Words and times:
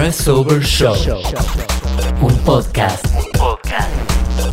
Crossover 0.00 0.62
Show. 0.62 0.94
Un 2.22 2.34
podcast. 2.38 3.04
podcast. 3.36 3.90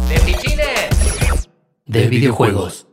¡De 0.10 0.20
pichines! 0.20 1.50
De 1.86 2.08
videojuegos. 2.10 2.87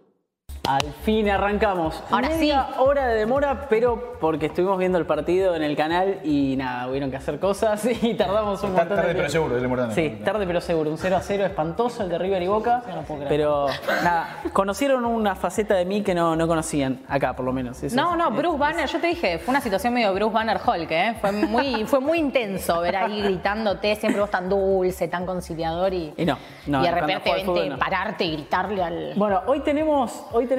Al 0.66 0.94
fin 1.04 1.28
arrancamos. 1.28 2.02
Ahora 2.10 2.30
Media 2.30 2.68
sí. 2.70 2.74
hora 2.78 3.06
de 3.08 3.16
demora, 3.18 3.66
pero 3.68 4.14
porque 4.18 4.46
estuvimos 4.46 4.78
viendo 4.78 4.96
el 4.96 5.04
partido 5.04 5.54
en 5.54 5.62
el 5.62 5.76
canal 5.76 6.20
y 6.24 6.56
nada, 6.56 6.88
hubieron 6.88 7.10
que 7.10 7.18
hacer 7.18 7.38
cosas 7.38 7.84
y 8.02 8.14
tardamos 8.14 8.62
un 8.62 8.70
montón 8.72 8.88
de 8.88 8.94
Tarde 8.96 9.14
pero 9.14 9.28
seguro, 9.28 9.56
dile 9.56 9.68
Mortane. 9.68 9.94
Sí, 9.94 10.20
tarde 10.24 10.46
pero 10.46 10.62
seguro. 10.62 10.88
Un 10.90 10.96
0 10.96 11.16
a 11.16 11.20
0 11.20 11.44
espantoso 11.44 12.02
el 12.02 12.08
de 12.08 12.16
River 12.16 12.42
y 12.42 12.46
Boca. 12.46 12.82
Pero 13.28 13.66
nada, 14.02 14.36
conocieron 14.54 15.04
una 15.04 15.34
faceta 15.34 15.74
de 15.74 15.84
mí 15.84 16.02
que 16.02 16.14
no, 16.14 16.34
no 16.34 16.48
conocían, 16.48 17.02
acá 17.08 17.36
por 17.36 17.44
lo 17.44 17.52
menos. 17.52 17.82
Eso 17.82 17.94
No, 17.94 18.12
es- 18.12 18.16
no, 18.16 18.30
Bruce 18.30 18.56
Banner, 18.56 18.88
yo 18.88 18.98
te 19.00 19.08
dije, 19.08 19.38
fue 19.40 19.52
una 19.52 19.60
situación 19.60 19.92
medio 19.92 20.14
Bruce 20.14 20.32
Banner 20.32 20.58
Hulk, 20.66 20.90
¿eh? 20.90 21.14
Fue 21.20 21.30
muy, 21.30 21.84
fue 21.86 22.00
muy 22.00 22.18
intenso 22.18 22.80
ver 22.80 22.96
ahí 22.96 23.20
gritándote, 23.20 23.96
siempre 23.96 24.18
vos 24.18 24.30
tan 24.30 24.48
dulce, 24.48 25.08
tan 25.08 25.26
conciliador 25.26 25.92
y, 25.92 26.14
Y 26.16 26.24
no, 26.24 26.38
no, 26.68 26.80
y 26.80 26.86
de 26.86 26.90
repente 26.90 27.44
fútbol 27.44 27.68
no. 27.68 27.78
pararte 27.78 28.24
y 28.24 28.32
gritarle 28.32 28.82
al. 28.82 29.12
Bueno, 29.16 29.42
hoy 29.46 29.60
tenemos, 29.60 30.24
hoy 30.32 30.44
tenemos 30.46 30.53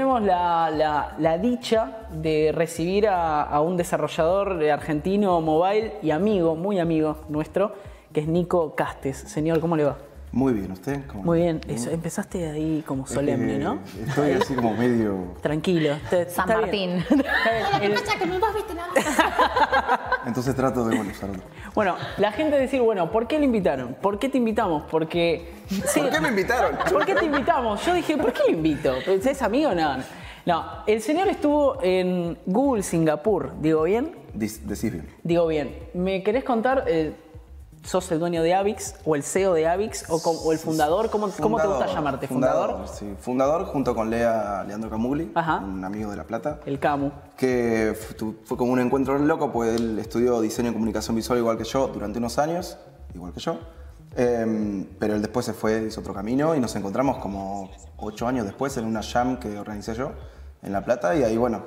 la- 0.72 1.14
la 1.18 1.38
dicha 1.38 2.08
de 2.12 2.52
recibir 2.54 3.08
a, 3.08 3.42
a 3.44 3.62
un 3.62 3.78
desarrollador 3.78 4.62
argentino 4.72 5.40
mobile 5.42 5.94
y 6.02 6.12
amigo, 6.12 6.56
muy 6.56 6.80
amigo 6.80 7.18
nuestro, 7.30 7.74
que 8.14 8.22
es 8.22 8.28
Nico 8.28 8.76
Castes. 8.76 9.18
Señor, 9.18 9.60
¿cómo 9.60 9.76
le 9.76 9.86
va? 9.86 9.98
Muy 10.36 10.52
bien, 10.52 10.70
¿usted? 10.70 11.00
¿Cómo 11.08 11.24
Muy 11.24 11.40
bien, 11.40 11.62
eso, 11.70 11.90
empezaste 11.90 12.50
ahí 12.50 12.84
como 12.86 13.08
solemne, 13.08 13.58
¿no? 13.58 13.80
Estoy 14.06 14.34
así 14.34 14.54
como 14.54 14.74
medio... 14.78 15.34
Tranquilo. 15.42 15.96
te- 16.10 16.30
San 16.30 16.50
está 16.50 16.60
Martín. 16.62 17.06
bien. 17.80 17.94
Entonces 20.26 20.54
trato 20.54 20.86
de, 20.86 20.98
bueno, 20.98 21.12
usar 21.12 21.30
otro. 21.30 21.42
bueno, 21.74 21.96
la 22.18 22.34
gente 22.34 22.58
decir, 22.58 22.82
bueno, 22.82 23.10
¿por 23.12 23.28
qué 23.28 23.40
le 23.40 23.46
invitaron? 23.46 23.96
¿Por 24.02 24.20
qué 24.20 24.28
te 24.28 24.38
invitamos? 24.38 24.84
Porque... 24.92 25.54
sí, 25.70 26.02
¿Por 26.02 26.10
qué 26.10 26.20
me 26.20 26.28
invitaron? 26.30 26.76
¿Por 26.92 27.06
qué 27.06 27.16
te 27.16 27.26
invitamos? 27.26 27.86
Yo 27.86 27.94
dije, 27.94 28.18
¿por 28.18 28.34
qué 28.34 28.42
lo 28.50 28.58
invito? 28.58 28.94
¿Es 29.08 29.42
amigo? 29.42 29.74
No, 29.74 29.98
no. 29.98 30.04
No, 30.46 30.64
el 30.86 31.02
señor 31.02 31.28
estuvo 31.30 31.80
en 31.82 32.38
Google 32.46 32.84
Singapur, 32.84 33.54
¿digo 33.62 33.84
bien? 33.84 34.16
Decís 34.34 34.92
bien. 34.92 35.08
Digo 35.24 35.48
bien, 35.48 35.76
¿me 35.94 36.22
querés 36.24 36.44
contar? 36.44 36.84
eh, 36.88 37.14
¿Sos 37.86 38.12
el 38.12 38.20
dueño 38.20 38.42
de 38.42 38.54
Avix 38.56 38.96
o 39.06 39.16
el 39.16 39.22
CEO 39.24 39.54
de 39.54 39.68
Avix 39.68 40.10
o, 40.10 40.16
o 40.16 40.52
el 40.52 40.58
fundador? 40.58 41.10
¿Cómo, 41.12 41.30
cómo 41.40 41.58
te 41.58 41.68
gusta 41.68 41.86
Fundador, 41.86 41.96
llamarte? 41.96 42.28
¿Fundador? 42.28 42.88
Sí, 42.88 43.14
fundador 43.20 43.66
junto 43.66 43.94
con 43.94 44.10
Lea, 44.10 44.64
Leandro 44.68 44.90
Camugli, 44.90 45.32
Ajá. 45.36 45.58
un 45.58 45.84
amigo 45.86 46.10
de 46.10 46.18
La 46.18 46.24
Plata, 46.24 46.60
El 46.66 46.80
Camu. 46.80 47.12
que 47.38 47.96
fue 48.46 48.58
como 48.58 48.74
un 48.74 48.80
encuentro 48.80 49.18
loco, 49.20 49.52
pues 49.52 49.76
él 49.80 50.00
estudió 50.00 50.42
diseño 50.42 50.72
y 50.72 50.74
comunicación 50.74 51.16
visual 51.16 51.38
igual 51.38 51.58
que 51.60 51.64
yo 51.64 51.88
durante 51.90 52.18
unos 52.18 52.40
años, 52.40 52.78
igual 53.14 53.34
que 53.34 53.40
yo. 53.40 53.60
Em, 54.18 54.86
pero 54.98 55.14
él 55.14 55.22
después 55.22 55.46
se 55.46 55.54
fue, 55.54 55.84
hizo 55.88 56.00
otro 56.00 56.14
camino 56.14 56.56
y 56.56 56.60
nos 56.60 56.76
encontramos 56.76 57.18
como 57.18 57.70
ocho 57.98 58.28
años 58.28 58.46
después 58.46 58.76
en 58.78 58.86
una 58.86 59.04
jam 59.04 59.38
que 59.38 59.60
organicé 59.60 59.94
yo 59.94 60.12
en 60.64 60.72
La 60.72 60.84
Plata 60.84 61.16
y 61.16 61.24
ahí, 61.24 61.38
bueno, 61.38 61.62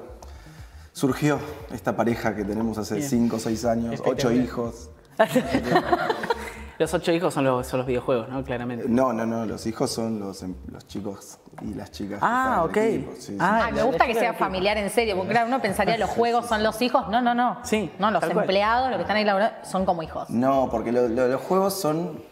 surgió 0.93 1.39
esta 1.73 1.95
pareja 1.95 2.35
que 2.35 2.45
tenemos 2.45 2.77
hace 2.79 2.97
Bien. 2.97 3.09
cinco 3.09 3.37
o 3.37 3.39
seis 3.39 3.65
años, 3.65 4.03
ocho 4.05 4.33
hijos. 4.33 4.91
Los 6.79 6.95
ocho 6.95 7.11
hijos 7.11 7.35
son 7.35 7.45
los, 7.45 7.67
son 7.67 7.79
los 7.79 7.87
videojuegos, 7.89 8.29
¿no? 8.29 8.45
Claramente. 8.45 8.85
No, 8.89 9.13
no, 9.13 9.27
no, 9.27 9.45
los 9.47 9.67
hijos 9.67 9.91
son 9.91 10.21
los, 10.21 10.45
em- 10.45 10.55
los 10.71 10.87
chicos 10.87 11.39
y 11.61 11.75
las 11.75 11.91
chicas. 11.91 12.21
Ah, 12.23 12.63
ok. 12.65 12.77
sí. 13.19 13.37
Ah, 13.41 13.63
Ay, 13.65 13.73
me 13.73 13.83
gusta 13.83 14.07
que 14.07 14.15
sea 14.15 14.33
familiar 14.35 14.77
en 14.79 14.89
serio, 14.89 15.17
porque 15.17 15.33
claro, 15.33 15.49
uno 15.49 15.61
pensaría 15.61 15.99
los 15.99 16.09
juegos 16.11 16.47
son 16.47 16.63
los 16.63 16.81
hijos. 16.81 17.09
No, 17.09 17.21
no, 17.21 17.35
no. 17.35 17.59
Sí, 17.65 17.91
No, 17.99 18.13
los 18.13 18.21
cual. 18.25 18.31
empleados, 18.39 18.91
los 18.91 18.97
que 18.99 19.03
están 19.03 19.17
ahí 19.17 19.25
laburando, 19.25 19.57
son 19.65 19.85
como 19.85 20.05
hijos. 20.05 20.31
No, 20.31 20.69
porque 20.71 20.93
lo- 20.93 21.09
lo- 21.09 21.27
los 21.27 21.41
juegos 21.41 21.75
son, 21.75 22.23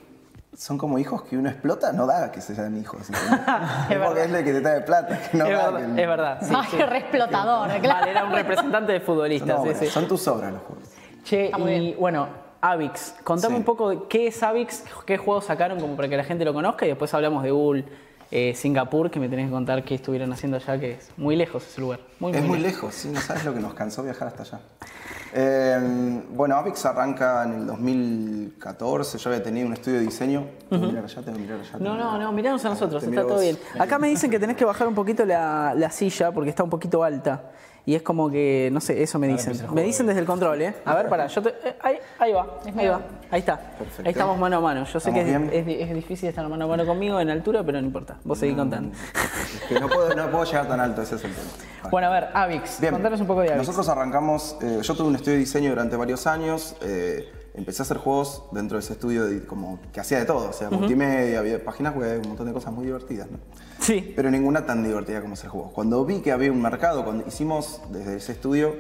son 0.57 0.79
como 0.79 1.01
hijos 1.01 1.25
que 1.25 1.37
uno 1.37 1.49
explota, 1.49 1.93
no 1.93 2.07
da 2.07 2.31
que 2.31 2.41
sean 2.41 2.79
hijos. 2.79 3.01
es 3.91 3.99
porque 3.99 4.27
es 4.27 4.31
el 4.33 4.45
que 4.45 4.53
te 4.53 4.61
trae 4.61 4.81
plata, 4.83 5.19
que 5.29 5.39
no 5.39 5.47
es, 5.47 5.59
da 5.59 5.71
verdad, 5.73 5.93
que- 5.97 6.03
es 6.03 6.09
verdad. 6.09 6.39
Sí, 6.43 6.55
Ay, 6.57 6.67
sí. 6.71 6.77
re 6.85 6.99
explotador, 6.99 7.69
claro. 7.81 7.99
Vale, 8.01 8.11
era 8.13 8.25
un 8.25 8.33
representante 8.33 8.93
de 8.93 9.01
futbolista, 9.01 9.55
No, 9.55 9.65
sí, 9.65 9.71
bueno. 9.71 9.91
Son 9.91 10.07
tus 10.07 10.29
obras 10.29 10.53
los 10.53 10.63
juegos. 10.63 10.89
Che, 11.25 11.51
y 11.59 11.63
bien. 11.65 11.97
bueno, 11.99 12.46
Avix, 12.61 13.15
contame 13.25 13.55
Sí. 13.55 13.59
un 13.59 13.65
poco 13.65 13.91
de 13.91 13.99
qué 14.09 14.29
es 14.29 14.43
Avix, 14.43 14.85
qué 15.05 15.17
juegos 15.19 15.45
sacaron 15.47 15.79
como 15.81 15.95
para 15.97 16.09
que 16.09 16.17
la 16.17 16.25
gente 16.25 16.45
lo 16.45 16.53
conozca 16.55 16.85
y 16.87 16.89
después 16.89 17.13
hablamos 17.15 17.43
de 17.43 17.51
Google 17.51 17.85
eh, 18.33 18.55
Singapur, 18.57 19.11
que 19.11 19.21
me 19.21 19.29
tenés 19.29 19.47
que 19.47 19.53
contar 19.53 19.85
qué 19.85 19.95
estuvieron 19.95 20.33
haciendo 20.33 20.57
allá, 20.57 20.81
que 20.81 20.93
es 20.95 21.11
muy 21.17 21.37
lejos 21.37 21.65
ese 21.65 21.81
lugar. 21.81 22.01
Muy, 22.19 22.33
es 22.33 22.43
muy 22.43 22.59
lejos, 22.59 22.93
sí, 22.95 23.09
no 23.09 23.21
sabes 23.21 23.45
lo 23.45 23.55
que 23.55 23.61
nos 23.61 23.73
cansó 23.75 24.03
viajar 24.03 24.27
hasta 24.29 24.43
allá. 24.43 24.61
Eh, 25.33 26.23
bueno, 26.31 26.57
Avix 26.57 26.85
arranca 26.87 27.45
en 27.45 27.53
el 27.53 27.67
2014, 27.67 29.19
yo 29.19 29.31
había 29.31 29.43
tenido 29.43 29.67
un 29.67 29.75
estudio 29.75 29.99
de 29.99 30.05
diseño. 30.05 30.47
Tengo 30.69 30.83
que 30.83 30.89
mirar 30.89 31.05
allá, 31.05 31.23
tengo 31.23 31.37
que 31.37 31.43
mirar 31.43 31.61
allá. 31.61 31.79
No, 31.79 31.97
no, 31.97 32.19
no, 32.19 32.33
miranos 32.33 32.65
a 32.65 32.71
nosotros, 32.71 33.03
está 33.05 33.23
todo 33.23 33.41
bien. 33.41 33.59
Acá 33.79 33.99
me 33.99 34.09
dicen 34.09 34.31
que 34.31 34.39
tenés 34.39 34.57
que 34.57 34.65
bajar 34.65 34.89
un 34.89 34.95
poquito 34.95 35.25
la, 35.25 35.75
la 35.77 35.91
silla 35.91 36.33
porque 36.33 36.51
está 36.51 36.63
un 36.65 36.71
poquito 36.71 37.05
alta. 37.05 37.51
Y 37.89 37.95
es 37.95 38.03
como 38.03 38.29
que, 38.29 38.69
no 38.73 38.81
sé, 38.81 39.01
eso 39.01 39.17
me 39.21 39.29
dicen. 39.29 39.57
Me 39.73 39.83
dicen 39.83 40.09
desde 40.09 40.19
el 40.19 40.27
control, 40.27 40.61
¿eh? 40.61 40.75
A 40.85 40.97
ver, 40.97 41.09
pará, 41.09 41.29
yo 41.29 41.41
te, 41.41 41.51
eh, 41.51 41.77
ahí, 41.81 41.99
ahí 42.19 42.33
va, 42.33 42.59
ahí 42.77 42.89
va, 42.89 43.01
ahí 43.31 43.39
está. 43.39 43.57
Perfecto. 43.57 44.03
Ahí 44.05 44.11
estamos 44.11 44.37
mano 44.37 44.57
a 44.57 44.61
mano. 44.61 44.85
Yo 44.85 44.99
sé 44.99 45.13
que 45.13 45.21
es, 45.53 45.95
difícil 45.95 46.29
estar 46.29 46.49
mano 46.49 46.65
a 46.65 46.69
mano 46.69 46.85
conmigo 46.85 47.21
en 47.21 47.31
altura, 47.31 47.63
pero 47.63 47.81
no 47.81 47.87
importa. 47.87 48.17
Vos 48.25 48.41
seguís 48.41 48.57
contando. 48.57 48.91
Es 48.93 49.63
que 49.69 49.79
no 49.79 49.89
puedo, 49.89 50.13
no 50.17 50.29
puedo 50.33 50.45
llegar 50.45 50.67
tan 50.67 50.81
alto, 50.81 51.01
ese 51.01 51.15
es 51.15 51.25
el 51.27 51.33
tema. 51.33 51.47
Vale. 51.83 51.91
Bueno, 51.93 52.09
a 52.09 52.11
ver, 52.11 52.29
Avix, 52.35 52.81
contanos 52.91 53.21
un 53.21 53.27
poco 53.29 53.43
de 53.43 53.51
Avix. 53.51 53.59
Nosotros 53.59 53.89
arrancamos, 53.89 54.57
eh, 54.63 54.81
yo 54.83 54.95
tuve 54.97 55.07
un 55.07 55.15
estudio 55.15 55.35
de 55.35 55.39
diseño 55.39 55.71
durante 55.71 55.95
varios 55.95 56.27
años, 56.27 56.75
eh, 56.83 57.33
empecé 57.57 57.83
a 57.83 57.85
hacer 57.85 57.97
juegos 57.99 58.43
dentro 58.53 58.77
de 58.79 58.85
ese 58.85 58.93
estudio 58.93 59.25
de- 59.27 59.45
como 59.45 59.79
que 59.93 60.01
hacía 60.01 60.19
de 60.19 60.25
todo, 60.25 60.51
o 60.51 60.53
sea, 60.53 60.69
multimedia, 60.71 61.39
había 61.39 61.65
páginas 61.65 61.95
web, 61.97 62.21
un 62.23 62.29
montón 62.29 62.47
de 62.47 62.53
cosas 62.53 62.73
muy 62.73 62.85
divertidas, 62.87 63.29
¿no? 63.31 63.39
Sí. 63.81 64.13
Pero 64.15 64.31
ninguna 64.31 64.67
tan 64.67 64.83
divertida 64.85 65.21
como 65.21 65.35
hacer 65.35 65.51
juegos. 65.51 65.73
Cuando 65.73 66.05
vi 66.05 66.21
que 66.21 66.33
había 66.33 66.53
un 66.53 66.61
mercado, 66.63 67.05
cuando 67.05 67.27
hicimos 67.27 67.81
desde 67.91 68.17
ese 68.17 68.33
estudio, 68.33 68.75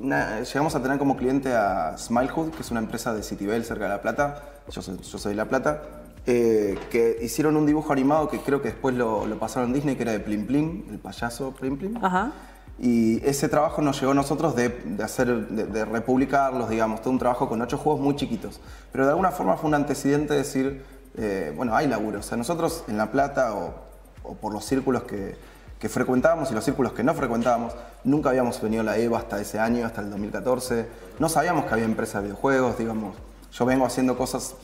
una- 0.00 0.40
llegamos 0.40 0.74
a 0.74 0.82
tener 0.82 0.98
como 0.98 1.16
cliente 1.16 1.54
a 1.54 1.96
Smilehood, 1.98 2.50
que 2.52 2.62
es 2.62 2.70
una 2.70 2.80
empresa 2.80 3.12
de 3.14 3.22
Citibel 3.22 3.64
cerca 3.64 3.84
de 3.84 3.90
La 3.90 4.00
Plata, 4.02 4.42
yo 4.70 4.80
soy, 4.82 4.96
yo 4.98 5.18
soy 5.18 5.32
de 5.32 5.36
La 5.36 5.46
Plata, 5.48 5.82
eh, 6.26 6.78
que 6.90 7.18
hicieron 7.22 7.56
un 7.56 7.66
dibujo 7.66 7.92
animado 7.92 8.28
que 8.28 8.38
creo 8.40 8.60
que 8.62 8.68
después 8.68 8.94
lo, 8.94 9.26
lo 9.26 9.38
pasaron 9.38 9.70
a 9.70 9.74
Disney, 9.74 9.96
que 9.96 10.02
era 10.02 10.12
de 10.12 10.20
Plim 10.20 10.46
Plim, 10.46 10.84
el 10.90 10.98
payaso 10.98 11.52
Plim 11.52 11.76
Plim. 11.78 11.96
Ajá. 12.04 12.32
Y 12.80 13.22
ese 13.26 13.50
trabajo 13.50 13.82
nos 13.82 14.00
llegó 14.00 14.12
a 14.12 14.14
nosotros 14.14 14.56
de, 14.56 14.74
hacer, 15.04 15.48
de, 15.48 15.84
republicarlos, 15.84 16.70
digamos, 16.70 17.02
todo 17.02 17.10
un 17.10 17.18
trabajo 17.18 17.46
con 17.46 17.60
ocho 17.60 17.76
juegos 17.76 18.00
muy 18.00 18.16
chiquitos. 18.16 18.58
Pero 18.90 19.04
de 19.04 19.10
alguna 19.10 19.30
forma 19.32 19.58
fue 19.58 19.68
un 19.68 19.74
antecedente 19.74 20.32
de 20.32 20.38
decir, 20.38 20.82
eh, 21.18 21.52
bueno, 21.54 21.76
hay 21.76 21.86
laburo. 21.86 22.20
O 22.20 22.22
sea, 22.22 22.38
nosotros 22.38 22.84
en 22.88 22.96
La 22.96 23.10
Plata 23.12 23.54
o, 23.54 23.74
o 24.22 24.34
por 24.34 24.54
los 24.54 24.64
círculos 24.64 25.02
que, 25.02 25.36
que 25.78 25.88
frecuentábamos 25.88 26.50
y 26.50 26.54
los 26.54 26.64
círculos 26.64 26.92
que 26.92 27.02
no 27.02 27.14
frecuentábamos, 27.14 27.74
nunca 28.04 28.30
habíamos 28.30 28.60
venido 28.62 28.82
a 28.82 28.84
la 28.84 28.98
EVA 28.98 29.18
hasta 29.18 29.40
ese 29.40 29.58
año, 29.58 29.84
hasta 29.86 30.00
el 30.00 30.10
2014. 30.10 30.86
No 31.18 31.28
sabíamos 31.28 31.66
que 31.66 31.74
había 31.74 31.86
empresas 31.86 32.22
de 32.22 32.28
videojuegos, 32.28 32.78
digamos. 32.78 33.16
Yo 33.52 33.66
vengo 33.66 33.84
haciendo 33.84 34.16
cosas 34.16 34.54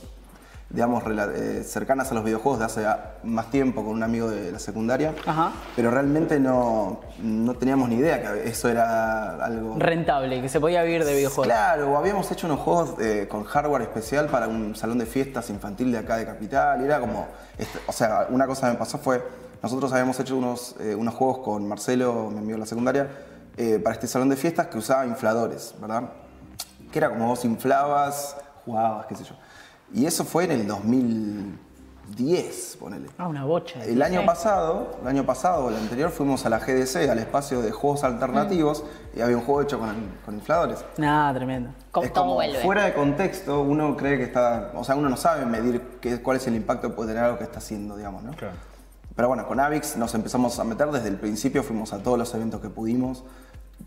digamos, 0.69 1.03
eh, 1.07 1.63
cercanas 1.63 2.11
a 2.11 2.13
los 2.13 2.25
videojuegos 2.25 2.59
de 2.59 2.65
hace 2.65 2.85
más 3.23 3.49
tiempo 3.49 3.85
con 3.85 3.93
un 3.93 4.03
amigo 4.03 4.29
de 4.29 4.51
la 4.51 4.59
secundaria, 4.59 5.13
Ajá. 5.25 5.53
pero 5.75 5.91
realmente 5.91 6.39
no, 6.39 6.99
no 7.19 7.53
teníamos 7.53 7.87
ni 7.87 7.95
idea 7.95 8.21
que 8.21 8.49
eso 8.49 8.67
era 8.67 9.43
algo... 9.43 9.75
Rentable, 9.79 10.41
que 10.41 10.49
se 10.49 10.59
podía 10.59 10.83
vivir 10.83 11.05
de 11.05 11.15
videojuegos. 11.15 11.47
Claro, 11.47 11.97
habíamos 11.97 12.29
hecho 12.31 12.47
unos 12.47 12.59
juegos 12.59 12.95
eh, 12.99 13.27
con 13.29 13.45
hardware 13.45 13.83
especial 13.83 14.27
para 14.27 14.49
un 14.49 14.75
salón 14.75 14.97
de 14.97 15.05
fiestas 15.05 15.49
infantil 15.49 15.91
de 15.91 15.99
acá 15.99 16.17
de 16.17 16.25
Capital, 16.25 16.81
y 16.81 16.85
era 16.85 16.99
como, 16.99 17.27
o 17.87 17.91
sea, 17.93 18.27
una 18.29 18.45
cosa 18.45 18.67
que 18.67 18.73
me 18.73 18.79
pasó 18.79 18.97
fue, 18.97 19.23
nosotros 19.63 19.91
habíamos 19.93 20.19
hecho 20.19 20.35
unos, 20.35 20.75
eh, 20.81 20.95
unos 20.95 21.13
juegos 21.13 21.39
con 21.39 21.65
Marcelo, 21.65 22.29
mi 22.29 22.39
amigo 22.39 22.53
de 22.53 22.59
la 22.59 22.65
secundaria, 22.65 23.07
para 23.83 23.95
este 23.95 24.05
salón 24.05 24.29
de 24.29 24.35
fiestas 24.35 24.67
que 24.67 24.77
usaba 24.77 25.03
infladores, 25.07 25.73
¿verdad? 25.81 26.03
Que 26.91 26.99
era 26.99 27.09
como 27.09 27.27
vos 27.27 27.43
inflabas, 27.43 28.37
jugabas, 28.65 29.07
qué 29.07 29.15
sé 29.15 29.23
yo. 29.23 29.33
Y 29.93 30.05
eso 30.05 30.25
fue 30.25 30.43
en 30.43 30.51
el 30.51 30.67
2010, 30.67 32.77
ponele. 32.79 33.07
Ah, 33.17 33.27
una 33.27 33.45
bocha. 33.45 33.83
El 33.85 34.01
año 34.01 34.25
pasado, 34.25 34.97
el 35.01 35.07
año 35.07 35.25
pasado 35.25 35.65
o 35.65 35.69
el 35.69 35.77
anterior, 35.77 36.11
fuimos 36.11 36.45
a 36.45 36.49
la 36.49 36.59
GDC, 36.59 37.09
al 37.09 37.19
espacio 37.19 37.61
de 37.61 37.71
juegos 37.71 38.03
alternativos, 38.03 38.83
y 39.15 39.21
había 39.21 39.37
un 39.37 39.43
juego 39.43 39.61
hecho 39.61 39.79
con, 39.79 39.95
con 40.25 40.35
infladores. 40.35 40.83
Nada, 40.97 41.33
tremendo. 41.33 41.69
Con 41.91 42.03
es 42.03 42.11
como 42.11 42.33
vuelve. 42.33 42.59
fuera 42.59 42.83
de 42.83 42.93
contexto, 42.93 43.61
uno 43.61 43.95
cree 43.95 44.17
que 44.17 44.23
está, 44.23 44.71
o 44.75 44.83
sea, 44.83 44.95
uno 44.95 45.09
no 45.09 45.17
sabe 45.17 45.45
medir 45.45 45.81
qué, 46.01 46.21
cuál 46.21 46.37
es 46.37 46.47
el 46.47 46.55
impacto 46.55 46.89
que 46.89 46.95
puede 46.95 47.09
tener 47.09 47.23
algo 47.23 47.37
que 47.37 47.45
está 47.45 47.59
haciendo, 47.59 47.95
digamos, 47.95 48.23
¿no? 48.23 48.33
Claro. 48.33 48.55
Pero 49.15 49.29
bueno, 49.29 49.47
con 49.47 49.59
Avix 49.59 49.97
nos 49.97 50.13
empezamos 50.13 50.59
a 50.59 50.63
meter 50.63 50.91
desde 50.91 51.07
el 51.07 51.15
principio, 51.15 51.63
fuimos 51.63 51.91
a 51.91 52.03
todos 52.03 52.19
los 52.19 52.31
eventos 52.35 52.61
que 52.61 52.69
pudimos, 52.69 53.23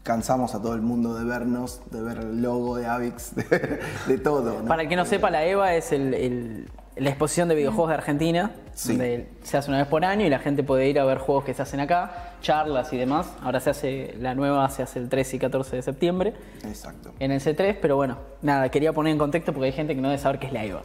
cansamos 0.02 0.54
a 0.54 0.62
todo 0.62 0.74
el 0.74 0.82
mundo 0.82 1.14
de 1.14 1.24
vernos, 1.24 1.80
de 1.90 2.00
ver 2.02 2.18
el 2.18 2.42
logo 2.42 2.76
de 2.76 2.86
Avix, 2.86 3.34
de, 3.36 3.80
de 4.06 4.18
todo, 4.18 4.60
¿no? 4.62 4.68
Para 4.68 4.82
el 4.82 4.88
que 4.88 4.96
no 4.96 5.04
sepa, 5.04 5.30
la 5.30 5.44
EVA 5.44 5.74
es 5.74 5.92
el, 5.92 6.14
el- 6.14 6.68
la 6.96 7.08
exposición 7.10 7.48
de 7.48 7.54
videojuegos 7.54 7.88
de 7.88 7.94
Argentina, 7.94 8.50
Sí. 8.74 8.88
donde 8.90 9.28
se 9.42 9.56
hace 9.56 9.70
una 9.70 9.78
vez 9.78 9.86
por 9.86 10.04
año 10.04 10.26
y 10.26 10.28
la 10.30 10.38
gente 10.38 10.62
puede 10.62 10.88
ir 10.88 10.98
a 11.00 11.04
ver 11.04 11.18
juegos 11.18 11.44
que 11.44 11.54
se 11.54 11.62
hacen 11.62 11.80
acá, 11.80 12.32
charlas 12.42 12.92
y 12.92 12.98
demás. 12.98 13.30
Ahora 13.42 13.60
se 13.60 13.70
hace, 13.70 14.14
la 14.18 14.34
nueva 14.34 14.68
se 14.70 14.82
hace 14.82 14.98
el 14.98 15.08
13 15.08 15.36
y 15.36 15.38
14 15.38 15.76
de 15.76 15.82
septiembre 15.82 16.34
Exacto. 16.64 17.12
en 17.18 17.30
el 17.30 17.40
C3, 17.40 17.76
pero 17.80 17.96
bueno, 17.96 18.18
nada, 18.42 18.68
quería 18.70 18.92
poner 18.92 19.12
en 19.12 19.18
contexto 19.18 19.52
porque 19.52 19.66
hay 19.66 19.72
gente 19.72 19.94
que 19.94 20.00
no 20.00 20.08
debe 20.08 20.20
saber 20.20 20.38
qué 20.40 20.46
es 20.48 20.52
la 20.52 20.64
EVA. 20.64 20.82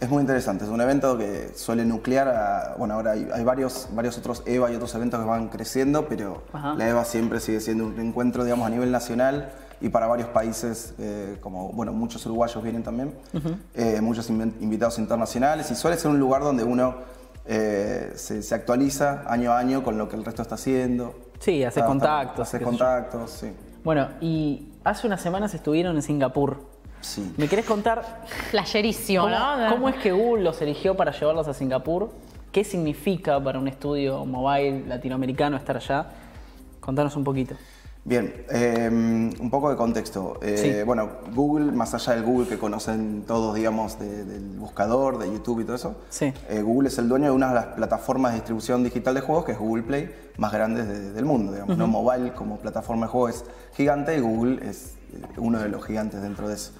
Es 0.00 0.08
muy 0.08 0.20
interesante, 0.20 0.64
es 0.64 0.70
un 0.70 0.80
evento 0.80 1.18
que 1.18 1.50
suele 1.56 1.84
nuclear 1.84 2.28
a, 2.28 2.74
bueno, 2.78 2.94
ahora 2.94 3.12
hay, 3.12 3.28
hay 3.34 3.42
varios, 3.42 3.88
varios 3.92 4.16
otros 4.16 4.44
EVA 4.46 4.70
y 4.70 4.76
otros 4.76 4.94
eventos 4.94 5.18
que 5.18 5.26
van 5.26 5.48
creciendo, 5.48 6.06
pero 6.06 6.42
Ajá. 6.52 6.74
la 6.74 6.88
EVA 6.88 7.04
siempre 7.04 7.40
sigue 7.40 7.58
siendo 7.60 7.84
un 7.86 7.98
encuentro, 7.98 8.44
digamos, 8.44 8.64
a 8.64 8.70
nivel 8.70 8.92
nacional 8.92 9.50
y 9.80 9.88
para 9.88 10.06
varios 10.06 10.28
países, 10.28 10.94
eh, 10.98 11.36
como, 11.40 11.72
bueno, 11.72 11.92
muchos 11.92 12.24
uruguayos 12.26 12.62
vienen 12.62 12.84
también, 12.84 13.12
eh, 13.74 14.00
muchos 14.00 14.30
invitados 14.30 15.00
internacionales 15.00 15.68
y 15.72 15.74
suele 15.74 15.96
ser 15.96 16.12
un 16.12 16.20
lugar 16.20 16.42
donde 16.42 16.62
uno 16.62 16.94
eh, 17.46 18.12
se, 18.14 18.42
se 18.42 18.54
actualiza 18.54 19.24
año 19.26 19.50
a 19.52 19.58
año 19.58 19.82
con 19.82 19.98
lo 19.98 20.08
que 20.08 20.14
el 20.14 20.24
resto 20.24 20.42
está 20.42 20.54
haciendo. 20.54 21.12
Sí, 21.40 21.64
haces 21.64 21.78
Está- 21.78 21.86
contactos, 21.88 22.46
Haces 22.48 22.62
contactos, 22.62 23.30
sí. 23.32 23.52
Bueno, 23.82 24.08
y 24.20 24.74
hace 24.84 25.08
unas 25.08 25.20
semanas 25.22 25.54
estuvieron 25.54 25.96
en 25.96 26.02
Singapur. 26.02 26.77
Sí. 27.00 27.32
¿Me 27.36 27.48
querés 27.48 27.64
contar 27.64 28.24
Flasherísimo, 28.50 29.22
cómo, 29.24 29.34
¿no? 29.36 29.70
cómo 29.70 29.88
es 29.88 29.96
que 29.96 30.12
Google 30.12 30.42
los 30.44 30.60
eligió 30.62 30.96
para 30.96 31.12
llevarlos 31.12 31.46
a 31.48 31.54
Singapur? 31.54 32.10
¿Qué 32.52 32.64
significa 32.64 33.42
para 33.42 33.58
un 33.58 33.68
estudio 33.68 34.24
mobile 34.24 34.86
latinoamericano 34.86 35.56
estar 35.56 35.76
allá? 35.76 36.06
Contanos 36.80 37.14
un 37.16 37.24
poquito. 37.24 37.54
Bien, 38.04 38.32
eh, 38.50 38.88
un 38.90 39.50
poco 39.50 39.68
de 39.68 39.76
contexto. 39.76 40.38
Eh, 40.40 40.56
Sí. 40.56 40.84
Bueno, 40.86 41.10
Google, 41.34 41.72
más 41.72 41.92
allá 41.92 42.14
del 42.14 42.24
Google 42.24 42.48
que 42.48 42.56
conocen 42.58 43.24
todos, 43.26 43.54
digamos, 43.54 43.98
de- 43.98 44.24
del 44.24 44.56
buscador, 44.58 45.18
de 45.18 45.26
YouTube 45.30 45.60
y 45.60 45.64
todo 45.64 45.76
eso, 45.76 45.96
Sí. 46.08 46.32
eh, 46.48 46.62
Google 46.62 46.88
es 46.88 46.96
el 46.96 47.06
dueño 47.08 47.26
de 47.26 47.32
una 47.32 47.48
de 47.48 47.54
las 47.54 47.66
plataformas 47.66 48.32
de 48.32 48.36
distribución 48.38 48.82
digital 48.82 49.14
de 49.14 49.20
juegos, 49.20 49.44
que 49.44 49.52
es 49.52 49.58
Google 49.58 49.82
Play, 49.82 50.10
más 50.38 50.52
grandes 50.52 50.88
de- 50.88 51.12
del 51.12 51.26
mundo, 51.26 51.52
digamos. 51.52 51.76
¿no? 51.76 51.86
Mobile 51.86 52.32
como 52.32 52.56
plataforma 52.56 53.06
de 53.06 53.12
juego 53.12 53.28
es 53.28 53.44
gigante 53.74 54.16
y 54.16 54.20
Google 54.20 54.66
es 54.66 54.94
eh, 55.12 55.20
uno 55.36 55.58
de 55.58 55.68
los 55.68 55.84
gigantes 55.84 56.22
dentro 56.22 56.48
de 56.48 56.54
eso. 56.54 56.72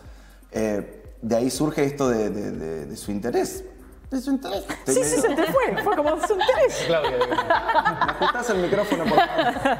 Eh, 0.52 1.02
de 1.20 1.36
ahí 1.36 1.50
surge 1.50 1.84
esto 1.84 2.08
de, 2.08 2.30
de- 2.30 2.50
de- 2.52 2.86
de 2.86 2.96
su 2.96 3.10
interés. 3.10 3.64
De 4.10 4.20
su 4.22 4.30
interés. 4.30 4.64
Sí, 4.86 4.94
sí, 5.04 5.20
se 5.20 5.28
te 5.34 5.42
fue. 5.52 5.82
Fue 5.84 5.94
como 5.96 6.10
su 6.26 6.32
interés. 6.32 6.86
¿Me 6.88 6.94
ajustás 6.94 8.48
el 8.50 8.58
micrófono, 8.62 9.04
por 9.04 9.18
favor? 9.18 9.78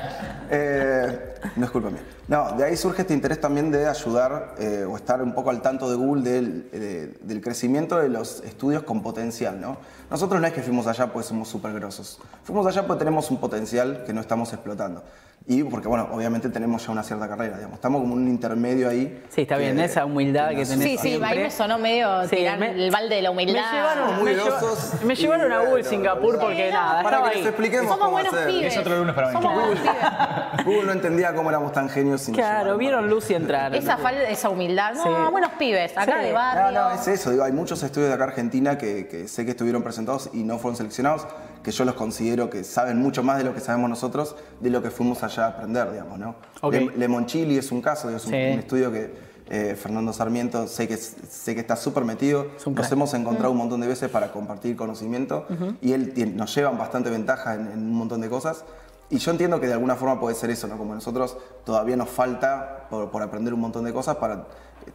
Eh, 0.51 1.35
no 1.57 1.65
es 1.65 1.71
culpa 1.71 1.89
mía. 1.91 2.03
No, 2.27 2.53
de 2.53 2.65
ahí 2.65 2.77
surge 2.77 3.03
este 3.03 3.15
interés 3.15 3.41
también 3.41 3.71
de 3.71 3.87
ayudar 3.89 4.55
eh, 4.59 4.85
o 4.87 4.97
estar 4.97 5.23
un 5.23 5.35
poco 5.35 5.49
al 5.49 5.63
tanto 5.63 5.89
de 5.89 5.97
Google 5.97 6.23
del, 6.31 6.71
de- 6.71 7.07
del 7.23 7.41
crecimiento 7.41 7.97
de 7.99 8.09
los 8.11 8.41
estudios 8.45 8.83
con 8.83 9.03
potencial, 9.03 9.59
¿no? 9.61 9.79
Nosotros 10.11 10.41
no 10.41 10.47
es 10.47 10.53
que 10.53 10.63
fuimos 10.63 10.87
allá 10.87 11.11
pues 11.13 11.25
somos 11.27 11.49
súper 11.49 11.73
grosos. 11.73 12.19
Fuimos 12.45 12.67
allá 12.67 12.87
porque 12.87 12.99
tenemos 12.99 13.31
un 13.31 13.39
potencial 13.41 14.05
que 14.05 14.13
no 14.13 14.21
estamos 14.21 14.53
explotando. 14.53 15.03
Y 15.51 15.65
porque, 15.65 15.89
bueno, 15.89 16.07
obviamente 16.13 16.51
tenemos 16.51 16.85
ya 16.85 16.93
una 16.93 17.03
cierta 17.03 17.27
carrera, 17.27 17.57
digamos. 17.57 17.77
Estamos 17.77 18.03
como 18.03 18.13
en 18.17 18.21
un 18.21 18.29
intermedio 18.29 18.87
ahí. 18.87 19.25
Sí, 19.31 19.41
está 19.43 19.55
que- 19.57 19.63
bien, 19.63 19.81
esa 19.81 20.05
humildad 20.05 20.51
que 20.51 20.57
nos- 20.57 20.69
tenés. 20.69 20.85
Sí, 20.85 20.97
sí, 20.99 21.09
siempre. 21.09 21.31
ahí 21.31 21.39
me 21.39 21.51
sonó 21.51 21.79
medio 21.79 22.25
Sí, 22.25 22.37
tirar 22.37 22.59
me- 22.59 22.73
el 22.73 22.91
balde 22.91 23.15
de 23.15 23.23
la 23.23 23.31
humildad. 23.31 23.63
Me 23.73 23.79
llevaron, 23.79 24.15
Muy 24.17 24.25
me 24.25 24.35
lleva- 24.35 24.61
me 25.07 25.15
llevaron 25.15 25.53
a 25.53 25.61
Google 25.61 25.85
Singapur 25.85 26.39
porque 26.39 26.69
no, 26.71 26.75
nada, 26.79 27.03
Para 27.03 27.17
estaba 27.17 27.31
que 27.31 27.37
les 27.37 27.45
ahí. 27.45 27.49
expliquemos 27.49 27.85
Somos 27.87 27.99
cómo 27.99 28.11
buenos 28.11 28.35
hacer. 28.35 28.47
pibes. 28.49 28.73
Es 28.75 28.79
otro 28.79 28.97
lunes 28.99 29.15
para 29.15 29.31
mí. 29.31 29.39
Pibes. 29.39 29.81
Google 30.67 30.85
no 30.85 30.93
entendía 30.93 31.35
cómo 31.35 31.49
éramos 31.49 31.73
tan 31.73 31.89
genios. 31.89 32.29
nos 32.29 32.37
Claro, 32.37 32.77
vieron 32.77 33.01
para- 33.01 33.11
luz 33.15 33.31
y 33.31 33.35
entraron. 33.35 33.75
Esa 33.75 33.97
falta, 33.97 34.23
esa 34.25 34.51
humildad. 34.51 34.93
No, 34.97 35.03
Sí. 35.03 35.11
buenos 35.33 35.53
pibes, 35.53 35.97
acá 35.97 36.19
Sí. 36.19 36.25
de 36.27 36.29
No, 36.29 36.35
barrio. 36.35 36.79
no, 36.79 36.91
es 36.93 37.09
eso. 37.09 37.31
Digo, 37.31 37.45
hay 37.45 37.53
muchos 37.53 37.83
estudios 37.83 38.11
de 38.11 38.15
acá 38.17 38.25
Argentina 38.25 38.77
que, 38.77 39.09
que 39.09 39.27
sé 39.29 39.47
que 39.47 39.53
estuvieron 39.53 39.83
presentados 39.83 40.29
y 40.35 40.43
no 40.45 40.59
fueron 40.59 40.77
seleccionados, 40.77 41.27
que 41.69 41.73
yo 41.77 41.85
los 41.85 41.95
considero 41.97 42.49
que 42.49 42.65
saben 42.65 42.97
mucho 42.99 43.23
más 43.23 43.37
de 43.37 43.45
lo 43.45 43.53
que 43.53 43.61
sabemos 43.61 43.91
nosotros, 43.91 44.35
de 44.61 44.71
lo 44.71 44.83
que 44.83 44.91
fuimos 44.91 45.23
allá 45.23 45.45
a 45.45 45.49
aprender, 45.51 45.93
digamos, 45.93 46.19
¿no? 46.19 46.35
Ok. 46.63 46.73
Le- 46.73 46.97
Lemonchili 46.97 47.59
es 47.59 47.71
un 47.71 47.83
caso, 47.83 48.09
es 48.09 48.25
un, 48.25 48.31
Sí. 48.31 48.37
un 48.55 48.59
estudio 48.59 48.91
que 48.91 49.29
eh, 49.51 49.77
Fernando 49.81 50.13
Sarmiento 50.15 50.67
sé 50.67 50.89
que, 50.89 50.97
sé 50.97 51.55
que 51.55 51.61
está 51.61 51.77
súper 51.77 52.05
metido. 52.05 52.47
Es 52.57 52.67
Nos 52.67 52.91
hemos 52.93 53.13
encontrado 53.15 53.51
un 53.53 53.59
montón 53.59 53.81
de 53.81 53.87
veces 53.87 54.11
para 54.11 54.31
compartir 54.33 54.77
conocimiento 54.77 55.47
y 55.83 55.93
él 55.93 56.13
tiene- 56.15 56.33
nos 56.33 56.55
llevan 56.55 56.79
bastante 56.79 57.11
ventaja 57.11 57.55
en, 57.55 57.67
en 57.67 57.79
un 57.81 57.93
montón 57.95 58.21
de 58.23 58.31
cosas. 58.31 58.65
Y 59.11 59.19
yo 59.19 59.31
entiendo 59.31 59.59
que 59.61 59.67
de 59.67 59.73
alguna 59.75 59.97
forma 59.97 60.19
puede 60.21 60.35
ser 60.37 60.49
eso, 60.51 60.69
¿no? 60.69 60.77
Como 60.79 60.95
nosotros 60.95 61.37
todavía 61.65 61.97
nos 61.97 62.09
falta 62.11 62.87
por, 62.91 63.11
por 63.11 63.23
aprender 63.23 63.53
un 63.55 63.61
montón 63.61 63.85
de 63.85 63.93
cosas 63.93 64.17
para 64.17 64.47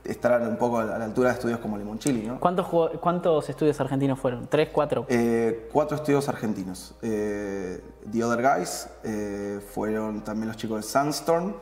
estar 0.03 0.41
un 0.41 0.57
poco 0.57 0.79
a 0.79 0.85
la 0.85 1.05
altura 1.05 1.29
de 1.29 1.35
estudios 1.35 1.59
como 1.59 1.77
Limonchili, 1.77 2.23
¿no? 2.27 2.39
¿Cuántos, 2.39 2.67
¿Cuántos 2.99 3.49
estudios 3.49 3.79
argentinos 3.79 4.19
fueron? 4.19 4.47
¿Tres, 4.47 4.69
cuatro? 4.71 5.05
Eh, 5.09 5.69
cuatro 5.71 5.97
estudios 5.97 6.27
argentinos. 6.29 6.95
Eh, 7.01 7.81
The 8.11 8.23
Other 8.23 8.41
Guys, 8.41 8.87
eh, 9.03 9.59
fueron 9.73 10.23
también 10.23 10.47
los 10.47 10.57
chicos 10.57 10.77
de 10.77 10.83
Sandstorm 10.83 11.53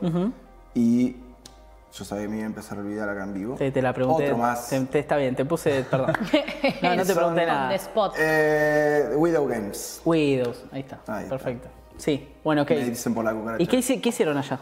y 0.74 1.16
yo 1.92 2.04
sabía 2.06 2.22
que 2.22 2.28
me 2.30 2.36
iba 2.36 2.44
a 2.44 2.46
empezar 2.46 2.78
a 2.78 2.80
olvidar 2.80 3.08
acá 3.08 3.22
en 3.24 3.34
vivo. 3.34 3.54
te, 3.56 3.70
te 3.70 3.82
la 3.82 3.92
pregunté. 3.92 4.24
Otro 4.24 4.38
más. 4.38 4.68
Te- 4.70 4.80
te- 4.80 4.98
está 5.00 5.16
bien, 5.18 5.36
te 5.36 5.44
puse. 5.44 5.84
Perdón. 5.90 6.12
No, 6.82 6.96
no 6.96 7.04
te 7.04 7.14
pregunté 7.14 7.44
nada. 7.46 7.74
spot. 7.74 8.14
Eh, 8.18 9.10
Widow 9.16 9.46
Games. 9.46 10.00
Widows, 10.04 10.64
ahí 10.72 10.80
está. 10.80 11.00
Ahí 11.06 11.24
está. 11.24 11.36
Perfecto. 11.36 11.68
Sí, 11.98 12.28
bueno, 12.42 12.62
ok. 12.62 12.70
Me 12.70 12.84
dicen 12.86 13.12
por 13.14 13.24
la 13.24 13.32
cucaracha. 13.34 13.62
¿Y 13.62 13.66
qué, 13.66 14.00
qué 14.00 14.08
hicieron 14.08 14.36
allá? 14.38 14.58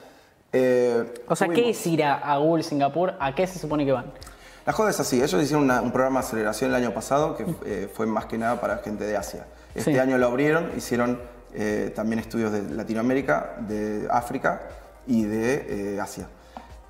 Eh, 0.53 1.05
O 1.29 1.37
sea, 1.37 1.49
¿qué 1.49 1.71
es 1.71 1.87
ir 1.87 2.03
a, 2.05 2.15
a 2.17 2.37
Google 2.39 2.63
Singapur? 2.63 3.15
¿A 3.21 3.35
qué 3.35 3.47
se 3.47 3.59
supone 3.59 3.85
que 3.85 3.93
van? 3.93 4.13
La 4.67 4.73
joda 4.73 4.91
es 4.91 5.01
así, 5.01 5.17
ellos 5.23 5.43
hicieron 5.43 5.65
una- 5.65 5.81
un 5.81 5.91
programa 5.91 6.21
de 6.21 6.27
aceleración 6.27 6.71
el 6.71 6.77
año 6.77 6.93
pasado 6.93 7.37
que 7.37 7.47
eh, 7.65 7.89
fue 7.93 8.07
más 8.07 8.27
que 8.27 8.37
nada 8.37 8.61
para 8.61 8.79
gente 8.79 9.05
de 9.05 9.17
Asia. 9.17 9.47
Este 9.75 9.93
Sí. 9.93 9.99
año 9.99 10.19
lo 10.19 10.27
abrieron, 10.27 10.71
hicieron 10.77 11.21
eh, 11.53 11.93
también 11.97 12.21
estudios 12.21 12.53
de 12.53 12.63
Latinoamérica, 12.63 13.57
de 13.67 14.07
África 14.11 14.61
y 15.07 15.25
de 15.25 15.95
eh, 15.97 16.01
Asia. 16.01 16.29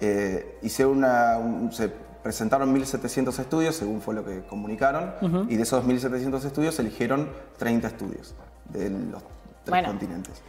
Eh, 0.00 0.58
hicieron 0.62 0.98
una, 0.98 1.38
un- 1.38 1.72
se 1.72 1.90
presentaron 2.22 2.70
1.700 2.74 3.38
estudios, 3.38 3.76
según 3.76 4.02
fue 4.02 4.14
lo 4.14 4.22
que 4.24 4.40
comunicaron, 4.42 5.14
y 5.48 5.56
de 5.56 5.62
esos 5.62 5.84
1.700 5.84 6.44
estudios 6.44 6.78
eligieron 6.78 7.30
30 7.58 7.86
estudios 7.88 8.34
de 8.68 8.90
los 8.90 9.22
tres 9.64 9.68
Bueno. 9.70 9.88
continentes. 9.88 10.42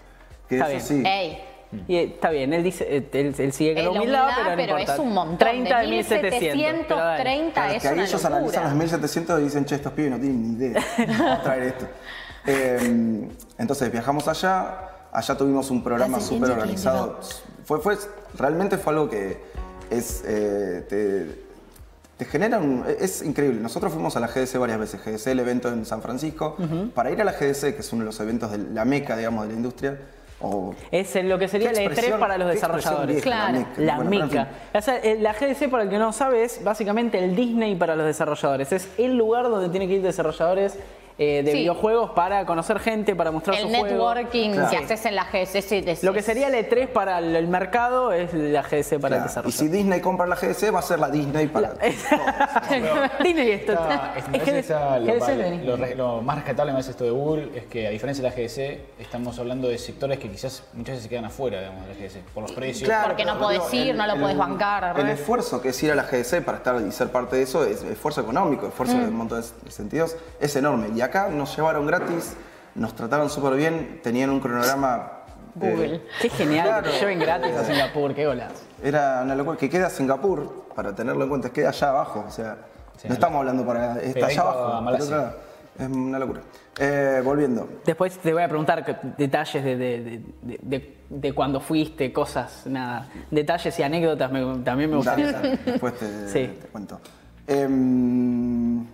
Que 0.50 0.56
Está 0.56 0.72
eso 0.74 0.94
bien. 0.94 1.04
sí, 1.06 1.10
Ey, 1.10 1.38
Y 1.88 1.96
eh, 1.96 2.04
está 2.16 2.30
bien, 2.32 2.52
él 2.54 2.64
dice, 2.64 2.86
eh, 2.90 3.08
él, 3.14 3.34
él 3.38 3.54
sigue 3.54 3.76
con 3.76 3.84
la 3.86 3.92
humildad, 3.92 4.30
pero, 4.36 4.50
no 4.50 4.56
pero 4.56 4.72
importa. 4.80 4.94
es 4.94 5.00
un 5.00 5.14
montón. 5.14 5.38
30 5.38 5.78
de 5.78 5.84
de 5.84 5.90
1700. 5.92 6.88
pero 6.88 7.02
dale. 7.02 7.24
1730 7.24 7.54
Claro, 7.54 7.74
es 7.74 7.82
que 7.82 7.88
ahí 7.88 7.94
una 7.94 8.04
ellos 8.04 8.24
locura. 8.24 8.38
analizan 8.38 8.64
los 8.64 8.74
1700 8.76 9.40
y 9.40 9.44
dicen, 9.44 9.66
che, 9.66 9.76
estos 9.76 9.94
pibes 9.94 10.12
no 10.12 10.18
tienen 10.20 10.42
ni 10.58 10.66
idea. 10.66 10.84
Vamos 11.08 11.22
a 11.40 11.44
traer 11.44 11.64
esto. 11.64 11.86
Eh, 12.48 13.28
entonces 13.58 13.92
viajamos 13.92 14.28
allá, 14.28 14.90
allá 15.12 15.38
tuvimos 15.38 15.70
un 15.72 15.84
programa 15.84 16.20
súper 16.20 16.52
organizado. 16.52 17.20
Fue, 17.66 17.80
fue, 17.80 17.98
realmente 18.38 18.78
fue 18.78 18.94
algo 18.94 19.10
que 19.10 19.40
es, 19.90 20.24
eh, 20.26 20.86
te, 20.90 21.44
te 22.18 22.26
genera 22.26 22.58
un... 22.58 22.84
Es 23.00 23.22
increíble. 23.22 23.60
Nosotros 23.62 23.94
fuimos 23.94 24.16
a 24.18 24.20
la 24.20 24.28
GDC 24.28 24.58
varias 24.58 24.80
veces. 24.80 25.02
GDC, 25.06 25.28
el 25.28 25.40
evento 25.40 25.70
en 25.70 25.86
San 25.86 26.02
Francisco. 26.02 26.58
Para 26.94 27.12
ir 27.12 27.22
a 27.22 27.24
la 27.24 27.34
GDC, 27.34 27.76
que 27.76 27.80
es 27.80 27.94
uno 27.94 28.02
de 28.02 28.06
los 28.08 28.20
eventos 28.20 28.52
de 28.52 28.58
la 28.58 28.84
meca, 28.86 29.16
digamos, 29.16 29.44
de 29.44 29.50
la 29.54 29.56
industria, 29.58 29.98
o 30.42 30.74
Es 30.92 31.16
lo 31.24 31.38
que 31.40 31.48
sería 31.48 31.70
¿Qué 31.72 31.76
la 31.76 31.82
E3 31.84 31.86
expresión- 31.92 32.20
para 32.20 32.38
los 32.38 32.48
desarrolladores. 32.50 33.16
vieja, 33.16 33.22
Claro. 33.24 33.60
meca? 33.60 33.70
La 33.78 33.96
Bueno, 33.98 34.10
mica. 34.10 34.46
fin. 34.46 34.80
O 34.80 34.82
sea, 34.82 34.98
eh, 34.98 35.18
la 35.20 35.34
GDC, 35.34 35.68
para 35.70 35.84
el 35.84 35.90
que 35.90 35.98
no 35.98 36.12
sabe, 36.14 36.44
es 36.44 36.64
básicamente 36.64 37.20
el 37.24 37.36
Disney 37.36 37.76
para 37.76 37.96
los 37.96 38.06
desarrolladores. 38.06 38.72
Es 38.72 38.90
el 38.98 39.18
lugar 39.18 39.50
donde 39.50 39.70
tienen 39.70 39.88
que 39.90 39.96
ir 39.96 40.02
desarrolladores 40.02 40.78
eh, 41.24 41.44
de 41.44 41.52
Sí. 41.52 41.58
videojuegos 41.60 42.10
para 42.12 42.48
conocer 42.48 42.80
gente, 42.80 43.16
para 43.16 43.30
mostrar 43.30 43.56
El 43.56 43.62
su 43.64 43.68
juego. 43.70 43.86
networking 43.86 44.54
Claro. 44.54 44.70
que 44.72 44.78
haces 44.78 45.06
en 45.06 45.16
la 45.16 45.28
es- 45.32 46.04
Lo 46.04 46.14
que 46.14 46.24
sería 46.24 46.50
la 46.50 46.58
E3 46.58 46.88
para 46.88 47.20
el, 47.20 47.36
el 47.36 47.48
mercado 47.48 48.12
es 48.12 48.34
la 48.34 48.64
GDC 48.64 48.98
para 49.00 49.18
el 49.18 49.22
Claro, 49.22 49.26
Y 49.26 49.28
desarrollo. 49.28 49.52
si 49.56 49.68
Disney 49.68 50.02
compra 50.02 50.26
la 50.26 50.36
GDC, 50.36 50.72
va 50.74 50.80
a 50.80 50.82
ser 50.82 50.98
la 51.00 51.10
Disney 51.10 51.46
para 51.48 51.74
Disney 53.24 53.52
esto. 53.52 53.74
GDC, 53.74 54.70
lo, 55.66 55.78
GDC, 55.78 56.22
más 56.24 56.38
rescatable 56.38 56.74
me 56.74 56.80
esto 56.80 57.04
de 57.04 57.12
Google 57.12 57.52
es 57.56 57.66
que 57.66 57.86
a 57.86 57.92
diferencia 57.92 58.24
de 58.24 58.30
la 58.30 58.36
GDC 58.36 58.80
estamos 59.00 59.38
hablando 59.38 59.68
de 59.68 59.78
sectores 59.78 60.18
que 60.18 60.30
quizás 60.30 60.64
muchas 60.74 60.94
veces 60.94 61.04
se 61.04 61.10
quedan 61.10 61.26
afuera 61.26 61.60
digamos, 61.60 61.88
de 61.88 61.94
la 61.94 62.00
GDC 62.00 62.24
por 62.34 62.42
los 62.44 62.52
precios. 62.52 62.90
Claro, 62.90 63.10
Porque 63.10 63.26
no 63.26 63.38
podés 63.38 63.70
digo, 63.70 63.86
ir, 63.86 63.96
no 63.96 64.08
lo 64.08 64.16
podés 64.20 64.38
bancar, 64.38 65.00
El 65.00 65.10
esfuerzo 65.10 65.62
que 65.62 65.70
es 65.70 65.84
ir 65.84 65.92
a 65.92 65.96
la 65.96 66.04
GDC 66.04 66.42
para 66.44 66.58
estar 66.58 66.82
y 66.82 66.92
ser 66.92 67.10
parte 67.12 67.36
de 67.36 67.44
eso 67.44 67.64
es 67.64 67.84
esfuerzo 67.84 68.22
económico, 68.22 68.68
esfuerzo 68.68 68.96
Mm. 68.96 69.02
de 69.02 69.08
un 69.08 69.16
montón 69.16 69.42
de 69.42 69.72
sentidos, 69.72 70.16
es 70.40 70.56
enorme. 70.56 70.88
Y 70.96 71.02
acá 71.02 71.11
nos 71.30 71.56
llevaron 71.56 71.86
gratis, 71.86 72.36
nos 72.76 72.96
trataron 72.96 73.30
súper 73.30 73.54
bien, 73.56 74.00
tenían 74.04 74.30
un 74.30 74.40
cronograma. 74.40 75.12
eh, 75.62 75.70
Google. 75.72 76.02
Qué 76.22 76.30
genial 76.30 76.66
que 76.66 76.74
te 76.74 76.82
Claro. 76.82 77.00
lleven 77.00 77.20
gratis 77.20 77.56
a 77.58 77.66
Singapur, 77.66 78.16
qué 78.16 78.26
golazo. 78.26 78.64
era 78.82 79.22
una 79.24 79.36
locura. 79.36 79.58
Que 79.58 79.70
queda 79.70 79.90
Singapur, 79.90 80.66
para 80.76 80.96
tenerlo 80.96 81.24
en 81.24 81.30
cuenta, 81.30 81.50
queda 81.50 81.70
allá 81.70 81.90
abajo. 81.90 82.24
O 82.28 82.32
sea, 82.32 82.58
Sí, 82.98 83.08
no 83.08 83.14
estamos 83.16 83.40
hablando 83.40 83.66
para. 83.66 84.00
Está 84.00 84.28
allá 84.28 84.42
abajo. 84.42 84.90
Es 85.80 85.88
una 85.88 86.20
locura. 86.20 86.42
Eh, 86.80 87.22
volviendo. 87.24 87.68
Después 87.86 88.18
te 88.20 88.32
voy 88.34 88.44
a 88.44 88.48
preguntar 88.48 89.16
detalles 89.18 89.64
de, 89.64 89.76
de, 89.76 90.00
de, 90.02 90.22
de- 90.42 90.60
de- 90.62 90.98
de 91.10 91.34
cuando 91.34 91.60
fuiste, 91.60 92.14
cosas, 92.14 92.64
nada. 92.68 93.08
Detalles 93.30 93.78
y 93.80 93.84
anécdotas 93.84 94.32
me- 94.32 94.60
también 94.64 94.90
me 94.90 94.96
gustaría 94.98 95.26
Dale, 95.32 95.38
saber. 95.38 95.60
dale, 95.60 95.72
Después 95.72 95.94
te, 96.00 96.28
Sí. 96.30 96.58
te 96.62 96.68
cuento. 96.68 97.00
Em, 97.48 98.86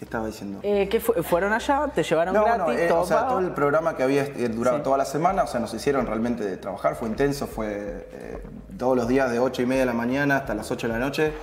¿Qué 0.00 0.06
estaba 0.06 0.28
diciendo? 0.28 0.60
Eh, 0.62 0.88
¿qué 0.88 0.98
fue? 0.98 1.22
¿Fueron 1.22 1.52
allá? 1.52 1.86
¿Te 1.94 2.02
llevaron 2.02 2.32
No, 2.32 2.42
gratis? 2.42 2.74
eh, 2.80 2.86
todo 2.88 3.02
o 3.02 3.04
sea, 3.04 3.18
pago? 3.18 3.28
todo 3.32 3.38
el 3.40 3.50
programa 3.52 3.98
que 3.98 4.02
había 4.02 4.22
eh, 4.22 4.48
durado 4.48 4.78
Sí. 4.78 4.82
toda 4.82 4.96
la 4.96 5.04
semana, 5.04 5.42
o 5.42 5.46
sea, 5.46 5.60
nos 5.60 5.74
hicieron 5.74 6.06
realmente 6.06 6.56
trabajar, 6.56 6.94
fue 6.96 7.06
intenso, 7.06 7.46
fue 7.46 8.08
eh, 8.10 8.42
todos 8.78 8.96
los 8.96 9.08
días 9.08 9.30
de 9.30 9.38
8 9.40 9.60
y 9.60 9.66
media 9.66 9.80
de 9.82 9.86
la 9.86 9.92
mañana 9.92 10.38
hasta 10.38 10.54
las 10.54 10.70
8 10.70 10.86
de 10.86 10.92
la 10.94 10.98
noche, 10.98 11.34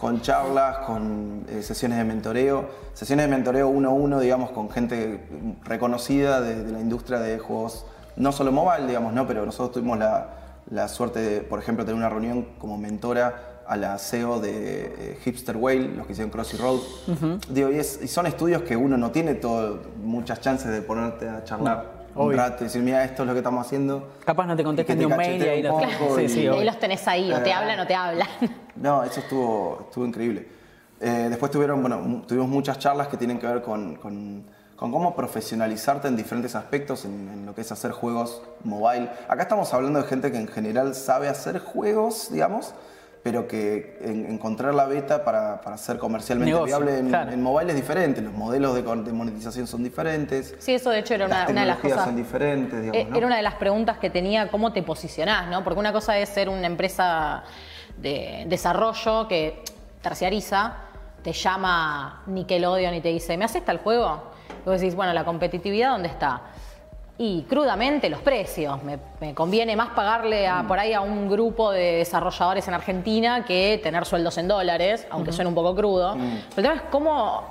con 0.00 0.22
charlas, 0.22 0.78
con 0.86 1.44
sesiones 1.60 1.98
de 1.98 2.04
mentoreo, 2.04 2.70
sesiones 2.94 3.26
de 3.26 3.30
mentoreo 3.36 3.68
uno 3.68 3.90
a 3.90 3.92
uno, 3.92 4.18
digamos, 4.18 4.48
con 4.50 4.70
gente 4.70 5.20
reconocida 5.64 6.40
de, 6.40 6.64
de 6.64 6.72
la 6.72 6.80
industria 6.80 7.18
de 7.18 7.38
juegos, 7.38 7.84
no 8.16 8.32
solo 8.32 8.50
mobile, 8.50 8.86
digamos, 8.86 9.12
¿no? 9.12 9.26
Pero 9.26 9.44
nosotros 9.44 9.72
tuvimos 9.72 9.98
la, 9.98 10.28
la 10.70 10.88
suerte 10.88 11.18
de, 11.20 11.40
por 11.42 11.58
ejemplo, 11.58 11.84
tener 11.84 11.98
una 11.98 12.08
reunión 12.08 12.48
como 12.58 12.78
mentora 12.78 13.55
a 13.68 13.76
la 13.76 13.98
CEO 13.98 14.40
de 14.40 14.94
eh, 14.98 15.18
Hipster 15.24 15.56
Whale, 15.56 15.88
los 15.96 16.06
que 16.06 16.12
hicieron 16.12 16.30
Crossy 16.30 16.56
Road. 16.56 16.80
Digo, 17.48 17.70
y, 17.70 17.78
es- 17.78 18.00
y 18.02 18.08
son 18.08 18.26
estudios 18.26 18.62
que 18.62 18.76
uno 18.76 18.96
no 18.96 19.10
tiene 19.10 19.34
todo, 19.34 19.80
muchas 20.02 20.40
chances 20.40 20.70
de 20.70 20.82
ponerte 20.82 21.28
a 21.28 21.42
charlar 21.44 21.84
un 22.14 22.22
obvio. 22.28 22.36
rato 22.38 22.62
y 22.62 22.66
decir, 22.68 22.82
mira, 22.82 23.04
esto 23.04 23.22
es 23.22 23.26
lo 23.26 23.32
que 23.34 23.40
estamos 23.40 23.66
haciendo. 23.66 24.08
Capaz 24.24 24.46
no 24.46 24.56
te 24.56 24.62
contestan 24.64 24.96
Y 24.96 25.00
ni 25.00 25.06
te 25.06 25.12
un 25.12 25.16
mail 25.18 25.42
y 25.42 25.48
ahí 25.48 25.62
cachetee 25.62 25.62
lo 25.62 25.74
un 25.74 25.98
poco 26.08 26.16
Sí, 26.18 26.24
y- 26.24 26.28
sí, 26.28 26.40
Y 26.42 26.48
obvio. 26.48 26.64
los 26.64 26.78
tenés 26.78 27.06
ahí, 27.08 27.32
o 27.32 27.42
te 27.42 27.50
Eh, 27.50 27.52
hablan 27.52 27.80
o 27.80 27.86
te 27.86 27.94
hablan. 27.94 28.28
No, 28.76 29.02
eso 29.04 29.20
estuvo, 29.20 29.78
estuvo 29.88 30.04
increíble. 30.06 30.46
Eh, 31.00 31.26
después 31.30 31.50
tuvieron, 31.50 31.80
bueno, 31.80 32.22
tuvimos 32.26 32.48
muchas 32.48 32.78
charlas 32.78 33.08
que 33.08 33.16
tienen 33.16 33.38
que 33.38 33.46
ver 33.46 33.62
con, 33.62 33.96
con- 33.96 34.44
con 34.76 34.92
cómo 34.92 35.16
profesionalizarte 35.16 36.06
en 36.08 36.16
diferentes 36.16 36.54
aspectos 36.54 37.06
en, 37.06 37.28
en 37.30 37.46
lo 37.46 37.54
que 37.54 37.62
es 37.62 37.72
hacer 37.72 37.92
juegos 37.92 38.42
mobile. 38.64 39.08
Acá 39.28 39.42
estamos 39.44 39.72
hablando 39.72 40.02
de 40.02 40.06
gente 40.06 40.30
que 40.30 40.36
en 40.36 40.46
general 40.48 40.94
sabe 40.94 41.28
hacer 41.28 41.58
juegos, 41.60 42.28
digamos, 42.30 42.74
pero 43.26 43.48
que 43.48 43.98
en- 44.02 44.24
encontrar 44.30 44.72
la 44.72 44.84
beta 44.86 45.24
para, 45.24 45.60
para 45.60 45.76
ser 45.78 45.98
comercialmente 45.98 46.52
Negocio, 46.52 46.78
viable 46.78 47.00
en, 47.00 47.08
claro. 47.08 47.32
en 47.32 47.42
mobile 47.42 47.70
es 47.72 47.74
diferente. 47.76 48.20
Los 48.20 48.32
modelos 48.32 48.72
de, 48.76 48.82
monetización 49.12 49.66
son 49.66 49.82
diferentes. 49.82 50.54
Sí, 50.60 50.74
eso 50.74 50.90
de 50.90 51.00
hecho 51.00 51.14
era 51.14 51.26
una, 51.26 51.40
las 51.40 51.50
una 51.50 51.60
de 51.62 51.66
las 51.66 51.76
tecnologías 51.78 51.92
cosas. 51.98 52.04
son 52.06 52.16
diferentes, 52.16 52.80
digamos, 52.80 53.02
Eh, 53.02 53.06
¿no? 53.10 53.16
Era 53.16 53.26
una 53.26 53.36
de 53.38 53.42
las 53.42 53.54
preguntas 53.54 53.98
que 53.98 54.10
tenía, 54.10 54.48
¿cómo 54.48 54.72
te 54.72 54.84
posicionás? 54.84 55.48
¿no? 55.50 55.64
Porque 55.64 55.80
una 55.80 55.92
cosa 55.92 56.16
es 56.18 56.28
ser 56.28 56.48
una 56.48 56.68
empresa 56.68 57.42
de 57.96 58.44
desarrollo 58.46 59.26
que 59.26 59.60
terciariza, 60.02 60.74
te 61.24 61.32
llama 61.32 62.22
Nickelodeon 62.26 62.94
y 62.94 63.00
te 63.00 63.08
dice, 63.08 63.36
¿me 63.36 63.44
haces 63.44 63.64
tal 63.64 63.78
juego? 63.78 64.22
Y 64.64 64.68
vos 64.68 64.80
decís, 64.80 64.94
bueno, 64.94 65.12
la 65.14 65.24
competitividad, 65.24 65.90
¿dónde 65.90 66.10
está? 66.10 66.42
Y 67.18 67.42
crudamente 67.48 68.10
los 68.10 68.20
precios. 68.20 68.82
Me, 68.82 68.98
me 69.20 69.34
conviene 69.34 69.74
más 69.74 69.88
pagarle 69.90 70.46
a, 70.46 70.64
por 70.68 70.78
ahí 70.78 70.92
a 70.92 71.00
un 71.00 71.28
grupo 71.30 71.70
de 71.70 71.96
desarrolladores 71.98 72.68
en 72.68 72.74
Argentina 72.74 73.44
que 73.44 73.80
tener 73.82 74.04
sueldos 74.04 74.36
en 74.38 74.48
dólares, 74.48 75.06
aunque 75.10 75.32
suene 75.32 75.48
un 75.48 75.54
poco 75.54 75.74
crudo. 75.74 76.14
Pero 76.14 76.56
el 76.56 76.62
tema 76.62 76.74
es 76.74 76.82
cómo 76.90 77.44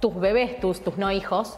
tus 0.00 0.18
bebés, 0.18 0.58
tus, 0.58 0.82
tus 0.82 0.98
no 0.98 1.12
hijos, 1.12 1.56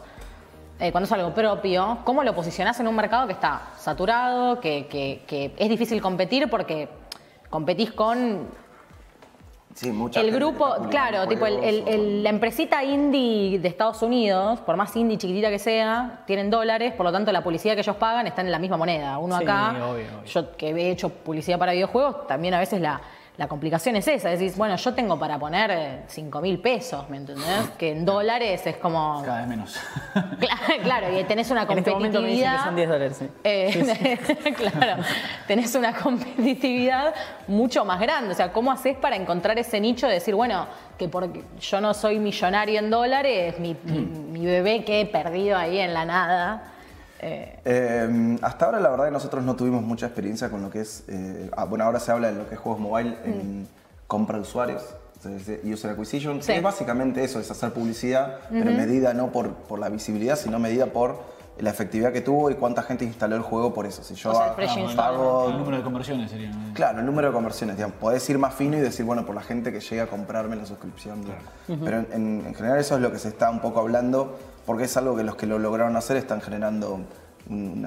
eh, 0.79 0.93
cuando 0.93 1.07
es 1.07 1.13
algo 1.13 1.33
propio, 1.33 1.99
¿cómo 2.05 2.23
lo 2.23 2.35
posicionás 2.35 2.79
en 2.81 2.89
un 2.89 2.97
mercado 2.97 3.27
que 3.27 3.33
está 3.33 3.69
saturado, 3.79 4.61
que, 4.61 4.87
que- 4.89 5.23
que 5.27 5.55
es 5.57 5.69
difícil 5.71 6.03
competir 6.03 6.51
porque 6.51 6.89
competís 7.49 7.93
con 7.93 8.49
Sí, 9.75 9.91
mucha 9.91 10.21
el 10.21 10.31
grupo, 10.31 10.73
claro, 10.89 11.27
tipo 11.27 11.47
el- 11.47 12.23
la 12.23 12.31
empresita 12.31 12.85
indie 12.85 13.59
de 13.59 13.67
Estados 13.69 14.03
Unidos, 14.03 14.61
por 14.61 14.77
más 14.77 14.95
indie 14.95 15.19
chiquitita 15.19 15.51
que 15.51 15.59
sea, 15.59 16.23
tienen 16.27 16.49
dólares, 16.49 16.93
por 16.93 17.05
lo 17.05 17.11
tanto 17.13 17.33
la 17.33 17.43
publicidad 17.43 17.75
que 17.75 17.81
ellos 17.81 17.97
pagan 17.97 18.27
está 18.29 18.41
en 18.43 18.53
la 18.53 18.61
misma 18.61 18.77
moneda. 18.77 19.19
Uno 19.19 19.37
Sí, 19.37 19.43
acá, 19.43 19.71
obvio, 19.71 19.91
obvio. 19.91 20.25
yo 20.25 20.57
que 20.57 20.71
he 20.71 20.91
hecho 20.93 21.09
publicidad 21.09 21.59
para 21.59 21.73
videojuegos, 21.73 22.27
también 22.29 22.55
a 22.55 22.61
veces 22.61 22.81
la, 22.81 23.01
la 23.37 23.49
complicación 23.49 23.97
es 23.97 24.07
esa, 24.07 24.29
decís, 24.29 24.57
bueno, 24.57 24.77
yo 24.77 24.95
tengo 24.95 25.19
para 25.19 25.39
poner 25.41 26.05
5 26.07 26.41
mil 26.41 26.61
pesos, 26.61 27.09
¿me 27.11 27.17
entendés? 27.17 27.71
Que 27.77 27.91
en 27.91 28.05
dólares 28.05 28.65
es 28.65 28.77
como... 28.77 29.23
Cada 29.25 29.39
vez 29.41 29.49
menos. 29.49 29.77
Claro, 30.39 30.83
claro, 30.83 31.19
y 31.19 31.25
tenés 31.25 31.51
una 31.51 31.63
En 31.63 31.79
este 31.79 31.91
momento 31.91 32.23
me 32.23 32.29
dicen 32.29 32.45
que 32.45 32.57
competitividad... 32.57 32.65
son 32.65 32.77
10 32.77 32.89
dólares. 32.89 33.17
sí. 33.19 33.29
Eh, 33.43 34.55
claro, 34.57 35.03
tenés 35.49 35.75
una 35.75 35.93
competitividad 35.95 37.13
mucho 37.49 37.85
más 37.85 38.01
grande. 38.01 38.31
O 38.33 38.35
sea, 38.35 38.53
¿cómo 38.53 38.71
haces 38.71 38.97
para 38.97 39.17
encontrar 39.17 39.59
ese 39.59 39.81
nicho 39.81 40.07
de 40.07 40.15
decir, 40.15 40.35
bueno, 40.37 40.67
que 40.99 41.09
porque 41.09 41.43
yo 41.61 41.81
no 41.81 41.93
soy 41.95 42.21
millonario 42.21 42.79
en 42.79 42.91
dólares, 42.91 43.59
mi, 43.59 43.77
mi- 43.85 43.99
mi 44.39 44.47
bebé 44.47 44.85
que 44.85 45.01
he 45.01 45.07
perdido 45.07 45.57
ahí 45.59 45.79
en 45.81 45.93
la 45.95 46.05
nada? 46.05 46.71
Eh, 47.27 47.59
Eh, 47.65 48.39
hasta 48.43 48.67
ahora 48.67 48.81
la 48.81 48.91
verdad 48.91 49.07
que 49.07 49.11
nosotros 49.13 49.43
no 49.45 49.57
tuvimos 49.57 49.83
mucha 49.83 50.07
experiencia 50.07 50.51
con 50.51 50.61
lo 50.63 50.71
que 50.71 50.81
es, 50.83 51.05
eh, 51.09 51.51
ah, 51.57 51.65
bueno 51.65 51.85
ahora 51.85 51.99
se 52.01 52.13
habla 52.13 52.29
de 52.31 52.35
lo 52.39 52.49
que 52.49 52.55
es 52.55 52.61
juegos 52.61 52.81
mobile 52.81 53.17
en 53.25 53.67
compra 54.07 54.37
de 54.37 54.43
usuarios, 54.43 54.83
user 55.65 55.91
acquisition, 55.93 56.43
Sí. 56.43 56.49
que 56.53 56.59
es 56.59 56.63
básicamente 56.63 57.25
eso, 57.25 57.41
es 57.41 57.51
hacer 57.51 57.73
publicidad, 57.73 58.41
pero 58.51 58.71
medida 58.71 59.15
no 59.15 59.33
por, 59.33 59.55
por 59.55 59.79
la 59.79 59.89
visibilidad, 59.89 60.37
sino 60.37 60.59
medida 60.59 60.87
por 60.87 61.33
la 61.59 61.71
efectividad 61.71 62.13
que 62.13 62.21
tuvo 62.21 62.51
y 62.51 62.55
cuánta 62.57 62.83
gente 62.83 63.05
instaló 63.05 63.37
el 63.37 63.43
juego 63.43 63.73
por 63.73 63.87
eso. 63.87 64.03
Si 64.03 64.15
yo 64.17 64.33
O 64.33 64.35
sea, 64.35 64.55
el 64.59 64.97
pago- 64.97 65.51
El 65.51 65.59
número 65.59 65.77
de 65.79 65.83
conversiones 65.85 66.31
sería. 66.31 66.51
¿no? 66.51 66.75
Claro, 66.75 66.99
el 66.99 67.07
número 67.07 67.29
de 67.29 67.33
conversiones, 67.35 67.77
digamos. 67.77 67.97
Podés 67.99 68.29
ir 68.29 68.39
más 68.39 68.55
fino 68.55 68.77
y 68.77 68.81
decir, 68.81 69.07
bueno, 69.07 69.25
por 69.25 69.37
la 69.37 69.41
gente 69.41 69.73
que 69.73 69.79
llega 69.81 70.03
a 70.03 70.07
comprarme 70.09 70.57
la 70.57 70.67
suscripción. 70.67 71.23
digamos. 71.23 71.45
Pero 71.85 71.99
en, 72.13 72.43
en 72.45 72.55
general 72.57 72.79
eso 72.81 72.97
es 72.97 73.01
lo 73.01 73.13
que 73.13 73.19
se 73.21 73.29
está 73.29 73.51
un 73.51 73.61
poco 73.61 73.79
hablando, 73.79 74.37
porque 74.67 74.85
es 74.85 74.97
algo 74.97 75.17
que 75.17 75.23
los 75.23 75.37
que 75.37 75.47
lo 75.47 75.59
lograron 75.59 75.97
hacer 75.97 76.17
están 76.17 76.41
generando 76.41 77.01
un 77.49 77.87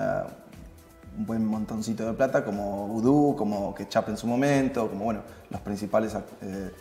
buen 1.18 1.46
montoncito 1.46 2.06
de 2.06 2.14
plata, 2.14 2.46
como 2.46 2.88
Voodoo, 2.88 3.36
como 3.36 3.74
Ketchup 3.74 4.10
en 4.10 4.18
su 4.18 4.28
momento, 4.28 4.88
como, 4.90 5.06
bueno, 5.06 5.22
los 5.50 5.62
principales 5.62 6.16
eh, 6.42 6.72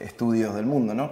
estudios 0.00 0.54
del 0.54 0.64
mundo, 0.66 0.94
¿no? 0.94 1.10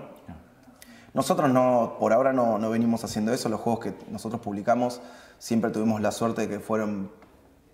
Nosotros 1.13 1.51
no, 1.51 1.97
por 1.99 2.13
ahora 2.13 2.33
no, 2.33 2.71
venimos 2.71 3.03
haciendo 3.05 3.33
eso. 3.33 3.49
Los 3.49 3.61
juegos 3.61 3.81
que 3.81 3.95
nosotros 4.11 4.41
publicamos 4.41 5.01
siempre 5.39 5.71
tuvimos 5.73 6.01
la 6.01 6.13
suerte 6.13 6.43
de 6.43 6.49
que 6.49 6.61
fueron 6.61 7.11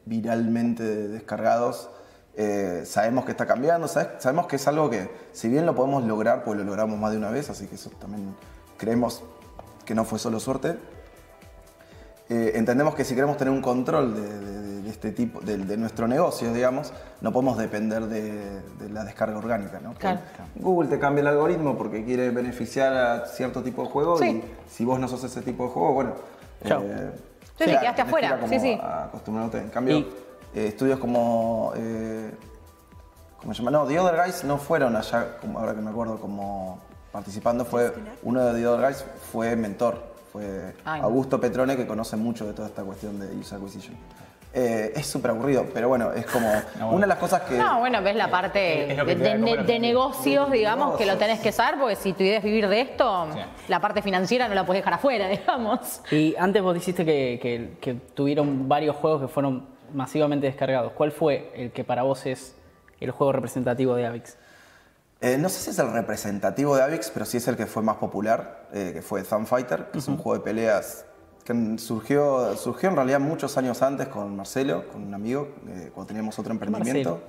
viralmente 0.07 0.83
descargados. 0.83 1.91
Eh, 2.35 2.83
sabemos 2.87 3.25
que 3.27 3.33
está 3.33 3.47
cambiando, 3.47 3.89
sabe- 3.89 4.21
sabemos 4.21 4.47
que 4.47 4.57
es 4.57 4.67
algo 4.67 4.89
que, 4.91 5.11
si 5.33 5.49
bien 5.49 5.67
lo 5.67 5.75
podemos 5.75 6.05
lograr, 6.05 6.45
pues 6.45 6.59
lo 6.59 6.65
logramos 6.65 6.99
más 6.99 7.13
de 7.13 7.19
una 7.19 7.31
vez, 7.31 7.51
así 7.51 7.67
que 7.67 7.75
eso 7.77 7.91
también 8.01 8.35
creemos 8.79 9.23
que 9.87 9.95
no 9.95 10.05
fue 10.05 10.19
solo 10.19 10.39
suerte. 10.41 10.77
Eh, 12.29 12.53
entendemos 12.57 12.95
que 12.97 13.05
si 13.05 13.15
queremos 13.15 13.37
tener 13.37 13.55
un 13.55 13.63
control 13.63 14.15
de, 14.15 14.39
de- 14.41 14.67
de 14.83 14.91
este 14.91 15.11
tipo, 15.13 15.41
de, 15.41 15.59
de 15.59 15.77
nuestro 15.77 16.07
negocio, 16.09 16.53
digamos, 16.53 16.93
no 17.21 17.33
podemos 17.33 17.57
depender 17.59 18.07
de, 18.07 18.61
de 18.79 18.89
la 18.91 19.05
descarga 19.05 19.39
orgánica. 19.39 19.81
¿no? 19.81 19.95
Claro. 19.95 20.21
Google 20.57 20.89
te 20.89 20.99
cambia 20.99 21.23
el 21.23 21.27
algoritmo 21.29 21.77
porque 21.79 22.05
quiere 22.05 22.31
beneficiar 22.31 22.93
a 22.95 23.27
cierto 23.27 23.63
tipo 23.63 23.83
de 23.83 23.89
juego 23.89 24.19
Sí. 24.19 24.27
y 24.29 24.45
si 24.71 24.85
vos 24.85 24.99
no 25.01 25.07
sos 25.09 25.23
ese 25.25 25.41
tipo 25.43 25.65
de 25.65 25.71
juego, 25.71 25.95
bueno. 25.95 26.13
Chao. 26.67 26.83
eh, 26.85 27.11
Sí, 27.59 27.65
te 27.65 27.79
quedaste 27.79 28.03
afuera. 28.03 28.39
Sí, 28.49 28.61
sí. 28.61 28.79
a 28.83 29.05
acostumbrarte. 29.05 29.59
En 29.59 29.71
cambio, 29.71 29.99
Y- 29.99 30.09
eh, 30.55 30.67
estudios 30.69 30.99
como. 30.99 31.73
eh, 31.77 32.31
¿Cómo 33.41 33.55
se 33.55 33.59
llama? 33.63 33.71
No, 33.71 33.87
The 33.87 33.99
Other 34.01 34.17
Guys 34.25 34.43
no 34.45 34.59
fueron 34.59 34.95
allá, 34.97 35.37
como 35.41 35.59
ahora 35.61 35.75
que 35.75 35.81
me 35.81 35.91
acuerdo, 35.91 36.19
como 36.21 36.81
participando. 37.17 37.65
Fue 37.65 37.93
uno 38.23 38.45
de 38.45 38.61
The 38.61 38.67
Other 38.67 38.87
Guys 38.87 39.05
fue 39.33 39.57
mentor. 39.57 40.15
Fue 40.33 40.75
Ay. 40.85 41.01
Augusto 41.01 41.41
Petrone, 41.41 41.77
que 41.77 41.87
conoce 41.87 42.17
mucho 42.17 42.47
de 42.47 42.53
toda 42.53 42.69
esta 42.69 42.83
cuestión 42.83 43.19
de 43.19 43.35
user 43.37 43.59
acquisition. 43.59 43.97
Eh, 44.53 44.93
es 44.97 45.07
súper 45.07 45.33
aburrido, 45.33 45.67
pero 45.75 45.89
bueno, 45.89 46.13
es 46.13 46.25
como. 46.27 46.51
Una 46.91 47.03
de 47.03 47.07
las 47.09 47.19
cosas 47.19 47.43
que. 47.43 47.59
no, 47.59 47.79
bueno, 47.81 48.01
ves 48.03 48.17
la 48.17 48.31
parte 48.31 48.91
es 48.93 48.97
lo 48.99 49.05
que 49.05 49.15
de, 49.17 49.37
de 49.39 49.63
de- 49.65 49.79
negocios, 49.79 50.51
digamos, 50.51 50.97
que 50.97 51.05
lo 51.07 51.17
tenés 51.19 51.41
que 51.41 51.53
saber, 51.53 51.79
porque 51.81 51.97
si 51.97 52.13
tu 52.15 52.23
idea 52.23 52.39
es 52.39 52.45
vivir 52.45 52.69
de 52.69 52.81
esto, 52.83 53.29
Sí. 53.35 53.41
la 53.69 53.81
parte 53.81 54.01
financiera 54.03 54.49
no 54.49 54.55
la 54.55 54.65
puedes 54.65 54.81
dejar 54.83 54.95
afuera, 54.95 55.29
digamos. 55.37 56.01
Y 56.11 56.35
antes 56.39 56.63
vos 56.63 56.73
dijiste 56.75 57.05
que, 57.05 57.39
que- 57.43 57.77
que 57.81 57.95
tuvieron 58.15 58.67
varios 58.69 58.97
juegos 58.97 59.21
que 59.23 59.29
fueron 59.29 59.67
masivamente 59.93 60.47
descargados. 60.47 60.93
¿Cuál 60.93 61.13
fue 61.13 61.51
el 61.55 61.71
que 61.73 61.85
para 61.85 62.03
vos 62.03 62.25
es 62.27 62.55
el 63.01 63.11
juego 63.11 63.33
representativo 63.33 63.95
de 63.95 64.07
Avix? 64.07 64.37
Eh, 65.21 65.39
no 65.39 65.49
sé 65.49 65.61
si 65.61 65.71
es 65.71 65.79
el 65.79 65.93
representativo 65.93 66.77
de 66.77 66.83
Avix, 66.83 67.11
pero 67.11 67.25
sí 67.25 67.39
es 67.39 67.49
el 67.49 67.57
que 67.57 67.67
fue 67.67 67.83
más 67.83 67.97
popular, 67.97 68.69
eh, 68.73 68.91
que 68.95 69.03
fue 69.03 69.23
Thumb 69.23 69.47
Fighter, 69.47 69.91
que 69.91 69.99
es 69.99 70.09
un 70.09 70.19
juego 70.19 70.39
de 70.39 70.45
peleas 70.45 71.07
que 71.47 71.79
surgió, 71.79 72.57
surgió 72.57 72.89
en 72.91 72.97
realidad 72.97 73.21
muchos 73.21 73.57
años 73.57 73.81
antes 73.81 74.09
con 74.09 74.37
Marcelo, 74.37 74.89
con 74.89 75.05
un 75.05 75.15
amigo, 75.15 75.55
eh, 75.69 75.91
cuando 75.95 76.09
teníamos 76.09 76.39
otro 76.39 76.53
emprendimiento. 76.53 77.23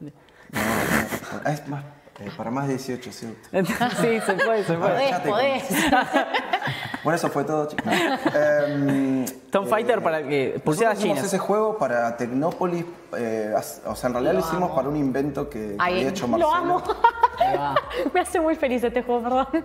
No, 0.00 0.10
no, 0.10 1.44
no, 1.44 1.50
es 1.50 1.68
más, 1.68 1.84
eh, 2.18 2.30
para 2.36 2.50
más 2.50 2.66
de 2.66 2.74
18, 2.74 3.12
¿cierto? 3.12 3.48
sí, 4.00 4.20
se 4.24 4.34
puede, 4.34 4.64
se 4.64 4.74
puede. 4.74 5.20
Podés, 5.20 5.20
podés. 5.20 5.64
Bueno, 7.04 7.16
eso 7.16 7.28
fue 7.28 7.44
todo, 7.44 7.66
chicos. 7.68 7.84
Tom 9.50 9.66
Fighter 9.66 10.02
para 10.02 10.22
que 10.26 10.60
pulseadas 10.64 10.96
nosotros 10.96 10.98
hicimos 10.98 11.16
chinas. 11.18 11.24
ese 11.24 11.38
juego 11.38 11.78
para 11.78 12.16
Tecnópolis, 12.16 12.84
eh, 13.16 13.54
o 13.86 13.94
sea, 13.94 14.08
en 14.08 14.14
realidad 14.14 14.34
lo, 14.34 14.40
hicimos 14.40 14.70
para 14.72 14.88
un 14.88 14.96
invento 14.96 15.48
que, 15.48 15.58
que 15.70 15.76
Ay, 15.78 15.94
había 15.98 16.08
hecho 16.10 16.26
lo 16.26 16.38
Marcelo. 16.38 16.54
amo. 16.54 16.82
Ahí 17.38 17.56
va. 17.56 17.74
Me 18.14 18.20
hace 18.20 18.40
muy 18.40 18.54
feliz 18.56 18.82
este 18.84 19.02
juego, 19.02 19.22
perdón. 19.22 19.64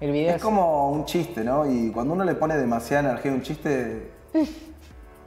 El 0.00 0.10
video 0.12 0.30
Es 0.30 0.36
es 0.36 0.42
como 0.42 0.90
un 0.90 1.04
chiste, 1.06 1.42
¿no? 1.44 1.64
Y 1.70 1.90
cuando 1.90 2.14
uno 2.14 2.24
le 2.24 2.34
pone 2.34 2.56
demasiada 2.56 3.08
energía 3.10 3.30
a 3.30 3.34
un 3.34 3.42
chiste, 3.42 4.10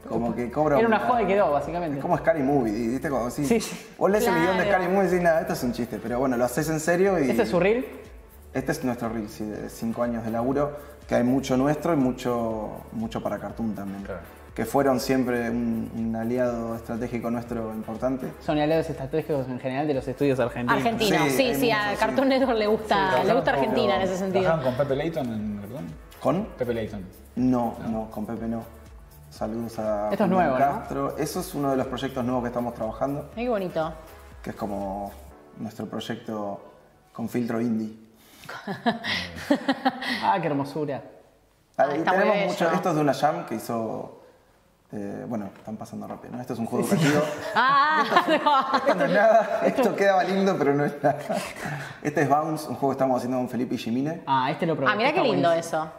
como 0.07 0.35
que 0.35 0.51
cobra. 0.51 0.77
Era 0.77 0.87
una 0.87 0.99
joda 0.99 1.23
y 1.23 1.25
quedó, 1.27 1.51
básicamente. 1.51 1.97
Es 1.97 2.01
como 2.01 2.17
Scary 2.17 2.43
Movie, 2.43 2.71
¿viste? 2.89 3.09
Como 3.09 3.25
así. 3.25 3.45
Sí, 3.45 3.59
sí. 3.59 3.87
Vos 3.97 4.11
lees 4.11 4.27
el 4.27 4.33
guion 4.33 4.57
de 4.57 4.63
Claro. 4.63 4.69
Scary 4.83 4.87
Movie 4.93 5.07
y 5.07 5.11
decís, 5.11 5.23
nada, 5.23 5.41
esto 5.41 5.53
es 5.53 5.63
un 5.63 5.71
chiste. 5.73 5.99
Pero 6.01 6.19
bueno, 6.19 6.37
lo 6.37 6.45
haces 6.45 6.69
en 6.69 6.79
serio 6.79 7.17
y. 7.19 7.31
¿Ese 7.31 7.43
es 7.43 7.49
su 7.49 7.59
reel? 7.59 7.85
Este 8.55 8.71
es 8.71 8.83
nuestro 8.85 9.09
reel, 9.09 9.27
sí, 9.29 9.43
de 9.43 9.69
cinco 9.69 10.01
años 10.01 10.23
de 10.23 10.31
laburo, 10.31 10.77
que 11.07 11.15
hay 11.15 11.23
mucho 11.23 11.57
nuestro 11.57 11.93
y 11.93 11.97
mucho, 11.97 12.69
mucho 12.93 13.21
para 13.21 13.37
Cartoon 13.37 13.75
también. 13.75 14.01
Claro. 14.03 14.21
Que 14.55 14.63
fueron 14.63 15.01
siempre 15.01 15.49
un, 15.49 15.91
un 15.93 16.15
aliado 16.15 16.73
estratégico 16.77 17.29
nuestro 17.29 17.73
importante. 17.73 18.31
Son 18.39 18.57
aliados 18.57 18.89
estratégicos 18.89 19.45
en 19.49 19.59
general 19.59 19.85
de 19.85 19.93
los 19.95 20.07
estudios 20.07 20.39
argentinos. 20.39 20.77
Argentino, 20.77 21.17
Sí, 21.29 21.53
sí, 21.53 21.69
a 21.69 21.87
mucho. 21.89 21.99
Cartoon 21.99 22.29
Network 22.29 22.57
le 22.57 22.67
gusta, 22.67 23.23
le 23.25 23.33
gusta 23.33 23.51
con- 23.51 23.59
Argentina 23.59 23.95
en 23.97 24.01
ese 24.03 24.17
sentido. 24.17 24.43
¿Trabajaron 24.45 24.73
con 24.73 24.85
Pepe 24.87 24.95
Leighton 24.95 25.27
en 25.33 25.57
Cartoon? 25.59 25.85
¿Con? 26.21 26.45
Pepe 26.57 26.73
Leighton. 26.73 27.05
No, 27.35 27.75
no, 27.91 28.09
con 28.09 28.25
Pepe 28.25 28.47
no. 28.47 28.63
Saludos 29.29 29.77
a 29.79 30.11
Esto 30.13 30.23
es 30.23 30.29
nuevo, 30.29 30.53
¿no? 30.53 30.57
Castro. 30.57 31.17
Eso 31.17 31.41
es 31.41 31.53
uno 31.53 31.71
de 31.71 31.75
los 31.75 31.87
proyectos 31.87 32.23
nuevos 32.23 32.41
que 32.43 32.47
estamos 32.47 32.73
trabajando, 32.73 33.29
Qué 33.35 33.49
bonito. 33.49 33.91
que 34.41 34.51
es 34.51 34.55
como 34.55 35.11
nuestro 35.57 35.87
proyecto 35.87 36.61
con 37.11 37.27
filtro 37.27 37.59
indie. 37.59 38.04
Ah, 40.23 40.37
qué 40.41 40.47
hermosura. 40.47 41.01
Ah, 41.77 41.87
tenemos 41.89 42.37
mucho. 42.47 42.71
Esto 42.71 42.89
es 42.89 42.95
de 42.95 43.01
una 43.01 43.13
jam 43.13 43.45
que 43.45 43.55
hizo. 43.55 44.21
eh, 44.91 45.25
bueno, 45.27 45.49
están 45.57 45.75
pasando 45.77 46.07
rápido, 46.07 46.35
¿no? 46.35 46.41
Esto 46.41 46.53
es 46.53 46.59
un 46.59 46.65
juego 46.67 46.85
educativo. 46.85 47.21
Ah, 47.55 48.03
Esto 48.77 48.95
no 48.95 49.05
es 49.05 49.11
nada. 49.11 49.59
Esto 49.65 49.95
quedaba 49.95 50.23
lindo, 50.23 50.55
pero 50.57 50.73
no 50.73 50.85
es 50.85 51.01
nada. 51.03 51.17
Este 52.01 52.21
es 52.21 52.29
Bounce, 52.29 52.67
un 52.69 52.75
juego 52.75 52.89
que 52.89 52.93
estamos 52.95 53.17
haciendo 53.17 53.37
con 53.37 53.49
Felipe 53.49 53.75
y 53.75 53.77
Jimine, 53.77 54.23
Ah, 54.27 54.49
este 54.51 54.65
lo 54.65 54.75
probé. 54.75 54.91
ah, 54.91 54.95
mira 54.95 55.11
qué 55.13 55.21
lindo 55.21 55.49
buenísimo. 55.49 55.83
eso. 55.83 55.91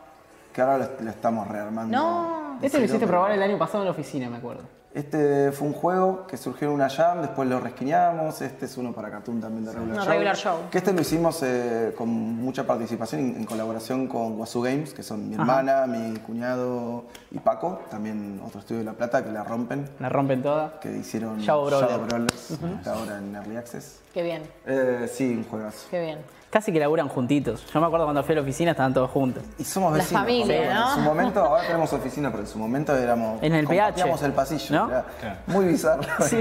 que 0.52 0.60
ahora 0.62 0.78
lo, 0.78 0.90
lo 1.00 1.10
estamos 1.10 1.46
rearmando. 1.48 1.96
No. 1.96 2.58
Este 2.62 2.78
lo 2.78 2.84
hiciste 2.84 3.00
pero- 3.00 3.10
probar 3.18 3.32
el 3.32 3.42
año 3.42 3.58
pasado 3.58 3.80
en 3.80 3.84
la 3.86 3.90
oficina, 3.90 4.30
me 4.30 4.38
acuerdo. 4.38 4.62
Este 4.96 5.52
fue 5.52 5.68
un 5.68 5.74
juego 5.74 6.26
que 6.26 6.38
surgió 6.38 6.68
en 6.68 6.74
una 6.74 6.88
jam, 6.88 7.20
después 7.20 7.46
lo 7.50 7.60
resquiñamos. 7.60 8.40
Este 8.40 8.64
es 8.64 8.78
uno 8.78 8.92
para 8.94 9.10
Cartoon 9.10 9.42
también 9.42 9.66
de 9.66 9.72
Regular 9.72 9.96
No, 9.98 10.02
Show. 10.02 10.10
Regular 10.10 10.36
Show. 10.36 10.56
Que 10.70 10.78
este 10.78 10.94
lo 10.94 11.02
hicimos 11.02 11.42
eh, 11.42 11.92
con 11.98 12.08
mucha 12.08 12.66
participación 12.66 13.20
en, 13.20 13.36
en 13.36 13.44
colaboración 13.44 14.06
con 14.08 14.40
Wasu 14.40 14.62
Games, 14.62 14.94
que 14.94 15.02
son 15.02 15.28
mi 15.28 15.34
hermana, 15.34 15.86
mi 15.86 16.16
cuñado 16.20 17.04
y 17.30 17.38
Paco, 17.40 17.82
también 17.90 18.40
otro 18.42 18.60
estudio 18.60 18.78
de 18.78 18.84
La 18.86 18.94
Plata 18.94 19.22
que 19.22 19.30
la 19.30 19.44
rompen, 19.44 19.86
La 20.00 20.08
rompen 20.08 20.42
toda. 20.42 20.80
que 20.80 20.90
hicieron 20.96 21.40
Shadow 21.40 21.66
Brawler. 21.66 21.98
Brawlers, 22.00 22.58
ahora 22.86 23.18
en 23.18 23.34
Early 23.36 23.56
Access. 23.58 24.00
Qué 24.14 24.22
bien, 24.22 24.44
Eh, 24.64 25.10
sí, 25.12 25.30
un 25.36 25.44
juegazo. 25.44 25.88
qué 25.90 26.00
bien. 26.00 26.18
Casi 26.56 26.72
que 26.72 26.80
laburan 26.80 27.08
juntitos. 27.10 27.66
Yo 27.70 27.80
me 27.80 27.86
acuerdo 27.86 28.06
cuando 28.06 28.22
fui 28.22 28.32
a 28.32 28.36
la 28.36 28.40
oficina 28.40 28.70
estaban 28.70 28.94
todos 28.94 29.10
juntos. 29.10 29.42
Y 29.58 29.64
somos 29.64 29.92
La 29.92 29.98
vecinos. 29.98 30.48
En 30.48 30.94
su 30.94 31.00
momento, 31.00 31.40
ahora 31.44 31.66
tenemos 31.66 31.92
oficina, 31.92 32.30
pero 32.30 32.44
en 32.44 32.48
su 32.48 32.58
momento 32.58 32.96
éramos. 32.96 33.42
En 33.42 33.52
el 33.54 33.66
PH, 33.66 34.24
el 34.24 34.32
pasillo. 34.32 34.74
¿no? 34.74 34.88
era 34.90 35.04
Claro. 35.20 35.36
Muy 35.48 35.66
bizarro. 35.66 36.02
Sí. 36.26 36.40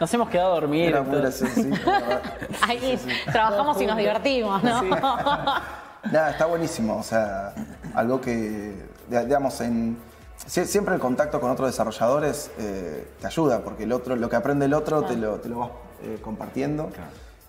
Nos 0.00 0.12
hemos 0.12 0.28
quedado 0.28 0.50
a 0.50 0.54
dormir. 0.56 0.88
era 0.88 1.02
muy 1.02 1.18
gracioso, 1.18 1.54
sí. 1.54 1.70
Ahí 2.68 2.98
trabajamos 3.30 3.80
y 3.80 3.86
nos 3.86 3.96
divertimos, 3.96 4.60
¿no? 4.60 4.82
Nada, 6.10 6.30
está 6.30 6.46
buenísimo. 6.46 6.96
O 6.96 7.04
sea, 7.04 7.54
algo 7.94 8.20
que, 8.20 8.74
digamos, 9.08 9.60
en. 9.60 9.96
sie- 10.48 10.64
Siempre 10.64 10.96
el 10.96 11.00
contacto 11.00 11.40
con 11.40 11.52
otros 11.52 11.68
desarrolladores 11.68 12.50
eh, 12.58 13.06
te 13.20 13.26
ayuda, 13.28 13.60
porque 13.60 13.84
el 13.84 13.92
otro, 13.92 14.16
lo 14.16 14.28
que 14.28 14.34
aprende 14.34 14.64
el 14.66 14.74
otro 14.74 15.04
te, 15.04 15.14
lo, 15.16 15.36
te 15.36 15.48
lo 15.48 15.60
vas 15.60 15.70
eh, 16.02 16.18
compartiendo. 16.20 16.90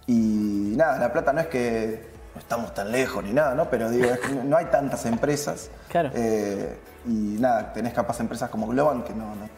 Y 0.08 0.74
nada, 0.76 1.00
La 1.00 1.12
Plata 1.12 1.34
no 1.34 1.42
es 1.42 1.48
que 1.48 2.08
no 2.36 2.40
estamos 2.42 2.74
tan 2.74 2.92
lejos 2.92 3.24
ni 3.24 3.34
nada, 3.34 3.56
¿no? 3.56 3.70
Pero 3.70 3.90
digo, 3.90 4.06
es 4.06 4.20
que 4.20 4.34
no 4.34 4.58
hay 4.58 4.66
tantas 4.66 5.06
empresas. 5.06 5.70
Claro. 5.90 6.12
Eh, 6.14 6.78
y 7.08 7.38
nada, 7.40 7.74
tenés 7.74 7.94
capaz 7.94 8.20
empresas 8.20 8.50
como 8.50 8.68
Globan 8.68 9.04
que 9.04 9.14
no, 9.14 9.36
no- 9.36 9.50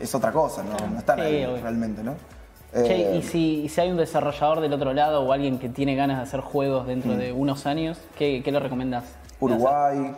es 0.00 0.14
otra 0.14 0.32
cosa, 0.32 0.62
no, 0.62 0.76
no 0.88 0.98
están 0.98 1.16
Sí, 1.18 1.22
ahí 1.22 1.44
obvio. 1.44 1.62
realmente, 1.62 2.02
¿no? 2.02 2.14
Che, 2.72 3.12
Eh, 3.12 3.16
y 3.18 3.22
si, 3.22 3.62
y 3.64 3.68
si 3.68 3.80
hay 3.80 3.90
un 3.90 3.96
desarrollador 3.96 4.60
del 4.60 4.72
otro 4.72 4.92
lado 4.92 5.22
o 5.22 5.32
alguien 5.32 5.58
que 5.58 5.68
tiene 5.68 5.94
ganas 5.96 6.18
de 6.18 6.22
hacer 6.22 6.40
juegos 6.40 6.86
dentro 6.86 7.12
Mm. 7.14 7.18
de 7.18 7.32
unos 7.32 7.66
años, 7.66 7.98
¿qué, 8.16 8.42
qué 8.44 8.52
le 8.52 8.60
recomendás? 8.60 9.04
Uruguay, 9.40 10.14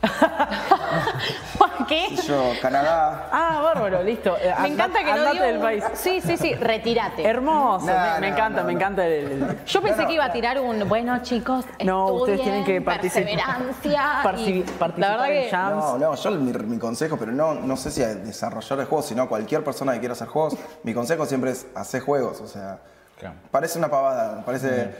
¿Qué? 1.88 2.14
yo, 2.26 2.52
Canadá. 2.60 3.28
Ah, 3.32 3.60
bárbaro, 3.62 4.02
listo. 4.02 4.36
Eh, 4.36 4.52
Me 4.60 4.68
andá- 4.68 4.84
encanta 4.86 4.98
que 5.04 5.12
no 5.14 5.32
digo... 5.32 5.44
del 5.44 5.58
país. 5.58 5.84
Sí, 5.94 6.20
sí, 6.20 6.36
sí, 6.36 6.54
retírate. 6.54 7.24
Hermoso, 7.24 7.86
No, 7.86 7.92
me, 7.92 8.20
me 8.20 8.28
no, 8.28 8.34
encanta, 8.36 8.60
no, 8.60 8.66
me 8.66 8.72
no. 8.74 8.78
encanta 8.78 9.06
el, 9.06 9.12
el- 9.32 9.64
Yo 9.64 9.80
pensé 9.80 9.96
No, 9.96 10.02
no, 10.02 10.08
que 10.08 10.14
iba 10.14 10.24
a 10.24 10.32
tirar 10.32 10.60
un, 10.60 10.86
bueno 10.88 11.18
chicos, 11.22 11.64
No, 11.82 12.06
ustedes 12.12 12.42
tienen 12.42 12.64
que 12.64 12.80
participar. 12.82 13.24
perseverancia. 13.24 14.22
Parci- 14.22 14.48
y 14.58 14.62
participar 14.62 14.98
la 14.98 15.08
verdad 15.10 15.30
en 15.32 15.42
que 15.44 15.50
jam. 15.50 15.70
No, 15.78 15.98
no, 15.98 16.14
yo 16.14 16.30
mi, 16.32 16.52
mi 16.52 16.78
consejo, 16.78 17.16
pero 17.16 17.32
no, 17.32 17.54
no 17.54 17.76
sé 17.76 17.90
si 17.90 18.02
a 18.02 18.08
desarrollador 18.14 18.78
de 18.80 18.84
juegos, 18.84 19.06
sino 19.06 19.22
a 19.22 19.28
cualquier 19.28 19.64
persona 19.64 19.92
que 19.94 20.00
quiera 20.00 20.12
hacer 20.12 20.28
juegos, 20.28 20.56
mi 20.82 20.92
consejo 20.94 21.24
siempre 21.26 21.52
es 21.52 21.66
hacer 21.74 22.02
juegos, 22.02 22.40
o 22.40 22.46
sea, 22.46 22.78
Claro. 23.18 23.34
parece 23.50 23.78
una 23.78 23.88
pavada, 23.88 24.44
parece, 24.44 24.94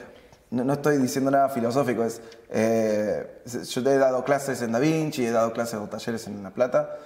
no, 0.51 0.65
no 0.65 0.73
estoy 0.73 0.99
diciendo 0.99 1.31
nada 1.31 1.49
filosófico, 1.49 2.05
es, 2.05 2.21
eh, 2.51 3.43
yo 3.45 3.83
te 3.83 3.95
he 3.95 3.99
dado 3.99 4.25
clases 4.25 4.63
en 4.63 4.73
Da 4.73 4.79
Vinci, 4.79 5.27
he 5.27 5.31
dado 5.31 5.53
clases 5.53 5.81
o 5.81 5.89
talleres 5.89 6.27
en 6.27 6.43
La 6.43 6.51
Plata, 6.51 6.97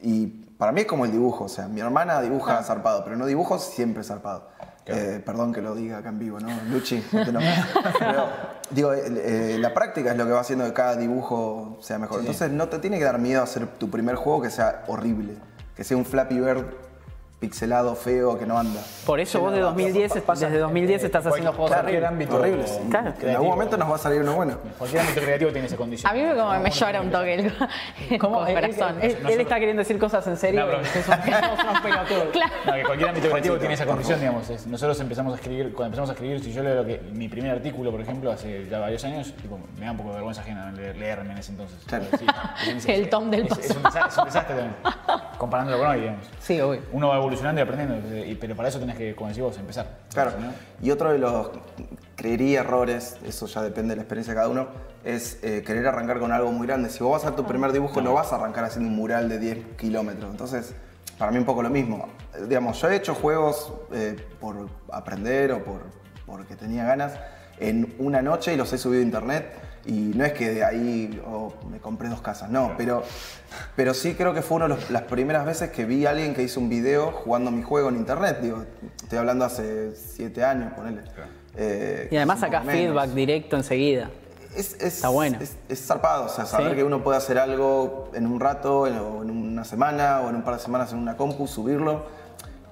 y 0.00 0.26
para 0.26 0.72
mí 0.72 0.82
es 0.82 0.86
como 0.86 1.04
el 1.04 1.12
dibujo, 1.12 1.44
o 1.44 1.48
sea, 1.48 1.68
mi 1.68 1.80
hermana 1.80 2.20
dibuja 2.20 2.62
zarpado, 2.62 3.04
pero 3.04 3.16
no 3.16 3.26
dibujo 3.26 3.58
siempre 3.58 4.02
zarpado. 4.04 4.48
Eh, 4.90 5.20
perdón 5.24 5.52
que 5.52 5.60
lo 5.60 5.74
diga 5.74 5.98
acá 5.98 6.08
en 6.08 6.18
vivo, 6.18 6.40
¿no? 6.40 6.48
Luchi, 6.70 7.04
no 7.12 7.22
te 7.22 7.28
enojes. 7.28 7.58
Pero, 7.98 8.26
digo, 8.70 8.94
eh, 8.94 9.02
eh, 9.06 9.56
la 9.58 9.74
práctica 9.74 10.12
es 10.12 10.16
lo 10.16 10.24
que 10.24 10.32
va 10.32 10.40
haciendo 10.40 10.64
que 10.64 10.72
cada 10.72 10.96
dibujo 10.96 11.76
sea 11.82 11.98
mejor. 11.98 12.20
Entonces 12.20 12.50
no 12.50 12.68
te 12.68 12.78
tiene 12.78 12.98
que 12.98 13.04
dar 13.04 13.18
miedo 13.18 13.42
hacer 13.42 13.66
tu 13.66 13.90
primer 13.90 14.16
juego 14.16 14.40
que 14.40 14.50
sea 14.50 14.84
horrible, 14.86 15.34
que 15.76 15.84
sea 15.84 15.96
un 15.96 16.06
Flappy 16.06 16.40
Bird 16.40 16.64
pixelado, 17.40 17.94
feo, 17.94 18.36
que 18.38 18.44
no 18.46 18.58
anda. 18.58 18.80
Por 19.06 19.20
eso 19.20 19.38
vos 19.40 19.52
de 19.52 19.60
2010, 19.60 20.12
desde 20.14 20.58
2010 20.58 21.04
estás 21.04 21.24
haciendo 21.26 21.52
juegos 21.52 21.70
horribles. 21.76 22.04
ámbito 22.08 22.36
Horribles. 22.36 22.68
sí. 22.70 22.88
Claro. 22.90 23.14
En 23.22 23.30
algún 23.30 23.48
momento 23.48 23.76
nos 23.76 23.90
va 23.90 23.94
a 23.94 23.98
salir 23.98 24.20
uno 24.22 24.34
bueno. 24.34 24.56
Cualquier 24.76 25.02
ámbito 25.02 25.20
creativo 25.20 25.52
tiene 25.52 25.66
esa 25.68 25.76
condición. 25.76 26.10
a 26.10 26.14
mí 26.14 26.22
me, 26.22 26.34
como 26.34 26.58
me 26.58 26.70
llora 26.70 27.00
un 27.00 27.10
toque 27.12 27.34
el, 27.34 27.52
¿Cómo? 28.18 28.44
Él, 28.46 28.54
corazón. 28.54 28.96
él- 29.00 29.16
él 29.28 29.40
está 29.40 29.54
queriendo 29.60 29.80
decir 29.80 29.98
cosas 29.98 30.26
en 30.26 30.36
serio. 30.36 30.66
No, 30.66 30.78
unos 30.78 31.80
pelotudos. 31.80 32.28
Claro. 32.32 32.52
No, 32.66 32.72
que 32.74 32.82
cualquier 32.82 33.08
ámbito 33.10 33.28
creativo 33.30 33.56
tiene 33.58 33.74
esa 33.74 33.86
condición, 33.86 34.18
digamos. 34.18 34.50
es- 34.50 34.66
nosotros 34.66 34.98
empezamos 35.00 35.32
a 35.32 35.36
escribir, 35.36 35.72
cuando 35.72 35.86
empezamos 35.86 36.10
a 36.10 36.12
escribir, 36.14 36.42
si 36.42 36.52
yo 36.52 36.62
leo 36.64 36.74
lo 36.74 36.84
que, 36.84 37.00
mi 37.12 37.28
primer 37.28 37.52
artículo, 37.52 37.90
por 37.92 38.00
ejemplo, 38.00 38.32
hace 38.32 38.66
ya 38.68 38.80
varios 38.80 39.04
años, 39.04 39.32
tipo, 39.40 39.60
me 39.78 39.84
da 39.86 39.92
un 39.92 39.96
poco 39.96 40.08
de 40.10 40.14
vergüenza 40.16 40.40
ajena 40.42 40.72
leer- 40.72 40.96
leerme 40.96 41.32
en 41.32 41.38
ese 41.38 41.52
entonces. 41.52 41.78
Claro. 41.86 42.04
Sí, 42.18 42.26
es- 42.76 42.86
El 42.88 43.08
tom 43.08 43.30
del 43.30 43.46
es, 43.46 43.58
es 43.58 43.76
un 43.76 43.82
desastre, 43.84 44.08
es 44.10 44.18
un 44.18 44.24
desastre 44.24 44.56
también, 44.56 44.76
comparándolo 45.38 45.78
con 45.78 45.86
hoy, 45.86 46.00
digamos. 46.00 46.26
Sí, 46.40 46.60
obvio. 46.60 46.80
Uno 46.92 47.08
va 47.08 47.27
evolucionando 47.28 47.60
y 47.60 47.64
aprendiendo, 47.64 48.24
y- 48.26 48.34
pero 48.34 48.56
para 48.56 48.68
eso 48.68 48.78
tenés 48.80 48.96
que, 48.96 49.14
como 49.14 49.28
decís 49.28 49.42
vos, 49.42 49.56
empezar. 49.58 49.86
Claro. 50.12 50.32
¿no? 50.40 50.52
Y 50.84 50.90
otro 50.90 51.12
de 51.12 51.18
los, 51.18 51.50
creería, 52.16 52.60
errores, 52.60 53.16
eso 53.26 53.46
ya 53.46 53.62
depende 53.62 53.90
de 53.90 53.96
la 53.96 54.02
experiencia 54.02 54.32
de 54.32 54.36
cada 54.38 54.48
uno, 54.48 54.68
es 55.04 55.38
eh, 55.42 55.62
querer 55.64 55.86
arrancar 55.86 56.18
con 56.18 56.32
algo 56.32 56.50
muy 56.52 56.66
grande. 56.66 56.90
Si 56.90 57.02
vos 57.02 57.12
vas 57.12 57.24
a 57.24 57.28
hacer 57.28 57.36
tu 57.36 57.44
primer 57.46 57.72
dibujo, 57.72 58.00
no 58.00 58.12
vas 58.14 58.32
a 58.32 58.36
arrancar 58.36 58.64
haciendo 58.64 58.88
un 58.90 58.96
mural 58.96 59.28
de 59.28 59.38
10 59.38 59.58
kilómetros. 59.76 60.30
Entonces, 60.30 60.74
para 61.18 61.30
mí 61.30 61.38
un 61.38 61.44
poco 61.44 61.62
lo 61.62 61.70
mismo. 61.70 62.08
Eh, 62.34 62.44
Digamos, 62.48 62.80
yo 62.80 62.88
he 62.90 62.96
hecho 62.96 63.14
juegos 63.14 63.72
eh, 63.92 64.16
por 64.40 64.68
aprender 64.92 65.52
o 65.52 65.62
por, 65.64 65.82
porque 66.26 66.56
tenía 66.56 66.84
ganas 66.84 67.12
en 67.60 67.94
una 67.98 68.22
noche 68.22 68.54
y 68.54 68.56
los 68.56 68.72
he 68.72 68.78
subido 68.78 69.00
a 69.02 69.04
internet. 69.04 69.52
Y 69.86 70.12
no 70.14 70.24
es 70.24 70.32
que 70.34 70.50
de 70.50 70.64
ahí 70.64 71.20
oh, 71.26 71.52
me 71.70 71.78
compré 71.78 72.08
dos 72.08 72.20
casas, 72.20 72.50
no, 72.50 72.74
pero, 72.76 73.02
pero 73.76 73.94
sí 73.94 74.14
creo 74.14 74.34
que 74.34 74.42
fue 74.42 74.56
una 74.56 74.66
de 74.68 74.74
los- 74.74 74.90
las 74.90 75.02
primeras 75.02 75.46
veces 75.46 75.70
que 75.70 75.84
vi 75.86 76.04
a 76.06 76.10
alguien 76.10 76.34
que 76.34 76.42
hizo 76.42 76.60
un 76.60 76.68
video 76.68 77.10
jugando 77.12 77.50
mi 77.50 77.62
juego 77.62 77.88
en 77.88 77.96
internet. 77.96 78.38
Digo, 78.42 78.64
estoy 79.02 79.18
hablando 79.18 79.44
hace 79.44 79.94
siete 79.94 80.44
años, 80.44 80.72
ponele. 80.74 81.02
Eh, 81.56 82.08
Y 82.10 82.16
además 82.16 82.40
sacás 82.40 82.66
feedback 82.66 83.10
directo 83.10 83.56
enseguida. 83.56 84.10
Es, 84.54 84.74
es- 84.74 84.96
Está 84.96 85.08
bueno. 85.08 85.38
Es, 85.40 85.56
es 85.68 85.86
zarpado, 85.86 86.24
o 86.26 86.28
sea, 86.28 86.44
saber 86.46 86.70
Sí. 86.70 86.76
que 86.76 86.84
uno 86.84 87.02
puede 87.02 87.16
hacer 87.18 87.38
algo 87.38 88.10
en 88.14 88.26
un 88.26 88.40
rato, 88.40 88.86
en, 88.86 88.98
o 88.98 89.22
en 89.22 89.30
una 89.30 89.64
semana, 89.64 90.20
o 90.20 90.28
en 90.30 90.36
un 90.36 90.42
par 90.42 90.54
de 90.54 90.60
semanas 90.60 90.92
en 90.92 90.98
una 90.98 91.16
compu, 91.16 91.46
subirlo. 91.46 92.06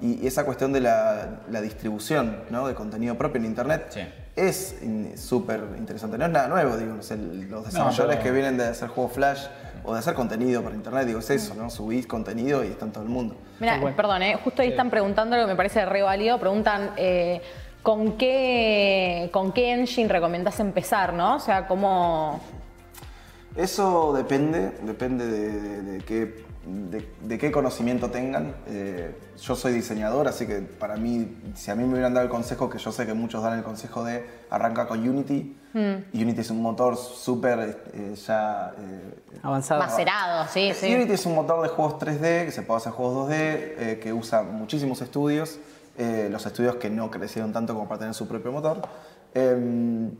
Y, 0.02 0.22
y 0.22 0.26
esa 0.26 0.44
cuestión 0.44 0.72
de 0.74 0.80
la, 0.80 1.40
la 1.50 1.60
distribución 1.62 2.42
¿no? 2.50 2.66
de 2.68 2.74
contenido 2.74 3.16
propio 3.16 3.38
en 3.40 3.46
internet 3.46 3.86
Sí. 3.90 4.00
Es 4.36 4.76
súper 5.16 5.64
interesante. 5.78 6.18
No 6.18 6.26
es 6.26 6.30
nada 6.30 6.48
nuevo, 6.48 6.76
digo, 6.76 6.94
los 6.94 7.08
desarrolladores 7.08 8.16
pero- 8.16 8.22
que 8.22 8.30
vienen 8.30 8.56
de 8.58 8.66
hacer 8.68 8.88
juegos 8.88 9.12
Flash 9.14 9.46
o 9.82 9.92
de 9.94 9.98
hacer 10.00 10.14
contenido 10.14 10.62
para 10.62 10.74
internet, 10.74 11.06
digo, 11.06 11.20
es 11.20 11.30
eso, 11.30 11.54
¿no? 11.54 11.70
Subís 11.70 12.06
contenido 12.06 12.62
y 12.64 12.68
está 12.68 12.84
en 12.86 12.92
todo 12.92 13.04
el 13.04 13.08
mundo. 13.10 13.36
Mira, 13.60 13.80
perdón, 13.96 14.22
eh, 14.22 14.36
justo 14.42 14.60
ahí 14.62 14.68
están 14.68 14.90
preguntando 14.90 15.34
algo 15.36 15.46
que 15.46 15.52
me 15.52 15.56
parece 15.56 15.84
re 15.86 16.02
válido. 16.02 16.38
Preguntan 16.38 16.90
eh, 16.96 17.40
¿con, 17.82 18.18
qué, 18.18 19.30
con 19.32 19.52
qué 19.52 19.72
engine 19.72 20.08
recomendás 20.08 20.60
empezar, 20.60 21.12
¿no? 21.14 21.36
O 21.36 21.40
sea, 21.40 21.66
cómo. 21.66 22.40
Eso 23.56 24.12
depende, 24.12 24.72
depende 24.82 25.26
de, 25.26 25.50
de- 25.60 25.82
de 25.82 26.00
qué, 26.04 26.44
de, 26.66 27.08
de 27.22 27.38
qué 27.38 27.52
conocimiento 27.52 28.10
tengan. 28.10 28.54
Eh, 28.66 29.16
yo 29.40 29.54
soy 29.54 29.72
diseñador, 29.72 30.26
así 30.28 30.46
que 30.46 30.56
para 30.60 30.96
mí, 30.96 31.36
si 31.54 31.70
a 31.70 31.74
mí 31.74 31.84
me 31.84 31.92
hubieran 31.92 32.12
dado 32.14 32.24
el 32.24 32.30
consejo, 32.30 32.68
que 32.68 32.78
yo 32.78 32.90
sé 32.92 33.06
que 33.06 33.14
muchos 33.14 33.42
dan 33.42 33.56
el 33.58 33.64
consejo 33.64 34.04
de 34.04 34.26
arrancar 34.50 34.88
con 34.88 35.06
Unity, 35.08 35.56
Unity 36.14 36.40
es 36.40 36.50
un 36.50 36.62
motor 36.62 36.96
súper 36.96 37.82
eh, 37.92 38.14
ya... 38.26 38.72
eh, 38.78 39.14
Avanzado. 39.42 39.78
Macerado, 39.82 40.46
sí, 40.50 40.72
sí. 40.74 40.94
Unity 40.94 41.12
es 41.12 41.26
un 41.26 41.34
motor 41.34 41.62
de 41.62 41.68
juegos 41.68 41.96
3D, 42.00 42.46
que 42.46 42.50
se 42.50 42.62
puede 42.62 42.78
hacer 42.78 42.92
juegos 42.92 43.28
2D, 43.28 43.32
eh, 43.34 44.00
que 44.02 44.12
usa 44.14 44.42
muchísimos 44.42 45.02
estudios, 45.02 45.58
eh, 45.98 46.28
los 46.30 46.46
estudios 46.46 46.76
que 46.76 46.88
no 46.88 47.10
crecieron 47.10 47.52
tanto 47.52 47.74
como 47.74 47.86
para 47.88 47.98
tener 48.00 48.14
su 48.14 48.26
propio 48.26 48.52
motor. 48.52 48.80
Em, 49.34 50.12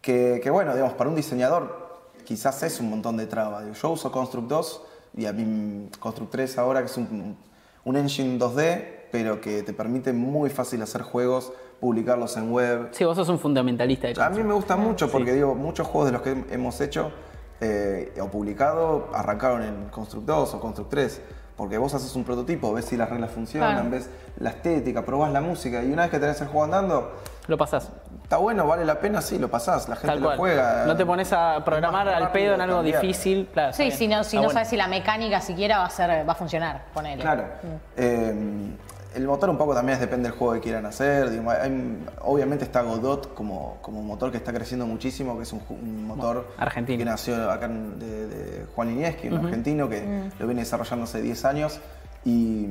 que, 0.00 0.40
que, 0.42 0.50
bueno, 0.50 0.72
digamos, 0.74 0.94
para 0.94 1.08
un 1.08 1.14
diseñador 1.14 1.88
quizás 2.24 2.60
es 2.64 2.80
un 2.80 2.90
montón 2.90 3.16
de 3.16 3.26
trabas. 3.26 3.64
Yo 3.80 3.90
uso 3.90 4.10
Construct 4.10 4.48
2 4.48 4.82
y 5.16 5.26
a 5.26 5.32
mí 5.32 5.88
Construct 5.98 6.32
3 6.32 6.58
ahora, 6.58 6.80
que 6.80 6.86
es 6.86 6.96
un, 6.96 7.36
un 7.84 7.96
engine 7.96 8.38
2D, 8.38 8.84
pero 9.10 9.40
que 9.40 9.62
te 9.62 9.72
permite 9.72 10.12
muy 10.12 10.50
fácil 10.50 10.80
hacer 10.82 11.02
juegos, 11.02 11.52
publicarlos 11.80 12.36
en 12.36 12.52
web. 12.52 12.88
Sí, 12.92 13.04
vos 13.04 13.16
sos 13.16 13.28
un 13.28 13.38
fundamentalista 13.38 14.08
de 14.08 14.22
A 14.22 14.30
mí 14.30 14.42
me 14.42 14.54
gusta 14.54 14.76
mucho 14.76 15.10
porque 15.10 15.32
digo, 15.32 15.54
muchos 15.54 15.86
juegos 15.86 16.06
de 16.06 16.12
los 16.12 16.22
que 16.22 16.44
hemos 16.50 16.80
hecho 16.80 17.10
eh, 17.60 18.12
o 18.20 18.28
publicado 18.28 19.08
arrancaron 19.14 19.62
en 19.62 19.88
Construct 19.90 20.26
2 20.26 20.54
o 20.54 20.60
Construct 20.60 20.90
3. 20.90 21.20
Porque 21.56 21.76
vos 21.76 21.92
haces 21.92 22.14
un 22.16 22.24
prototipo, 22.24 22.72
ves 22.72 22.86
si 22.86 22.96
las 22.96 23.10
reglas 23.10 23.32
funcionan, 23.32 23.74
Claro. 23.74 23.90
ves 23.90 24.08
la 24.38 24.48
estética, 24.50 25.04
probás 25.04 25.30
la 25.30 25.42
música 25.42 25.82
y 25.84 25.92
una 25.92 26.02
vez 26.02 26.10
que 26.10 26.18
tenés 26.18 26.40
el 26.40 26.46
juego 26.48 26.64
andando, 26.64 27.12
Lo 27.50 27.58
pasás. 27.58 27.90
está 28.22 28.36
bueno, 28.36 28.64
vale 28.64 28.84
la 28.84 29.00
pena, 29.00 29.20
sí, 29.20 29.36
lo 29.36 29.50
pasás, 29.50 29.88
la 29.88 29.96
gente 29.96 30.06
Tal 30.06 30.20
lo 30.20 30.26
cual. 30.28 30.38
juega. 30.38 30.84
No 30.86 30.96
te 30.96 31.04
pones 31.04 31.32
a 31.32 31.60
programar 31.64 32.06
más 32.06 32.14
al 32.14 32.30
pedo 32.30 32.54
en 32.54 32.60
algo 32.60 32.76
cambiar. 32.76 33.02
difícil. 33.02 33.48
Claro, 33.52 33.70
está 33.70 33.76
Sí, 33.82 33.88
bien. 33.88 33.98
si 33.98 34.06
no, 34.08 34.22
si 34.22 34.28
Está 34.28 34.36
no 34.36 34.42
bueno. 34.44 34.52
sabes 34.52 34.68
si 34.68 34.76
la 34.76 34.86
mecánica 34.86 35.40
siquiera 35.40 35.78
va 35.78 35.86
a 35.86 35.90
ser, 35.90 36.28
va 36.28 36.32
a 36.32 36.36
funcionar, 36.36 36.84
ponele. 36.94 37.20
Claro. 37.22 37.42
Eh, 37.96 38.34
el 39.16 39.26
motor 39.26 39.50
un 39.50 39.58
poco 39.58 39.74
también 39.74 39.94
es- 39.94 40.00
depende 40.00 40.28
del 40.28 40.38
juego 40.38 40.54
que 40.54 40.60
quieran 40.60 40.86
hacer. 40.86 41.28
digo, 41.30 41.50
hay- 41.50 42.06
obviamente 42.20 42.64
está 42.64 42.82
Godot 42.82 43.34
como, 43.34 43.78
como 43.82 43.98
un 43.98 44.06
motor 44.06 44.30
que 44.30 44.36
está 44.36 44.52
creciendo 44.52 44.86
muchísimo, 44.86 45.36
que 45.36 45.42
es 45.42 45.52
un, 45.52 46.06
motor 46.06 46.46
argentino. 46.56 46.98
que 46.98 47.04
nació 47.04 47.50
acá 47.50 47.66
en- 47.66 47.98
de, 47.98 48.28
de 48.28 48.66
Juan 48.76 48.90
Inieski, 48.90 49.26
un 49.26 49.44
argentino 49.44 49.88
que 49.88 50.30
lo 50.38 50.46
viene 50.46 50.60
desarrollando 50.62 51.02
hace 51.04 51.20
10 51.20 51.44
años 51.44 51.80
y, 52.24 52.68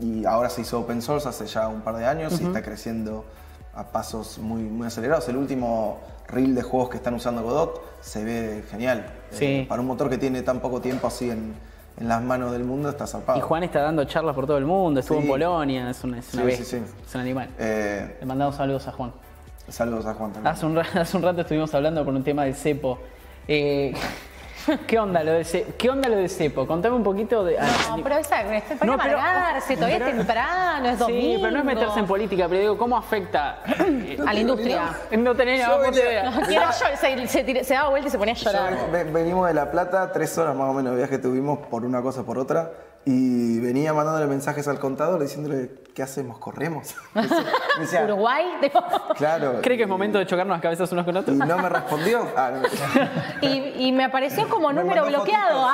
y 0.00 0.24
ahora 0.24 0.48
se 0.50 0.62
hizo 0.62 0.80
open 0.80 1.00
source 1.00 1.28
hace 1.28 1.46
ya 1.46 1.68
un 1.68 1.82
par 1.82 1.94
de 1.96 2.06
años 2.06 2.40
y 2.40 2.44
está 2.46 2.62
creciendo 2.62 3.24
a 3.80 3.84
pasos 3.92 4.38
muy, 4.38 4.62
muy 4.62 4.86
acelerados. 4.86 5.28
El 5.28 5.36
último 5.36 5.98
reel 6.28 6.54
de 6.54 6.62
juegos 6.62 6.90
que 6.90 6.96
están 6.98 7.14
usando 7.14 7.42
Godot 7.42 7.82
se 8.02 8.22
ve 8.24 8.62
genial. 8.70 9.06
Eh, 9.32 9.34
Sí. 9.62 9.66
para 9.68 9.80
un 9.80 9.86
motor 9.88 10.10
que 10.10 10.18
tiene 10.18 10.42
tan 10.42 10.60
poco 10.60 10.80
tiempo 10.80 11.06
así 11.06 11.30
en, 11.30 11.54
en 11.98 12.08
las 12.08 12.22
manos 12.22 12.52
del 12.52 12.64
mundo 12.64 12.90
está 12.90 13.06
zarpado. 13.06 13.38
Y 13.38 13.42
Juan 13.42 13.62
está 13.64 13.80
dando 13.80 14.04
charlas 14.04 14.34
por 14.34 14.46
todo 14.46 14.58
el 14.58 14.66
mundo, 14.66 15.00
estuvo 15.00 15.18
Sí. 15.18 15.24
en 15.24 15.30
Polonia, 15.30 15.90
es 15.90 16.04
una, 16.04 16.18
es 16.18 16.32
una 16.34 16.42
Sí, 16.42 16.46
bestia, 16.46 16.64
sí, 16.64 16.84
sí. 16.86 16.92
es 17.08 17.14
un 17.14 17.20
animal. 17.22 17.48
Eh, 17.58 18.16
Le 18.20 18.26
mandamos 18.26 18.54
saludos 18.56 18.86
a 18.86 18.92
Juan. 18.92 19.12
saludos 19.68 20.04
a 20.06 20.14
Juan 20.14 20.32
también. 20.32 20.52
Hace 20.52 20.66
un, 20.66 20.78
hace 20.98 21.16
un 21.16 21.22
rato 21.22 21.40
estuvimos 21.40 21.74
hablando 21.74 22.04
por 22.04 22.12
un 22.14 22.22
tema 22.22 22.44
del 22.44 22.54
cepo. 22.54 22.98
Eh, 23.48 23.94
¿qué, 24.86 24.98
onda 24.98 25.22
lo 25.24 25.32
de 25.32 25.44
ce- 25.44 25.66
¿Qué 25.78 25.90
onda 25.90 26.08
lo 26.08 26.16
de 26.16 26.28
cepo? 26.28 26.66
Contame 26.66 26.96
un 26.96 27.02
poquito 27.02 27.44
de... 27.44 27.56
No, 27.58 28.02
pero 28.02 28.16
esa, 28.16 28.42
para 28.42 28.86
No, 28.86 28.98
pero- 28.98 29.18
amargarse, 29.18 29.74
todavía 29.76 29.96
es 29.98 30.16
temprano, 30.16 30.88
es 30.88 30.98
domingo. 30.98 31.20
Sí, 31.20 31.38
pero 31.40 31.50
no 31.52 31.58
es 31.58 31.64
meterse 31.64 31.98
en 32.00 32.06
política, 32.06 32.46
pero 32.48 32.60
digo, 32.60 32.78
¿cómo 32.78 32.96
afecta 32.96 33.58
A 34.26 34.32
la 34.34 34.40
industria. 34.40 34.90
No 35.18 35.34
tenés 35.34 35.60
la 35.66 35.76
puta 35.76 35.90
idea. 35.98 36.32
Y 36.48 36.54
era 36.54 36.70
yo, 36.70 36.86
se, 36.96 37.26
se 37.28 37.44
tira- 37.44 37.64
se 37.64 37.74
daba 37.74 37.90
vuelta 37.90 38.08
y 38.08 38.10
se 38.10 38.18
ponía 38.18 38.34
a 38.34 38.36
llorar. 38.36 38.72
Yo- 38.76 39.12
venimos 39.12 39.46
de 39.46 39.54
La 39.54 39.70
Plata, 39.70 40.10
tres 40.12 40.36
horas 40.38 40.54
más 40.56 40.68
o 40.68 40.72
menos 40.74 40.92
de 40.92 40.98
viaje 40.98 41.18
tuvimos 41.18 41.58
por 41.68 41.84
una 41.84 42.02
cosa 42.02 42.22
por 42.22 42.38
otra. 42.38 42.70
Y 43.06 43.58
venía 43.60 43.94
mandándole 43.94 44.26
mensajes 44.26 44.68
al 44.68 44.78
contador 44.78 45.22
diciéndole, 45.22 45.70
¿qué 45.94 46.02
hacemos? 46.02 46.38
¿Corremos? 46.38 46.94
Me 47.14 47.22
decía, 47.80 48.04
Uruguay, 48.04 48.44
claro. 49.16 49.60
¿Cree 49.62 49.78
que 49.78 49.84
es 49.84 49.88
momento 49.88 50.18
de 50.18 50.26
chocarnos 50.26 50.54
las 50.54 50.60
cabezas 50.60 50.92
unos 50.92 51.06
con 51.06 51.14
Y 51.16 51.18
otros? 51.18 51.36
no 51.36 51.58
me 51.58 51.68
respondió. 51.70 52.26
Ah, 52.36 52.52
no. 52.52 52.62
y, 53.48 53.86
y 53.88 53.92
me 53.92 54.04
apareció 54.04 54.48
como 54.50 54.68
Me 54.70 54.80
número 54.82 55.06
bloqueado. 55.06 55.66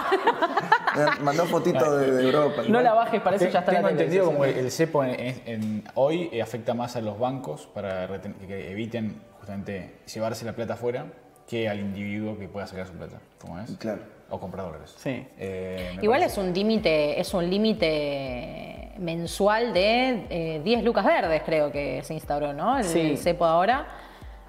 Me 1.19 1.25
mandó 1.25 1.45
fotito 1.47 1.99
de, 1.99 2.13
de 2.13 2.25
Europa. 2.27 2.63
No 2.69 2.81
la 2.81 2.95
bajes, 2.95 3.21
para 3.21 3.37
eso 3.37 3.47
Te- 3.47 3.51
ya 3.51 3.59
está 3.59 3.73
Tengo 3.73 3.87
la 3.87 3.91
entendido 3.93 4.27
como 4.27 4.45
el, 4.45 4.57
el 4.57 4.71
cepo 4.71 5.03
en- 5.05 5.19
en- 5.21 5.43
en- 5.47 5.85
hoy 5.95 6.29
eh, 6.33 6.43
afecta 6.43 6.75
más 6.75 6.95
a 6.97 7.01
los 7.01 7.19
bancos 7.19 7.67
para 7.75 8.07
reten- 8.09 8.35
que 8.47 8.71
eviten 8.71 9.21
justamente 9.39 9.99
llevarse 10.15 10.45
la 10.45 10.53
plata 10.53 10.75
afuera 10.75 11.07
que 11.49 11.69
al 11.69 11.81
individuo 11.81 12.39
que 12.39 12.49
pueda 12.49 12.67
sacar 12.69 12.87
su 12.87 12.93
plata, 12.93 13.19
como 13.41 13.59
es. 13.59 13.71
Claro. 13.79 14.01
O 14.31 14.41
comprar 14.41 14.67
dólares. 14.67 14.95
Sí. 14.99 15.25
Eh, 15.39 15.99
Igual 16.03 16.21
parece. 16.21 16.41
es 16.41 16.47
un 16.47 16.53
límite, 16.53 17.21
es 17.21 17.33
un 17.33 17.49
límite 17.49 18.93
mensual 18.99 19.73
de 19.73 20.27
eh, 20.31 20.61
10 20.65 20.83
lucas 20.85 21.05
verdes, 21.05 21.43
creo 21.45 21.71
que 21.71 22.03
se 22.03 22.15
instauró, 22.15 22.53
¿no? 22.53 22.79
El, 22.79 22.85
Sí. 22.85 23.01
el 23.01 23.19
cepo 23.19 23.45
ahora. 23.45 23.87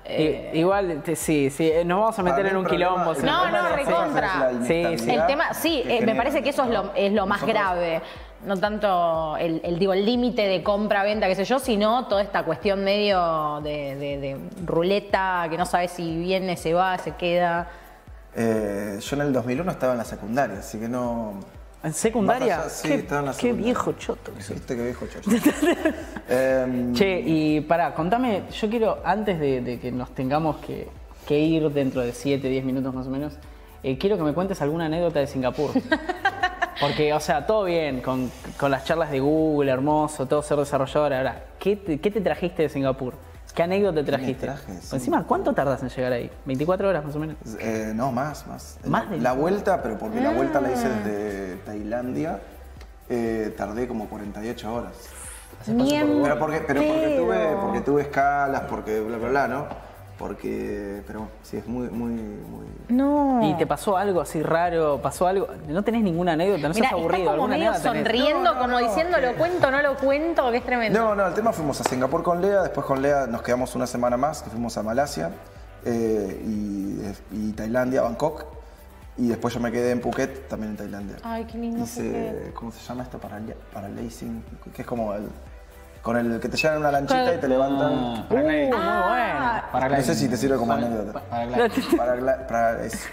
I- 0.10 0.58
Igual, 0.60 1.04
te- 1.04 1.18
sí, 1.18 1.50
sí, 1.50 1.70
eh, 1.70 1.84
nos 1.84 2.00
vamos 2.00 2.18
a 2.20 2.24
meter 2.24 2.46
en 2.48 2.56
un 2.58 2.64
problema- 2.64 3.14
quilombo. 3.14 3.14
No, 3.26 3.50
no, 3.52 3.76
recontra. 3.76 4.52
Sí, 4.64 4.98
sí. 4.98 5.12
El 5.12 5.26
tema, 5.28 5.54
sí, 5.54 5.84
eh, 5.86 6.00
me 6.06 6.16
parece 6.16 6.42
que 6.42 6.50
eso 6.52 6.64
es 6.64 6.70
lo, 6.70 6.94
es 6.96 7.12
lo 7.12 7.26
más 7.28 7.42
Nosotros- 7.42 7.54
grave. 7.62 8.02
No 8.46 8.56
tanto 8.56 9.36
el, 9.38 9.60
el, 9.66 9.78
digo, 9.80 9.92
el 9.94 10.06
límite 10.06 10.44
de 10.48 10.64
compra-venta, 10.64 11.28
qué 11.28 11.36
sé 11.36 11.44
yo, 11.44 11.60
sino 11.60 12.06
toda 12.08 12.22
esta 12.22 12.44
cuestión 12.44 12.84
medio 12.86 13.60
de, 13.62 13.96
de- 13.98 14.18
de 14.20 14.38
ruleta, 14.66 15.48
que 15.50 15.58
no 15.58 15.66
sabes 15.66 15.92
si 15.92 16.16
viene, 16.18 16.56
se 16.56 16.74
va, 16.74 16.98
se 17.00 17.12
queda. 17.16 17.68
Eh, 18.36 19.00
yo 19.02 19.16
en 19.16 19.22
el 19.22 19.34
2001 19.34 19.72
estaba 19.72 19.94
en 19.94 19.98
la 19.98 20.06
secundaria, 20.06 20.60
así 20.60 20.78
que 20.80 20.88
no... 20.88 21.40
¿En 21.84 21.94
secundaria? 21.94 22.62
Allá, 22.62 22.70
sí, 22.70 22.88
qué, 22.88 22.96
estaba 22.96 23.20
en 23.22 23.26
la 23.28 23.32
qué 23.32 23.38
secundaria. 23.38 23.66
viejo 23.66 23.94
choto. 23.94 24.32
Viste 24.36 24.76
qué 24.76 24.84
viejo 24.84 25.06
chocho. 25.08 25.30
Em, 26.30 26.94
Che, 26.94 27.22
y 27.22 27.62
pará, 27.62 27.94
contame, 27.94 28.44
yo 28.52 28.70
quiero, 28.70 29.00
antes 29.06 29.40
de, 29.40 29.62
de 29.62 29.80
que 29.80 29.92
nos 29.92 30.14
tengamos 30.14 30.58
que, 30.58 30.88
que 31.26 31.40
ir 31.40 31.70
dentro 31.72 32.02
de 32.02 32.12
7, 32.12 32.48
10 32.50 32.66
minutos 32.66 32.94
más 32.94 33.08
o 33.08 33.10
menos, 33.10 33.34
eh, 33.84 33.98
quiero 33.98 34.18
que 34.18 34.24
me 34.24 34.34
cuentes 34.34 34.62
alguna 34.62 34.86
anécdota 34.86 35.20
de 35.20 35.28
Singapur. 35.28 35.72
Porque, 36.82 37.14
o 37.14 37.20
sea, 37.20 37.46
todo 37.46 37.64
bien, 37.64 38.02
con, 38.02 38.32
con 38.58 38.70
las 38.70 38.84
charlas 38.86 39.10
de 39.10 39.20
Google, 39.20 39.72
hermoso, 39.72 40.26
todo 40.28 40.42
ser 40.44 40.58
desarrollador. 40.58 41.14
Ahora, 41.14 41.46
¿qué 41.60 41.76
te, 41.76 42.00
qué 42.00 42.12
te 42.12 42.22
trajiste 42.22 42.64
de 42.64 42.70
Singapur? 42.70 43.14
¿Qué 43.58 43.64
anécdota 43.64 43.96
te 43.96 44.04
trajiste? 44.04 44.46
traje 44.46 44.72
Por 44.88 45.00
Encima, 45.00 45.24
¿cuánto 45.24 45.52
tardas 45.52 45.82
en 45.82 45.90
llegar 45.90 46.14
ahí? 46.14 46.30
¿24 46.46 46.84
horas 46.86 47.04
más 47.04 47.16
o 47.16 47.20
menos? 47.20 47.38
Eh, 47.60 47.92
no, 47.96 48.12
más, 48.12 48.46
más. 48.46 48.78
Más 48.86 49.06
la, 49.06 49.10
de- 49.10 49.18
la 49.20 49.32
vuelta, 49.34 49.82
pero 49.82 49.98
porque 49.98 50.22
la 50.22 50.30
vuelta 50.30 50.62
la 50.62 50.72
hice 50.72 50.88
desde 50.88 51.56
Tailandia, 51.66 52.40
eh, 53.10 53.52
tardé 53.58 53.88
como 53.88 54.06
48 54.10 54.72
horas. 54.72 54.94
Ni 55.66 55.90
Pero 55.90 56.38
porque, 56.38 56.60
pero 56.68 56.84
porque, 56.84 57.08
pedo. 57.08 57.24
tuve, 57.24 57.56
porque 57.60 57.82
tuve 57.82 58.02
escalas, 58.04 58.62
porque 58.70 59.00
bla, 59.00 59.18
bla, 59.18 59.30
bla, 59.30 59.48
¿no? 59.48 59.66
Porque, 60.18 61.04
pero 61.06 61.28
sí, 61.44 61.58
es 61.58 61.68
muy, 61.68 61.90
muy, 61.90 62.12
muy... 62.12 62.66
No. 62.90 63.40
¿Y 63.44 63.54
te 63.56 63.68
pasó 63.68 63.98
algo 63.98 64.22
así 64.22 64.42
raro? 64.42 65.00
¿Pasó 65.00 65.28
algo? 65.28 65.48
¿No 65.68 65.84
tenés 65.84 66.02
ninguna 66.02 66.34
anécdota? 66.34 66.68
¿No 66.68 66.74
sos 66.74 66.88
aburrido? 66.92 67.06
está 67.06 67.18
como 67.18 67.32
¿Alguna 67.32 67.58
medio 67.58 67.76
sonriendo, 67.76 68.44
No, 68.44 68.54
no, 68.54 68.60
como 68.60 68.80
no, 68.80 68.80
diciendo, 68.80 69.18
lo 69.20 69.36
cuento, 69.36 69.70
no 69.70 69.82
lo 69.82 69.96
cuento, 69.98 70.50
que 70.50 70.58
es 70.58 70.64
tremendo. 70.64 71.00
No, 71.00 71.14
no, 71.14 71.28
el 71.28 71.34
tema 71.36 71.54
fuimos 71.54 71.80
a 71.82 71.84
Singapur 71.84 72.24
con 72.24 72.42
Lea, 72.42 72.64
después 72.64 72.86
con 72.86 73.02
Lea 73.02 73.28
nos 73.28 73.44
quedamos 73.44 73.76
una 73.76 73.86
semana 73.86 74.18
más, 74.18 74.42
que 74.42 74.50
fuimos 74.50 74.76
a 74.78 74.84
Malasia 74.84 75.32
eh, 75.86 76.42
y, 76.44 77.00
y 77.32 77.52
Tailandia, 77.54 78.02
Bangkok. 78.02 78.46
Y 79.20 79.30
después 79.30 79.54
yo 79.54 79.60
me 79.60 79.72
quedé 79.72 79.92
en 79.92 80.00
Phuket, 80.02 80.48
también 80.48 80.72
en 80.72 80.78
Tailandia. 80.78 81.16
Ay, 81.24 81.46
qué 81.46 81.58
lindo 81.58 81.84
Hice, 81.84 82.04
Phuket. 82.04 82.54
¿cómo 82.54 82.72
se 82.72 82.80
llama 82.88 83.04
esto? 83.04 83.18
Para, 83.20 83.40
paralazing, 83.74 84.44
que 84.74 84.82
es 84.82 84.88
como 84.88 85.14
el... 85.14 85.28
Con 86.08 86.16
el 86.16 86.40
que 86.40 86.48
te 86.48 86.56
llevan 86.56 86.78
en 86.78 86.82
una 86.84 86.92
lanchita 86.94 87.34
y 87.34 87.38
te 87.38 87.48
levantan. 87.50 87.92
Ah, 87.94 88.26
para 88.30 88.42
muy 88.42 88.50
bueno. 88.54 88.78
Para 89.74 89.90
No 89.90 90.02
sé 90.02 90.16
si 90.16 90.30
te 90.30 90.38
sirve 90.38 90.56
como 90.56 90.72
anécdota. 90.72 91.20
Para 91.20 91.46
gliding. 91.48 91.98
Para, 91.98 92.16
gla- 92.16 92.48
para 92.48 92.82
eso. 92.86 93.10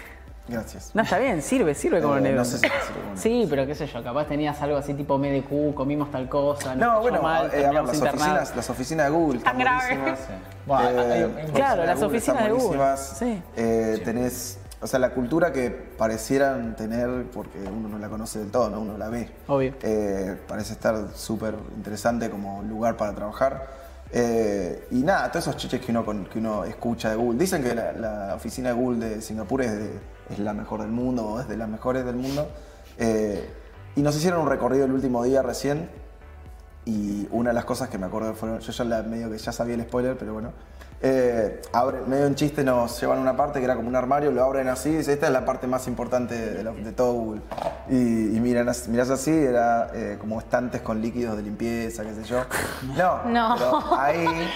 Gracias. 0.47 0.91
No, 0.93 1.01
está 1.01 1.17
bien, 1.17 1.41
sirve, 1.41 1.75
sirve 1.75 2.01
como 2.01 2.15
Eh, 2.15 2.19
anécdota. 2.19 2.37
no 2.37 2.45
sé 2.45 2.55
si 2.59 2.61
te 2.61 2.69
sirve 2.69 3.01
como 3.03 3.17
Sí, 3.17 3.47
pero 3.49 3.65
qué 3.67 3.75
sé 3.75 3.87
yo, 3.87 4.01
capaz 4.01 4.27
tenías 4.27 4.61
algo 4.61 4.77
así 4.77 4.93
tipo 4.93 5.17
MDQ, 5.17 5.73
comimos 5.75 6.09
tal 6.09 6.29
cosa, 6.29 6.69
nos 6.73 6.77
No, 6.77 6.87
cayó 6.87 7.01
bueno, 7.01 7.21
mal, 7.21 7.41
eh, 7.41 7.47
a 7.47 7.49
ver, 7.49 7.51
terminamos 7.51 7.87
las 7.89 7.95
internados. 7.97 8.27
oficinas, 8.27 8.55
las 8.55 8.69
oficinas 8.69 9.05
de 9.07 9.11
Google 9.11 9.37
están 9.39 9.57
Tan 9.57 9.61
grave. 9.61 9.97
buenísimas. 9.97 10.19
Bueno, 10.65 10.83
hay- 11.01 11.19
Eh, 11.21 11.31
hay- 11.37 11.51
Claro, 11.51 11.83
las 11.85 12.01
oficinas 12.01 12.37
están 12.39 12.43
de 12.45 12.51
Google. 12.63 12.77
buenísimas. 12.77 13.17
Sí. 13.19 13.43
Eh, 13.57 14.01
Tenés, 14.05 14.57
o 14.81 14.87
sea, 14.87 14.99
la 14.99 15.11
cultura 15.11 15.51
que 15.51 15.69
parecieran 15.71 16.75
tener, 16.75 17.25
porque 17.33 17.59
uno 17.59 17.87
no 17.89 17.97
la 17.97 18.09
conoce 18.09 18.39
del 18.39 18.51
todo, 18.51 18.69
¿no? 18.69 18.81
Uno 18.81 18.97
la 18.97 19.09
ve. 19.09 19.29
Obvio. 19.47 19.73
Eh, 19.81 20.37
parece 20.47 20.73
estar 20.73 21.09
súper 21.15 21.55
interesante 21.75 22.29
como 22.29 22.61
lugar 22.63 22.97
para 22.97 23.13
trabajar. 23.15 23.67
Eh, 24.11 24.87
y 24.91 25.01
nada, 25.03 25.31
todos 25.31 25.47
esos 25.47 25.57
chiches 25.57 25.81
que 25.81 25.91
uno, 25.91 26.05
que 26.29 26.39
uno 26.39 26.63
escucha 26.65 27.09
de 27.09 27.15
Google. 27.15 27.39
Dicen 27.39 27.63
que 27.63 27.73
la, 27.73 27.91
la 27.93 28.35
oficina 28.35 28.69
de 28.69 28.75
Google 28.75 29.09
de 29.09 29.21
Singapur 29.21 29.61
es, 29.61 29.71
de- 29.71 29.99
es 30.29 30.39
la 30.39 30.53
mejor 30.53 30.81
del 30.81 30.91
mundo 30.91 31.25
o 31.25 31.39
es 31.39 31.47
de 31.47 31.57
las 31.57 31.67
mejores 31.67 32.05
del 32.05 32.15
mundo. 32.15 32.47
Eh, 32.97 33.49
y 33.95 34.01
nos 34.01 34.15
hicieron 34.15 34.41
un 34.41 34.47
recorrido 34.49 34.85
el 34.85 34.91
último 34.91 35.23
día 35.23 35.41
recién. 35.41 35.89
Y 36.85 37.27
una 37.31 37.49
de 37.49 37.55
las 37.55 37.65
cosas 37.65 37.89
que 37.89 37.97
me 37.97 38.05
acuerdo 38.05 38.35
fueron, 38.35 38.59
yo 38.59 38.71
ya 38.71 38.83
la, 38.83 39.01
medio 39.01 39.31
que 39.31 39.37
ya 39.39 39.51
sabía 39.51 39.73
el 39.73 39.81
spoiler, 39.81 40.15
pero 40.17 40.33
bueno, 40.33 40.51
eh, 41.07 41.61
abre- 41.71 42.01
medio 42.07 42.25
en 42.25 42.33
chiste 42.33 42.63
nos 42.63 42.99
llevan 42.99 43.19
una 43.19 43.37
parte 43.37 43.59
que 43.59 43.65
era 43.65 43.75
como 43.75 43.87
un 43.87 43.95
armario, 43.95 44.31
lo 44.31 44.43
abren 44.43 44.67
así, 44.69 44.89
y 44.89 44.97
dice, 44.97 45.13
esta 45.13 45.27
es 45.27 45.31
la 45.33 45.45
parte 45.45 45.67
más 45.67 45.87
importante 45.87 46.33
de, 46.33 46.63
la- 46.63 46.71
de 46.71 46.91
todo 46.93 47.13
Google. 47.13 47.41
Y, 47.89 48.35
y 48.35 48.39
miran, 48.39 48.67
mirás 48.87 49.11
así, 49.11 49.29
era 49.31 49.91
eh, 49.93 50.17
como 50.19 50.39
estantes 50.39 50.81
con 50.81 51.01
líquidos 51.01 51.37
de 51.37 51.43
limpieza, 51.43 52.03
qué 52.03 52.13
sé 52.15 52.23
yo. 52.23 52.37
No, 52.97 53.23
No. 53.25 53.55
pero 53.55 53.99
ahí, 54.01 54.49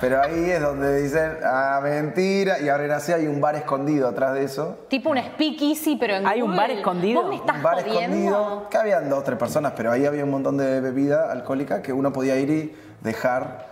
pero 0.00 0.22
ahí 0.22 0.50
es 0.50 0.60
donde 0.62 1.02
dicen, 1.02 1.32
ah, 1.44 1.80
mentira, 1.82 2.58
y 2.60 2.68
abren 2.70 2.90
así, 2.92 3.12
hay 3.12 3.26
un 3.26 3.40
bar 3.40 3.54
escondido 3.56 4.08
atrás 4.08 4.32
de 4.34 4.44
eso. 4.44 4.78
Tipo 4.88 5.10
un 5.10 5.18
speakeasy, 5.18 5.96
pero 5.96 6.14
en 6.16 6.26
¿Hay 6.26 6.40
un 6.40 6.56
bar 6.56 6.70
escondido? 6.70 7.20
¿Vos 7.22 7.30
me 7.30 7.36
estás 7.36 7.56
un 7.56 7.62
bar 7.62 7.74
jodiendo? 7.82 7.98
escondido, 8.16 8.68
que 8.70 8.78
habían 8.78 9.10
dos, 9.10 9.24
tres 9.24 9.38
personas, 9.38 9.74
pero 9.76 9.92
ahí 9.92 10.06
había 10.06 10.24
un 10.24 10.30
montón 10.30 10.56
de 10.56 10.80
bebida 10.80 11.30
alcohólica 11.30 11.82
que 11.82 11.92
uno 11.92 12.12
podía 12.12 12.36
ir 12.36 12.48
y 12.50 12.74
dejar 13.02 13.69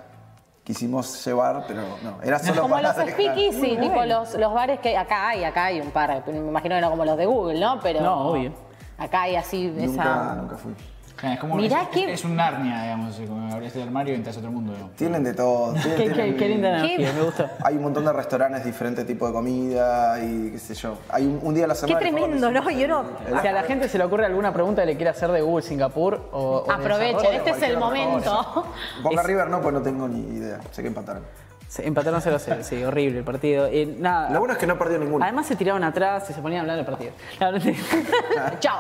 quisimos 0.69 1.25
llevar, 1.25 1.65
pero 1.67 1.81
no, 2.05 2.23
era 2.23 2.39
solo 2.39 2.61
Como 2.61 2.75
para 2.75 2.89
los 2.89 2.97
dejar- 2.99 3.13
speakeasy, 3.15 3.79
tipo 3.79 4.05
los, 4.05 4.35
los 4.35 4.53
bares 4.53 4.81
que 4.81 4.99
acá 4.99 5.29
hay, 5.31 5.43
acá 5.43 5.65
hay 5.65 5.81
un 5.81 5.91
par, 5.91 6.23
me 6.27 6.37
imagino 6.37 6.75
que 6.75 6.81
no 6.83 6.91
como 6.91 7.07
los 7.07 7.17
de 7.17 7.25
Google, 7.25 7.59
¿no? 7.59 7.81
Pero 7.81 8.03
No, 8.03 8.29
obvio. 8.33 8.53
acá 8.99 9.23
hay 9.23 9.37
así 9.37 9.69
Nunca, 9.69 10.03
esa... 10.03 10.35
nunca 10.35 10.57
fui. 10.59 10.75
Es 11.21 11.41
como 11.41 11.57
Mirá 11.57 11.83
es, 11.83 11.89
qué- 11.89 12.13
es 12.13 12.25
un 12.25 12.37
Narnia, 12.37 12.83
digamos, 12.83 13.17
como 13.27 13.53
abrís 13.53 13.75
el 13.75 13.83
armario 13.83 14.13
y 14.15 14.17
entras 14.17 14.37
a 14.37 14.39
otro 14.39 14.53
mundo. 14.53 14.73
digamos. 14.73 14.95
Tienen 14.95 15.25
de 15.25 15.35
todo. 15.35 15.73
tienen- 15.83 15.97
Qué, 15.97 16.05
qué- 16.05 16.11
tienen- 16.15 16.37
qué 16.37 16.49
linda 16.49 16.69
¿Qué? 16.83 16.95
energía, 16.95 17.13
me 17.13 17.23
gustó. 17.23 17.47
Hay 17.65 17.77
un 17.77 17.83
montón 17.83 18.05
de 18.05 18.13
restaurantes, 18.13 18.65
diferentes 18.65 19.05
tipos 19.07 19.29
de 19.29 19.33
comida 19.35 20.23
y 20.25 20.51
qué 20.53 20.59
sé 20.59 20.75
yo. 20.75 20.97
Hay 21.09 21.27
un, 21.27 21.41
un 21.43 21.55
día 21.55 21.65
a 21.65 21.69
la 21.69 21.75
Qué 21.75 21.81
semana. 21.81 21.99
que 21.99 22.05
tremendo, 22.13 22.51
¿no? 22.53 22.71
Yo 22.71 22.87
no... 22.89 23.05
Si 23.43 23.47
a 23.49 23.53
la 23.53 23.63
gente 23.65 23.89
se 23.89 23.99
le 23.99 24.05
ocurre 24.05 24.27
alguna 24.27 24.53
pregunta 24.53 24.83
que 24.83 24.87
le 24.87 24.97
quiera 24.97 25.11
hacer 25.11 25.31
de 25.33 25.41
Google 25.43 25.63
Singapur 25.65 26.29
o, 26.33 26.65
o 26.67 26.71
Aprovechen, 26.71 27.35
este 27.35 27.51
es 27.51 27.63
el 27.63 27.79
momento. 27.79 28.65
Boca 29.03 29.21
Es- 29.21 29.27
River 29.27 29.49
no, 29.51 29.61
pues 29.61 29.75
no 29.75 29.83
tengo 29.83 30.07
ni 30.07 30.21
idea. 30.37 30.61
Sé 30.71 30.83
que 30.83 30.89
empataron. 30.89 31.25
se- 31.67 31.85
Empataron 31.87 32.21
0-0, 32.21 32.63
sí, 32.63 32.85
horrible 32.85 33.19
el 33.19 33.25
partido. 33.25 33.67
Eh, 33.67 33.97
nada. 33.99 34.31
Lo 34.31 34.39
bueno 34.39 34.53
es 34.55 34.59
que 34.61 34.67
no 34.69 34.79
perdió 34.79 34.99
ninguno. 34.99 35.25
Además 35.25 35.47
se 35.47 35.57
tiraron 35.57 35.83
atrás 35.83 36.31
y 36.31 36.33
se 36.33 36.41
ponían 36.41 36.61
a 36.61 36.63
hablar 36.63 36.77
del 36.77 36.87
partido. 36.87 37.11
Chau. 38.61 38.79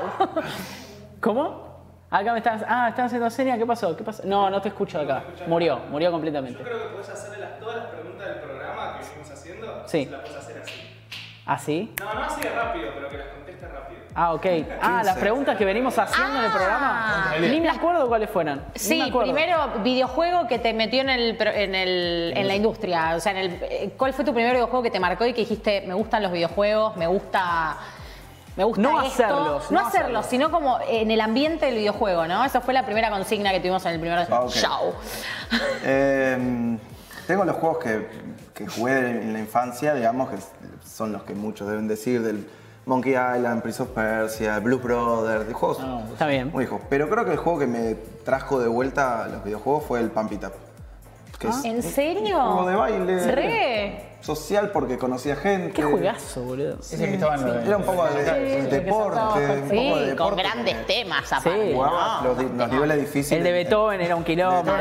¿Cómo? 1.20 1.67
Acá 2.10 2.32
me 2.32 2.38
están. 2.38 2.64
Ah, 2.66 2.88
están 2.88 3.06
haciendo 3.06 3.28
señas. 3.30 3.58
¿Qué 3.58 3.66
pasó? 3.66 3.96
¿Qué 3.96 4.02
pasó? 4.02 4.22
No, 4.24 4.48
no 4.48 4.62
te 4.62 4.68
escucho 4.68 4.98
acá. 5.00 5.24
Murió, 5.46 5.78
murió 5.90 6.10
completamente. 6.10 6.58
Yo 6.58 6.64
creo 6.64 6.82
que 6.84 6.88
podés 6.94 7.08
hacerle 7.10 7.38
las- 7.38 7.58
todas 7.60 7.76
las 7.76 7.86
preguntas 7.86 8.26
del 8.28 8.36
programa 8.40 8.98
que 8.98 9.04
venimos 9.06 9.30
haciendo. 9.30 9.82
Sí. 9.86 10.04
Se 10.06 10.10
las 10.10 10.20
podés 10.22 10.36
hacer 10.36 10.62
así. 10.62 10.72
¿Así? 11.44 11.94
No, 12.00 12.14
no 12.14 12.24
así 12.24 12.40
de 12.42 12.50
rápido, 12.50 12.90
pero 12.94 13.08
que 13.10 13.18
las 13.18 13.26
conteste 13.28 13.66
rápido. 13.68 14.00
Ah, 14.14 14.32
ok. 14.32 14.46
Ah, 14.82 15.02
las 15.04 15.18
preguntas 15.18 15.56
que 15.58 15.64
venimos 15.66 15.98
haciendo 15.98 16.38
en 16.38 16.44
el 16.46 16.50
programa. 16.50 17.34
Ni 17.40 17.60
me 17.60 17.68
acuerdo 17.68 18.08
cuáles 18.08 18.30
fueran. 18.30 18.58
Ni 18.58 18.64
me 18.72 18.78
Sí, 18.78 19.00
acuerdo. 19.02 19.32
primero 19.34 19.68
videojuego 19.82 20.46
que 20.48 20.58
te 20.58 20.72
metió 20.72 21.02
en, 21.02 21.10
el, 21.10 21.36
pro- 21.36 21.50
en, 21.52 21.74
el, 21.74 22.32
en 22.36 22.48
la 22.48 22.54
industria. 22.54 23.16
O 23.16 23.20
sea, 23.20 23.32
en 23.32 23.38
el, 23.38 23.58
eh, 23.62 23.92
¿cuál 23.98 24.14
fue 24.14 24.24
tu 24.24 24.32
primer 24.32 24.52
videojuego 24.54 24.82
que 24.82 24.90
te 24.90 24.98
marcó 25.00 25.26
y 25.26 25.34
que 25.34 25.42
dijiste, 25.42 25.82
me 25.86 25.92
gustan 25.94 26.22
los 26.22 26.32
videojuegos, 26.32 26.96
me 26.96 27.06
gusta... 27.06 27.76
Me 28.58 28.64
gusta 28.64 28.82
No 28.82 29.00
esto"? 29.02 29.22
hacerlos, 29.24 29.70
No, 29.70 29.80
no 29.80 29.86
hacerlos, 29.86 30.26
sino 30.26 30.50
como 30.50 30.78
en 30.86 31.10
el 31.10 31.20
ambiente 31.20 31.66
del 31.66 31.76
videojuego, 31.76 32.26
¿no? 32.26 32.44
Esa 32.44 32.60
fue 32.60 32.74
la 32.74 32.84
primera 32.84 33.08
consigna 33.08 33.52
que 33.52 33.60
tuvimos 33.60 33.86
en 33.86 33.92
el 33.92 34.00
primer 34.00 34.18
Ah, 34.30 34.44
show. 34.48 34.92
Eh, 35.84 36.76
tengo 37.26 37.44
los 37.44 37.56
juegos 37.56 37.78
que, 37.78 38.08
que 38.54 38.66
jugué 38.66 39.10
en 39.22 39.32
la 39.32 39.38
infancia, 39.38 39.94
digamos, 39.94 40.28
que 40.30 40.36
son 40.86 41.12
los 41.12 41.22
que 41.22 41.34
muchos 41.34 41.68
deben 41.68 41.86
decir, 41.88 42.20
del 42.22 42.48
Monkey 42.86 43.12
Island, 43.12 43.62
Prince 43.62 43.82
of 43.82 43.90
Persia, 43.90 44.58
Blues 44.58 44.82
Brothers, 44.82 45.46
de 45.46 45.52
juegos 45.54 45.78
Está 46.12 46.26
bien. 46.26 46.50
muy 46.50 46.64
viejos. 46.64 46.80
Pero 46.90 47.08
creo 47.08 47.24
que 47.24 47.32
el 47.32 47.36
juego 47.38 47.58
que 47.60 47.66
me 47.66 47.94
trajo 48.24 48.58
de 48.58 48.66
vuelta 48.68 49.24
a 49.24 49.28
los 49.28 49.44
videojuegos 49.44 49.84
fue 49.84 50.00
el 50.00 50.10
Pump 50.10 50.32
It 50.32 50.44
Up. 50.44 50.52
Que 51.38 51.46
es 51.48 51.64
¿En 51.64 51.82
serio? 51.82 52.40
juego 52.42 52.68
de 52.68 52.74
baile. 52.74 53.34
Re. 53.34 54.07
Social 54.20 54.70
porque 54.72 54.98
conocía 54.98 55.36
gente. 55.36 55.72
Qué 55.72 55.82
juegazo, 55.84 56.42
boludo. 56.42 56.78
Ese 56.80 56.96
que 56.98 57.14
estaba 57.14 57.36
en 57.36 57.46
lo 57.46 57.52
de- 57.54 57.66
Era 57.66 57.76
un 57.76 57.82
poco 57.84 58.04
de, 58.06 58.24
de 58.24 58.62
deporte, 58.80 59.20
un 59.62 59.70
Sí, 59.70 59.88
poco 59.90 60.00
de 60.00 60.16
con 60.16 60.36
grandes 60.36 60.86
temas 60.86 61.28
Sí. 61.28 61.34
aparte. 61.36 61.72
Jugaba 61.74 62.20
los, 62.24 62.38
di- 62.38 62.48
los 62.56 62.68
niveles 62.70 62.96
difíciles. 63.00 63.32
El 63.38 63.44
de 63.44 63.52
Beethoven 63.52 64.00
era 64.00 64.16
un 64.16 64.24
kilómetro. 64.24 64.74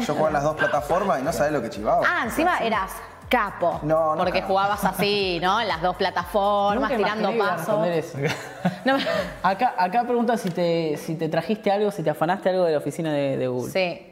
Yo 0.00 0.14
jugaba 0.14 0.28
en 0.28 0.32
las 0.34 0.42
dos 0.42 0.56
plataformas 0.56 1.20
y 1.20 1.22
no 1.22 1.32
sabés 1.32 1.52
lo 1.52 1.62
que 1.62 1.70
chivaba. 1.70 2.02
Ah, 2.06 2.22
encima 2.24 2.58
eras 2.58 2.90
capo. 3.28 3.78
No, 3.82 4.10
no 4.16 4.16
Porque 4.24 4.40
capo. 4.40 4.52
jugabas 4.54 4.84
así, 4.84 5.38
¿no? 5.40 5.60
En 5.60 5.68
las 5.68 5.80
dos 5.80 5.96
plataformas, 5.96 6.90
Nunca 6.90 6.96
tirando 6.96 7.38
pasos. 7.38 7.86
No, 8.84 8.96
Acá, 9.42 9.74
acá 9.78 10.02
pregunta 10.04 10.36
si 10.36 10.50
te, 10.50 10.96
si 10.98 11.14
te 11.14 11.28
trajiste 11.28 11.70
algo, 11.70 11.90
si 11.90 12.02
te 12.02 12.10
afanaste 12.10 12.48
algo 12.50 12.64
de 12.64 12.72
la 12.72 12.78
oficina 12.78 13.12
de, 13.12 13.36
de 13.38 13.48
Google. 13.48 13.72
sí. 13.72 14.06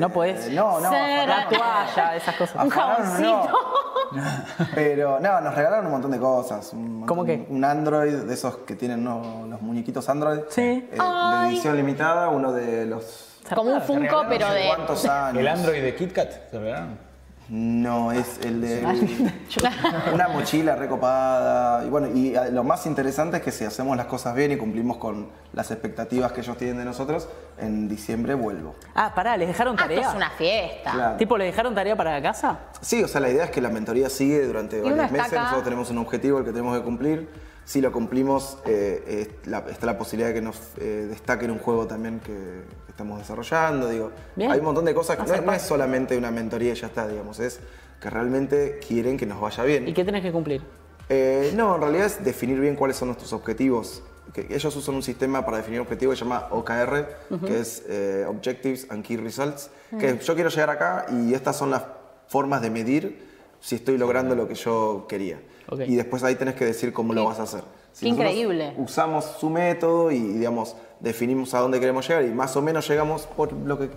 Eh, 0.00 0.06
No 0.06 0.08
podés. 0.10 0.50
No, 0.50 0.80
no. 0.80 0.90
Ser- 0.90 1.28
La 1.28 1.48
toalla, 1.48 2.16
esas 2.16 2.34
cosas. 2.36 2.62
Un 2.64 2.70
jaboncito. 2.70 3.48
no. 3.48 3.70
Pero 4.74 5.20
no, 5.20 5.40
nos 5.40 5.54
regalaron 5.54 5.86
un 5.86 5.92
montón 5.92 6.10
de 6.10 6.18
cosas. 6.18 6.72
Un 6.72 6.82
montón- 7.00 7.06
¿Cómo 7.08 7.24
qué? 7.24 7.46
Un 7.48 7.64
Android, 7.64 8.14
de 8.14 8.34
esos 8.34 8.56
que 8.58 8.74
tienen 8.76 9.04
¿no? 9.04 9.46
los 9.48 9.60
muñequitos 9.62 10.08
Android. 10.08 10.40
Sí. 10.48 10.62
eh, 10.90 10.98
de 10.98 11.48
edición 11.48 11.76
limitada, 11.76 12.28
uno 12.28 12.52
de 12.52 12.86
los. 12.86 13.26
Como 13.54 13.72
un 13.72 13.80
Funko, 13.82 14.24
pero 14.28 14.46
no 14.48 14.52
sé 14.52 14.58
de. 14.58 14.66
¿Cuántos 14.68 15.04
años? 15.06 15.38
El 15.38 15.48
Android 15.48 15.82
de 15.82 15.94
KitKat, 15.94 16.50
¿te 16.50 16.58
regalaron? 16.58 17.09
No, 17.52 18.12
es 18.12 18.38
el 18.44 18.60
de 18.60 18.86
una 20.14 20.28
mochila 20.28 20.76
recopada. 20.76 21.84
Y 21.84 21.88
bueno, 21.88 22.06
y 22.14 22.28
eh, 22.36 22.52
lo 22.52 22.62
más 22.62 22.86
interesante 22.86 23.38
es 23.38 23.42
que 23.42 23.50
si 23.50 23.64
hacemos 23.64 23.96
las 23.96 24.06
cosas 24.06 24.36
bien 24.36 24.52
y 24.52 24.56
cumplimos 24.56 24.98
con 24.98 25.28
las 25.52 25.72
expectativas 25.72 26.30
que 26.30 26.42
ellos 26.42 26.56
tienen 26.56 26.78
de 26.78 26.84
nosotros, 26.84 27.28
en 27.58 27.88
diciembre 27.88 28.34
vuelvo. 28.34 28.76
Ah, 28.94 29.12
pará, 29.16 29.36
¿les 29.36 29.48
dejaron 29.48 29.74
Ah, 29.80 29.82
esto 29.82 29.94
tarea? 29.94 30.08
es 30.10 30.14
una 30.14 30.30
fiesta. 30.30 30.92
Claro. 30.92 31.16
¿Tipo, 31.16 31.36
le 31.36 31.44
dejaron 31.46 31.74
tarea 31.74 31.96
para 31.96 32.12
la 32.12 32.22
casa? 32.22 32.58
Sí, 32.80 33.02
o 33.02 33.08
sea, 33.08 33.20
la 33.20 33.30
idea 33.30 33.44
es 33.46 33.50
que 33.50 33.60
la 33.60 33.70
mentoría 33.70 34.08
sigue 34.10 34.46
durante 34.46 34.80
varios 34.80 35.10
meses. 35.10 35.26
acá. 35.32 35.40
Nosotros 35.42 35.64
tenemos 35.64 35.90
un 35.90 35.98
objetivo 35.98 36.38
el 36.38 36.44
que 36.44 36.52
tenemos 36.52 36.78
que 36.78 36.84
cumplir. 36.84 37.28
Si 37.70 37.80
lo 37.80 37.92
cumplimos, 37.92 38.58
eh, 38.66 39.28
es 39.42 39.46
la- 39.48 39.60
está 39.70 39.86
la 39.86 39.96
posibilidad 39.96 40.30
de 40.30 40.34
que 40.34 40.40
nos 40.42 40.60
eh, 40.78 41.06
destaquen 41.08 41.52
un 41.52 41.60
juego 41.60 41.86
también 41.86 42.18
que, 42.18 42.32
que 42.32 42.90
estamos 42.90 43.16
desarrollando. 43.20 43.88
Digo, 43.88 44.10
Bien. 44.34 44.50
hay 44.50 44.58
un 44.58 44.64
montón 44.64 44.84
de 44.86 44.92
cosas 44.92 45.16
que 45.16 45.22
no, 45.22 45.32
es- 45.34 45.44
no 45.44 45.52
es 45.52 45.62
solamente 45.62 46.16
una 46.18 46.32
mentoría 46.32 46.72
y 46.72 46.74
ya 46.74 46.88
está, 46.88 47.06
digamos, 47.06 47.38
es 47.38 47.60
que 48.00 48.10
realmente 48.10 48.80
quieren 48.84 49.16
que 49.16 49.24
nos 49.24 49.40
vaya 49.40 49.62
bien. 49.62 49.86
¿Y 49.86 49.94
qué 49.94 50.04
tenés 50.04 50.20
que 50.22 50.32
cumplir? 50.32 50.62
Eh, 51.08 51.52
no, 51.54 51.76
en 51.76 51.80
realidad 51.82 52.06
es 52.06 52.24
definir 52.24 52.58
bien 52.58 52.74
cuáles 52.74 52.96
son 52.96 53.06
nuestros 53.06 53.32
objetivos. 53.32 54.02
Que 54.34 54.48
ellos 54.52 54.74
usan 54.74 54.96
un 54.96 55.04
sistema 55.04 55.44
para 55.44 55.58
definir 55.58 55.78
objetivos 55.78 56.14
que 56.14 56.18
se 56.18 56.24
llama 56.24 56.48
OKR, 56.50 57.06
que 57.46 57.60
es 57.60 57.84
eh, 57.88 58.24
Objectives 58.28 58.88
and 58.90 59.04
Key 59.04 59.16
Results. 59.16 59.70
Que 59.96 60.18
yo 60.18 60.34
quiero 60.34 60.50
llegar 60.50 60.70
acá 60.70 61.06
y 61.08 61.34
estas 61.34 61.56
son 61.56 61.70
las 61.70 61.82
formas 62.26 62.62
de 62.62 62.70
medir 62.70 63.28
si 63.60 63.76
estoy 63.76 63.96
logrando 63.96 64.34
lo 64.34 64.48
que 64.48 64.54
yo 64.56 65.06
quería. 65.08 65.40
Y 65.86 65.96
después 65.96 66.22
ahí 66.24 66.34
tenés 66.34 66.54
que 66.54 66.64
decir 66.64 66.92
cómo 66.92 67.12
lo 67.14 67.24
vas 67.24 67.38
a 67.40 67.44
hacer. 67.44 67.62
Si 67.92 68.04
Qué 68.06 68.08
increíble. 68.10 68.74
Usamos 68.78 69.24
su 69.24 69.50
método 69.50 70.10
y, 70.10 70.18
digamos, 70.20 70.76
definimos 71.00 71.54
a 71.54 71.60
dónde 71.60 71.80
queremos 71.80 72.06
llegar 72.08 72.24
y 72.24 72.30
más 72.30 72.56
o 72.56 72.62
menos 72.62 72.88
llegamos 72.88 73.26
por 73.26 73.52
lo 73.52 73.78
que 73.78 73.90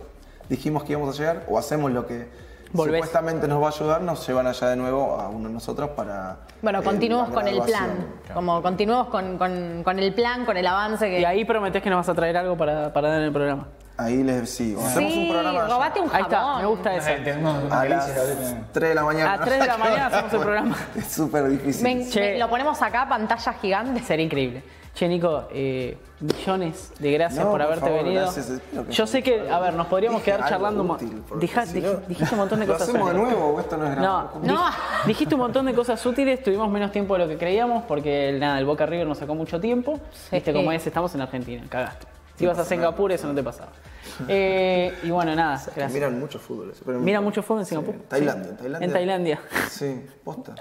dijimos 0.49 0.83
que 0.83 0.93
íbamos 0.93 1.15
a 1.15 1.19
llegar 1.19 1.45
o 1.47 1.57
hacemos 1.57 1.91
lo 1.91 2.05
que 2.07 2.27
Volvés. 2.71 2.95
supuestamente 3.01 3.47
nos 3.47 3.61
va 3.61 3.67
a 3.67 3.69
ayudar, 3.69 4.01
nos 4.01 4.25
llevan 4.27 4.47
allá 4.47 4.69
de 4.69 4.75
nuevo 4.75 5.19
a 5.19 5.29
uno 5.29 5.47
de 5.47 5.53
nosotros 5.53 5.91
para... 5.91 6.39
Bueno, 6.61 6.79
eh, 6.79 6.83
continuemos 6.83 7.29
la 7.29 7.35
con 7.35 7.47
el 7.47 7.61
plan. 7.61 8.07
Como 8.33 8.61
continuemos 8.63 9.07
con, 9.09 9.37
con- 9.37 9.83
con 9.83 9.99
el 9.99 10.13
plan, 10.13 10.43
con 10.45 10.57
el 10.57 10.65
avance 10.65 11.07
que. 11.09 11.19
Y 11.19 11.25
ahí 11.25 11.45
prometés 11.45 11.83
que 11.83 11.89
nos 11.91 11.97
vas 11.97 12.09
a 12.09 12.15
traer 12.15 12.35
algo 12.37 12.57
para, 12.57 12.91
para 12.93 13.09
dar 13.09 13.19
en 13.19 13.25
el 13.25 13.31
programa. 13.33 13.67
Ahí 13.95 14.23
les 14.23 14.49
sí, 14.49 14.75
o 14.75 14.83
hacemos 14.83 15.13
un 15.13 15.23
Sí, 15.23 15.29
programa 15.31 15.67
robate 15.67 15.99
un 16.01 16.09
Ahí 16.13 16.21
está, 16.23 16.37
jabón. 16.39 16.61
me 16.61 16.65
gusta 16.67 16.95
eso. 16.95 17.09
A 17.09 17.85
las 17.85 18.05
delicia, 18.07 18.21
ahorita. 18.21 18.67
3 18.71 18.89
de 18.89 18.95
la 18.95 19.03
mañana. 19.03 19.33
A 19.33 19.39
3 19.39 19.59
de 19.59 19.67
la 19.67 19.77
mañana 19.77 20.05
hacemos 20.07 20.33
el 20.33 20.39
programa. 20.39 20.77
Es 20.95 21.07
súper 21.11 21.47
difícil. 21.49 21.83
Ven, 21.83 22.09
Che. 22.09 22.19
ven, 22.19 22.39
lo 22.39 22.49
ponemos 22.49 22.81
acá, 22.81 23.07
pantalla 23.07 23.53
gigante. 23.53 24.01
Sería 24.01 24.25
increíble. 24.25 24.63
Che, 24.95 25.07
Nico, 25.07 25.47
eh, 25.51 25.97
millones 26.19 26.91
de 26.99 27.11
gracias 27.11 27.39
No, 27.43 27.51
por 27.51 27.53
por 27.53 27.61
haberte 27.63 27.85
favor, 27.85 28.03
venido. 28.03 28.21
gracias, 28.23 28.49
es 28.49 28.61
lo 28.73 28.85
que- 28.85 28.91
Yo 28.93 29.07
sé 29.07 29.23
que, 29.23 29.49
a 29.49 29.59
ver, 29.59 29.73
nos 29.73 29.87
podríamos 29.87 30.21
Dije 30.23 30.37
quedar 30.37 30.49
charlando. 30.49 30.83
útil, 30.83 31.23
Deja- 31.39 31.65
si 31.65 31.79
dij- 31.79 31.83
no- 31.93 31.99
dijiste 32.07 32.33
un 32.35 32.39
montón 32.39 32.59
de 32.59 32.67
¿Lo 32.67 32.73
cosas. 32.73 32.89
hacemos 32.89 33.09
de 33.11 33.15
útiles. 33.19 33.37
nuevo 33.37 33.53
o 33.55 33.59
esto 33.59 33.77
no 33.77 33.87
es 33.91 33.97
No? 33.97 34.29
No. 34.43 34.55
dij- 34.65 34.73
dijiste 35.07 35.33
un 35.35 35.41
montón 35.41 35.65
de 35.65 35.73
cosas 35.73 36.03
útiles, 36.05 36.43
tuvimos 36.43 36.69
menos 36.69 36.91
tiempo 36.91 37.13
de 37.15 37.19
lo 37.21 37.27
que 37.27 37.37
creíamos 37.39 37.83
porque 37.85 38.35
nada, 38.39 38.59
el 38.59 38.65
Boca 38.65 38.85
River 38.85 39.07
nos 39.07 39.17
sacó 39.17 39.33
mucho 39.33 39.59
tiempo. 39.59 39.99
Viste 40.31 40.53
cómo 40.53 40.71
es, 40.71 40.85
estamos 40.85 41.13
en 41.15 41.21
Argentina, 41.21 41.63
cagaste. 41.69 42.05
Si 42.35 42.43
ibas 42.45 42.57
a 42.57 42.65
Singapur 42.65 43.11
eso 43.11 43.27
no 43.27 43.35
te 43.35 43.43
pasaba. 43.43 43.69
Eh, 44.27 44.93
y 45.03 45.09
bueno, 45.09 45.33
nada. 45.33 45.59
Miran 45.91 46.19
mucho 46.19 46.37
fútbol. 46.37 46.69
eso, 46.71 46.83
pero- 46.85 46.99
Mira 46.99 47.19
mucho 47.21 47.41
fútbol 47.41 47.61
en 47.61 47.65
Sí, 47.65 47.69
Singapur. 47.69 47.95
en 47.95 48.01
Tailandia, 48.03 48.43
Sí. 48.43 48.49
en 48.51 48.57
Tailandia. 48.57 48.85
En 48.85 48.93
Tailandia. 48.93 49.39
Sí, 49.69 50.05
posta. 50.23 50.55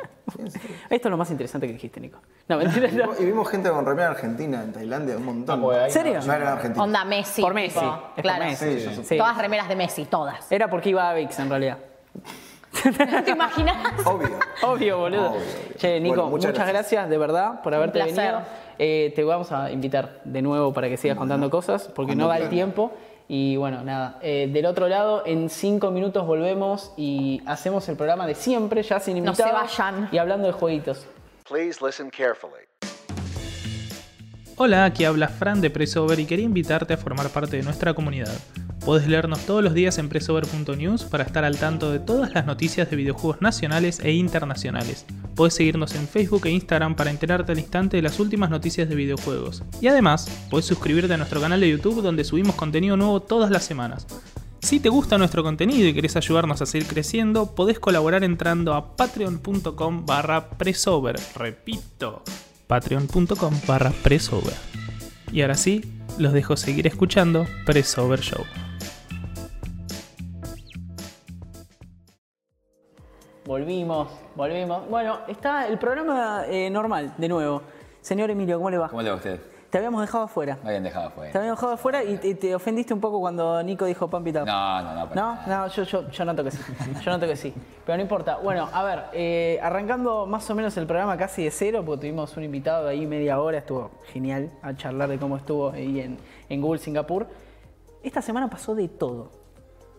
Esto 0.88 1.08
es 1.08 1.10
lo 1.10 1.16
más 1.18 1.30
interesante 1.30 1.66
que 1.66 1.74
dijiste, 1.74 2.00
Nico. 2.00 2.18
No, 2.48 2.56
mentira, 2.56 2.88
Y 2.92 2.92
no. 2.92 3.02
vimos- 3.04 3.20
Y 3.20 3.24
vimos 3.26 3.48
gente 3.50 3.68
con 3.68 3.84
remera 3.84 4.10
argentina 4.10 4.62
en 4.62 4.72
Tailandia, 4.72 5.16
un 5.16 5.24
montón. 5.26 5.62
¿En 5.74 5.90
serio? 5.90 6.20
No 6.24 6.32
eran 6.32 6.48
argentinos. 6.48 6.84
Onda 6.86 7.04
Messi. 7.04 7.42
Por 7.42 7.52
Messi. 7.52 7.78
tipo, 7.80 7.92
es 7.94 8.12
por 8.14 8.22
claro. 8.22 8.44
Messi. 8.44 8.64
Sí, 8.78 8.84
yo 8.84 8.90
sé. 8.94 9.04
Sí. 9.04 9.18
Todas 9.18 9.36
remeras 9.36 9.68
de 9.68 9.76
Messi, 9.76 10.04
todas. 10.06 10.50
Era 10.50 10.70
porque 10.70 10.88
iba 10.90 11.10
a 11.10 11.12
VIX 11.14 11.38
en 11.40 11.50
realidad. 11.50 11.78
¿Te 13.24 13.30
imaginas? 13.30 13.76
Obvio. 14.06 14.38
Obvio, 14.62 14.98
boludo. 14.98 15.30
Obvio, 15.30 15.40
obvio. 15.40 15.76
Che, 15.76 16.00
Nico, 16.00 16.14
Bueno, 16.16 16.30
muchas, 16.30 16.50
muchas 16.52 16.66
gracias. 16.68 16.92
gracias. 16.92 17.10
de 17.10 17.18
verdad 17.18 17.62
por 17.62 17.74
haberte 17.74 17.98
venido. 17.98 18.40
Eh, 18.78 19.12
te 19.14 19.22
vamos 19.24 19.52
a 19.52 19.70
invitar 19.70 20.20
de 20.24 20.42
nuevo 20.42 20.72
para 20.72 20.88
que 20.88 20.96
sigas 20.96 21.16
contando 21.16 21.50
cosas, 21.50 21.88
porque 21.94 22.16
no 22.16 22.28
da 22.28 22.38
el 22.38 22.48
tiempo. 22.48 22.92
Y 23.28 23.56
bueno, 23.56 23.82
nada. 23.84 24.18
Eh, 24.20 24.48
del 24.52 24.66
otro 24.66 24.88
lado, 24.88 25.22
en 25.24 25.48
cinco 25.48 25.90
minutos 25.90 26.26
volvemos 26.26 26.92
y 26.96 27.40
hacemos 27.46 27.88
el 27.88 27.96
programa 27.96 28.26
de 28.26 28.34
siempre, 28.34 28.82
ya 28.82 28.98
sin 29.00 29.22
No 29.24 29.34
se 29.34 29.42
invitados. 29.42 29.78
vayan. 29.78 30.08
Y 30.10 30.18
hablando 30.18 30.46
de 30.48 30.52
jueguitos. 30.52 31.06
Please 31.48 31.84
listen 31.84 32.10
carefully. 32.10 32.64
Hola, 34.56 34.84
aquí 34.84 35.04
habla 35.04 35.28
Fran 35.28 35.60
de 35.60 35.70
Pressover 35.70 36.18
y 36.20 36.26
quería 36.26 36.44
invitarte 36.44 36.92
a 36.94 36.96
formar 36.96 37.28
parte 37.30 37.56
de 37.56 37.62
nuestra 37.62 37.94
comunidad. 37.94 38.32
Puedes 38.84 39.06
leernos 39.06 39.46
todos 39.46 39.62
los 39.62 39.74
días 39.74 39.98
en 39.98 40.08
pressover.news 40.08 41.04
para 41.04 41.22
estar 41.22 41.44
al 41.44 41.56
tanto 41.56 41.92
de 41.92 42.00
todas 42.00 42.34
las 42.34 42.46
noticias 42.46 42.90
de 42.90 42.96
videojuegos 42.96 43.40
nacionales 43.40 44.00
e 44.00 44.12
internacionales. 44.12 45.06
Puedes 45.36 45.54
seguirnos 45.54 45.94
en 45.94 46.08
Facebook 46.08 46.46
e 46.46 46.50
Instagram 46.50 46.96
para 46.96 47.10
enterarte 47.10 47.52
al 47.52 47.60
instante 47.60 47.96
de 47.96 48.02
las 48.02 48.18
últimas 48.18 48.50
noticias 48.50 48.88
de 48.88 48.96
videojuegos. 48.96 49.62
Y 49.80 49.86
además, 49.86 50.28
puedes 50.50 50.66
suscribirte 50.66 51.14
a 51.14 51.16
nuestro 51.16 51.40
canal 51.40 51.60
de 51.60 51.70
YouTube 51.70 52.02
donde 52.02 52.24
subimos 52.24 52.56
contenido 52.56 52.96
nuevo 52.96 53.20
todas 53.20 53.52
las 53.52 53.62
semanas. 53.62 54.04
Si 54.60 54.80
te 54.80 54.88
gusta 54.88 55.16
nuestro 55.16 55.44
contenido 55.44 55.86
y 55.86 55.94
querés 55.94 56.16
ayudarnos 56.16 56.60
a 56.60 56.66
seguir 56.66 56.88
creciendo, 56.88 57.54
podés 57.54 57.78
colaborar 57.78 58.24
entrando 58.24 58.74
a 58.74 58.96
patreon.com 58.96 60.06
barra 60.06 60.50
presover. 60.50 61.16
Repito, 61.36 62.24
patreon.com 62.66 63.54
barra 63.66 63.92
presover. 64.02 64.54
Y 65.32 65.42
ahora 65.42 65.56
sí, 65.56 65.82
los 66.18 66.32
dejo 66.32 66.56
seguir 66.56 66.86
escuchando 66.86 67.46
Presover 67.64 68.20
Show. 68.20 68.44
Volvimos, 73.56 74.08
volvimos. 74.34 74.88
Bueno, 74.88 75.18
está 75.28 75.68
el 75.68 75.78
programa 75.78 76.44
eh, 76.48 76.70
normal, 76.70 77.12
de 77.18 77.28
nuevo. 77.28 77.60
Señor 78.00 78.30
Emilio, 78.30 78.56
¿cómo 78.56 78.70
le 78.70 78.78
va? 78.78 78.88
¿Cómo 78.88 79.02
le 79.02 79.10
va 79.10 79.16
a 79.16 79.18
usted? 79.18 79.38
Te 79.68 79.76
habíamos 79.76 80.00
dejado 80.00 80.24
afuera. 80.24 80.56
Me 80.62 80.70
habían 80.70 80.84
dejado 80.84 81.08
Te 81.08 81.12
afuera. 81.12 81.38
habíamos 81.38 81.58
dejado 81.58 81.72
afuera 81.74 82.02
y 82.02 82.16
te, 82.16 82.34
te 82.34 82.54
ofendiste 82.54 82.94
un 82.94 83.00
poco 83.02 83.20
cuando 83.20 83.62
Nico 83.62 83.84
dijo 83.84 84.08
Pump 84.08 84.26
It 84.28 84.36
Up. 84.36 84.46
No, 84.46 84.82
no, 84.82 84.94
no. 84.94 85.06
para 85.10 85.20
No, 85.20 85.34
nada. 85.34 85.66
no, 85.66 85.66
yo, 85.68 85.82
yo, 85.82 86.08
yo 86.08 86.24
noto 86.24 86.42
que 86.44 86.50
sí. 86.50 86.62
Yo 87.04 87.10
noto 87.10 87.26
que 87.26 87.36
sí. 87.36 87.52
Pero 87.84 87.96
no 87.98 88.02
importa. 88.02 88.38
Bueno, 88.38 88.70
a 88.72 88.82
ver, 88.84 89.02
eh, 89.12 89.60
arrancando 89.62 90.24
más 90.24 90.48
o 90.48 90.54
menos 90.54 90.74
el 90.78 90.86
programa 90.86 91.18
casi 91.18 91.44
de 91.44 91.50
cero, 91.50 91.82
porque 91.84 92.00
tuvimos 92.06 92.34
un 92.38 92.44
invitado 92.44 92.88
ahí 92.88 93.06
media 93.06 93.38
hora, 93.38 93.58
estuvo 93.58 93.90
genial 94.14 94.50
a 94.62 94.74
charlar 94.74 95.10
de 95.10 95.18
cómo 95.18 95.36
estuvo 95.36 95.72
ahí 95.72 96.00
en, 96.00 96.16
en 96.48 96.62
Google 96.62 96.80
Singapur. 96.80 97.26
Esta 98.02 98.22
semana 98.22 98.48
pasó 98.48 98.74
de 98.74 98.88
todo. 98.88 99.30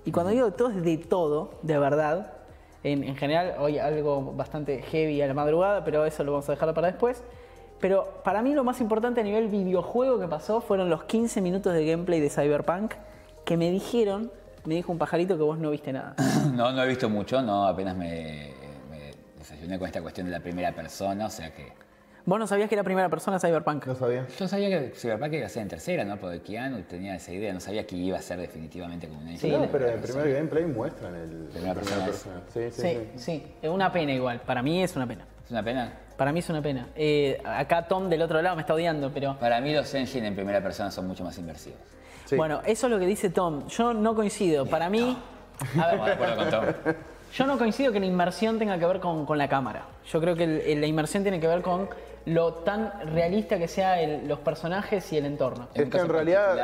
Y 0.06 0.12
cuando 0.12 0.32
digo 0.32 0.48
de 0.48 0.54
todo, 0.54 0.72
es 0.72 0.82
de 0.84 0.98
todo, 0.98 1.52
de 1.62 1.78
verdad. 1.78 2.34
En, 2.84 3.04
en 3.04 3.16
general, 3.16 3.56
hoy 3.60 3.80
algo 3.80 4.34
bastante 4.34 4.82
heavy 4.82 5.22
a 5.22 5.28
la 5.28 5.34
madrugada, 5.34 5.84
pero 5.84 6.06
eso 6.06 6.24
lo 6.24 6.34
vamos 6.34 6.50
a 6.50 6.54
dejar 6.54 6.74
para 6.74 6.88
después. 6.88 7.24
Pero 7.80 8.22
para 8.24 8.42
mí 8.42 8.54
lo 8.54 8.64
más 8.64 8.80
importante 8.82 9.22
a 9.22 9.24
nivel 9.24 9.50
videojuego 9.50 10.20
que 10.20 10.28
pasó 10.28 10.62
fueron 10.62 10.90
los 10.90 11.04
15 11.04 11.42
minutos 11.42 11.74
de 11.74 11.86
gameplay 11.86 12.20
de 12.20 12.30
Cyberpunk 12.30 12.94
que 13.46 13.58
me 13.58 13.70
dijeron, 13.72 14.32
me 14.66 14.76
dijo 14.76 14.92
un 14.92 14.98
pajarito 14.98 15.36
que 15.36 15.44
vos 15.44 15.58
no 15.58 15.70
viste 15.70 15.92
nada. 15.92 16.16
No, 16.54 16.72
no 16.72 16.84
he 16.84 16.88
visto 16.88 17.10
mucho, 17.10 17.42
no, 17.42 17.68
apenas 17.68 17.96
me, 17.98 18.54
me 18.90 19.12
desayuné 19.38 19.80
con 19.80 19.88
esta 19.88 20.02
cuestión 20.02 20.28
de 20.28 20.32
la 20.32 20.40
primera 20.40 20.72
persona, 20.72 21.26
o 21.26 21.30
sea 21.30 21.54
que... 21.54 21.74
Vos 22.26 22.40
no 22.40 22.48
sabías 22.48 22.70
que 22.70 22.76
era 22.76 22.84
primera 22.84 23.10
persona 23.10 23.38
Cyberpunk. 23.40 23.86
No 23.86 23.96
sabía. 23.96 24.26
Yo 24.40 24.48
sabía 24.48 24.70
que 24.70 24.92
Cyberpunk 24.96 25.34
iba 25.34 25.46
a 25.46 25.50
ser 25.50 25.64
en 25.64 25.68
tercera, 25.68 26.06
¿no? 26.06 26.18
Porque 26.18 26.42
Keanu 26.42 26.82
tenía 26.84 27.16
esa 27.16 27.34
idea, 27.34 27.52
no 27.52 27.60
sabía 27.60 27.86
que 27.86 27.98
iba 27.98 28.18
a 28.18 28.22
ser 28.22 28.40
definitivamente 28.40 29.08
como 29.10 29.20
una 29.22 29.36
Sí, 29.38 29.50
no, 29.52 29.68
pero 29.70 29.88
en 29.88 29.94
el 29.96 30.00
persona. 30.00 30.22
primer 30.24 30.38
gameplay 30.40 30.66
muestran 30.66 31.16
el 31.16 31.30
Primera 31.52 31.74
persona. 31.74 32.08
Sí, 32.54 32.60
sí, 32.72 32.72
Sí, 32.72 32.82
sí. 32.82 33.00
sí, 33.18 33.44
es 33.62 33.70
una 33.70 33.92
pena 33.92 34.14
igual. 34.14 34.40
Para 34.40 34.62
mí 34.62 34.82
es 34.82 34.96
una 34.96 35.06
pena. 35.06 35.26
Es 35.44 35.52
una 35.52 35.64
pena. 35.64 35.92
Para 36.16 36.32
mí 36.32 36.40
es 36.40 36.50
una 36.50 36.62
pena. 36.62 36.88
Eh, 36.96 37.42
acá 37.44 37.88
Tom 37.90 38.08
del 38.10 38.22
otro 38.22 38.42
lado 38.42 38.56
me 38.56 38.62
está 38.62 38.74
odiando, 38.74 39.12
pero 39.14 39.38
Para 39.40 39.60
mí 39.60 39.74
los 39.74 39.94
engine 39.94 40.28
en 40.28 40.36
primera 40.36 40.62
persona 40.64 40.92
son 40.92 41.08
mucho 41.08 41.24
más 41.26 41.38
inmersivos. 41.38 41.80
Sí. 42.26 42.38
bueno, 42.38 42.62
eso 42.66 42.88
es 42.88 42.92
lo 42.94 43.00
que 43.00 43.06
dice 43.06 43.32
Tom. 43.32 43.68
Yo 43.68 43.94
no 43.94 44.16
coincido. 44.16 44.66
Para 44.66 44.90
mí, 44.90 45.18
a 45.78 45.88
de 45.92 45.98
ver, 45.98 46.12
acuerdo 46.14 46.36
con 46.38 46.50
Tom. 46.50 46.66
Yo 47.34 47.46
no 47.48 47.58
coincido 47.58 47.92
que 47.92 48.00
la 48.00 48.06
inmersión 48.06 48.60
tenga 48.60 48.78
que 48.78 48.86
ver 48.86 49.00
con, 49.00 49.26
con 49.26 49.38
la 49.38 49.48
cámara. 49.48 49.84
Yo 50.06 50.20
creo 50.22 50.36
que 50.36 50.44
el- 50.44 50.62
el- 50.62 50.82
la 50.82 50.88
inmersión 50.88 51.24
tiene 51.24 51.40
que 51.40 51.48
ver 51.48 51.62
con 51.62 51.90
lo 52.26 52.54
tan 52.56 52.92
realista 53.14 53.58
que 53.58 53.68
sea 53.68 54.00
el- 54.02 54.28
los 54.28 54.40
personajes 54.40 55.12
y 55.12 55.18
el 55.18 55.26
entorno. 55.26 55.68
Es 55.74 55.84
un 55.84 55.90
que 55.92 55.98
en 55.98 56.04
caso 56.04 56.08
realidad- 56.14 56.56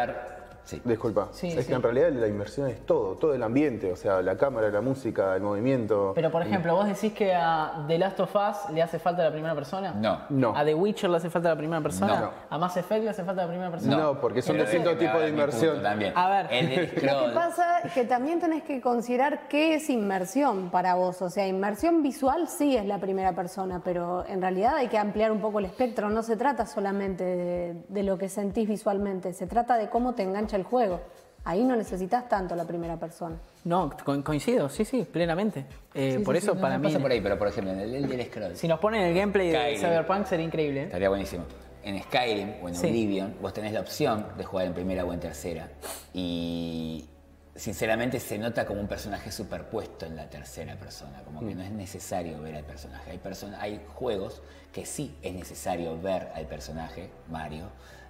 Sí. 0.70 0.80
Disculpa. 0.86 1.30
Sí, 1.32 1.48
es 1.48 1.66
sí. 1.66 1.66
que 1.66 1.74
en 1.74 1.82
realidad 1.82 2.12
la 2.12 2.28
inmersión 2.28 2.68
es 2.68 2.86
todo, 2.86 3.16
todo 3.16 3.34
el 3.34 3.42
ambiente, 3.42 3.92
o 3.92 3.96
sea, 3.96 4.22
la 4.22 4.38
cámara, 4.38 4.70
la 4.70 4.82
música, 4.82 5.36
el 5.36 5.42
movimiento. 5.42 6.12
Pero 6.14 6.30
por 6.30 6.44
ejemplo, 6.44 6.76
vos 6.76 6.86
decís 6.86 7.12
que 7.14 7.34
a 7.34 7.86
The 7.88 7.98
Last 7.98 8.20
of 8.20 8.36
Us 8.36 8.72
le 8.72 8.84
hace 8.84 9.00
falta 9.00 9.24
la 9.24 9.32
primera 9.32 9.56
persona. 9.56 9.94
No. 9.94 10.20
No. 10.30 10.56
¿A 10.56 10.64
The 10.64 10.76
Witcher 10.76 11.10
le 11.10 11.18
hace 11.18 11.32
falta 11.32 11.50
la 11.50 11.56
primera 11.56 11.82
persona? 11.82 12.20
No. 12.20 12.32
¿A 12.52 12.58
Mass 12.60 12.78
Effect 12.78 13.04
le 13.04 13.10
hace 13.10 13.24
falta 13.24 13.42
la 13.42 13.48
primera 13.48 13.72
persona? 13.72 13.98
No, 13.98 14.22
porque 14.22 14.44
son 14.44 14.58
distintos 14.60 14.96
tipos 15.00 15.20
de 15.22 15.30
inmersión. 15.30 15.82
También. 15.82 16.14
A 16.16 16.30
ver. 16.30 16.48
El 16.52 16.86
Lo 17.04 17.26
que 17.26 17.32
pasa 17.34 17.80
es 17.80 17.92
que 17.94 18.06
también 18.06 18.40
tenés 18.40 18.62
que 18.62 18.80
considerar 18.80 19.48
qué 19.48 19.74
es 19.74 19.90
inmersión 19.90 20.70
para 20.70 20.94
vos. 20.94 21.20
O 21.24 21.32
sea, 21.32 21.48
inmersión 21.48 22.04
visual 22.04 22.48
sí 22.48 22.78
es 22.78 22.86
la 22.86 23.00
primera 23.00 23.34
persona, 23.34 23.82
pero 23.84 24.24
en 24.28 24.40
realidad 24.40 24.76
hay 24.76 24.88
que 24.88 25.00
ampliar 25.00 25.32
un 25.32 25.42
poco 25.42 25.58
el 25.58 25.66
espectro. 25.66 26.12
No 26.12 26.22
se 26.22 26.38
trata 26.38 26.68
solamente 26.68 27.24
de, 27.24 27.76
de 27.88 28.04
lo 28.04 28.20
que 28.20 28.30
sentís 28.30 28.68
visualmente, 28.68 29.34
se 29.34 29.48
trata 29.48 29.76
de 29.76 29.90
cómo 29.90 30.14
te 30.14 30.22
engancha 30.22 30.59
el 30.60 30.66
juego. 30.66 31.02
Ahí 31.46 31.64
no 31.64 31.76
necesitas 31.76 32.28
tanto 32.30 32.56
la 32.56 32.66
primera 32.66 32.98
persona. 32.98 33.38
No, 33.64 33.90
co- 34.06 34.22
coincido, 34.24 34.68
sí, 34.70 34.84
sí, 34.86 35.08
plenamente. 35.12 35.66
Eh, 35.94 36.16
Sí, 36.18 36.24
por 36.24 36.36
sí, 36.36 36.40
eso 36.44 36.52
sí, 36.52 36.56
no, 36.58 36.62
para 36.62 36.74
no 36.76 36.82
mí, 36.82 36.88
pasa 36.88 37.00
por 37.00 37.10
ahí, 37.12 37.22
pero 37.22 37.40
por 37.40 37.48
ejemplo, 37.48 37.74
en 37.74 37.80
el, 37.80 37.96
el 37.96 38.08
del 38.10 38.26
scroll. 38.26 38.56
si 38.56 38.68
nos 38.68 38.80
ponen 38.80 39.02
el 39.04 39.16
gameplay 39.16 39.50
de 39.50 39.58
Skyrim. 39.58 39.80
Cyberpunk 39.80 40.26
sería 40.26 40.46
increíble. 40.46 40.82
¿eh? 40.82 40.86
Estaría 40.86 41.10
buenísimo. 41.10 41.46
En 41.84 42.04
Skyrim 42.04 42.56
o 42.62 42.68
en 42.68 42.76
Sí. 42.76 42.88
Oblivion, 42.88 43.36
vos 43.42 43.54
tenés 43.54 43.72
la 43.72 43.80
opción 43.80 44.28
de 44.38 44.44
jugar 44.44 44.68
en 44.68 44.74
primera 44.74 45.06
o 45.06 45.14
en 45.14 45.20
tercera. 45.22 45.70
Y 46.14 47.08
sinceramente 47.56 48.20
se 48.20 48.38
nota 48.38 48.66
como 48.66 48.82
un 48.82 48.88
personaje 48.88 49.32
superpuesto 49.32 50.06
en 50.06 50.16
la 50.18 50.30
tercera 50.30 50.76
persona. 50.76 51.22
Como 51.24 51.40
que 51.40 51.56
no 51.56 51.64
es 51.64 51.72
necesario 51.72 52.42
ver 52.42 52.56
al 52.56 52.64
personaje. 52.66 53.12
Hay, 53.12 53.18
persona, 53.18 53.62
hay 53.62 53.82
juegos 53.96 54.42
que 54.74 54.86
sí 54.86 55.16
es 55.22 55.34
necesario 55.34 56.00
ver 56.00 56.30
al 56.36 56.46
personaje, 56.46 57.10
Mario, 57.30 57.66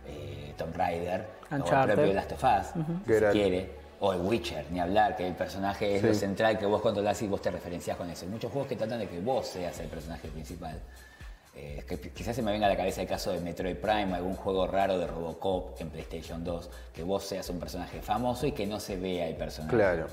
eh, 0.10 0.54
Tomb 0.58 0.76
Raider, 0.76 1.26
o 1.52 1.56
el 1.56 1.64
propio 1.64 2.14
Last 2.14 2.32
of 2.34 2.44
Us, 2.44 2.68
si 2.74 3.12
Geralt. 3.12 3.34
quiere. 3.34 3.80
O 4.02 4.14
el 4.14 4.22
Witcher, 4.22 4.66
ni 4.72 4.80
hablar, 4.80 5.18
que 5.18 5.28
el 5.28 5.36
personaje 5.36 5.98
es 5.98 6.04
lo 6.04 6.14
central 6.14 6.58
que 6.58 6.66
vos 6.66 6.82
controlás 6.82 7.22
y 7.22 7.28
vos 7.28 7.42
te 7.42 7.52
referencias 7.52 7.98
con 7.98 8.10
eso. 8.10 8.24
Hay 8.24 8.32
muchos 8.32 8.50
juegos 8.50 8.70
que 8.70 8.78
tratan 8.78 9.00
de 9.00 9.10
que 9.10 9.20
vos 9.20 9.46
seas 9.46 9.78
el 9.82 9.88
personaje 9.88 10.30
principal. 10.30 10.80
Eh, 11.54 11.84
que 11.86 12.00
quizás 12.12 12.34
se 12.34 12.42
me 12.42 12.54
venga 12.54 12.68
a 12.68 12.70
la 12.70 12.78
cabeza 12.78 13.02
el 13.02 13.08
caso 13.08 13.34
de 13.34 13.42
Metroid 13.42 13.76
Prime, 13.76 14.14
algún 14.16 14.36
juego 14.36 14.66
raro 14.68 14.98
de 14.98 15.06
Robocop 15.06 15.82
en 15.82 15.90
PlayStation 15.90 16.42
2, 16.42 16.70
que 16.94 17.04
vos 17.04 17.26
seas 17.26 17.50
un 17.50 17.60
personaje 17.60 18.02
famoso 18.02 18.48
y 18.48 18.54
que 18.54 18.66
no 18.66 18.80
se 18.80 18.96
vea 18.96 19.28
el 19.28 19.36
personaje. 19.36 19.76
Claro. 19.76 20.08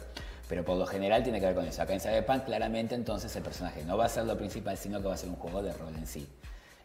Pero 0.48 0.64
por 0.64 0.76
lo 0.76 0.87
general 0.87 1.22
tiene 1.22 1.38
que 1.38 1.46
ver 1.46 1.54
con 1.54 1.64
eso. 1.64 1.82
Acá 1.82 1.92
en 1.94 2.00
Cyberpunk 2.00 2.44
claramente 2.46 2.96
entonces 2.96 3.35
el 3.37 3.44
personaje 3.44 3.85
no 3.85 3.96
va 3.96 4.06
a 4.06 4.09
ser 4.09 4.24
lo 4.24 4.37
principal, 4.37 4.76
sino 4.76 5.00
que 5.00 5.06
va 5.06 5.14
a 5.14 5.16
ser 5.16 5.28
un 5.28 5.37
juego 5.37 5.62
de 5.62 5.72
rol 5.72 5.94
en 5.96 6.06
sí. 6.09 6.26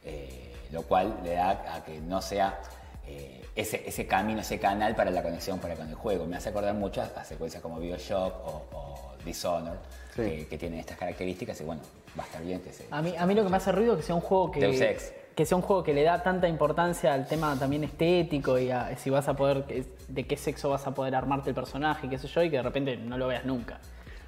Eh, 0.03 0.53
lo 0.71 0.83
cual 0.83 1.17
le 1.23 1.33
da 1.33 1.75
a 1.75 1.83
que 1.83 1.99
no 1.99 2.21
sea 2.21 2.59
eh, 3.07 3.41
ese, 3.55 3.83
ese 3.87 4.07
camino, 4.07 4.41
ese 4.41 4.59
canal 4.59 4.95
para 4.95 5.11
la 5.11 5.21
conexión 5.23 5.59
para 5.59 5.75
con 5.75 5.87
el 5.89 5.95
juego. 5.95 6.25
Me 6.25 6.37
hace 6.37 6.49
acordar 6.49 6.73
mucho 6.75 7.01
a, 7.01 7.05
a 7.19 7.23
secuencias 7.25 7.61
como 7.61 7.79
Bioshock 7.79 8.33
o, 8.47 8.63
o 8.73 9.13
Dishonored, 9.25 9.79
Sí. 10.15 10.23
que, 10.23 10.47
que 10.47 10.57
tienen 10.57 10.79
estas 10.79 10.97
características 10.97 11.61
y 11.61 11.63
bueno, 11.63 11.81
va 12.19 12.23
a 12.23 12.25
estar 12.25 12.41
bien 12.43 12.59
que 12.61 12.73
se... 12.73 12.85
A 12.91 13.01
mí, 13.01 13.13
a 13.17 13.25
mí 13.25 13.33
lo 13.33 13.43
que 13.43 13.49
me 13.49 13.55
hace 13.57 13.71
ruido 13.71 13.93
es 13.93 13.99
que 13.99 14.03
sea 14.05 14.15
un 14.15 14.19
juego 14.21 14.51
que, 14.51 14.59
Deus 14.59 14.81
Ex. 14.81 15.13
que 15.35 15.45
sea 15.45 15.55
un 15.55 15.63
juego 15.63 15.83
que 15.83 15.93
le 15.93 16.03
da 16.03 16.21
tanta 16.21 16.49
importancia 16.49 17.13
al 17.13 17.27
tema 17.27 17.55
también 17.57 17.85
estético 17.85 18.59
y 18.59 18.71
a 18.71 18.97
si 18.97 19.09
vas 19.09 19.29
a 19.29 19.35
poder, 19.35 19.63
de 20.09 20.27
qué 20.27 20.35
sexo 20.35 20.69
vas 20.69 20.85
a 20.85 20.91
poder 20.93 21.15
armarte 21.15 21.49
el 21.49 21.55
personaje, 21.55 22.09
qué 22.09 22.17
sé 22.17 22.27
yo, 22.27 22.43
y 22.43 22.49
que 22.49 22.57
de 22.57 22.63
repente 22.63 22.97
no 22.97 23.17
lo 23.17 23.27
veas 23.27 23.45
nunca. 23.45 23.79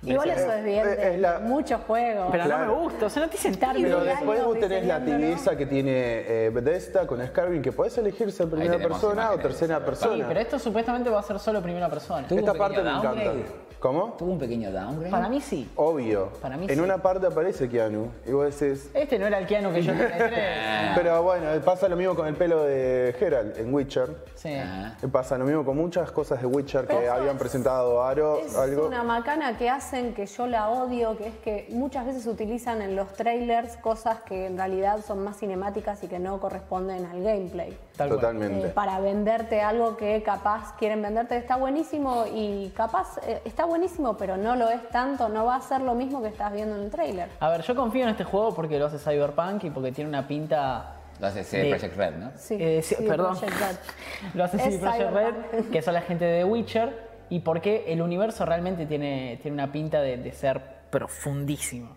Igual 0.06 0.30
eso 0.30 0.52
es 0.52 0.64
bien 0.64 0.86
Eh, 0.88 0.96
de 0.96 1.14
es 1.16 1.20
la- 1.20 1.40
muchos 1.40 1.82
juegos. 1.88 2.28
Pero 2.32 2.44
Claro. 2.44 2.66
no 2.66 2.76
me 2.76 2.82
gusta, 2.84 3.06
o 3.06 3.10
sea, 3.10 3.24
no 3.24 3.30
te 3.30 3.38
sentarme. 3.38 3.80
Y 3.80 3.84
Pero 3.84 4.00
de 4.02 4.10
después 4.10 4.44
vos 4.44 4.60
tenés 4.60 4.86
la 4.86 5.00
tibieza 5.04 5.56
que 5.56 5.66
tiene 5.66 5.92
eh, 6.46 6.50
Bethesda 6.54 7.08
con 7.08 7.26
Skyrim, 7.26 7.62
que 7.62 7.72
podés 7.72 7.98
elegir 7.98 8.32
ser 8.32 8.48
primera 8.50 8.78
persona 8.78 9.32
o 9.32 9.38
tercera 9.38 9.80
persona. 9.84 10.16
Sí, 10.16 10.24
pero 10.28 10.40
esto 10.40 10.60
supuestamente 10.60 11.10
va 11.10 11.20
a 11.20 11.24
ser 11.24 11.40
solo 11.40 11.62
primera 11.62 11.90
persona. 11.90 12.28
Esta 12.30 12.54
parte 12.54 12.82
me 12.82 12.90
encanta. 12.90 13.32
¿Cómo? 13.84 14.14
Tuvo 14.18 14.32
un 14.32 14.40
pequeño 14.40 14.72
downgrade. 14.72 15.12
Para 15.12 15.28
mí 15.28 15.42
sí. 15.42 15.70
Obvio. 15.76 16.30
Para 16.42 16.56
mí 16.56 16.68
en 16.70 16.76
sí. 16.76 16.80
una 16.80 17.00
parte 17.00 17.28
aparece 17.28 17.68
Keanu 17.68 18.08
y 18.26 18.32
vos 18.32 18.58
decís. 18.58 18.90
Este 18.94 19.20
no 19.20 19.28
era 19.28 19.40
el 19.40 19.46
Keanu 19.46 19.74
que 19.74 19.82
yo 19.82 19.92
tenía. 19.92 20.94
Pero 20.96 21.22
bueno, 21.22 21.48
pasa 21.66 21.90
lo 21.90 21.98
mismo 21.98 22.16
con 22.16 22.26
el 22.28 22.34
pelo 22.36 22.64
de 22.64 23.14
Geralt 23.20 23.58
en 23.58 23.74
Witcher. 23.74 24.16
Sí. 24.36 24.56
Ah. 24.56 24.96
Pasa 25.12 25.38
lo 25.38 25.44
mismo 25.44 25.66
con 25.66 25.76
muchas 25.76 26.12
cosas 26.14 26.40
de 26.40 26.48
Witcher 26.48 26.88
que 26.88 27.04
Eso 27.04 27.14
habían 27.14 27.36
es- 27.36 27.42
presentado 27.42 28.02
Aro, 28.02 28.40
Es 28.40 28.56
algo. 28.56 28.88
una 28.88 29.04
macana 29.04 29.58
que 29.58 29.70
hacen 29.70 30.14
que 30.14 30.28
yo 30.28 30.48
la 30.48 30.70
odio, 30.70 31.18
que 31.18 31.28
es 31.28 31.36
que 31.44 31.68
muchas 31.72 32.06
veces 32.06 32.26
utilizan 32.26 32.82
en 32.82 32.96
los 32.96 33.12
trailers 33.12 33.76
cosas 33.76 34.22
que 34.22 34.46
en 34.46 34.56
realidad 34.56 35.00
son 35.06 35.26
más 35.26 35.40
cinemáticas 35.40 36.02
y 36.04 36.08
que 36.08 36.20
no 36.20 36.40
corresponden 36.40 37.06
al 37.06 37.22
gameplay. 37.22 37.78
Tal. 37.98 38.08
Totalmente. 38.10 38.68
Eh, 38.68 38.72
para 38.72 39.02
venderte 39.02 39.62
algo 39.62 39.98
que 39.98 40.24
capaz 40.24 40.74
quieren 40.78 41.02
venderte 41.02 41.36
está 41.36 41.58
buenísimo 41.58 42.24
y 42.34 42.70
capaz 42.78 43.18
eh, 43.28 43.42
está 43.44 43.66
buenísimo 43.66 43.73
pero 44.18 44.38
no 44.38 44.56
lo 44.56 44.70
es 44.70 44.88
tanto, 44.90 45.30
no 45.30 45.46
va 45.46 45.56
a 45.58 45.62
ser 45.62 45.82
lo 45.82 45.96
mismo 45.96 46.22
que 46.22 46.28
estás 46.30 46.52
viendo 46.54 46.76
en 46.76 46.84
el 46.84 46.90
trailer. 46.92 47.30
A 47.40 47.50
ver, 47.50 47.62
yo 47.62 47.76
confío 47.76 48.04
en 48.04 48.10
este 48.10 48.24
juego 48.24 48.54
porque 48.54 48.78
lo 48.80 48.86
hace 48.88 49.00
Cyberpunk 49.00 49.64
y 49.66 49.70
porque 49.70 49.92
tiene 49.92 50.10
una 50.10 50.28
pinta. 50.28 50.96
Lo 51.20 51.28
hace 51.28 51.42
ese 51.42 51.58
de- 51.60 51.70
Project 51.70 51.96
Red, 51.98 52.16
¿no? 52.16 52.32
Sí, 52.36 52.58
Eh, 52.60 52.82
sí, 52.82 52.96
sí, 52.96 53.04
perdón. 53.08 53.38
Project 53.38 53.60
Red. 53.60 53.76
Lo 54.34 54.44
hace 54.44 54.58
CD 54.60 54.80
Projekt 54.80 55.12
Red, 55.14 55.34
Cyberpunk. 55.34 55.72
que 55.72 55.82
son 55.82 55.94
la 55.94 56.02
gente 56.02 56.26
de 56.26 56.40
The 56.40 56.44
Witcher, 56.46 57.10
y 57.30 57.40
porque 57.40 57.86
el 57.88 58.02
universo 58.02 58.46
realmente 58.46 58.86
tiene, 58.86 59.40
tiene 59.42 59.56
una 59.56 59.72
pinta 59.72 60.02
de, 60.02 60.18
de 60.18 60.32
ser 60.34 60.62
profundísimo. 60.90 61.96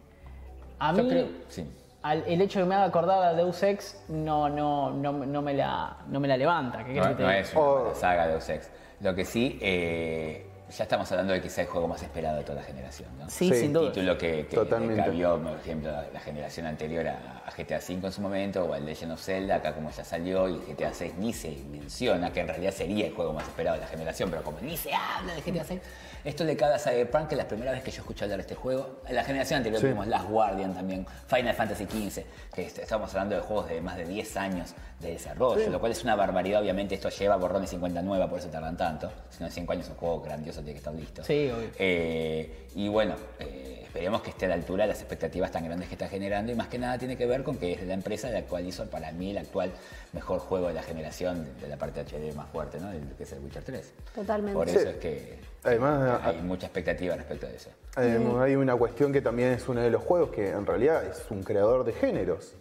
A 0.79 0.93
Yo 0.95 1.03
mí, 1.03 1.09
creo- 1.09 1.29
sí. 1.49 1.71
al- 2.03 2.25
el 2.27 2.41
hecho 2.43 2.59
de 2.61 2.65
que 2.65 2.69
me 2.69 2.75
haga 2.75 2.85
acordar 2.85 3.23
a 3.23 3.35
Deus 3.35 3.63
Ex 3.63 4.03
no, 4.09 4.49
no, 4.49 4.91
no, 4.93 5.13
no 5.13 5.43
me, 5.43 5.55
la, 5.55 5.97
no 6.09 6.21
me 6.21 6.29
la 6.29 6.37
levanta. 6.37 6.79
¿Qué 6.85 6.93
querés 6.95 7.03
No, 7.05 7.09
que 7.11 7.17
te 7.17 7.23
no 7.23 7.31
es 7.31 7.53
una 7.55 7.61
Oh. 7.63 7.95
saga 7.95 8.27
de 8.27 8.33
Deus 8.33 8.49
Ex. 8.49 8.71
Lo 9.01 9.15
que 9.15 9.25
sí, 9.25 9.59
eh, 9.61 10.46
ya 10.69 10.83
estamos 10.83 11.11
hablando 11.13 11.33
de 11.33 11.41
quizá 11.41 11.61
el 11.63 11.69
juego 11.69 11.87
más 11.87 12.03
esperado 12.03 12.39
de 12.39 12.43
toda 12.45 12.57
la 12.57 12.63
generación, 12.65 13.09
¿no? 13.19 13.31
Sí, 13.31 13.49
Sí. 13.51 13.61
sin 13.61 13.73
duda. 13.73 13.93
Título 13.93 14.19
que, 14.19 14.47
que 14.49 14.57
Totalmente. 14.57 15.03
cambió, 15.05 15.41
por 15.41 15.59
ejemplo, 15.61 15.93
la 16.13 16.21
generación 16.21 16.67
anterior 16.67 17.07
a, 17.07 17.43
a 17.47 17.51
GTA 17.57 17.77
V 17.79 18.07
en 18.07 18.13
su 18.13 18.21
momento, 18.21 18.65
o 18.65 18.73
al 18.73 18.85
Legend 18.85 19.13
of 19.13 19.23
Zelda, 19.23 19.57
acá 19.57 19.75
como 19.75 19.91
ya 19.91 20.05
salió, 20.05 20.49
y 20.49 20.57
GTA 20.59 20.91
VI 20.99 21.13
ni 21.19 21.33
se 21.33 21.51
menciona, 21.71 22.33
que 22.33 22.41
en 22.41 22.49
realidad 22.49 22.73
sería 22.73 23.07
el 23.07 23.15
juego 23.15 23.33
más 23.33 23.47
esperado 23.47 23.77
de 23.77 23.83
la 23.83 23.89
generación, 23.89 24.29
pero 24.31 24.43
como 24.43 24.59
ni 24.61 24.77
se 24.77 24.93
habla 24.93 25.35
de 25.35 25.41
GTA 25.41 25.63
VI, 25.69 25.81
esto 26.27 26.45
le 26.45 26.57
cabe 26.57 26.75
a 26.75 26.79
Cyberpunk, 26.79 27.29
que 27.29 27.35
es 27.35 27.39
la 27.39 27.49
primera 27.49 27.73
vez 27.73 27.83
que 27.83 27.91
yo 27.91 28.01
escucho 28.03 28.25
hablar 28.25 28.39
de 28.39 28.43
este 28.43 28.55
juego. 28.55 29.01
En 29.07 29.15
la 29.15 29.25
generación 29.25 29.59
anterior 29.59 29.81
Sí. 29.81 29.87
tuvimos 29.87 30.07
Last 30.09 30.29
Guardian 30.29 30.75
también, 30.75 31.07
Final 31.29 31.55
Fantasy 31.55 31.85
XV, 31.85 32.25
que 32.55 32.67
est- 32.67 32.79
estamos 32.79 33.11
hablando 33.11 33.37
de 33.37 33.43
juegos 33.43 33.69
de 33.69 33.81
más 33.81 33.97
de 33.97 34.05
10 34.07 34.37
años 34.37 34.75
de 35.01 35.13
desarrollo, 35.13 35.69
lo 35.71 35.79
cual 35.79 35.93
es 35.93 36.03
una 36.03 36.17
barbaridad, 36.17 36.61
obviamente 36.63 36.95
esto 36.95 37.09
lleva 37.11 37.37
borrones 37.37 37.71
50 37.71 38.03
nueva, 38.03 38.29
por 38.29 38.39
eso 38.39 38.49
tardan 38.49 38.77
tanto, 38.77 39.11
si 39.31 39.41
no 39.41 39.47
en 39.47 39.53
5 39.53 39.73
años 39.73 39.89
un 39.89 39.95
juego 39.97 40.21
grandioso 40.21 40.61
tiene 40.61 40.73
que 40.73 40.79
estar 40.79 40.95
listo. 40.95 41.23
Sí, 41.23 41.51
obvio. 41.55 41.69
Eh, 41.79 42.67
y 42.75 42.89
bueno, 42.89 43.15
eh, 43.39 43.81
esperemos 43.85 44.23
que 44.23 44.31
esté 44.31 44.47
a 44.47 44.49
la 44.49 44.55
altura 44.55 44.85
de 44.85 44.89
las 44.89 44.99
expectativas 45.01 45.51
tan 45.51 45.65
grandes 45.65 45.89
que 45.89 45.95
está 45.95 46.09
generando 46.09 46.51
y 46.51 46.55
más 46.55 46.69
que 46.69 46.79
nada 46.79 46.99
tiene 46.99 47.17
que 47.17 47.27
ver 47.27 47.43
con 47.45 47.57
que 47.59 47.73
es 47.73 47.83
la 47.85 47.95
empresa 47.95 48.29
la 48.31 48.43
cual 48.43 48.67
hizo 48.67 48.85
para 48.87 49.13
mí 49.13 49.31
el 49.31 49.39
actual 49.39 49.71
mejor 50.13 50.41
juego 50.41 50.69
de 50.69 50.75
la 50.75 50.83
generación 50.83 51.45
de, 51.45 51.53
de 51.63 51.69
la 51.69 51.77
parte 51.77 52.01
HD 52.01 52.35
más 52.35 52.49
fuerte, 52.51 52.79
¿no? 52.81 52.91
El, 52.91 53.03
que 53.17 53.23
es 53.23 53.33
el 53.33 53.39
Witcher 53.41 53.63
3. 53.65 53.93
Totalmente. 54.15 54.55
Por 54.55 54.69
Sí. 54.69 54.77
eso 54.77 54.89
es 54.89 54.97
que 54.97 55.39
Además, 55.67 56.21
hay 56.25 56.43
mucha 56.43 56.67
expectativa 56.67 57.15
respecto 57.17 57.47
de 57.47 57.57
eso. 57.57 57.71
Eh, 57.99 58.19
hay 58.41 58.57
una 58.57 58.75
cuestión 58.77 59.13
que 59.13 59.21
también 59.21 59.53
es 59.53 59.69
uno 59.69 59.81
de 59.81 59.91
los 59.91 60.03
juegos 60.03 60.31
que 60.31 60.51
en 60.51 60.67
realidad 60.67 61.05
es 61.05 61.25
un 61.31 61.43
creador 61.43 61.85
de 61.85 61.93
géneros. 61.93 62.55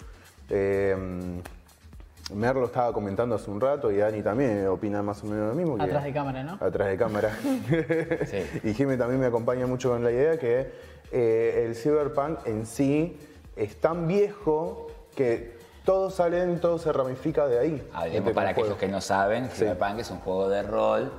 Eh, 0.50 0.96
Merlo 2.34 2.66
estaba 2.66 2.92
comentando 2.92 3.36
hace 3.36 3.52
un 3.52 3.62
rato 3.62 3.92
y 3.92 3.98
Dani 3.98 4.24
también 4.24 4.66
opina 4.68 5.04
más 5.04 5.24
o 5.24 5.28
menos 5.28 5.50
lo 5.50 5.54
mismo. 5.54 5.78
que- 5.78 5.84
Atrás 5.84 6.04
de 6.04 6.12
cámara, 6.14 6.44
¿no? 6.44 6.58
Atrás 6.60 6.88
de 6.88 6.98
cámara. 6.98 7.38
y 8.64 8.74
Jimmy 8.74 8.98
también 8.98 9.20
me 9.20 9.28
acompaña 9.28 9.68
mucho 9.68 9.90
con 9.92 10.04
la 10.04 10.12
idea 10.12 10.40
que 10.40 10.72
eh, 11.12 11.66
el 11.68 11.76
cyberpunk 11.76 12.40
en 12.48 12.66
sí 12.66 13.16
es 13.56 13.80
tan 13.80 14.08
viejo 14.08 14.88
que 15.16 15.56
todo 15.86 16.10
sale, 16.10 16.44
todo 16.56 16.80
se 16.80 16.92
ramifica 16.92 17.48
de 17.48 17.60
ahí. 17.60 17.88
Hablemos 17.94 18.34
para 18.34 18.54
juego. 18.56 18.62
aquellos 18.72 18.80
que 18.80 18.88
no 18.88 19.02
saben, 19.02 19.46
Sí. 19.52 19.58
Cyberpunk 19.60 20.00
es 20.00 20.10
un 20.10 20.18
juego 20.22 20.50
de 20.50 20.64
rol 20.64 21.12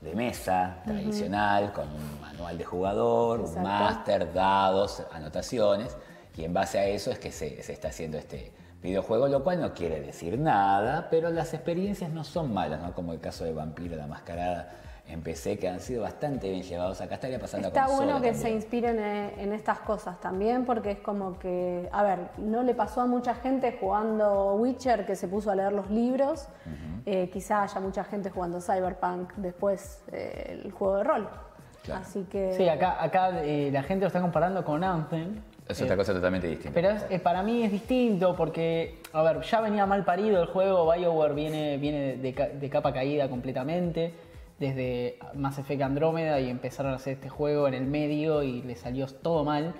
de 0.00 0.14
mesa 0.14 0.82
tradicional 0.84 1.72
con 1.72 1.88
un 1.88 2.20
manual 2.20 2.56
de 2.56 2.64
jugador, 2.64 3.40
un 3.40 3.62
máster, 3.62 4.32
dados, 4.32 5.02
anotaciones 5.12 5.96
y 6.36 6.44
en 6.44 6.54
base 6.54 6.78
a 6.78 6.86
eso 6.86 7.10
es 7.10 7.18
que 7.18 7.32
se, 7.32 7.62
se 7.62 7.72
está 7.72 7.88
haciendo 7.88 8.16
este 8.16 8.52
videojuego, 8.80 9.26
lo 9.26 9.42
cual 9.42 9.60
no 9.60 9.74
quiere 9.74 10.00
decir 10.00 10.38
nada, 10.38 11.08
pero 11.10 11.30
las 11.30 11.52
experiencias 11.52 12.10
no 12.10 12.22
son 12.22 12.54
malas, 12.54 12.80
¿no? 12.80 12.94
como 12.94 13.12
el 13.12 13.20
caso 13.20 13.44
de 13.44 13.52
Vampiro 13.52 13.96
la 13.96 14.06
Mascarada 14.06 14.70
en 15.08 15.22
PC, 15.22 15.58
que 15.58 15.68
han 15.68 15.80
sido 15.80 16.02
bastante 16.02 16.50
bien 16.50 16.62
llevados 16.62 17.00
acá, 17.00 17.14
estaría 17.14 17.38
pasando 17.38 17.68
a 17.68 17.70
Está 17.70 17.86
bueno 17.88 18.20
que 18.20 18.28
se 18.34 18.40
también. 18.42 18.56
inspiren 18.56 18.98
en, 18.98 19.40
en 19.40 19.52
estas 19.52 19.78
cosas 19.80 20.20
también, 20.20 20.64
porque 20.66 20.90
es 20.92 20.98
como 20.98 21.38
que, 21.38 21.88
a 21.92 22.02
ver, 22.02 22.18
no 22.38 22.62
le 22.62 22.74
pasó 22.74 23.00
a 23.00 23.06
mucha 23.06 23.34
gente 23.34 23.76
jugando 23.80 24.54
Witcher 24.56 25.06
que 25.06 25.16
se 25.16 25.26
puso 25.26 25.50
a 25.50 25.54
leer 25.54 25.72
los 25.72 25.90
libros. 25.90 26.48
Eh, 27.06 27.30
quizá 27.32 27.62
haya 27.62 27.80
mucha 27.80 28.04
gente 28.04 28.28
jugando 28.30 28.60
Cyberpunk 28.60 29.32
después 29.36 30.02
eh, 30.12 30.60
el 30.64 30.72
juego 30.72 30.96
de 30.98 31.04
rol. 31.04 31.28
Claro. 31.82 32.02
Así 32.02 32.24
que. 32.30 32.52
Sí, 32.52 32.68
acá, 32.68 33.02
acá 33.02 33.42
eh, 33.44 33.70
la 33.72 33.82
gente 33.82 34.02
lo 34.02 34.08
está 34.08 34.20
comparando 34.20 34.62
con 34.62 34.84
Anthem. 34.84 35.40
Es 35.66 35.80
Eh, 35.80 35.84
otra 35.84 35.96
cosa 35.96 36.12
totalmente 36.12 36.46
distinta. 36.48 36.74
Pero 36.74 36.90
es- 36.90 37.06
eh, 37.08 37.18
para 37.18 37.42
mí 37.42 37.62
es 37.62 37.72
distinto 37.72 38.36
porque, 38.36 39.00
a 39.14 39.22
ver, 39.22 39.40
ya 39.40 39.60
venía 39.62 39.86
mal 39.86 40.04
parido 40.04 40.42
el 40.42 40.48
juego, 40.48 40.90
BioWare 40.92 41.32
viene, 41.34 41.76
viene 41.78 42.16
de, 42.18 42.32
de 42.60 42.70
capa 42.70 42.92
caída 42.92 43.28
completamente, 43.30 44.12
desde 44.58 45.18
Mass 45.34 45.58
Effect 45.58 45.82
Andrómeda 45.82 46.40
y 46.40 46.50
empezaron 46.50 46.92
a 46.92 46.96
hacer 46.96 47.14
este 47.14 47.28
juego 47.28 47.68
en 47.68 47.74
el 47.74 47.86
medio 47.86 48.42
y 48.42 48.62
le 48.62 48.74
salió 48.76 49.06
todo 49.06 49.44
mal, 49.44 49.74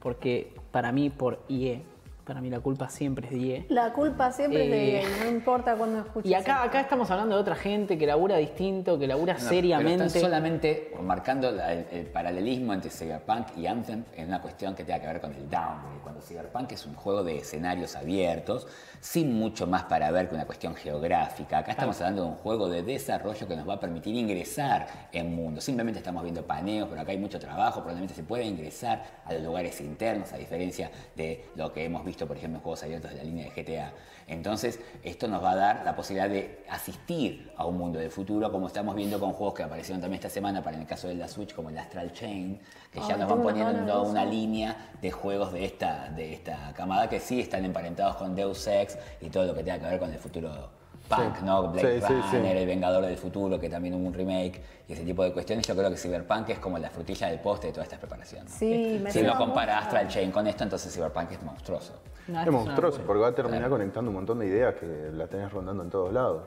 porque 0.00 0.54
para 0.70 0.92
mí 0.92 1.10
por 1.10 1.40
IE, 1.48 1.82
para 2.24 2.40
mí 2.40 2.48
la 2.48 2.60
culpa 2.60 2.88
siempre 2.88 3.26
es 3.26 3.32
de 3.32 3.38
IE. 3.38 3.66
La 3.70 3.92
culpa 3.92 4.30
siempre 4.30 4.62
Eh, 4.66 5.00
es 5.00 5.18
de 5.18 5.24
no 5.24 5.30
importa 5.32 5.74
cuándo 5.74 5.98
escuches. 5.98 6.30
Y 6.30 6.34
acá, 6.34 6.62
acá 6.62 6.80
estamos 6.82 7.10
hablando 7.10 7.34
de 7.34 7.40
otra 7.42 7.56
gente 7.56 7.98
que 7.98 8.06
labura 8.06 8.36
distinto, 8.36 9.00
que 9.00 9.08
labura 9.08 9.32
No, 9.34 9.40
seriamente. 9.40 9.94
Pero 9.96 10.04
están 10.06 10.22
solamente 10.22 10.92
marcando 11.02 11.50
la- 11.50 11.72
el, 11.72 11.86
el 11.90 12.06
paralelismo 12.06 12.72
entre 12.72 12.88
Cyberpunk 12.90 13.56
y 13.56 13.66
Anthem 13.66 14.04
en 14.14 14.28
una 14.28 14.40
cuestión 14.40 14.76
que 14.76 14.84
tenga 14.84 15.00
que 15.00 15.08
ver 15.08 15.20
con 15.20 15.32
el 15.34 15.50
downgrade. 15.50 15.98
Cuando 16.04 16.20
Cyberpunk 16.20 16.70
es 16.70 16.86
un 16.86 16.94
juego 16.94 17.24
de 17.24 17.38
escenarios 17.38 17.96
abiertos, 17.96 18.68
sin 19.00 19.32
mucho 19.32 19.66
más 19.66 19.84
para 19.84 20.10
ver 20.10 20.28
que 20.28 20.34
una 20.34 20.44
cuestión 20.44 20.74
geográfica. 20.74 21.58
Acá 21.58 21.72
estamos 21.72 21.98
hablando 22.00 22.22
de 22.22 22.28
un 22.28 22.34
juego 22.34 22.68
de 22.68 22.82
desarrollo 22.82 23.48
que 23.48 23.56
nos 23.56 23.68
va 23.68 23.74
a 23.74 23.80
permitir 23.80 24.14
ingresar 24.14 25.08
en 25.12 25.34
mundo. 25.34 25.60
Simplemente 25.60 25.98
estamos 25.98 26.22
viendo 26.22 26.46
paneos, 26.46 26.88
pero 26.88 27.00
acá 27.00 27.12
hay 27.12 27.18
mucho 27.18 27.38
trabajo. 27.38 27.80
Probablemente 27.80 28.14
se 28.14 28.22
puede 28.22 28.44
ingresar 28.44 29.22
a 29.24 29.32
los 29.32 29.42
lugares 29.42 29.80
internos, 29.80 30.32
a 30.32 30.36
diferencia 30.36 30.90
de 31.16 31.46
lo 31.56 31.72
que 31.72 31.84
hemos 31.84 32.04
visto, 32.04 32.26
por 32.26 32.36
ejemplo, 32.36 32.58
en 32.58 32.62
juegos 32.62 32.82
abiertos 32.82 33.10
de 33.10 33.16
la 33.16 33.24
línea 33.24 33.50
de 33.50 33.62
GTA. 33.62 33.92
Entonces, 34.30 34.78
esto 35.02 35.26
nos 35.26 35.42
va 35.42 35.50
a 35.50 35.56
dar 35.56 35.82
la 35.84 35.96
posibilidad 35.96 36.28
de 36.30 36.64
asistir 36.70 37.50
a 37.56 37.66
un 37.66 37.76
mundo 37.76 37.98
del 37.98 38.12
futuro, 38.12 38.52
como 38.52 38.68
estamos 38.68 38.94
viendo 38.94 39.18
con 39.18 39.32
juegos 39.32 39.54
que 39.54 39.64
aparecieron 39.64 40.00
también 40.00 40.20
esta 40.20 40.30
semana, 40.30 40.62
para 40.62 40.76
en 40.76 40.82
el 40.82 40.88
caso 40.88 41.08
de 41.08 41.16
la 41.16 41.26
Switch, 41.26 41.52
como 41.52 41.68
el 41.68 41.76
Astral 41.76 42.12
Chain, 42.12 42.60
que 42.92 43.00
ya 43.00 43.16
nos 43.16 43.28
van 43.28 43.42
poniendo 43.42 44.04
de 44.04 44.08
una 44.08 44.24
línea 44.24 44.92
de 45.02 45.10
juegos 45.10 45.52
de 45.52 45.64
esta, 45.64 46.10
de 46.10 46.32
esta 46.32 46.72
camada 46.74 47.08
que 47.08 47.18
sí 47.18 47.40
están 47.40 47.64
emparentados 47.64 48.14
con 48.16 48.36
Deus 48.36 48.64
Ex 48.68 48.96
y 49.20 49.30
todo 49.30 49.46
lo 49.46 49.54
que 49.54 49.64
tenga 49.64 49.80
que 49.80 49.86
ver 49.86 49.98
con 49.98 50.12
el 50.12 50.18
futuro 50.20 50.70
punk, 51.08 51.38
Sí. 51.38 51.44
¿no? 51.44 51.68
Blade 51.72 52.00
Sí, 52.00 52.36
El 52.36 52.66
Vengador 52.66 53.04
del 53.04 53.16
Futuro, 53.16 53.58
que 53.58 53.68
también 53.68 53.94
hubo 53.94 54.06
un 54.06 54.14
remake 54.14 54.62
y 54.86 54.92
ese 54.92 55.02
tipo 55.02 55.24
de 55.24 55.32
cuestiones. 55.32 55.66
Yo 55.66 55.74
creo 55.74 55.90
que 55.90 55.96
Cyberpunk 55.96 56.50
es 56.50 56.60
como 56.60 56.78
la 56.78 56.88
frutilla 56.88 57.26
del 57.26 57.40
poste 57.40 57.66
de 57.66 57.72
toda 57.72 57.82
esta 57.82 57.98
preparación. 57.98 58.44
¿no? 58.44 58.50
Sí, 58.50 59.00
me 59.02 59.10
Si 59.10 59.18
uno 59.18 59.36
compara. 59.36 59.78
Astral 59.80 60.06
Chain 60.06 60.30
con 60.30 60.46
esto, 60.46 60.62
entonces 60.62 60.94
Cyberpunk 60.94 61.32
es 61.32 61.42
monstruoso. 61.42 61.94
No, 62.30 62.40
Es 62.42 62.50
monstruoso, 62.50 63.00
porque 63.06 63.20
va 63.22 63.28
a 63.28 63.34
terminar 63.34 63.68
conectando 63.70 64.10
un 64.10 64.14
montón 64.16 64.38
de 64.38 64.46
ideas 64.46 64.74
que 64.76 65.10
la 65.12 65.26
tenés 65.26 65.52
rondando 65.52 65.82
en 65.82 65.90
todos 65.90 66.12
lados. 66.12 66.42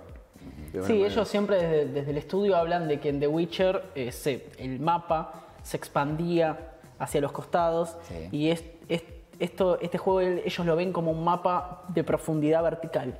Sí, 0.72 0.78
manera. 0.80 1.08
ellos 1.08 1.28
siempre 1.28 1.56
desde, 1.58 1.86
desde 1.94 2.12
el 2.12 2.18
estudio 2.18 2.56
hablan 2.58 2.88
de 2.88 3.00
que 3.00 3.10
en 3.10 3.20
The 3.20 3.28
Witcher 3.28 3.84
eh, 3.96 4.12
se- 4.12 4.48
el 4.58 4.80
mapa 4.80 5.46
se 5.62 5.78
expandía 5.78 6.72
hacia 7.00 7.22
los 7.22 7.32
costados 7.32 7.96
Sí. 8.08 8.28
y 8.32 8.50
es, 8.50 8.64
es- 8.90 9.04
esto, 9.40 9.80
este 9.82 9.98
juego 9.98 10.22
el- 10.22 10.40
ellos 10.46 10.66
lo 10.66 10.76
ven 10.76 10.92
como 10.92 11.12
un 11.12 11.24
mapa 11.24 11.84
de 11.90 12.04
profundidad 12.04 12.62
vertical. 12.64 13.18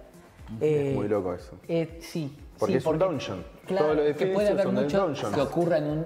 Eh, 0.60 0.94
Muy 0.96 1.08
loco 1.08 1.34
eso. 1.34 1.58
eh, 1.68 1.98
sí. 2.02 2.36
Porque 2.60 2.74
sí, 2.74 2.78
es 2.80 2.86
un 2.86 3.00
dungeon. 3.00 3.44
claro, 3.66 3.86
Todos 3.94 4.08
los 4.10 4.18
Que 4.18 4.28
puede 4.28 4.50
haber 4.50 4.68
mucho 4.68 5.14
que 5.34 5.42
ocurra 5.42 5.78
en 5.78 5.84
un 5.86 6.06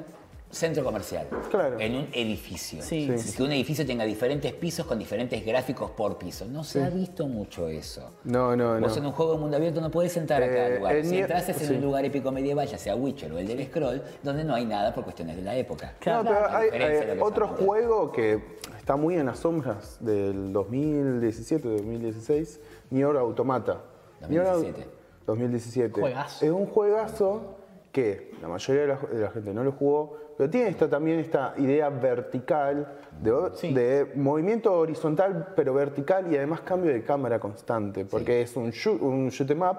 centro 0.50 0.84
comercial, 0.84 1.28
Claro. 1.52 1.78
en 1.80 1.96
un 1.96 2.08
edificio. 2.14 2.82
Sí. 2.82 3.12
Que 3.36 3.44
un 3.44 3.52
edificio 3.52 3.86
tenga 3.86 4.06
diferentes 4.06 4.54
pisos 4.54 4.86
con 4.86 4.98
diferentes 4.98 5.46
gráficos 5.46 5.92
por 5.92 6.18
piso. 6.18 6.46
No 6.46 6.64
se 6.64 6.84
ha 6.84 6.90
visto 6.90 7.28
mucho 7.28 7.68
eso. 7.68 8.12
No, 8.24 8.56
no, 8.56 8.76
no. 8.80 8.88
Vos 8.88 8.96
en 8.98 9.06
un 9.06 9.12
juego 9.12 9.34
de 9.34 9.40
mundo 9.40 9.58
abierto 9.58 9.82
no 9.82 9.92
podés 9.92 10.16
entrar 10.16 10.42
a 10.42 10.48
cada 10.48 10.68
Eh, 10.70 10.78
lugar. 10.78 11.04
Si 11.04 11.10
Nier- 11.12 11.22
entras 11.24 11.50
es 11.50 11.62
en 11.62 11.68
sí. 11.68 11.74
un 11.76 11.82
lugar 11.82 12.06
épico 12.06 12.32
medieval, 12.32 12.66
ya 12.68 12.78
sea 12.78 12.96
Witcher 12.96 13.32
o 13.34 13.38
el 13.40 13.48
del 13.48 13.66
Scroll, 13.68 14.02
donde 14.24 14.44
no 14.46 14.56
hay 14.56 14.66
nada 14.66 14.94
por 14.94 15.04
cuestiones 15.04 15.36
de 15.36 15.42
la 15.42 15.56
época. 15.56 15.96
No, 16.06 16.24
pero 16.24 16.48
hay, 16.50 16.66
diferencia 16.66 17.00
de 17.08 17.16
lo 17.16 17.22
que 17.22 17.28
otro 17.28 17.48
juego 17.50 18.12
que 18.14 18.42
está 18.78 18.96
muy 18.96 19.16
en 19.16 19.26
las 19.26 19.40
sombras 19.40 19.98
del 20.00 20.54
2017, 20.54 21.68
2016, 21.68 22.60
Nier 22.90 23.18
Automata. 23.18 23.82
Nier 24.30 24.44
Au- 24.46 24.54
2017. 24.62 24.90
2017. 25.26 26.02
Juegazo. 26.02 26.46
Es 26.46 26.52
un 26.52 26.66
juegazo 26.68 27.56
que 27.92 28.32
la 28.42 28.48
mayoría 28.48 28.82
de 28.84 28.88
la, 28.88 28.96
de 28.96 29.20
la 29.22 29.30
gente 29.32 29.54
no 29.54 29.64
lo 29.64 29.72
jugó, 29.74 30.18
pero 30.38 30.50
tiene 30.50 30.70
esta, 30.70 30.88
también 30.90 31.20
esta 31.20 31.54
idea 31.58 31.90
vertical, 31.90 32.88
de, 33.22 33.34
Sí. 33.56 33.74
de 33.74 34.12
movimiento 34.16 34.74
horizontal 34.78 35.54
pero 35.56 35.74
vertical 35.74 36.32
y 36.32 36.38
además 36.38 36.62
cambio 36.62 36.94
de 36.94 37.04
cámara 37.04 37.40
constante, 37.40 38.06
porque 38.06 38.42
es 38.44 38.56
un, 38.56 38.70
shoot, 38.70 39.02
un 39.02 39.30
shoot 39.30 39.50
'em 39.52 39.62
up 39.64 39.78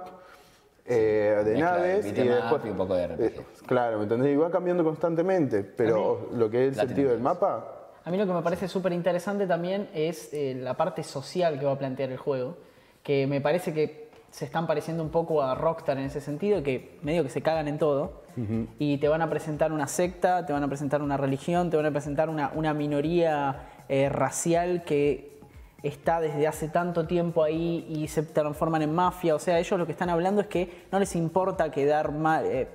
eh, 0.84 1.42
de 1.44 1.52
Mezcla 1.52 1.76
de 1.76 1.80
naves 1.80 2.06
y 2.06 2.10
up 2.10 2.14
después 2.34 2.62
y 2.64 2.68
un 2.70 2.76
poco 2.76 2.94
de 2.94 3.06
RPG. 3.08 3.22
eh, 3.22 3.40
claro, 3.66 3.98
¿me 3.98 4.04
entendés? 4.04 4.32
Y 4.32 4.36
va 4.36 4.50
cambiando 4.50 4.82
constantemente, 4.82 5.62
pero 5.62 6.30
lo 6.34 6.48
que 6.50 6.68
es 6.68 6.78
el 6.78 6.86
sentido 6.88 7.10
del 7.10 7.20
mapa, 7.20 7.74
A 8.04 8.10
mí 8.10 8.16
lo 8.16 8.26
que 8.26 8.32
me 8.32 8.40
parece 8.42 8.68
súper 8.68 8.92
interesante 8.94 9.46
también 9.46 9.90
es 9.92 10.32
eh, 10.32 10.54
la 10.58 10.74
parte 10.78 11.02
social 11.02 11.58
que 11.58 11.66
va 11.66 11.72
a 11.72 11.78
plantear 11.78 12.10
el 12.10 12.16
juego, 12.16 12.56
que 13.02 13.26
me 13.26 13.40
parece 13.42 13.74
que 13.74 14.08
se 14.30 14.46
están 14.46 14.66
pareciendo 14.66 15.02
un 15.02 15.10
poco 15.10 15.42
a 15.42 15.54
Rockstar 15.54 15.98
en 15.98 16.04
ese 16.04 16.20
sentido, 16.22 16.62
que 16.62 16.98
medio 17.02 17.22
que 17.22 17.28
se 17.28 17.42
cagan 17.42 17.68
en 17.68 17.78
todo, 17.78 18.22
y 18.78 18.98
te 18.98 19.08
van 19.08 19.22
a 19.22 19.28
presentar 19.30 19.72
una 19.72 19.86
secta, 19.86 20.46
te 20.46 20.52
van 20.52 20.62
a 20.62 20.68
presentar 20.68 21.02
una 21.02 21.16
religión, 21.16 21.70
te 21.70 21.76
van 21.76 21.86
a 21.86 21.90
presentar 21.90 22.28
una, 22.28 22.52
una 22.54 22.74
minoría 22.74 23.68
eh, 23.88 24.08
racial 24.08 24.84
que 24.84 25.38
está 25.82 26.20
desde 26.20 26.46
hace 26.46 26.68
tanto 26.68 27.06
tiempo 27.06 27.42
ahí 27.42 27.86
y 27.88 28.08
se 28.08 28.22
transforman 28.22 28.82
en 28.82 28.94
mafia, 28.94 29.34
o 29.34 29.38
sea, 29.38 29.58
ellos 29.58 29.78
lo 29.78 29.86
que 29.86 29.92
están 29.92 30.10
hablando 30.10 30.40
es 30.40 30.48
que 30.48 30.86
no 30.90 30.98
les 30.98 31.14
importa 31.16 31.70
quedar 31.70 32.12
mal... 32.12 32.44
eh, 32.46 32.68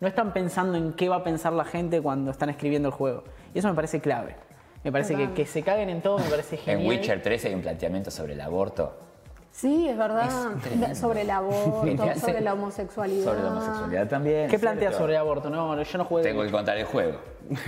no 0.00 0.08
están 0.08 0.32
pensando 0.32 0.78
en 0.78 0.94
qué 0.94 1.08
va 1.08 1.16
a 1.16 1.24
pensar 1.24 1.52
la 1.52 1.64
gente 1.64 2.00
cuando 2.00 2.30
están 2.30 2.48
escribiendo 2.48 2.88
el 2.88 2.94
juego. 2.94 3.22
Y 3.54 3.58
eso 3.58 3.68
me 3.68 3.74
parece 3.74 4.00
clave. 4.00 4.34
Me 4.82 4.90
parece 4.90 5.14
que, 5.14 5.32
que 5.32 5.44
se 5.44 5.62
caguen 5.62 5.90
en 5.90 6.00
todo, 6.00 6.18
me 6.18 6.24
parece 6.24 6.56
genial. 6.56 6.80
En 6.80 6.88
Witcher 6.88 7.22
3 7.22 7.44
hay 7.44 7.54
un 7.54 7.60
planteamiento 7.60 8.10
sobre 8.10 8.32
el 8.32 8.40
aborto 8.40 9.09
Sí, 9.52 9.88
es 9.88 9.98
verdad. 9.98 10.28
Es 10.90 10.98
sobre 10.98 11.22
el 11.22 11.30
aborto, 11.30 12.14
sobre 12.20 12.40
la 12.40 12.54
homosexualidad. 12.54 13.24
Sobre 13.24 13.42
la 13.42 13.48
homosexualidad 13.50 14.08
también. 14.08 14.48
¿Qué 14.48 14.58
plantea 14.58 14.88
¿cierto? 14.88 14.98
sobre 14.98 15.14
el 15.14 15.18
aborto? 15.20 15.50
No, 15.50 15.80
yo 15.82 15.98
no 15.98 16.04
jugué. 16.04 16.22
Tengo 16.22 16.42
que 16.42 16.50
contar 16.50 16.76
el 16.76 16.84
juego. 16.84 17.18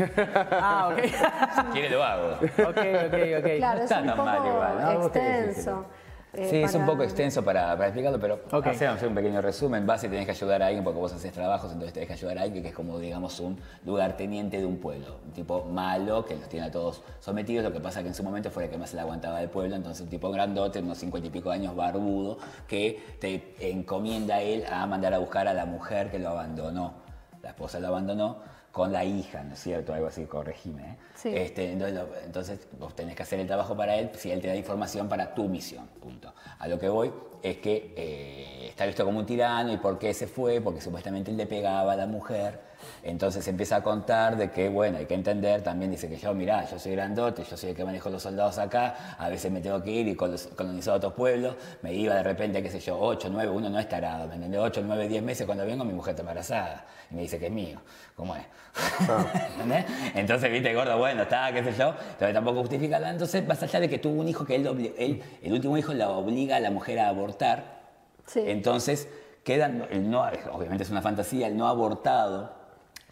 Ah, 0.52 0.90
ok. 0.92 1.04
Si 1.04 1.62
quiere 1.72 1.90
lo 1.90 2.04
hago. 2.04 2.34
ok, 2.34 2.46
ok, 2.46 3.14
ok. 3.38 3.50
Claro, 3.56 3.78
No 3.78 3.84
es 3.84 3.90
está 3.90 4.00
un 4.00 4.06
tan 4.06 4.16
poco 4.16 4.24
mal 4.24 4.46
igual, 4.46 4.80
¿no? 4.80 5.06
Extenso. 5.06 5.86
Eh, 6.34 6.46
Sí, 6.48 6.56
es 6.62 6.74
un 6.74 6.86
poco 6.86 7.02
extenso 7.02 7.44
para, 7.44 7.72
para 7.76 7.86
explicarlo, 7.88 8.18
pero 8.18 8.40
Ok. 8.52 8.66
hacemos 8.68 9.02
un 9.02 9.14
pequeño 9.14 9.40
resumen. 9.42 9.86
Vas 9.86 10.02
y 10.04 10.08
tenés 10.08 10.24
que 10.24 10.30
ayudar 10.32 10.62
a 10.62 10.66
alguien 10.66 10.82
porque 10.84 10.98
vos 10.98 11.12
haces 11.12 11.32
trabajos, 11.32 11.70
entonces 11.72 11.92
tenés 11.92 12.06
que 12.08 12.14
ayudar 12.14 12.38
a 12.38 12.42
alguien 12.42 12.62
que 12.62 12.70
es 12.70 12.74
como, 12.74 12.98
digamos, 12.98 13.38
un 13.40 13.58
lugarteniente 13.84 14.58
de 14.58 14.66
un 14.66 14.78
pueblo. 14.78 15.18
Un 15.26 15.32
tipo 15.32 15.64
malo 15.64 16.24
que 16.24 16.34
los 16.36 16.48
tiene 16.48 16.66
a 16.66 16.70
todos 16.70 17.02
sometidos. 17.20 17.64
Lo 17.64 17.72
que 17.72 17.80
pasa 17.80 18.02
que 18.02 18.08
en 18.08 18.14
su 18.14 18.22
momento 18.22 18.50
fue 18.50 18.64
el 18.64 18.70
que 18.70 18.78
más 18.78 18.90
se 18.90 18.96
le 18.96 19.02
aguantaba 19.02 19.38
del 19.40 19.50
pueblo. 19.50 19.76
Entonces, 19.76 20.02
un 20.02 20.08
tipo 20.08 20.30
grandote, 20.30 20.80
unos 20.80 20.98
cincuenta 20.98 21.28
y 21.28 21.30
pico 21.30 21.50
de 21.50 21.56
años, 21.56 21.76
barbudo, 21.76 22.38
que 22.66 23.16
te 23.20 23.54
encomienda 23.70 24.36
a 24.36 24.42
él 24.42 24.64
a 24.70 24.86
mandar 24.86 25.14
a 25.14 25.18
buscar 25.18 25.48
a 25.48 25.54
la 25.54 25.66
mujer 25.66 26.10
que 26.10 26.18
lo 26.18 26.30
abandonó. 26.30 26.94
La 27.42 27.50
esposa 27.50 27.80
lo 27.80 27.88
abandonó 27.88 28.38
con 28.72 28.90
la 28.90 29.04
hija, 29.04 29.44
¿no 29.44 29.52
es 29.52 29.60
cierto? 29.60 29.92
Algo 29.92 30.06
así, 30.06 30.24
corregime. 30.24 30.82
¿eh? 30.82 30.96
Sí. 31.14 31.30
Este, 31.34 31.70
entonces, 31.70 32.04
entonces 32.24 32.68
vos 32.78 32.96
tenés 32.96 33.14
que 33.14 33.22
hacer 33.22 33.38
el 33.38 33.46
trabajo 33.46 33.76
para 33.76 33.96
él 33.96 34.10
si 34.16 34.30
él 34.30 34.40
te 34.40 34.48
da 34.48 34.56
información 34.56 35.08
para 35.08 35.34
tu 35.34 35.46
misión, 35.46 35.86
punto. 36.00 36.32
A 36.58 36.66
lo 36.66 36.78
que 36.78 36.88
voy 36.88 37.12
es 37.42 37.58
que 37.58 37.92
eh, 37.96 38.68
está 38.68 38.86
visto 38.86 39.04
como 39.04 39.18
un 39.18 39.26
tirano 39.26 39.72
y 39.72 39.76
por 39.76 39.98
qué 39.98 40.14
se 40.14 40.26
fue, 40.26 40.60
porque 40.62 40.80
supuestamente 40.80 41.30
él 41.30 41.36
le 41.36 41.46
pegaba 41.46 41.92
a 41.92 41.96
la 41.96 42.06
mujer. 42.06 42.71
Entonces 43.02 43.46
empieza 43.48 43.76
a 43.76 43.82
contar 43.82 44.36
de 44.36 44.50
que, 44.50 44.68
bueno, 44.68 44.98
hay 44.98 45.06
que 45.06 45.14
entender, 45.14 45.62
también 45.62 45.90
dice 45.90 46.08
que 46.08 46.16
yo, 46.16 46.34
mirá, 46.34 46.64
yo 46.70 46.78
soy 46.78 46.92
grandote, 46.92 47.44
yo 47.44 47.56
soy 47.56 47.70
el 47.70 47.76
que 47.76 47.84
manejo 47.84 48.10
los 48.10 48.22
soldados 48.22 48.58
acá, 48.58 49.16
a 49.18 49.28
veces 49.28 49.50
me 49.50 49.60
tengo 49.60 49.82
que 49.82 49.90
ir 49.90 50.08
y 50.08 50.14
col- 50.14 50.36
colonizar 50.56 50.94
otros 50.94 51.12
pueblos, 51.14 51.56
me 51.82 51.92
iba 51.94 52.14
de 52.14 52.22
repente, 52.22 52.62
qué 52.62 52.70
sé 52.70 52.80
yo, 52.80 52.98
8, 52.98 53.28
9, 53.30 53.50
uno 53.50 53.68
no 53.70 53.78
es 53.78 53.88
tarado, 53.88 54.26
¿me 54.28 54.34
entendés? 54.36 54.60
8, 54.60 54.82
9, 54.84 55.08
10 55.08 55.22
meses 55.22 55.46
cuando 55.46 55.64
vengo 55.66 55.84
mi 55.84 55.92
mujer 55.92 56.10
está 56.12 56.22
embarazada 56.22 56.84
y 57.10 57.14
me 57.14 57.22
dice 57.22 57.38
que 57.38 57.46
es 57.46 57.52
mío, 57.52 57.80
¿cómo 58.16 58.34
es? 58.36 58.42
¿Entendés? 59.52 59.84
Entonces, 60.14 60.50
viste, 60.50 60.74
gordo, 60.74 60.96
bueno, 60.98 61.22
está, 61.22 61.52
qué 61.52 61.62
sé 61.62 61.72
yo, 61.78 61.88
entonces 61.90 62.32
tampoco 62.34 62.60
justifica 62.60 62.98
nada. 62.98 63.12
Entonces, 63.12 63.46
más 63.46 63.62
allá 63.62 63.80
de 63.80 63.88
que 63.88 63.98
tuvo 63.98 64.20
un 64.20 64.28
hijo 64.28 64.44
que 64.44 64.54
él, 64.56 64.94
él 64.98 65.22
el 65.42 65.52
último 65.52 65.76
hijo 65.76 65.92
la 65.94 66.08
obliga 66.10 66.56
a 66.56 66.60
la 66.60 66.70
mujer 66.70 66.98
a 67.00 67.08
abortar, 67.08 67.82
Sí. 68.26 68.40
entonces 68.46 69.08
quedan, 69.44 69.86
el 69.90 70.08
no, 70.08 70.22
obviamente 70.52 70.84
es 70.84 70.90
una 70.90 71.02
fantasía, 71.02 71.48
el 71.48 71.56
no 71.56 71.66
abortado, 71.66 72.52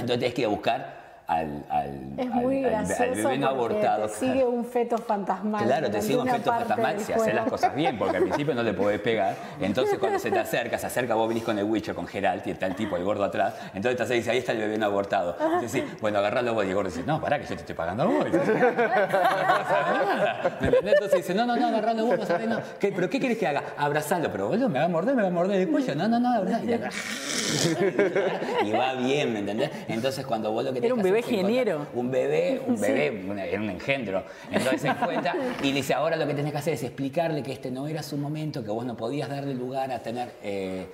entonces 0.01 0.18
tienes 0.18 0.34
que 0.34 0.46
buscar 0.46 1.01
al, 1.31 1.64
al, 1.70 2.01
Es 2.18 2.28
muy 2.28 2.64
al- 2.64 2.74
al 2.74 2.87
bebé 3.14 3.45
abortado. 3.45 4.09
te 4.09 4.14
sigue 4.14 4.45
un 4.45 4.64
feto 4.64 4.99
fantasmal. 4.99 5.64
Claro, 5.64 5.89
te 5.91 6.03
sigue 6.03 6.18
un 6.18 6.26
parte 6.26 6.43
fantasmal 6.51 6.99
si 7.01 7.12
haces 7.12 7.35
las 7.35 7.49
cosas 7.49 7.72
bien, 7.74 7.97
porque 7.97 8.16
al 8.16 8.22
principio 8.24 8.53
no 8.55 8.62
le 8.64 8.72
podés 8.74 9.01
pegar. 9.01 9.37
Entonces 9.61 9.99
cuando 9.99 10.18
se 10.18 10.31
te 10.33 10.39
acerca, 10.41 10.76
se 10.76 10.87
acerca 10.89 11.14
vos 11.14 11.28
venís 11.28 11.45
con 11.45 11.57
el 11.57 11.64
Witcher, 11.64 11.95
con 11.95 12.09
Geralt, 12.09 12.45
y 12.49 12.51
está 12.51 12.66
el 12.66 12.74
tipo, 12.74 12.97
el 12.97 13.05
gordo 13.05 13.22
atrás. 13.24 13.55
Entonces 13.74 13.97
te 13.97 14.03
hace, 14.03 14.14
dice, 14.14 14.33
ahí 14.33 14.39
está 14.39 14.51
el 14.53 14.59
bebé 14.59 14.76
no 14.76 14.87
abortado. 14.87 15.37
Dice, 15.61 15.81
sí, 15.83 15.85
bueno, 16.01 16.18
agarralo 16.18 16.53
vos. 16.55 16.64
Y 16.64 16.68
el 16.70 16.74
gordo 16.74 16.91
dice, 16.91 17.05
no, 17.07 17.20
pará, 17.20 17.39
que 17.39 17.45
yo 17.45 17.55
te 17.55 17.61
estoy 17.61 17.76
pagando 17.76 18.03
a 18.03 18.07
vos. 18.07 18.24
Dice, 18.24 18.39
no 18.55 18.70
nada. 18.85 20.57
¿Me 20.61 20.66
entendés? 20.66 20.95
Entonces 20.95 21.16
dice, 21.18 21.35
no, 21.35 21.47
no, 21.47 21.57
no, 21.57 21.66
agarralo 21.68 22.07
vos, 22.07 22.18
no 22.18 22.26
sabés, 22.26 22.49
no. 22.49 22.59
¿Qué- 22.81 22.91
¿Pero 22.93 23.09
qué 23.09 23.20
querés 23.20 23.39
que 23.39 23.47
haga? 23.47 23.62
Abrazalo, 23.78 24.31
pero 24.33 24.49
boludo, 24.49 24.68
me 24.68 24.81
va 24.81 24.87
a 24.87 24.89
morder, 24.89 25.14
me 25.14 25.22
va 25.22 25.28
a 25.28 25.31
morder 25.31 25.61
el 25.61 25.68
cuello. 25.68 25.95
No, 25.95 26.09
no, 26.09 26.18
no, 26.18 26.28
abrazalo. 26.35 26.70
Y 28.64 28.70
va 28.72 28.95
bien, 28.95 29.33
¿me 29.33 29.41
entendés? 29.41 29.70
Entonces 29.89 30.24
cuando 30.26 30.51
vos 30.53 30.64
lo 30.64 30.72
que 30.72 30.78
Era 30.78 30.89
tenés 30.89 30.93
un 30.99 31.03
que 31.03 31.09
bebé 31.23 31.37
ingeniero. 31.39 31.87
Un 31.95 32.11
bebé, 32.11 32.62
un 32.66 32.81
bebé, 32.81 33.25
una- 33.29 33.45
era 33.45 33.61
un 33.61 33.71
engendro. 33.71 34.23
Entonces 34.51 34.81
se 34.83 34.89
encuentra 34.89 35.35
y 35.62 35.73
dice, 35.73 35.95
ahora 35.95 36.16
lo 36.16 36.27
que 36.27 36.35
tenés 36.35 36.53
que 36.53 36.59
hacer 36.59 36.75
es 36.75 36.83
explicarle 36.83 37.43
que 37.43 37.53
este 37.53 37.71
no 37.71 37.87
era 37.89 38.03
su 38.03 38.16
momento, 38.16 38.62
que 38.64 38.71
vos 38.71 38.85
no 38.85 38.97
podías 38.97 39.29
darle 39.29 39.55
lugar 39.55 39.91
a 39.93 39.99
tener 40.01 40.33
eh, 40.43 40.87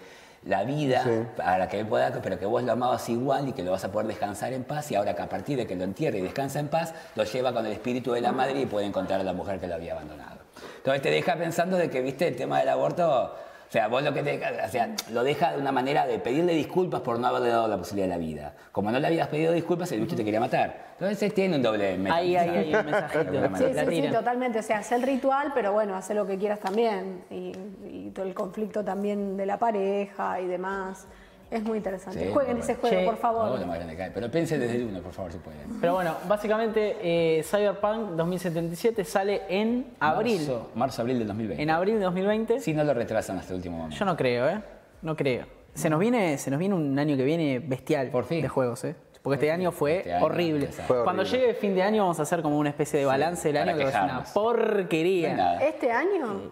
la 0.45 0.63
vida 0.65 1.05
para 1.37 1.69
que 1.69 1.81
él 1.81 1.87
pueda, 1.87 2.13
pero 2.23 2.39
que 2.39 2.47
vos 2.47 2.63
lo 2.63 2.73
amabas 2.73 3.09
igual 3.09 3.49
y 3.49 3.53
que 3.53 3.63
lo 3.65 3.73
vas 3.73 3.85
a 3.85 3.91
poder 3.91 4.07
descansar 4.07 4.53
en 4.53 4.63
paz 4.65 4.91
y 4.93 4.95
ahora 4.95 5.15
que 5.17 5.23
a 5.23 5.29
partir 5.29 5.57
de 5.57 5.67
que 5.67 5.75
lo 5.75 5.83
entierre 5.85 6.19
y 6.19 6.23
descansa 6.23 6.61
en 6.61 6.69
paz, 6.69 6.95
lo 7.17 7.25
lleva 7.25 7.53
con 7.53 7.67
el 7.67 7.73
espíritu 7.73 8.13
de 8.13 8.21
la 8.21 8.33
madre 8.33 8.61
y 8.61 8.67
puede 8.67 8.87
encontrar 8.87 9.21
a 9.21 9.25
la 9.25 9.33
mujer 9.33 9.59
que 9.59 9.67
lo 9.67 9.75
había 9.75 9.93
abandonado. 9.93 10.37
Entonces 10.79 11.03
te 11.03 11.11
deja 11.11 11.35
pensando 11.37 11.77
de 11.77 11.91
que, 11.91 12.01
viste, 12.01 12.29
el 12.29 12.37
tema 12.37 12.61
del 12.61 12.69
aborto... 12.69 13.35
O 13.69 13.73
sea, 13.73 13.89
vos 13.89 14.03
lo 14.03 14.15
que 14.15 14.23
te, 14.23 14.41
o 14.65 14.69
sea, 14.69 14.95
lo 15.11 15.25
deja 15.25 15.53
de 15.53 15.59
una 15.59 15.73
manera 15.73 16.07
de 16.07 16.19
pedirle 16.19 16.53
disculpas 16.55 17.01
por 17.01 17.19
no 17.19 17.27
haberle 17.27 17.49
dado 17.49 17.67
la 17.67 17.77
posibilidad 17.77 18.07
de 18.07 18.15
la 18.15 18.19
vida. 18.19 18.55
Como 18.71 18.93
no 18.93 19.01
le 19.01 19.07
habías 19.07 19.27
pedido 19.29 19.53
disculpas, 19.53 19.91
el 19.93 20.01
bicho 20.01 20.15
te 20.15 20.25
quería 20.25 20.39
matar. 20.39 20.87
Entonces 20.93 21.35
tiene 21.35 21.57
un 21.57 21.63
doble 21.63 21.99
Ahí, 22.11 22.37
ahí, 22.37 22.49
ahí, 22.49 22.75
un 22.75 22.87
mensajito. 22.87 23.59
Sí, 23.59 23.65
sí, 23.75 24.03
sí, 24.03 24.13
totalmente. 24.13 24.59
O 24.61 24.63
sea, 24.63 24.79
hace 24.79 24.95
el 24.95 25.03
ritual, 25.03 25.51
pero 25.53 25.73
bueno, 25.73 25.97
hace 25.97 26.15
lo 26.15 26.27
que 26.27 26.39
quieras 26.39 26.61
también. 26.61 27.25
Y, 27.31 27.53
y 27.85 28.11
todo 28.15 28.25
el 28.25 28.35
conflicto 28.35 28.85
también 28.85 29.37
de 29.37 29.47
la 29.47 29.59
pareja 29.59 30.41
y 30.41 30.47
demás. 30.47 31.09
Es 31.51 31.63
muy 31.63 31.79
interesante. 31.79 32.27
Sí, 32.27 32.33
Jueguen 32.33 32.59
ese 32.59 32.75
juego, 32.75 32.97
Che. 32.97 33.05
por 33.05 33.17
favor. 33.19 33.61
No, 33.61 33.73
hay. 33.73 33.81
Pero 34.13 34.31
pense 34.31 34.59
desde 34.59 34.77
el 34.77 34.85
uno, 34.85 35.01
por 35.01 35.13
favor, 35.13 35.31
si 35.33 35.39
pueden. 35.39 35.61
Pero 35.81 35.95
bueno, 35.95 36.17
básicamente 36.27 36.97
eh, 37.03 37.43
Cyberpunk 37.45 38.11
2077 38.17 39.05
sale 39.05 39.43
en 39.49 39.95
abril. 40.01 40.39
Marzo, 40.39 40.71
marzo, 40.75 41.03
abril 41.03 41.19
del 41.19 41.29
2020. 41.29 41.63
En 41.63 41.71
abril 41.71 41.95
de 41.99 42.05
2020. 42.05 42.61
Si 42.61 42.75
no 42.75 42.83
lo 42.85 42.95
retrasan 42.95 43.39
hasta 43.39 43.53
el 43.53 43.57
último 43.59 43.77
momento. 43.79 43.97
Yo 43.97 44.05
no 44.05 44.17
creo, 44.17 44.49
¿eh? 44.49 44.61
No 45.03 45.15
creo. 45.17 45.47
Se 45.75 45.89
nos 45.91 46.01
viene, 46.01 46.37
se 46.39 46.51
nos 46.51 46.59
viene 46.59 46.75
un 46.75 46.99
año 46.99 47.17
que 47.17 47.25
viene 47.25 47.59
bestial 47.61 48.09
Por 48.09 48.25
fin. 48.25 48.43
de 48.43 48.49
juegos, 48.49 48.83
¿eh? 48.85 48.97
Porque 49.23 49.35
este 49.35 49.51
año 49.51 49.73
fue 49.73 49.99
Este 49.99 50.15
año, 50.15 50.25
horrible. 50.25 50.67
Fue 50.69 51.03
Cuando 51.05 51.23
horrible. 51.23 51.41
llegue 51.41 51.55
fin 51.55 51.75
de 51.75 51.83
año 51.83 52.03
vamos 52.05 52.19
a 52.21 52.23
hacer 52.23 52.43
como 52.43 52.59
una 52.59 52.71
especie 52.71 52.99
de 53.01 53.07
balance 53.07 53.49
del 53.53 53.57
año 53.57 53.77
que 53.77 53.91
ser 53.91 54.03
una 54.03 54.23
porquería. 54.23 55.37
No. 55.37 55.61
¿Este 55.67 55.91
año? 55.91 56.41
Sí. 56.41 56.51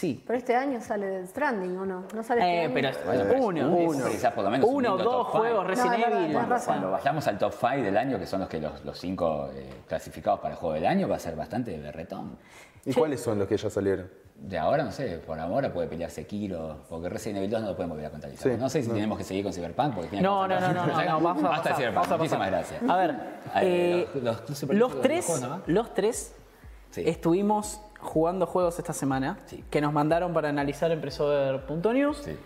Pero 0.00 0.38
este 0.38 0.56
año 0.56 0.80
sale 0.80 1.06
Death 1.06 1.28
Stranding, 1.30 1.76
¿o 1.76 1.84
no? 1.86 2.04
¿No 2.14 2.22
sale 2.22 2.40
este 2.40 2.54
Eh, 2.54 2.64
año? 2.64 2.74
pero 2.74 2.88
Bueno, 3.04 3.24
pero 3.28 3.42
uno, 3.44 3.78
es- 3.78 3.96
uno, 3.96 4.08
quizás 4.10 4.32
por 4.32 4.44
lo 4.44 4.50
menos 4.50 4.66
un 4.68 4.74
uno, 4.76 4.88
lindo 4.96 5.04
dos 5.04 5.14
top 5.26 5.32
five. 5.32 5.40
juegos 5.40 5.66
Resident 5.66 6.06
No, 6.08 6.18
Evil. 6.18 6.38
Cuando 6.64 6.90
vayamos 6.92 7.26
al 7.28 7.38
top 7.38 7.52
5 7.52 7.82
del 7.82 7.96
año, 7.96 8.18
que 8.18 8.26
son 8.26 8.40
los 8.40 8.48
que 8.48 8.60
los, 8.60 8.84
los 8.84 8.98
cinco 8.98 9.50
eh, 9.54 9.82
clasificados 9.86 10.40
para 10.40 10.54
el 10.54 10.58
juego 10.60 10.74
del 10.74 10.86
año, 10.86 11.08
va 11.08 11.16
a 11.16 11.18
ser 11.18 11.36
bastante 11.36 11.78
berretón. 11.78 12.38
¿Y 12.84 12.92
cuáles 12.94 13.20
son 13.20 13.38
los 13.38 13.46
que 13.46 13.56
ya 13.56 13.68
salieron? 13.70 14.10
De 14.34 14.58
ahora, 14.58 14.82
no 14.82 14.90
sé, 14.90 15.18
por 15.18 15.38
ahora 15.38 15.72
puede 15.72 15.86
pelear 15.86 16.10
Sekiro, 16.10 16.78
porque 16.88 17.08
Resident 17.08 17.38
Evil 17.38 17.50
2 17.50 17.60
no 17.60 17.66
lo 17.68 17.76
podemos 17.76 17.94
volver 17.96 18.06
a 18.06 18.10
contabilizar. 18.10 18.50
Sí, 18.52 18.58
no 18.58 18.68
sé 18.68 18.82
si 18.82 18.88
tenemos 18.90 19.16
que 19.18 19.22
seguir 19.24 19.44
con 19.44 19.52
Cyberpunk, 19.52 19.94
porque 19.94 20.20
No, 20.20 20.48
no, 20.48 20.58
no, 20.58 20.72
no, 20.72 20.86
no, 20.86 21.04
no, 21.04 21.20
vamos 21.20 21.44
a 21.44 21.48
Basta 21.48 21.68
de 21.68 21.74
pasar, 21.74 21.76
Cyberpunk, 21.76 21.94
vamos 21.94 22.12
a 22.12 22.16
muchísimas 22.16 22.50
gracias. 22.50 22.82
A 22.90 22.96
ver, 22.96 23.10
Eh, 23.10 23.20
eh, 23.60 24.08
los- 24.14 24.24
los- 24.24 24.48
los 24.48 24.58
super- 24.58 24.76
los 24.76 24.92
los 24.94 25.02
tres, 25.02 25.26
juegos, 25.26 25.48
¿no? 25.48 25.62
los 25.66 25.94
tres 25.94 26.34
Sí. 26.90 27.02
estuvimos 27.06 27.80
jugando 28.02 28.46
juegos 28.46 28.78
esta 28.78 28.92
semana 28.92 29.38
Sí. 29.46 29.64
que 29.70 29.80
nos 29.80 29.92
mandaron 29.92 30.32
para 30.34 30.48
analizar 30.50 30.90
en 30.90 31.00
Presover.news. 31.00 32.18
Sí. 32.18 32.36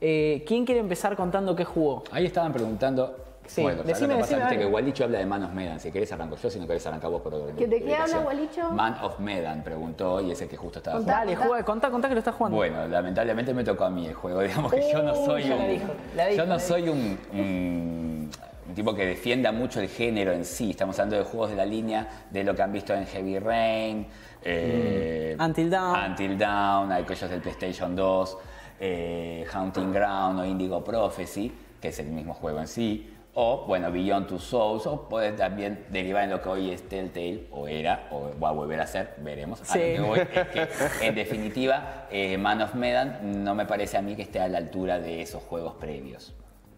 Eh, 0.00 0.44
¿Quién 0.46 0.64
quiere 0.64 0.80
empezar 0.80 1.14
contando 1.16 1.54
qué 1.54 1.64
jugó? 1.64 2.02
Ahí 2.10 2.26
estaban 2.26 2.52
preguntando. 2.52 3.16
Sí, 3.46 3.60
bueno, 3.60 3.78
¿sabes 3.78 3.94
decime, 3.98 4.14
lo 4.14 4.18
que 4.18 4.20
pasa? 4.22 4.34
decime, 4.36 4.50
Viste 4.50 4.64
que. 4.64 4.70
Gualicho 4.70 5.04
habla 5.04 5.18
de 5.18 5.26
Man 5.26 5.42
of 5.42 5.52
Medan. 5.52 5.80
Si 5.80 5.90
querés 5.90 6.12
arranco 6.12 6.36
yo, 6.36 6.48
si 6.48 6.60
no 6.60 6.66
querés 6.66 6.86
arrancar 6.86 7.10
vos 7.10 7.20
por 7.22 7.54
¿Que 7.56 7.66
de 7.66 7.82
qué 7.82 7.94
habla 7.94 8.18
Gualicho? 8.20 8.70
Man 8.70 8.96
of 9.02 9.18
Medan 9.18 9.62
preguntó 9.64 10.20
y 10.20 10.30
es 10.30 10.40
el 10.42 10.48
que 10.48 10.56
justo 10.56 10.78
estaba 10.78 10.96
Contá. 10.98 11.12
jugando. 11.14 11.32
Dale, 11.34 11.46
juega, 11.48 11.64
contá, 11.64 11.90
contá 11.90 12.08
que 12.08 12.14
lo 12.14 12.18
estás 12.20 12.34
jugando. 12.36 12.56
Bueno, 12.56 12.86
lamentablemente 12.86 13.52
me 13.52 13.64
tocó 13.64 13.84
a 13.84 13.90
mí 13.90 14.06
el 14.06 14.14
juego. 14.14 14.40
Digamos 14.42 14.72
que 14.72 14.92
yo 14.92 15.02
no 15.02 15.12
Uh, 15.12 15.26
soy 15.26 15.42
un, 15.50 15.68
dijo, 15.68 15.86
dijo, 16.16 16.36
yo 16.36 16.46
no 16.46 16.58
soy 16.60 16.88
un, 16.88 17.18
un- 17.32 18.30
un 18.68 18.74
tipo 18.76 18.94
que 18.94 19.06
defienda 19.06 19.50
mucho 19.50 19.80
el 19.80 19.88
género 19.88 20.32
en 20.32 20.44
sí. 20.44 20.70
Estamos 20.70 20.96
hablando 20.98 21.16
de 21.16 21.24
juegos 21.24 21.50
de 21.50 21.56
la 21.56 21.66
línea 21.66 22.08
de 22.30 22.44
lo 22.44 22.54
que 22.54 22.62
han 22.62 22.72
visto 22.72 22.94
en 22.94 23.06
Heavy 23.06 23.38
Rain, 23.40 24.06
eh, 24.44 25.36
Until 25.38 25.70
Dawn. 25.70 26.10
Until 26.10 26.38
Dawn, 26.38 26.92
hay 26.92 27.04
cosas 27.04 27.30
del 27.30 27.40
PlayStation 27.40 27.94
2, 27.96 28.38
eh, 28.80 29.46
Haunting 29.52 29.92
Ground 29.92 30.40
o 30.40 30.44
Indigo 30.44 30.82
Prophecy, 30.82 31.52
que 31.80 31.88
es 31.88 31.98
el 31.98 32.06
mismo 32.08 32.34
juego 32.34 32.58
en 32.60 32.66
sí. 32.68 33.08
O, 33.34 33.64
bueno, 33.66 33.90
Beyond 33.90 34.26
Two 34.26 34.38
Souls, 34.38 34.86
o 34.86 35.08
puede 35.08 35.32
también 35.32 35.86
derivar 35.88 36.24
en 36.24 36.30
lo 36.30 36.42
que 36.42 36.48
hoy 36.50 36.70
es 36.70 36.86
Telltale, 36.86 37.46
o 37.50 37.66
era, 37.66 38.08
o 38.10 38.30
va 38.38 38.50
a 38.50 38.52
volver 38.52 38.78
a 38.78 38.86
ser, 38.86 39.14
veremos. 39.20 39.60
A 39.62 39.64
lo 39.64 39.72
Sí. 39.72 39.78
que 39.94 40.00
voy 40.00 40.18
es 40.18 40.28
que, 40.28 40.68
en 41.06 41.14
definitiva, 41.14 42.06
eh, 42.10 42.36
Man 42.36 42.60
of 42.60 42.74
Medan 42.74 43.42
no 43.42 43.54
me 43.54 43.64
parece 43.64 43.96
a 43.96 44.02
mí 44.02 44.16
que 44.16 44.22
esté 44.22 44.38
a 44.38 44.48
la 44.48 44.58
altura 44.58 44.98
de 44.98 45.22
esos 45.22 45.42
juegos 45.44 45.74
previos. 45.80 46.34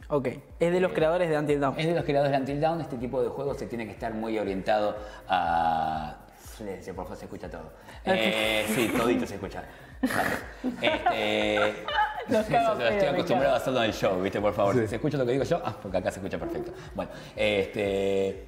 Ok, 0.09 0.29
es 0.61 0.73
de 0.73 0.81
los 0.81 0.93
creadores 0.93 1.29
de 1.29 1.37
Until 1.37 1.59
Dawn. 1.59 1.75
Es 1.77 1.87
de 1.87 1.95
los 1.95 2.05
creadores 2.05 2.31
de 2.31 2.39
Until 2.39 2.61
Dawn, 2.61 2.81
este 2.81 2.99
tipo 2.99 3.21
de 3.21 3.31
juegos 3.31 3.57
se 3.59 3.67
tiene 3.67 3.85
que 3.87 3.93
estar 3.93 4.15
muy 4.15 4.39
orientado 4.39 4.95
a... 5.27 6.19
Silencio, 6.57 6.95
por 6.95 7.05
favor, 7.05 7.19
se 7.19 7.25
escucha 7.25 7.51
todo. 7.51 7.73
Eh, 8.05 8.65
sí, 8.75 8.93
todito 8.97 9.27
se 9.27 9.35
escucha. 9.35 9.65
Este, 10.81 11.69
estoy 12.29 13.09
acostumbrado 13.09 13.55
a 13.55 13.57
hacerlo 13.57 13.81
en 13.81 13.87
el 13.87 13.93
show, 13.95 14.21
¿viste? 14.23 14.41
Por 14.41 14.53
favor, 14.55 14.75
si 14.75 14.87
se 14.87 14.97
escucha 14.97 15.17
lo 15.17 15.27
que 15.27 15.33
digo 15.33 15.45
yo, 15.45 15.61
ah, 15.65 15.77
porque 15.83 15.99
acá 15.99 16.11
se 16.11 16.21
escucha 16.21 16.39
perfecto. 16.39 16.73
Bueno, 16.95 17.11
este, 17.35 18.47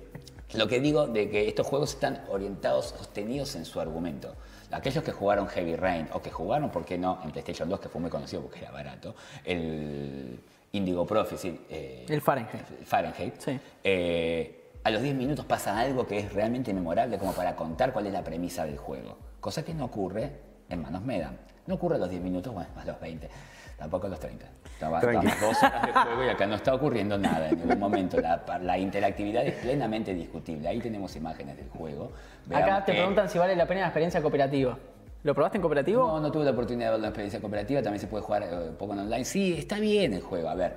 lo 0.54 0.68
que 0.68 0.80
digo 0.80 1.06
de 1.06 1.28
que 1.28 1.48
estos 1.48 1.66
juegos 1.66 1.94
están 1.94 2.22
orientados, 2.28 2.86
sostenidos 2.96 3.54
en 3.56 3.64
su 3.64 3.80
argumento. 3.80 4.34
Aquellos 4.70 5.02
que 5.04 5.12
jugaron 5.12 5.46
Heavy 5.48 5.76
Rain 5.76 6.08
o 6.12 6.20
que 6.20 6.30
jugaron, 6.30 6.70
¿por 6.70 6.84
qué 6.84 6.98
no? 6.98 7.20
En 7.24 7.30
PlayStation 7.30 7.68
2, 7.68 7.80
que 7.80 7.88
fue 7.88 8.00
muy 8.00 8.10
conocido 8.10 8.42
porque 8.42 8.60
era 8.60 8.70
barato, 8.72 9.14
el 9.44 10.40
Indigo 10.72 11.06
Prophecy. 11.06 11.60
eh, 11.70 12.04
El 12.08 12.20
Fahrenheit. 12.20 12.66
Fahrenheit. 12.84 13.40
Sí. 13.40 13.58
eh, 13.84 14.55
a 14.86 14.90
los 14.90 15.02
10 15.02 15.16
minutos 15.16 15.44
pasa 15.44 15.76
algo 15.80 16.06
que 16.06 16.16
es 16.20 16.32
realmente 16.32 16.72
memorable 16.72 17.18
como 17.18 17.32
para 17.32 17.56
contar 17.56 17.92
cuál 17.92 18.06
es 18.06 18.12
la 18.12 18.22
premisa 18.22 18.64
del 18.64 18.76
juego. 18.78 19.18
Cosa 19.40 19.64
que 19.64 19.74
no 19.74 19.86
ocurre 19.86 20.30
en 20.68 20.80
manos 20.80 21.02
Medan. 21.02 21.36
No 21.66 21.74
ocurre 21.74 21.96
a 21.96 21.98
los 21.98 22.08
10 22.08 22.22
minutos, 22.22 22.54
bueno, 22.54 22.70
a 22.76 22.84
los 22.84 23.00
20, 23.00 23.28
tampoco 23.76 24.06
a 24.06 24.10
los 24.10 24.20
30. 24.20 24.46
Estaba, 24.74 25.00
estamos 25.00 25.40
dos 25.40 25.60
horas 25.60 25.86
de 25.86 25.92
juego 25.92 26.24
y 26.24 26.28
acá 26.28 26.46
no 26.46 26.54
está 26.54 26.72
ocurriendo 26.72 27.18
nada 27.18 27.48
en 27.48 27.58
ningún 27.58 27.80
momento. 27.80 28.20
La, 28.20 28.44
la 28.62 28.78
interactividad 28.78 29.44
es 29.44 29.54
plenamente 29.54 30.14
discutible. 30.14 30.68
Ahí 30.68 30.78
tenemos 30.78 31.16
imágenes 31.16 31.56
del 31.56 31.68
juego. 31.68 32.12
Veamos 32.46 32.70
Acá 32.70 32.84
te 32.84 32.92
que- 32.92 32.98
preguntan 32.98 33.28
si 33.28 33.38
vale 33.38 33.56
la 33.56 33.66
pena 33.66 33.80
la 33.80 33.86
experiencia 33.88 34.22
cooperativa. 34.22 34.78
¿Lo 35.24 35.34
probaste 35.34 35.58
en 35.58 35.62
cooperativo? 35.62 36.06
No, 36.06 36.20
no 36.20 36.30
tuve 36.30 36.44
la 36.44 36.52
oportunidad 36.52 36.86
de 36.86 36.92
ver 36.92 37.00
la 37.00 37.08
experiencia 37.08 37.40
cooperativa, 37.40 37.82
también 37.82 38.00
se 38.00 38.06
puede 38.06 38.22
jugar 38.22 38.44
eh, 38.44 38.68
un 38.68 38.76
poco 38.76 38.92
en 38.92 39.00
online. 39.00 39.24
Sí, 39.24 39.56
está 39.58 39.80
bien 39.80 40.12
el 40.14 40.20
juego, 40.22 40.48
a 40.48 40.54
ver. 40.54 40.76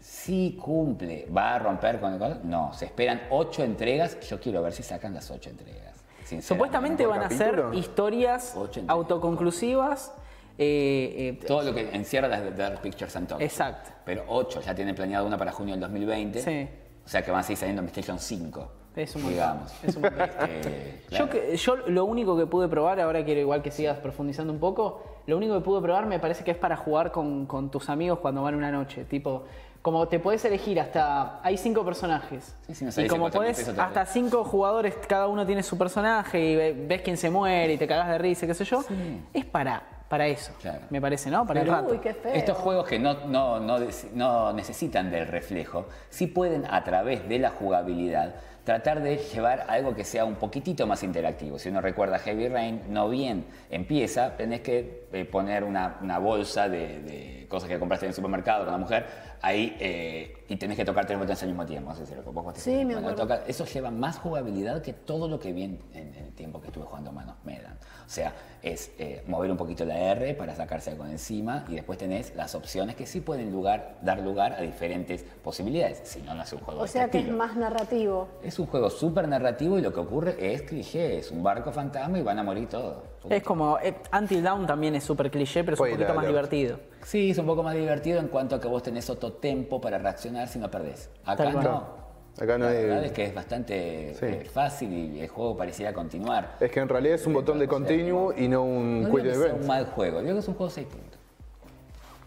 Sí 0.00 0.58
cumple, 0.60 1.26
va 1.34 1.54
a 1.54 1.58
romper 1.58 2.00
con 2.00 2.12
el 2.14 2.18
gol. 2.18 2.40
No, 2.44 2.72
se 2.72 2.86
esperan 2.86 3.20
ocho 3.30 3.62
entregas. 3.62 4.18
Yo 4.28 4.40
quiero 4.40 4.62
ver 4.62 4.72
si 4.72 4.82
sacan 4.82 5.12
las 5.14 5.30
ocho 5.30 5.50
entregas. 5.50 6.02
Supuestamente 6.40 7.04
van 7.06 7.22
a 7.22 7.30
ser 7.30 7.64
historias 7.74 8.54
autoconclusivas. 8.86 10.12
eh, 10.58 11.36
eh, 11.40 11.44
Todo 11.46 11.62
lo 11.62 11.74
que 11.74 11.90
encierra 11.94 12.28
las 12.28 12.42
de 12.42 12.52
Dark 12.52 12.80
Pictures 12.82 13.14
and 13.16 13.28
Talks. 13.28 13.42
Exacto. 13.44 13.90
Pero 14.04 14.24
ocho, 14.28 14.60
ya 14.60 14.74
tienen 14.74 14.94
planeado 14.94 15.26
una 15.26 15.36
para 15.36 15.52
junio 15.52 15.74
del 15.74 15.80
2020. 15.80 16.40
Sí. 16.40 16.68
O 17.04 17.08
sea 17.08 17.22
que 17.22 17.30
van 17.30 17.40
a 17.40 17.42
seguir 17.42 17.58
saliendo 17.58 17.80
en 17.82 17.88
PlayStation 17.88 18.18
5. 18.18 18.72
Es 18.96 19.14
un 19.16 19.28
digamos. 19.28 19.72
es 19.84 19.96
un. 19.96 20.04
Este, 20.40 21.02
Yo, 21.10 21.28
claro. 21.28 21.30
que- 21.30 21.56
yo 21.56 21.76
lo 21.88 22.04
único 22.04 22.36
que 22.36 22.46
pude 22.46 22.68
probar, 22.68 23.00
ahora 23.00 23.24
quiero 23.24 23.40
igual 23.40 23.62
que 23.62 23.70
sigas 23.70 23.98
profundizando 23.98 24.52
un 24.52 24.58
poco, 24.60 25.02
lo 25.26 25.36
único 25.36 25.54
que 25.54 25.60
pude 25.60 25.80
probar 25.80 26.06
me 26.06 26.18
parece 26.18 26.44
que 26.44 26.50
es 26.52 26.56
para 26.56 26.76
jugar 26.76 27.10
con, 27.12 27.46
con 27.46 27.70
tus 27.70 27.88
amigos 27.88 28.18
cuando 28.18 28.42
van 28.42 28.54
una 28.54 28.70
noche. 28.70 29.04
Tipo, 29.04 29.44
como 29.82 30.06
te 30.08 30.18
puedes 30.20 30.44
elegir 30.44 30.78
hasta. 30.80 31.40
Hay 31.42 31.56
cinco 31.56 31.84
personajes. 31.84 32.54
Sí, 32.66 32.74
sí, 32.74 32.84
no 32.84 32.90
y 33.02 33.08
como 33.08 33.30
podés, 33.30 33.66
hasta 33.68 34.04
cinco 34.06 34.44
jugadores, 34.44 34.94
cada 35.08 35.26
uno 35.28 35.46
tiene 35.46 35.62
su 35.62 35.78
personaje 35.78 36.38
y 36.40 36.56
ve- 36.56 36.84
ves 36.86 37.02
quién 37.02 37.16
se 37.16 37.30
muere 37.30 37.72
y 37.74 37.78
te 37.78 37.86
cagás 37.86 38.08
de 38.08 38.18
risa, 38.18 38.46
qué 38.46 38.54
sé 38.54 38.64
yo. 38.64 38.84
Es 39.32 39.44
para, 39.46 39.82
para 40.08 40.26
eso, 40.26 40.52
Claro. 40.60 40.80
me 40.90 41.00
parece, 41.00 41.30
¿no? 41.30 41.46
Para 41.46 41.62
el 41.62 41.66
rato. 41.68 41.92
Uy, 41.92 41.98
qué 41.98 42.12
feo. 42.14 42.32
Estos 42.34 42.58
juegos 42.58 42.86
que 42.86 42.98
no, 42.98 43.14
no, 43.26 43.58
no 43.60 44.52
necesitan 44.52 45.10
del 45.10 45.26
reflejo, 45.26 45.86
sí 46.10 46.26
pueden 46.26 46.66
a 46.66 46.84
través 46.84 47.28
de 47.28 47.38
la 47.38 47.50
jugabilidad 47.50 48.34
tratar 48.64 49.00
de 49.02 49.16
llevar 49.16 49.64
algo 49.68 49.94
que 49.94 50.04
sea 50.04 50.26
un 50.26 50.34
poquitito 50.34 50.86
más 50.86 51.02
interactivo. 51.02 51.58
Si 51.58 51.70
uno 51.70 51.80
recuerda 51.80 52.18
Heavy 52.18 52.48
Rain, 52.48 52.82
no 52.90 53.08
bien 53.08 53.46
empieza, 53.70 54.36
tenés 54.36 54.60
que 54.60 55.06
eh, 55.12 55.24
poner 55.24 55.64
una, 55.64 55.96
una 56.02 56.18
bolsa 56.18 56.68
de, 56.68 57.00
de 57.00 57.46
cosas 57.48 57.68
que 57.70 57.78
compraste 57.78 58.06
en 58.06 58.10
el 58.10 58.14
supermercado 58.14 58.64
con 58.64 58.72
la 58.72 58.78
mujer 58.78 59.06
ahí 59.42 59.76
eh, 59.80 60.44
y 60.48 60.56
tenés 60.56 60.76
que 60.76 60.84
tocar 60.84 61.06
tres 61.06 61.18
botones 61.18 61.42
al 61.42 61.48
mismo 61.48 61.64
tiempo. 61.66 61.90
Vos 62.32 62.54
Sí, 62.56 62.84
me 62.84 62.94
acuerdo. 62.94 63.16
eso 63.46 63.64
lleva 63.64 63.90
más 63.90 64.18
jugabilidad 64.18 64.82
que 64.82 64.92
todo 64.92 65.28
lo 65.28 65.38
que 65.38 65.52
vi 65.52 65.62
en, 65.64 65.78
en- 65.94 66.14
en 66.14 66.24
el 66.26 66.32
tiempo 66.34 66.60
que 66.60 66.68
estuve 66.68 66.84
jugando 66.84 67.12
Manos 67.12 67.36
Medan. 67.44 67.78
O 68.10 68.12
sea, 68.12 68.34
es 68.60 68.90
eh, 68.98 69.22
mover 69.28 69.52
un 69.52 69.56
poquito 69.56 69.84
la 69.84 69.96
R 69.96 70.34
para 70.34 70.56
sacarse 70.56 70.90
algo 70.90 71.04
de 71.04 71.12
encima 71.12 71.64
y 71.68 71.76
después 71.76 71.96
tenés 71.96 72.34
las 72.34 72.56
opciones 72.56 72.96
que 72.96 73.06
sí 73.06 73.20
pueden 73.20 73.52
lugar, 73.52 73.98
dar 74.02 74.18
lugar 74.18 74.54
a 74.54 74.62
diferentes 74.62 75.22
posibilidades. 75.44 76.00
Si 76.02 76.20
no, 76.22 76.34
no 76.34 76.42
es 76.42 76.52
un 76.52 76.58
juego 76.58 76.80
O 76.80 76.82
de 76.82 76.88
sea 76.88 77.04
este 77.04 77.22
que 77.22 77.28
es 77.28 77.32
más 77.32 77.54
narrativo. 77.56 78.26
Es 78.42 78.58
un 78.58 78.66
juego 78.66 78.90
súper 78.90 79.28
narrativo 79.28 79.78
y 79.78 79.80
lo 79.82 79.92
que 79.92 80.00
ocurre 80.00 80.34
es 80.54 80.62
cliché, 80.62 81.18
es 81.18 81.30
un 81.30 81.44
barco 81.44 81.70
fantasma 81.70 82.18
y 82.18 82.22
van 82.22 82.40
a 82.40 82.42
morir 82.42 82.68
todos. 82.68 82.96
Es 83.28 83.44
como. 83.44 83.78
eh, 83.78 83.94
Until 84.12 84.42
Dawn 84.42 84.66
también 84.66 84.96
es 84.96 85.04
súper 85.04 85.30
cliché, 85.30 85.62
pero 85.62 85.74
es 85.74 85.80
un 85.80 85.90
poquito 85.90 86.12
más 86.12 86.26
divertido. 86.26 86.80
Sí, 87.04 87.30
es 87.30 87.38
un 87.38 87.46
poco 87.46 87.62
más 87.62 87.76
divertido 87.76 88.18
en 88.18 88.26
cuanto 88.26 88.56
a 88.56 88.60
que 88.60 88.66
vos 88.66 88.82
tenés 88.82 89.08
otro 89.08 89.34
tempo 89.34 89.80
para 89.80 89.98
reaccionar 89.98 90.48
si 90.48 90.58
no 90.58 90.68
perdés. 90.68 91.10
Acá 91.24 91.44
Tal 91.44 91.52
cual. 91.52 91.64
no. 91.64 92.09
Acá 92.40 92.56
no 92.58 92.64
La 92.64 92.70
hay- 92.70 92.84
verdad 92.84 93.04
es 93.04 93.12
que 93.12 93.24
es 93.26 93.34
bastante 93.34 94.14
Sí. 94.14 94.24
eh, 94.26 94.44
fácil 94.52 94.92
y 94.92 95.20
el 95.20 95.28
juego 95.28 95.56
pareciera 95.56 95.92
continuar. 95.92 96.56
Es 96.60 96.70
que 96.70 96.80
en 96.80 96.88
realidad 96.88 97.16
es 97.16 97.26
un 97.26 97.34
botón 97.34 97.58
de 97.58 97.68
continue 97.68 98.32
y 98.36 98.48
no 98.48 98.62
un 98.62 99.02
No 99.02 99.10
quick 99.10 99.26
event. 99.26 99.60
un 99.60 99.66
mal 99.66 99.84
juego, 99.86 100.20
digo 100.22 100.32
que 100.34 100.38
es 100.40 100.48
un 100.48 100.54
juego 100.54 100.70
6 100.70 100.86
puntos. 100.86 101.18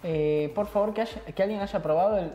Eh, 0.04 0.52
por 0.54 0.68
favor, 0.68 0.94
que, 0.94 1.02
haya- 1.02 1.22
que 1.34 1.44
alguien 1.44 1.62
haya 1.62 1.82
probado 1.82 2.18
el 2.18 2.32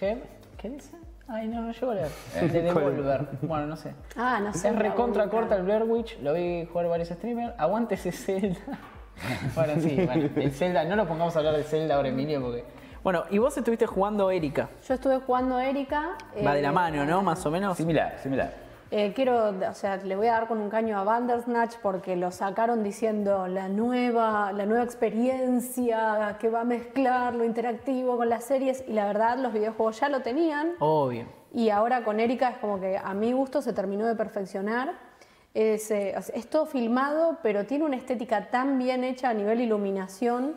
Head. 0.00 0.18
¿Qué 0.58 0.68
dice? 0.70 0.92
Ay, 1.28 1.46
no, 1.46 1.60
no 1.62 1.72
llego 1.72 1.90
a 1.92 1.94
leer. 1.94 2.08
El 2.40 2.52
de 2.52 2.62
Devolver. 2.62 3.26
Bueno, 3.42 3.66
no 3.66 3.76
sé. 3.76 3.92
Ah, 4.16 4.40
no 4.42 4.52
sé. 4.52 4.68
Es 4.68 4.76
recontra 4.76 5.28
corta 5.28 5.56
el 5.56 5.62
Blair 5.62 5.84
Witch, 5.84 6.18
lo 6.20 6.32
vi 6.34 6.66
jugar 6.70 6.88
varios 6.88 7.08
streamers. 7.08 7.54
Aguante 7.58 7.94
ese 7.94 8.12
Zelda. 8.12 8.58
bueno, 9.54 9.74
sí, 9.80 9.96
bueno, 10.04 10.28
el 10.36 10.52
Zelda, 10.52 10.84
no 10.84 10.96
lo 10.96 11.06
pongamos 11.06 11.34
a 11.36 11.38
hablar 11.40 11.56
de 11.56 11.64
Zelda 11.64 11.96
ahora, 11.96 12.08
Emilio, 12.08 12.40
porque. 12.40 12.64
Bueno, 13.04 13.24
y 13.30 13.38
vos 13.38 13.56
estuviste 13.56 13.86
jugando 13.86 14.30
Erika. 14.30 14.68
Yo 14.86 14.94
estuve 14.94 15.20
jugando 15.20 15.58
Erika. 15.60 16.16
Va 16.44 16.52
de 16.52 16.58
eh, 16.58 16.62
la 16.62 16.72
mano, 16.72 17.04
¿no? 17.04 17.22
Más 17.22 17.44
o 17.46 17.50
menos. 17.50 17.76
Similar, 17.76 18.18
similar. 18.22 18.68
Eh, 18.90 19.12
quiero, 19.14 19.50
o 19.50 19.74
sea, 19.74 19.98
le 19.98 20.16
voy 20.16 20.28
a 20.28 20.32
dar 20.32 20.48
con 20.48 20.58
un 20.58 20.70
caño 20.70 20.98
a 20.98 21.04
Bandersnatch 21.04 21.76
porque 21.82 22.16
lo 22.16 22.30
sacaron 22.30 22.82
diciendo 22.82 23.46
la 23.46 23.68
nueva, 23.68 24.50
la 24.52 24.64
nueva 24.64 24.82
experiencia 24.82 26.38
que 26.40 26.48
va 26.48 26.62
a 26.62 26.64
mezclar 26.64 27.34
lo 27.34 27.44
interactivo 27.44 28.16
con 28.16 28.30
las 28.30 28.44
series 28.44 28.82
y 28.88 28.94
la 28.94 29.06
verdad 29.06 29.36
los 29.38 29.52
videojuegos 29.52 30.00
ya 30.00 30.08
lo 30.08 30.22
tenían 30.22 30.72
Obvio. 30.78 31.26
y 31.52 31.68
ahora 31.68 32.02
con 32.02 32.18
Erika 32.18 32.48
es 32.48 32.56
como 32.58 32.80
que 32.80 32.96
a 32.96 33.12
mi 33.12 33.32
gusto 33.32 33.60
se 33.60 33.74
terminó 33.74 34.06
de 34.06 34.14
perfeccionar. 34.14 34.94
Es, 35.52 35.90
eh, 35.90 36.14
es 36.34 36.48
todo 36.48 36.64
filmado, 36.64 37.38
pero 37.42 37.66
tiene 37.66 37.84
una 37.84 37.96
estética 37.96 38.48
tan 38.48 38.78
bien 38.78 39.04
hecha 39.04 39.30
a 39.30 39.34
nivel 39.34 39.60
iluminación 39.60 40.54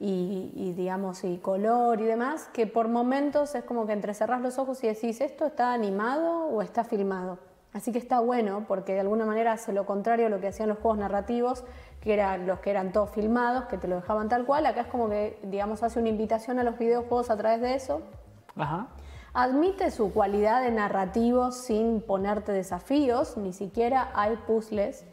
y, 0.00 0.50
y, 0.54 0.72
digamos, 0.72 1.24
y 1.24 1.38
color 1.38 2.00
y 2.00 2.04
demás, 2.04 2.48
que 2.52 2.66
por 2.66 2.88
momentos 2.88 3.54
es 3.54 3.64
como 3.64 3.86
que 3.86 3.92
entrecerrás 3.92 4.40
los 4.40 4.58
ojos 4.58 4.82
y 4.84 4.88
decís, 4.88 5.20
¿esto 5.20 5.46
está 5.46 5.72
animado 5.72 6.46
o 6.48 6.62
está 6.62 6.84
filmado? 6.84 7.38
Así 7.72 7.90
que 7.90 7.98
está 7.98 8.20
bueno 8.20 8.64
porque 8.68 8.94
de 8.94 9.00
alguna 9.00 9.24
manera 9.24 9.52
hace 9.52 9.72
lo 9.72 9.84
contrario 9.84 10.26
a 10.26 10.28
lo 10.28 10.40
que 10.40 10.46
hacían 10.48 10.68
los 10.68 10.78
juegos 10.78 10.98
narrativos, 10.98 11.64
que 12.00 12.14
eran 12.14 12.46
los 12.46 12.60
que 12.60 12.70
eran 12.70 12.92
todos 12.92 13.10
filmados, 13.10 13.64
que 13.64 13.78
te 13.78 13.88
lo 13.88 13.96
dejaban 13.96 14.28
tal 14.28 14.44
cual. 14.46 14.64
Acá 14.66 14.82
es 14.82 14.86
como 14.86 15.08
que, 15.08 15.38
digamos, 15.42 15.82
hace 15.82 15.98
una 15.98 16.08
invitación 16.08 16.60
a 16.60 16.64
los 16.64 16.78
videojuegos 16.78 17.30
a 17.30 17.36
través 17.36 17.60
de 17.60 17.74
eso. 17.74 18.00
Ajá. 18.56 18.88
Admite 19.32 19.90
su 19.90 20.12
cualidad 20.12 20.62
de 20.62 20.70
narrativo 20.70 21.50
sin 21.50 22.00
ponerte 22.00 22.52
desafíos, 22.52 23.36
ni 23.36 23.52
siquiera 23.52 24.12
hay 24.14 24.36
puzzles. 24.46 25.04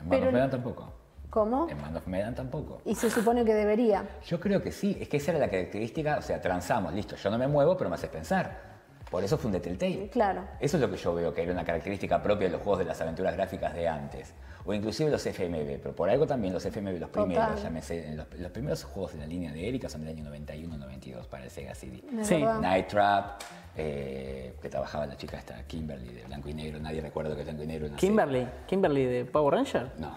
En 0.00 0.08
Pero- 0.08 0.50
tampoco. 0.50 0.93
¿Cómo? 1.34 1.68
En 1.68 1.80
Man 1.80 1.96
of 1.96 2.06
Medan 2.06 2.32
tampoco. 2.32 2.80
Y 2.84 2.94
se 2.94 3.10
supone 3.10 3.44
que 3.44 3.54
debería. 3.54 4.06
Yo 4.24 4.38
creo 4.38 4.62
que 4.62 4.70
sí, 4.70 4.96
es 5.00 5.08
que 5.08 5.16
esa 5.16 5.32
era 5.32 5.40
la 5.40 5.50
característica, 5.50 6.18
o 6.18 6.22
sea, 6.22 6.40
transamos, 6.40 6.94
listo, 6.94 7.16
yo 7.16 7.28
no 7.28 7.38
me 7.38 7.48
muevo, 7.48 7.76
pero 7.76 7.90
me 7.90 7.96
haces 7.96 8.08
pensar. 8.08 8.74
Por 9.10 9.24
eso 9.24 9.36
fue 9.36 9.50
un 9.50 9.60
Telltale. 9.60 10.10
Claro. 10.10 10.44
Eso 10.60 10.76
es 10.76 10.80
lo 10.80 10.88
que 10.88 10.96
yo 10.96 11.12
veo 11.12 11.34
que 11.34 11.42
era 11.42 11.50
una 11.50 11.64
característica 11.64 12.22
propia 12.22 12.46
de 12.46 12.52
los 12.52 12.62
juegos 12.62 12.78
de 12.78 12.84
las 12.84 13.00
aventuras 13.00 13.34
gráficas 13.34 13.74
de 13.74 13.88
antes. 13.88 14.32
O 14.64 14.72
inclusive 14.72 15.10
los 15.10 15.26
FMV, 15.26 15.80
pero 15.82 15.94
por 15.96 16.08
algo 16.08 16.24
también 16.24 16.54
los 16.54 16.64
FMV, 16.64 17.00
los 17.00 17.10
Total. 17.10 17.24
primeros, 17.26 17.62
llámese, 17.62 18.14
los, 18.14 18.32
los 18.38 18.52
primeros 18.52 18.84
juegos 18.84 19.14
de 19.14 19.18
la 19.18 19.26
línea 19.26 19.52
de 19.52 19.68
Erika 19.68 19.88
son 19.88 20.04
del 20.04 20.16
año 20.16 20.30
91-92 20.30 21.26
para 21.26 21.42
el 21.42 21.50
Sega 21.50 21.74
CD. 21.74 22.00
Sí. 22.22 22.44
Night 22.60 22.86
Trap, 22.86 23.40
eh, 23.76 24.54
que 24.62 24.68
trabajaba 24.68 25.06
la 25.06 25.16
chica 25.16 25.36
esta, 25.36 25.62
Kimberly, 25.66 26.12
de 26.14 26.24
Blanco 26.24 26.48
y 26.48 26.54
Negro, 26.54 26.78
nadie 26.78 27.00
recuerda 27.00 27.34
que 27.34 27.40
es 27.40 27.46
Blanco 27.46 27.62
y 27.64 27.66
Negro. 27.66 27.88
Kimberly. 27.96 28.46
Kimberly 28.66 29.04
de 29.04 29.24
Power 29.24 29.54
Ranger. 29.54 29.90
No. 29.98 30.16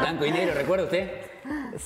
Blanco 0.00 0.24
y 0.26 0.30
Negro, 0.30 0.54
¿recuerda 0.54 0.84
usted? 0.84 1.10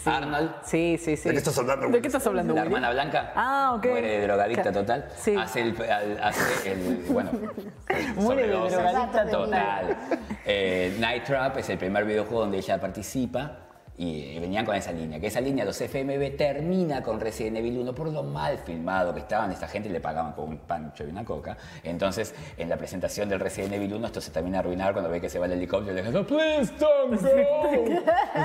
Arnold. 0.04 0.50
Sí, 0.64 0.98
sí, 0.98 1.16
sí. 1.16 1.28
¿De 1.28 1.32
qué 1.34 1.38
estás 1.38 1.56
hablando, 1.58 1.88
¿De 1.88 2.00
qué 2.02 2.06
estás 2.08 2.26
hablando, 2.26 2.54
La 2.54 2.62
hermana 2.62 2.90
blanca 2.90 3.32
Ah, 3.34 3.72
ok. 3.76 3.86
muere 3.86 4.08
de 4.18 4.26
drogadicta 4.26 4.70
total. 4.72 5.08
Sí. 5.16 5.34
Hace 5.34 5.62
el, 5.62 5.82
al- 5.90 6.18
hace 6.22 6.72
el- 6.72 7.04
bueno, 7.08 7.30
Muere 8.16 8.42
de 8.48 8.48
drogadicta 8.52 9.26
total. 9.28 9.96
Eh, 10.44 10.94
Night 11.00 11.24
Trap 11.24 11.56
es 11.58 11.70
el 11.70 11.78
primer 11.78 12.04
videojuego 12.04 12.40
donde 12.40 12.58
ella 12.58 12.78
participa 12.80 13.65
y, 13.98 14.38
venían 14.38 14.64
con 14.64 14.74
esa 14.74 14.92
línea. 14.92 15.18
Que 15.18 15.28
esa 15.28 15.40
línea, 15.40 15.64
los 15.64 15.80
FMV, 15.80 16.36
termina 16.36 17.02
con 17.02 17.20
Resident 17.20 17.56
Evil 17.56 17.78
1 17.78 17.94
por 17.94 18.12
lo 18.12 18.22
mal 18.22 18.58
filmado 18.58 19.14
que 19.14 19.20
estaban. 19.20 19.50
Esta 19.52 19.68
gente 19.68 19.88
le 19.88 20.00
pagaban 20.00 20.32
con 20.32 20.48
un 20.48 20.58
pancho 20.58 21.04
y 21.04 21.10
una 21.10 21.24
coca. 21.24 21.56
Entonces, 21.82 22.34
en 22.56 22.68
la 22.68 22.76
presentación 22.76 23.28
del 23.28 23.40
Resident 23.40 23.74
Evil 23.74 23.94
1, 23.94 24.06
esto 24.06 24.20
se 24.20 24.30
termina 24.30 24.58
de 24.58 24.60
arruinar 24.60 24.92
cuando 24.92 25.10
ve 25.10 25.20
que 25.20 25.28
se 25.28 25.38
va 25.38 25.46
el 25.46 25.52
helicóptero 25.52 25.92
y 25.92 26.02
le 26.02 26.08
dicen, 26.08 26.24
please 26.26 26.72
don't 26.78 27.20
go. 27.20 27.28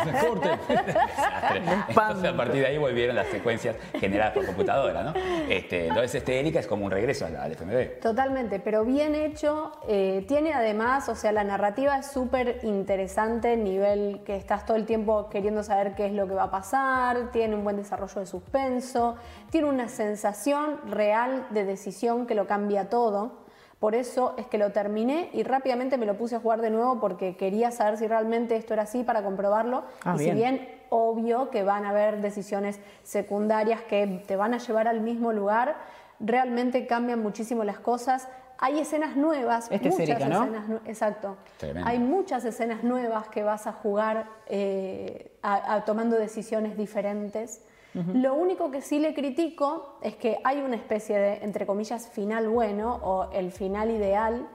Se 0.04 0.28
corte. 0.28 0.50
Entonces, 1.90 2.30
a 2.30 2.38
partir 2.38 2.62
de 2.62 2.68
ahí 2.68 2.78
volvieron 2.78 3.16
las 3.16 3.28
secuencias 3.28 3.76
generadas 4.00 4.34
por 4.34 4.46
computadora, 4.46 5.04
¿no? 5.04 5.14
Este, 5.50 5.88
entonces, 5.88 6.16
este 6.16 6.40
Erika 6.40 6.60
es 6.60 6.68
como 6.68 6.86
un 6.86 6.92
regreso 6.92 7.26
al, 7.26 7.36
al 7.36 7.52
FMV. 7.52 8.00
Totalmente, 8.02 8.60
pero 8.60 8.86
bien 8.86 9.16
hecho. 9.16 9.72
eh, 9.88 10.26
tiene 10.28 10.54
además, 10.54 11.10
o 11.10 11.16
sea, 11.16 11.32
la 11.32 11.44
narrativa 11.44 11.98
es 11.98 12.08
súper 12.08 12.60
interesante, 12.64 13.58
nivel 13.58 14.22
que 14.26 14.36
estás 14.36 14.66
todo 14.66 14.78
el 14.78 14.86
tiempo 14.86 15.30
queriendo 15.42 15.64
saber 15.64 15.96
qué 15.96 16.06
es 16.06 16.14
lo 16.14 16.28
que 16.28 16.36
va 16.36 16.44
a 16.44 16.52
pasar, 16.52 17.32
tiene 17.32 17.56
un 17.56 17.64
buen 17.64 17.76
desarrollo 17.76 18.20
de 18.20 18.28
suspenso, 18.28 19.16
tiene 19.50 19.68
una 19.68 19.90
sensación 19.90 20.80
real 20.86 21.48
de 21.50 21.66
decisión 21.66 22.28
que 22.28 22.36
lo 22.36 22.46
cambia 22.46 22.90
todo. 22.90 23.42
Por 23.80 23.96
eso 23.96 24.36
es 24.38 24.46
que 24.46 24.60
lo 24.60 24.72
terminé 24.72 25.32
y 25.34 25.42
rápidamente 25.42 25.98
me 25.98 26.06
lo 26.06 26.16
puse 26.16 26.36
a 26.36 26.40
jugar 26.40 26.62
de 26.62 26.70
nuevo 26.70 27.00
porque 27.00 27.36
quería 27.36 27.72
saber 27.72 27.98
si 27.98 28.08
realmente 28.08 28.56
esto 28.56 28.76
era 28.76 28.84
así 28.84 29.04
para 29.04 29.24
comprobarlo. 29.24 29.84
Ah, 30.06 30.14
y 30.16 30.20
si 30.20 30.24
bien. 30.26 30.36
bien 30.36 30.70
obvio 30.90 31.50
que 31.50 31.64
van 31.64 31.86
a 31.86 31.90
haber 31.90 32.22
decisiones 32.22 32.80
secundarias 33.02 33.82
que 33.82 34.24
te 34.28 34.36
van 34.36 34.54
a 34.54 34.60
llevar 34.60 34.88
al 34.88 35.02
mismo 35.02 35.34
lugar, 35.34 35.78
realmente 36.20 36.86
cambian 36.86 37.24
muchísimo 37.24 37.64
las 37.64 37.80
cosas. 37.80 38.28
Hay 38.62 38.80
escenas 38.80 39.18
nuevas, 39.18 39.70
Este 39.72 39.90
es 39.90 39.94
muchas 39.96 40.10
Erika, 40.10 40.30
¿no? 40.30 40.44
escenas 40.44 40.82
exacto. 40.86 41.36
Tremendo. 41.58 41.90
Hay 41.90 41.98
muchas 42.00 42.46
escenas 42.46 42.84
nuevas 42.84 43.28
que 43.28 43.42
vas 43.44 43.66
a 43.68 43.74
jugar 43.74 44.28
eh, 44.48 45.32
a- 45.42 45.74
a- 45.74 45.84
tomando 45.86 46.16
decisiones 46.18 46.78
diferentes. 46.78 47.66
Lo 48.14 48.36
único 48.36 48.72
que 48.72 48.82
sí 48.82 49.00
le 49.00 49.14
critico 49.14 49.98
es 50.02 50.16
que 50.16 50.38
hay 50.46 50.62
una 50.62 50.78
especie 50.78 51.18
de, 51.18 51.34
entre 51.44 51.66
comillas, 51.66 52.08
final 52.08 52.48
bueno 52.48 52.96
o 53.04 53.30
el 53.34 53.52
final 53.52 53.92
ideal. 53.92 54.48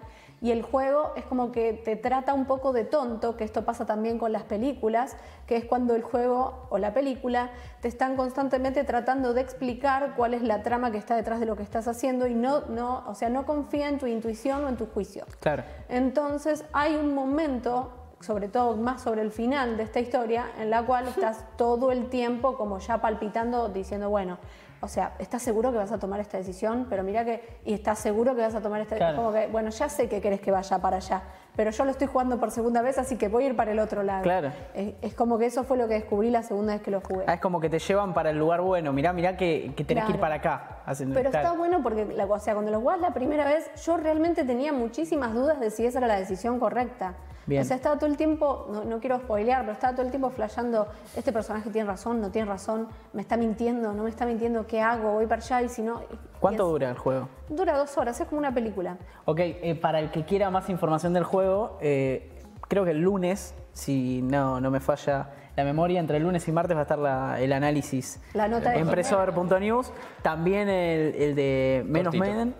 Y 0.42 0.50
el 0.50 0.62
juego 0.62 1.12
es 1.16 1.24
como 1.24 1.50
que 1.50 1.72
te 1.72 1.96
trata 1.96 2.34
un 2.34 2.44
poco 2.44 2.72
de 2.72 2.84
tonto, 2.84 3.36
que 3.36 3.44
esto 3.44 3.64
pasa 3.64 3.86
también 3.86 4.18
con 4.18 4.32
las 4.32 4.42
películas, 4.42 5.16
que 5.46 5.56
es 5.56 5.64
cuando 5.64 5.94
el 5.94 6.02
juego 6.02 6.66
o 6.68 6.78
la 6.78 6.92
película 6.92 7.50
te 7.80 7.88
están 7.88 8.16
constantemente 8.16 8.84
tratando 8.84 9.32
de 9.32 9.40
explicar 9.40 10.14
cuál 10.14 10.34
es 10.34 10.42
la 10.42 10.62
trama 10.62 10.90
que 10.90 10.98
está 10.98 11.16
detrás 11.16 11.40
de 11.40 11.46
lo 11.46 11.56
que 11.56 11.62
estás 11.62 11.88
haciendo 11.88 12.26
y 12.26 12.34
no, 12.34 12.66
no, 12.66 13.04
o 13.06 13.14
sea, 13.14 13.30
no 13.30 13.46
confía 13.46 13.88
en 13.88 13.98
tu 13.98 14.06
intuición 14.06 14.64
o 14.64 14.68
en 14.68 14.76
tu 14.76 14.86
juicio. 14.86 15.24
Claro. 15.40 15.64
Entonces 15.88 16.64
hay 16.72 16.96
un 16.96 17.14
momento, 17.14 17.92
sobre 18.20 18.48
todo 18.48 18.76
más 18.76 19.02
sobre 19.02 19.22
el 19.22 19.32
final 19.32 19.78
de 19.78 19.84
esta 19.84 20.00
historia, 20.00 20.46
en 20.58 20.68
la 20.68 20.84
cual 20.84 21.08
estás 21.08 21.44
todo 21.56 21.92
el 21.92 22.10
tiempo 22.10 22.58
como 22.58 22.78
ya 22.78 23.00
palpitando, 23.00 23.68
diciendo, 23.70 24.10
bueno, 24.10 24.38
o 24.80 24.88
sea, 24.88 25.12
¿estás 25.18 25.42
seguro 25.42 25.72
que 25.72 25.78
vas 25.78 25.90
a 25.92 25.98
tomar 25.98 26.20
esta 26.20 26.36
decisión? 26.36 26.86
Pero 26.90 27.02
mira 27.02 27.24
que, 27.24 27.60
y 27.64 27.72
estás 27.74 27.98
seguro 27.98 28.34
que 28.34 28.42
vas 28.42 28.54
a 28.54 28.60
tomar 28.60 28.80
esta 28.80 28.96
Claro. 28.96 29.16
como 29.16 29.32
que, 29.32 29.46
bueno, 29.46 29.70
ya 29.70 29.88
sé 29.88 30.08
que 30.08 30.20
querés 30.20 30.40
que 30.40 30.50
vaya 30.50 30.78
para 30.78 30.96
allá, 30.98 31.22
pero 31.56 31.70
yo 31.70 31.84
lo 31.84 31.90
estoy 31.90 32.06
jugando 32.06 32.38
por 32.38 32.50
segunda 32.50 32.82
vez, 32.82 32.98
así 32.98 33.16
que 33.16 33.28
voy 33.28 33.44
a 33.44 33.46
ir 33.48 33.56
para 33.56 33.72
el 33.72 33.78
otro 33.78 34.02
lado. 34.02 34.22
Claro. 34.22 34.52
Es, 34.74 34.94
es 35.00 35.14
como 35.14 35.38
que 35.38 35.46
eso 35.46 35.64
fue 35.64 35.76
lo 35.78 35.88
que 35.88 35.94
descubrí 35.94 36.30
la 36.30 36.42
segunda 36.42 36.74
vez 36.74 36.82
que 36.82 36.90
lo 36.90 37.00
jugué. 37.00 37.24
Ah, 37.26 37.34
es 37.34 37.40
como 37.40 37.60
que 37.60 37.70
te 37.70 37.78
llevan 37.78 38.12
para 38.14 38.30
el 38.30 38.38
lugar 38.38 38.60
bueno. 38.60 38.92
Mirá, 38.92 39.12
mirá 39.12 39.36
que, 39.36 39.72
que 39.76 39.84
tenés 39.84 40.04
que 40.04 40.12
ir 40.12 40.18
Claro. 40.18 40.20
para 40.20 40.34
acá. 40.36 40.82
Pero 40.98 41.10
claro. 41.12 41.28
está 41.30 41.52
bueno 41.52 41.82
porque, 41.82 42.02
o 42.28 42.38
sea, 42.38 42.54
cuando 42.54 42.70
lo 42.70 42.80
jugás 42.80 43.00
la 43.00 43.12
primera 43.14 43.44
vez, 43.44 43.70
yo 43.84 43.96
realmente 43.96 44.44
tenía 44.44 44.72
muchísimas 44.72 45.32
dudas 45.34 45.58
de 45.58 45.70
si 45.70 45.86
esa 45.86 45.98
era 45.98 46.06
la 46.06 46.16
decisión 46.18 46.60
correcta. 46.60 47.14
Bien. 47.46 47.62
O 47.62 47.64
sea, 47.64 47.76
estaba 47.76 47.96
todo 47.96 48.10
el 48.10 48.16
tiempo, 48.16 48.66
no, 48.72 48.84
no 48.84 48.98
quiero 48.98 49.18
spoilear, 49.20 49.60
pero 49.60 49.72
estaba 49.72 49.92
todo 49.94 50.04
el 50.04 50.10
tiempo 50.10 50.30
flasheando, 50.30 50.88
este 51.16 51.32
personaje 51.32 51.70
tiene 51.70 51.86
razón, 51.88 52.20
no 52.20 52.30
tiene 52.30 52.48
razón, 52.48 52.88
me 53.12 53.22
está 53.22 53.36
mintiendo, 53.36 53.92
no 53.92 54.02
me 54.02 54.10
está 54.10 54.26
mintiendo, 54.26 54.66
¿qué 54.66 54.80
hago? 54.80 55.12
Voy 55.12 55.26
para 55.26 55.40
allá 55.42 55.62
y 55.62 55.68
si 55.68 55.82
no... 55.82 56.02
¿Cuánto 56.40 56.66
dura 56.66 56.90
el 56.90 56.98
juego? 56.98 57.28
Dura 57.48 57.76
dos 57.78 57.96
horas, 57.98 58.20
es 58.20 58.26
como 58.26 58.40
una 58.40 58.52
película. 58.52 58.96
Ok, 59.26 59.38
eh, 59.40 59.74
para 59.80 60.00
el 60.00 60.10
que 60.10 60.24
quiera 60.24 60.50
más 60.50 60.68
información 60.68 61.12
del 61.12 61.24
juego, 61.24 61.78
eh, 61.80 62.32
creo 62.68 62.84
que 62.84 62.90
el 62.90 63.00
lunes, 63.00 63.54
si 63.72 64.22
no, 64.22 64.60
no 64.60 64.70
me 64.72 64.80
falla 64.80 65.30
la 65.54 65.64
memoria, 65.64 66.00
entre 66.00 66.18
el 66.18 66.24
lunes 66.24 66.46
y 66.48 66.52
martes 66.52 66.76
va 66.76 66.80
a 66.80 66.82
estar 66.82 66.98
la- 66.98 67.40
el 67.40 67.50
análisis 67.52 68.20
La 68.34 68.46
nota 68.46 68.72
de 68.72 68.78
en 68.80 68.88
Presover.news, 68.88 69.90
también 70.22 70.68
el, 70.68 71.14
el 71.14 71.34
de 71.34 71.82
Menos 71.86 72.14
Cortito. 72.14 72.24
Maiden. 72.24 72.54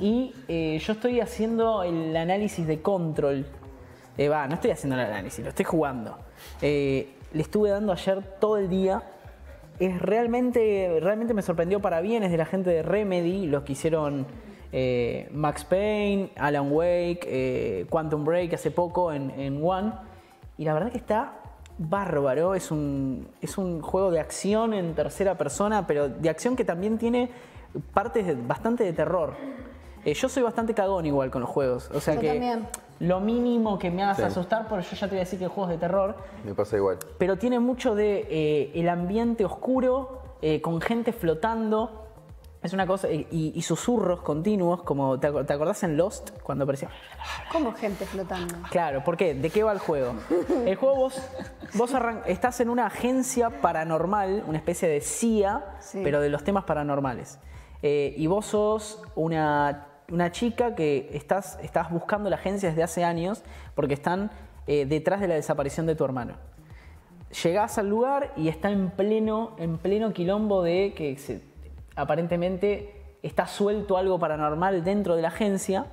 Y 0.00 0.34
eh, 0.48 0.78
yo 0.82 0.94
estoy 0.94 1.20
haciendo 1.20 1.84
el 1.84 2.16
análisis 2.16 2.66
de 2.66 2.82
Control. 2.82 3.46
Eh, 4.18 4.28
Va, 4.28 4.46
no 4.46 4.54
estoy 4.54 4.70
haciendo 4.70 4.96
el 4.96 5.02
análisis, 5.06 5.42
lo 5.42 5.48
estoy 5.50 5.64
jugando. 5.64 6.18
Eh, 6.60 7.14
le 7.32 7.42
estuve 7.42 7.70
dando 7.70 7.92
ayer 7.92 8.22
todo 8.40 8.58
el 8.58 8.68
día. 8.68 9.02
Es 9.78 10.00
realmente, 10.00 10.98
realmente 11.00 11.34
me 11.34 11.42
sorprendió 11.42 11.80
para 11.80 12.00
bien, 12.00 12.22
es 12.22 12.30
de 12.30 12.36
la 12.36 12.44
gente 12.46 12.70
de 12.70 12.82
Remedy, 12.82 13.46
los 13.46 13.62
que 13.64 13.72
hicieron 13.72 14.26
eh, 14.70 15.28
Max 15.32 15.64
Payne, 15.64 16.30
Alan 16.36 16.70
Wake, 16.70 17.86
Quantum 17.88 18.24
Break 18.24 18.52
hace 18.54 18.70
poco 18.70 19.12
en, 19.12 19.30
en 19.30 19.60
One. 19.64 19.92
Y 20.58 20.64
la 20.66 20.74
verdad 20.74 20.92
que 20.92 20.98
está 20.98 21.32
bárbaro, 21.78 22.54
es 22.54 22.70
un, 22.70 23.26
es 23.40 23.56
un 23.58 23.80
juego 23.80 24.10
de 24.10 24.20
acción 24.20 24.74
en 24.74 24.94
tercera 24.94 25.36
persona, 25.36 25.86
pero 25.86 26.08
de 26.08 26.28
acción 26.28 26.54
que 26.54 26.64
también 26.64 26.98
tiene 26.98 27.30
partes 27.94 28.26
de- 28.26 28.34
bastante 28.34 28.84
de 28.84 28.92
terror. 28.92 29.34
Eh, 30.04 30.14
yo 30.14 30.28
soy 30.28 30.42
bastante 30.42 30.74
cagón 30.74 31.06
igual 31.06 31.30
con 31.30 31.40
los 31.40 31.50
juegos, 31.50 31.90
o 31.94 31.98
sea 32.00 32.14
Yo 32.14 32.20
que 32.20 32.28
también. 32.28 32.66
Lo 33.02 33.20
mínimo 33.20 33.78
que 33.78 33.90
me 33.90 34.02
hagas 34.02 34.16
Sí. 34.18 34.22
asustar, 34.22 34.68
porque 34.68 34.84
yo 34.90 34.96
ya 34.96 35.06
te 35.08 35.14
voy 35.14 35.18
a 35.18 35.24
decir 35.24 35.38
que 35.38 35.46
el 35.46 35.50
juego 35.50 35.70
es 35.70 35.76
de 35.78 35.86
terror, 35.86 36.16
Me 36.44 36.54
pasa 36.54 36.76
igual. 36.76 36.98
pero 37.18 37.36
tiene 37.36 37.58
mucho 37.58 37.94
de 37.94 38.26
eh, 38.30 38.70
el 38.74 38.88
ambiente 38.88 39.44
oscuro, 39.44 40.22
eh, 40.40 40.60
con 40.60 40.80
gente 40.80 41.12
flotando. 41.12 41.98
Es 42.62 42.72
una 42.72 42.86
cosa, 42.86 43.08
y, 43.10 43.60
susurros 43.62 44.20
continuos, 44.20 44.84
como 44.84 45.18
¿te, 45.18 45.28
ac- 45.32 45.44
te 45.46 45.52
acordás 45.52 45.82
en 45.82 45.96
Lost 45.96 46.30
cuando 46.44 46.62
aparecía? 46.62 46.90
Como 47.50 47.72
gente 47.72 48.06
flotando. 48.06 48.54
Claro, 48.70 49.02
¿por 49.02 49.16
qué? 49.16 49.34
¿De 49.34 49.50
qué 49.50 49.64
va 49.64 49.72
el 49.72 49.80
juego? 49.80 50.14
El 50.64 50.76
juego 50.76 50.94
vos, 50.94 51.20
vos 51.74 51.92
arran- 51.92 52.22
estás 52.26 52.60
en 52.60 52.68
una 52.70 52.86
agencia 52.86 53.60
paranormal, 53.60 54.44
una 54.46 54.58
especie 54.58 54.88
de 54.88 55.00
CIA, 55.00 55.74
Sí. 55.80 56.02
pero 56.04 56.20
de 56.20 56.28
los 56.28 56.44
temas 56.44 56.62
paranormales. 56.62 57.40
Eh, 57.82 58.14
y 58.16 58.28
vos 58.28 58.46
sos 58.46 59.02
una, 59.16 59.88
una 60.10 60.30
chica 60.32 60.74
que 60.74 61.10
estás, 61.12 61.58
estás 61.62 61.90
buscando 61.90 62.28
la 62.30 62.36
agencia 62.36 62.68
desde 62.68 62.82
hace 62.82 63.04
años 63.04 63.42
porque 63.74 63.94
están 63.94 64.30
eh, 64.66 64.86
detrás 64.86 65.20
de 65.20 65.28
la 65.28 65.34
desaparición 65.34 65.86
de 65.86 65.94
tu 65.94 66.04
hermano. 66.04 66.34
Llegás 67.42 67.78
al 67.78 67.88
lugar 67.88 68.32
y 68.36 68.48
está 68.48 68.70
en 68.70 68.90
pleno, 68.90 69.54
en 69.58 69.78
pleno 69.78 70.12
quilombo 70.12 70.62
de 70.62 70.92
que 70.94 71.16
se- 71.16 71.42
aparentemente 71.96 73.16
está 73.22 73.46
suelto 73.46 73.96
algo 73.96 74.18
paranormal 74.18 74.84
dentro 74.84 75.16
de 75.16 75.22
la 75.22 75.28
agencia 75.28 75.86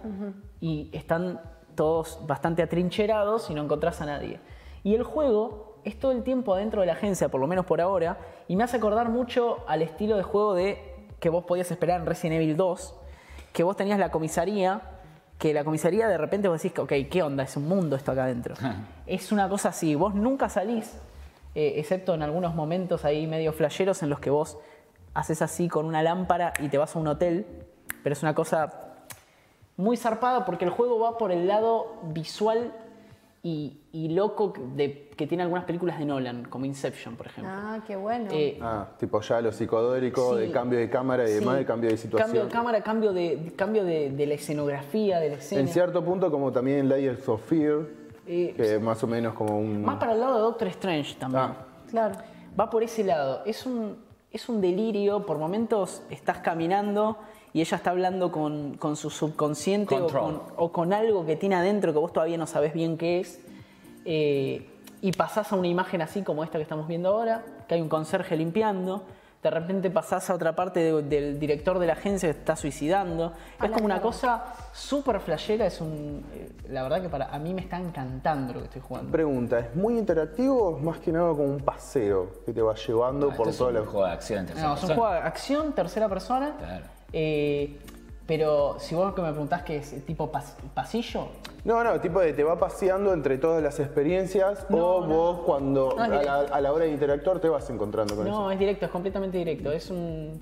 y 0.60 0.89
están 0.91 1.39
todos 1.76 2.20
bastante 2.28 2.62
atrincherados 2.62 3.49
y 3.49 3.53
no 3.53 3.64
encontrás 3.64 4.01
a 4.01 4.05
nadie. 4.05 4.39
Y 4.84 4.95
el 4.95 5.03
juego 5.03 5.80
es 5.86 5.97
todo 5.97 6.12
el 6.12 6.24
tiempo 6.24 6.53
adentro 6.53 6.82
de 6.82 6.88
la 6.88 6.93
agencia, 6.93 7.30
por 7.30 7.39
lo 7.39 7.47
menos 7.47 7.66
por 7.66 7.80
ahora, 7.80 8.18
y 8.49 8.55
me 8.57 8.64
hace 8.66 8.78
acordar 8.78 9.07
mucho 9.10 9.60
al 9.68 9.82
estilo 9.82 10.18
de 10.18 10.24
juego 10.24 10.55
de 10.55 10.82
que 11.22 11.30
vos 11.30 11.45
podías 11.45 11.72
esperar 11.72 12.01
en 12.01 12.05
Resident 12.05 12.41
Evil 12.41 12.57
2, 12.57 12.98
que 13.60 13.64
vos 13.66 13.76
tenías 13.76 13.99
la 13.99 14.10
comisaría, 14.10 14.80
que 15.38 15.53
la 15.53 15.66
comisaría 15.66 16.07
de 16.07 16.18
repente 16.18 16.47
vos 16.47 16.64
decís, 16.64 16.80
ok, 16.80 16.93
¿qué 17.12 17.22
onda? 17.22 17.43
Es 17.43 17.57
un 17.57 17.68
mundo 17.68 17.97
esto 17.97 18.14
acá 18.14 18.24
adentro. 18.24 18.55
es 19.05 19.34
una 19.34 19.49
cosa 19.49 19.68
así, 19.68 19.95
vos 19.95 20.16
nunca 20.16 20.47
salís, 20.47 20.97
eh, 21.55 21.74
excepto 21.76 22.14
en 22.14 22.22
algunos 22.22 22.55
momentos 22.55 23.03
ahí 23.03 23.28
medio 23.28 23.51
flasheros 23.51 24.01
en 24.01 24.10
los 24.10 24.22
que 24.22 24.30
vos 24.30 24.57
haces 25.14 25.41
así 25.41 25.68
con 25.68 25.86
una 25.86 26.01
lámpara 26.01 26.53
y 26.62 26.70
te 26.70 26.78
vas 26.78 26.95
a 26.95 26.99
un 26.99 27.07
hotel, 27.10 27.45
pero 28.01 28.14
es 28.14 28.24
una 28.24 28.34
cosa 28.34 28.95
muy 29.76 29.97
zarpada 29.97 30.45
porque 30.45 30.64
el 30.64 30.72
juego 30.72 30.97
va 30.97 31.18
por 31.18 31.34
el 31.34 31.45
lado 31.45 31.99
visual 32.03 32.74
y, 33.41 33.77
y 33.93 34.09
loco 34.09 34.53
de, 34.75 35.09
que 35.15 35.25
tiene 35.25 35.43
algunas 35.43 35.63
películas 35.63 35.97
de 35.97 36.05
Nolan, 36.05 36.43
como 36.45 36.65
Inception, 36.65 37.15
por 37.15 37.27
ejemplo. 37.27 37.51
Ah, 37.55 37.79
qué 37.87 37.95
bueno. 37.95 38.27
Eh, 38.31 38.57
Ah, 38.61 38.87
tipo 38.99 39.21
ya 39.21 39.39
lo 39.41 39.51
psicodélico, 39.51 40.35
Sí. 40.35 40.41
de 40.41 40.51
cambio 40.51 40.77
de 40.79 40.89
cámara 40.89 41.27
y 41.29 41.33
demás, 41.33 41.55
sí, 41.55 41.59
de 41.59 41.65
cambio 41.65 41.89
de 41.89 41.97
situación. 41.97 42.25
Cambio 42.27 42.43
de 42.45 42.51
cámara, 42.51 42.81
cambio 42.81 43.13
de, 43.13 43.53
cambio 43.55 43.83
de, 43.85 44.09
de 44.11 44.25
la 44.25 44.33
escenografía, 44.33 45.19
de 45.19 45.29
la 45.29 45.35
escena. 45.35 45.61
En 45.61 45.67
cierto 45.69 46.03
punto, 46.03 46.29
como 46.29 46.51
también 46.51 46.89
Layers 46.89 47.27
of 47.29 47.41
Fear, 47.47 47.85
Eh, 48.31 48.53
que 48.55 48.77
más 48.77 49.01
o 49.03 49.07
menos 49.07 49.33
como 49.33 49.57
un. 49.57 49.83
Más 49.83 49.97
para 49.97 50.11
el 50.13 50.19
lado 50.19 50.35
de 50.35 50.41
Doctor 50.41 50.67
Strange 50.67 51.15
también. 51.17 51.43
Ah. 51.45 51.65
Claro. 51.89 52.15
Va 52.59 52.69
por 52.69 52.83
ese 52.83 53.03
lado. 53.03 53.41
Es 53.45 53.65
un, 53.65 53.97
es 54.31 54.47
un 54.49 54.61
delirio. 54.61 55.25
Por 55.25 55.39
momentos 55.39 56.03
estás 56.11 56.37
caminando 56.39 57.17
y 57.53 57.61
ella 57.61 57.77
está 57.77 57.89
hablando 57.91 58.31
con, 58.31 58.77
con 58.77 58.95
su 58.95 59.09
subconsciente 59.09 59.95
o 59.95 60.07
con, 60.07 60.41
o 60.57 60.71
con 60.71 60.93
algo 60.93 61.25
que 61.25 61.35
tiene 61.35 61.55
adentro 61.55 61.91
que 61.93 61.99
vos 61.99 62.13
todavía 62.13 62.37
no 62.37 62.47
sabés 62.47 62.73
bien 62.73 62.97
qué 62.97 63.19
es. 63.21 63.39
Eh, 64.05 64.69
y 65.01 65.11
pasás 65.13 65.51
a 65.51 65.55
una 65.55 65.67
imagen 65.67 66.01
así 66.01 66.21
como 66.23 66.43
esta 66.43 66.57
que 66.57 66.63
estamos 66.63 66.87
viendo 66.87 67.09
ahora, 67.09 67.43
que 67.67 67.75
hay 67.75 67.81
un 67.81 67.89
conserje 67.89 68.35
limpiando. 68.35 69.03
De 69.41 69.49
repente 69.49 69.89
pasás 69.89 70.29
a 70.29 70.33
otra 70.35 70.53
parte 70.53 70.81
de- 70.81 71.01
del 71.03 71.39
director 71.39 71.79
de 71.79 71.87
la 71.87 71.93
agencia 71.93 72.27
que 72.29 72.37
está 72.37 72.57
suicidando. 72.57 73.31
A 73.57 73.65
es 73.67 73.71
como 73.71 73.85
una 73.85 74.01
cosa 74.01 74.43
súper 74.73 75.21
flashera. 75.21 75.65
Es 75.65 75.79
un, 75.79 76.25
eh, 76.33 76.49
la 76.67 76.83
verdad 76.83 77.01
que 77.01 77.07
para 77.07 77.27
a 77.33 77.39
mí 77.39 77.53
me 77.53 77.61
está 77.61 77.77
encantando 77.79 78.51
lo 78.53 78.59
que 78.59 78.65
estoy 78.65 78.81
jugando. 78.81 79.09
Pregunta, 79.09 79.59
¿es 79.59 79.73
muy 79.77 79.97
interactivo 79.97 80.61
o 80.71 80.77
es 80.77 80.83
más 80.83 80.97
que 80.99 81.13
nada 81.13 81.29
como 81.29 81.45
un 81.45 81.61
paseo 81.61 82.41
que 82.45 82.51
te 82.51 82.61
va 82.61 82.75
llevando 82.75 83.29
por 83.29 83.47
Esto 83.47 83.69
es 83.69 83.75
un 83.75 83.79
la. 83.85 83.89
juego 83.89 84.05
de 84.05 84.11
acción 84.11 84.39
en 84.39 84.45
tercera 84.47 84.67
No, 84.67 84.73
es 84.73 84.81
un 84.83 84.87
persona. 84.89 85.07
juego 85.07 85.21
de 85.21 85.27
acción, 85.27 85.71
tercera 85.73 86.09
persona. 86.09 86.55
Claro. 86.59 86.85
Eh, 87.14 87.78
pero 88.28 88.76
si 88.80 88.93
vos 88.93 89.14
que 89.16 89.22
me 89.22 89.30
preguntás 89.32 89.64
que 89.64 89.78
es 89.78 90.05
tipo 90.05 90.32
pas- 90.32 90.55
pasillo, 90.76 91.30
No, 91.66 91.84
no, 91.84 91.99
tipo 91.99 92.20
de 92.20 92.34
te 92.34 92.43
va 92.43 92.57
paseando 92.60 93.12
entre 93.14 93.38
todas 93.39 93.62
las 93.64 93.80
experiencias 93.80 94.66
o 94.70 95.01
vos 95.03 95.39
cuando 95.45 95.95
No, 95.97 96.03
a, 96.03 96.07
la, 96.07 96.36
a 96.41 96.62
la 96.62 96.72
hora 96.72 96.86
de 96.86 96.91
interactuar 96.91 97.39
te 97.39 97.49
vas 97.49 97.68
encontrando 97.72 98.16
con 98.16 98.26
no, 98.26 98.32
eso. 98.32 98.51
es 98.51 98.60
directo, 98.60 98.86
es 98.86 98.91
completamente 98.91 99.38
directo. 99.39 99.72
Es 99.72 99.89
un. 99.89 100.39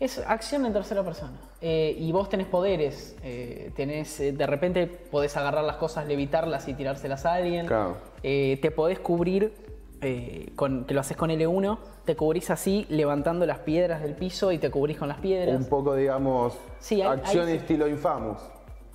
Es 0.00 0.18
acción 0.18 0.64
en 0.64 0.72
tercera 0.72 1.02
persona. 1.02 1.38
Eh, 1.60 1.94
y 1.98 2.10
vos 2.12 2.28
tenés 2.28 2.46
poderes. 2.46 3.16
eh, 3.22 3.72
tenés, 3.76 4.18
eh, 4.20 4.32
de 4.32 4.46
repente 4.46 4.86
podés 4.86 5.36
agarrar 5.36 5.64
las 5.64 5.76
cosas, 5.76 6.06
levitarlas 6.06 6.68
y 6.68 6.74
tirárselas 6.74 7.26
a 7.26 7.34
alguien. 7.34 7.66
Claro. 7.66 7.96
Eh, 8.22 8.58
te 8.62 8.70
podés 8.70 8.98
cubrir, 9.00 9.52
eh, 10.00 10.52
con, 10.56 10.84
que 10.84 10.94
lo 10.94 11.00
haces 11.00 11.16
con 11.16 11.30
L1, 11.30 11.78
te 12.04 12.16
cubrís 12.16 12.50
así, 12.50 12.86
levantando 12.88 13.46
las 13.46 13.58
piedras 13.60 14.00
del 14.02 14.14
piso 14.14 14.52
y 14.52 14.58
te 14.58 14.70
cubrís 14.70 14.96
con 14.98 15.08
las 15.08 15.18
piedras. 15.18 15.56
Un 15.56 15.68
poco, 15.68 15.94
digamos, 15.94 16.56
Sí, 16.78 17.02
hay- 17.02 17.18
acción 17.18 17.48
hay- 17.48 17.56
estilo 17.56 17.86
Infamous. 17.88 18.38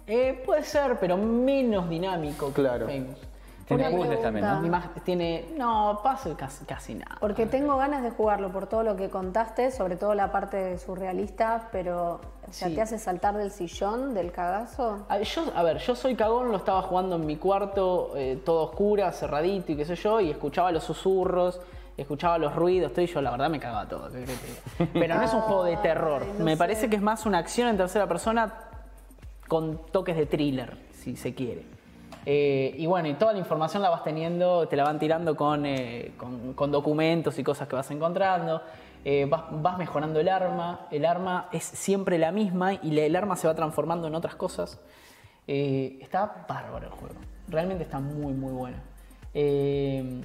Eh, 0.08 0.42
puede 0.46 0.64
ser, 0.64 0.98
pero 1.00 1.16
menos 1.18 1.90
dinámico. 1.90 2.48
que 2.48 2.54
Claro. 2.54 2.88
Famous. 2.88 3.18
Tiene 3.66 3.90
puzzles 3.92 4.22
también. 4.22 4.46
¿no? 4.46 4.62
Más- 4.64 4.90
tiene. 5.06 5.46
No, 5.58 6.02
pasa 6.04 6.36
casi, 6.36 6.66
casi 6.66 6.96
nada. 6.96 7.16
Porque 7.22 7.46
tengo 7.46 7.78
ganas 7.78 8.04
de 8.04 8.10
jugarlo 8.12 8.52
por 8.52 8.68
todo 8.68 8.84
lo 8.84 8.98
que 8.98 9.10
contaste, 9.10 9.72
sobre 9.72 9.96
todo 9.96 10.14
la 10.16 10.32
parte 10.34 10.78
surrealista, 10.78 11.70
pero, 11.72 12.20
o 12.54 12.56
sea, 12.56 12.68
Sí. 12.68 12.76
te 12.76 12.82
hace 12.84 13.00
saltar 13.00 13.36
del 13.36 13.50
sillón, 13.50 14.14
del 14.14 14.32
cagazo. 14.32 15.08
A, 15.10 15.18
yo, 15.20 15.44
a 15.56 15.64
ver, 15.64 15.80
yo 15.80 15.96
soy 15.96 16.14
cagón, 16.14 16.52
lo 16.52 16.58
estaba 16.58 16.84
jugando 16.84 17.16
en 17.16 17.26
mi 17.26 17.38
cuarto, 17.38 18.12
eh, 18.16 18.40
todo 18.46 18.66
oscura, 18.66 19.12
cerradito 19.12 19.72
y 19.72 19.76
qué 19.76 19.86
sé 19.86 19.96
yo, 19.96 20.22
y 20.22 20.30
escuchaba 20.30 20.72
los 20.72 20.84
susurros, 20.84 21.60
escuchaba 21.98 22.38
los 22.38 22.56
ruidos, 22.56 22.92
todo, 22.94 23.02
y 23.02 23.08
yo 23.08 23.24
la 23.24 23.32
verdad 23.32 23.50
me 23.50 23.60
cagaba 23.60 23.88
todo. 23.88 24.08
Pero 24.94 25.16
no 25.16 25.22
es 25.24 25.34
un 25.34 25.42
juego 25.48 25.64
de 25.64 25.78
terror. 25.78 26.22
Ay, 26.24 26.34
no 26.38 26.46
me 26.46 26.52
sé. 26.52 26.58
parece 26.58 26.90
que 26.92 26.96
es 26.96 27.02
más 27.02 27.26
una 27.26 27.40
acción 27.40 27.70
en 27.70 27.78
tercera 27.78 28.06
persona 28.08 28.54
con 29.48 29.80
toques 29.92 30.16
de 30.16 30.28
thriller, 30.28 30.78
si 30.94 31.16
se 31.16 31.34
quiere. 31.34 31.66
Eh, 32.28 32.76
y 32.78 32.86
bueno, 32.86 33.08
y 33.10 33.16
toda 33.16 33.34
la 33.34 33.40
información 33.40 33.82
la 33.82 33.90
vas 33.90 34.04
teniendo, 34.04 34.68
te 34.68 34.76
la 34.76 34.84
van 34.84 34.98
tirando 35.00 35.36
con, 35.36 35.66
eh, 35.66 36.14
con, 36.18 36.54
con 36.54 36.72
documentos 36.72 37.38
y 37.40 37.44
cosas 37.44 37.68
que 37.68 37.76
vas 37.76 37.90
encontrando. 37.92 38.62
Eh, 39.06 39.26
vas, 39.30 39.44
vas 39.62 39.78
mejorando 39.78 40.20
el 40.20 40.30
arma, 40.30 40.88
el 40.92 41.06
arma 41.06 41.50
es 41.52 41.64
siempre 41.64 42.18
la 42.18 42.32
misma 42.32 42.74
y 42.76 42.92
la- 42.92 43.02
el 43.04 43.16
arma 43.16 43.36
se 43.36 43.48
va 43.48 43.54
transformando 43.56 44.08
en 44.08 44.16
otras 44.16 44.36
cosas. 44.36 44.80
Eh, 45.48 45.98
está 46.02 46.46
bárbaro 46.48 46.86
el 46.88 46.92
juego, 46.94 47.16
realmente 47.50 47.84
está 47.84 48.00
muy 48.00 48.34
muy 48.34 48.54
bueno. 48.54 48.78
Eh, 49.34 50.24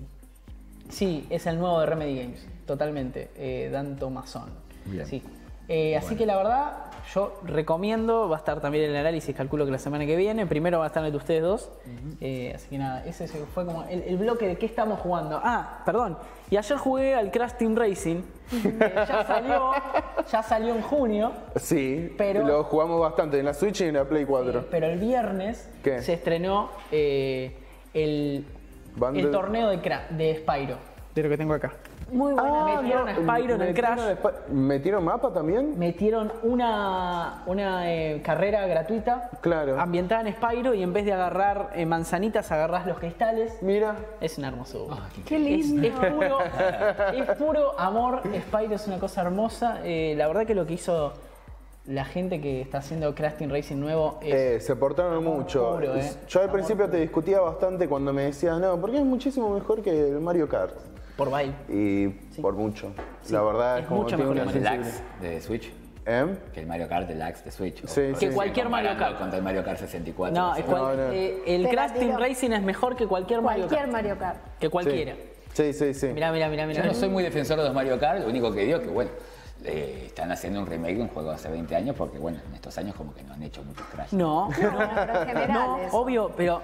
sí, 0.90 1.26
es 1.30 1.46
el 1.46 1.58
nuevo 1.58 1.80
de 1.80 1.86
Remedy 1.86 2.18
Games, 2.18 2.46
totalmente, 2.66 3.68
Dan 3.72 3.96
Tomasón. 3.96 4.50
Bien. 4.84 5.06
Sí. 5.06 5.22
Eh, 5.68 5.96
así 5.98 6.16
que 6.16 6.24
la 6.24 6.34
verdad, 6.36 6.72
yo 7.14 7.38
recomiendo, 7.44 8.26
va 8.28 8.36
a 8.36 8.38
estar 8.38 8.58
también 8.60 8.84
el 8.90 8.96
análisis, 8.96 9.36
calculo 9.36 9.66
que 9.66 9.70
la 9.70 9.78
semana 9.78 10.06
que 10.06 10.16
viene. 10.16 10.46
Primero 10.46 10.78
va 10.78 10.84
a 10.84 10.86
estar 10.86 11.04
el 11.04 11.10
de 11.10 11.16
ustedes 11.18 11.42
dos. 11.42 11.70
Eh, 12.22 12.52
así 12.54 12.68
que 12.70 12.78
nada, 12.78 13.04
ese 13.04 13.28
se- 13.28 13.38
fue 13.44 13.66
como 13.66 13.84
el, 13.84 14.02
el 14.02 14.16
bloque 14.16 14.46
de 14.48 14.56
qué 14.56 14.64
estamos 14.64 14.98
jugando. 15.00 15.38
Ah, 15.44 15.82
perdón. 15.84 16.16
Y 16.50 16.56
ayer 16.56 16.78
jugué 16.78 17.14
al 17.14 17.30
Crash 17.30 17.52
Team 17.58 17.76
Racing. 17.76 18.22
que 18.62 18.78
ya 18.80 19.24
salió, 19.26 19.72
ya 20.32 20.42
salió 20.42 20.74
en 20.74 20.80
junio. 20.80 21.32
Sí, 21.56 22.14
Pero- 22.16 22.46
lo 22.46 22.64
jugamos 22.64 22.98
bastante 23.00 23.38
en 23.38 23.44
la 23.44 23.52
Switch 23.52 23.82
y 23.82 23.84
en 23.84 23.94
la 23.94 24.04
Play 24.06 24.24
4. 24.24 24.68
Pero 24.70 24.86
el 24.86 24.98
viernes 24.98 25.68
¿Qué? 25.84 26.00
se 26.00 26.14
estrenó 26.14 26.70
eh, 26.90 27.54
el, 27.92 28.46
torneo 29.30 29.68
de 29.68 30.34
Spyro. 30.36 30.76
De 31.14 31.22
lo 31.22 31.28
que 31.28 31.36
tengo 31.36 31.52
acá. 31.52 31.72
Muy 32.10 32.32
buena. 32.32 32.48
Ah, 32.64 32.80
metieron 32.80 33.08
a 33.08 33.14
Spyro 33.14 33.54
en 33.54 33.60
el 33.62 33.68
metieron 33.68 33.96
Crash. 34.16 34.38
¿Metieron 34.50 35.04
mapa 35.04 35.32
también? 35.32 35.78
Metieron 35.78 36.32
una, 36.42 37.42
una 37.46 37.92
eh, 37.92 38.22
carrera 38.24 38.66
gratuita 38.66 39.30
Claro. 39.40 39.78
ambientada 39.80 40.22
en 40.26 40.34
Spyro 40.34 40.74
y 40.74 40.82
en 40.82 40.92
vez 40.92 41.04
de 41.04 41.12
agarrar 41.12 41.70
eh, 41.74 41.84
manzanitas 41.86 42.50
agarrás 42.50 42.86
los 42.86 42.98
cristales. 42.98 43.58
Mira. 43.62 43.96
Es 44.20 44.38
una 44.38 44.48
hermosura. 44.48 44.96
Qué 45.26 45.36
Es, 45.36 45.42
lindo. 45.70 45.86
es 45.86 45.92
puro, 45.94 46.38
es 47.14 47.36
puro 47.36 47.78
amor. 47.78 48.22
Spyro 48.48 48.74
es 48.74 48.86
una 48.86 48.98
cosa 48.98 49.22
hermosa. 49.22 49.80
Eh, 49.84 50.14
la 50.16 50.26
verdad 50.28 50.46
que 50.46 50.54
lo 50.54 50.66
que 50.66 50.74
hizo 50.74 51.12
la 51.86 52.04
gente 52.04 52.40
que 52.40 52.60
está 52.60 52.78
haciendo 52.78 53.14
Crash 53.14 53.34
Team 53.34 53.50
Racing 53.50 53.76
nuevo 53.76 54.18
es 54.22 54.34
Eh, 54.34 54.60
se 54.60 54.76
portaron 54.76 55.24
mucho. 55.24 55.74
puro, 55.76 55.94
eh. 55.94 56.10
Yo 56.28 56.40
al 56.42 56.50
principio 56.50 56.88
te 56.88 56.98
discutía 56.98 57.40
bastante 57.40 57.88
cuando 57.88 58.12
me 58.12 58.24
decías, 58.24 58.58
no, 58.58 58.78
porque 58.78 58.98
es 58.98 59.04
muchísimo 59.04 59.48
mejor 59.54 59.80
que 59.82 60.08
el 60.10 60.20
Mario 60.20 60.48
Kart. 60.48 60.74
Por 61.18 61.30
baile. 61.30 61.52
Y 61.68 62.08
por 62.40 62.54
mucho. 62.54 62.92
La 63.30 63.42
verdad 63.42 63.78
es, 63.78 63.82
es 63.82 63.88
como 63.88 64.02
mucho 64.04 64.16
mejor 64.16 64.34
que 64.34 64.40
El 64.58 64.62
Mario 64.64 64.82
de 65.20 65.40
Switch. 65.40 65.72
¿Eh? 66.06 66.26
Que 66.54 66.60
el 66.60 66.66
Mario 66.66 66.88
Kart 66.88 67.06
Deluxe 67.08 67.44
de 67.44 67.50
Switch. 67.50 67.84
Sí, 67.86 68.00
O- 68.14 68.16
sí. 68.18 68.28
cualquier 68.28 68.68
Mario 68.70 68.96
Kart. 68.96 69.18
Contra 69.18 69.36
el 69.36 69.44
Mario 69.44 69.62
Kart 69.64 69.78
64. 69.78 70.34
No, 70.34 70.54
es 70.54 70.64
cual- 70.64 70.96
No, 70.96 71.08
no. 71.08 71.12
eh, 71.12 71.42
el 71.46 71.68
Crash 71.68 71.92
Team. 71.92 72.16
Racing 72.18 72.52
es 72.52 72.62
mejor 72.62 72.96
que 72.96 73.06
cualquier 73.06 73.42
Mario 73.42 73.64
Cualquier 73.66 73.80
Kart. 73.80 73.92
Mario 73.92 74.18
Kart. 74.18 74.38
Que 74.60 74.70
cualquiera. 74.70 75.16
Sí, 75.52 75.72
sí, 75.74 75.92
sí. 75.92 76.06
Mirá, 76.08 76.30
mirá, 76.32 76.48
mirá, 76.48 76.66
mirá. 76.66 76.82
Yo 76.82 76.86
no 76.88 76.94
soy 76.94 77.08
muy 77.10 77.24
defensor 77.24 77.58
de 77.58 77.64
los 77.64 77.74
Mario 77.74 77.98
Kart, 77.98 78.20
lo 78.20 78.28
único 78.28 78.52
que 78.52 78.60
digo 78.64 78.78
es 78.78 78.84
que, 78.84 78.90
bueno, 78.90 79.10
eh, 79.64 80.04
están 80.06 80.30
haciendo 80.30 80.60
un 80.60 80.66
remake 80.66 80.94
de 80.96 81.02
un 81.02 81.08
juego 81.08 81.30
de 81.30 81.34
hace 81.34 81.48
20 81.50 81.74
años 81.74 81.96
porque, 81.98 82.16
bueno, 82.18 82.38
en 82.48 82.54
estos 82.54 82.78
años 82.78 82.94
como 82.94 83.12
que 83.12 83.24
no 83.24 83.34
han 83.34 83.42
hecho 83.42 83.62
muchos 83.64 83.84
Crash. 83.88 84.12
No, 84.12 84.48
No, 84.48 84.54
pero 84.56 84.70
en 85.20 85.26
general 85.26 85.52
no, 85.52 85.78
eso. 85.78 85.96
obvio, 85.98 86.30
pero 86.36 86.62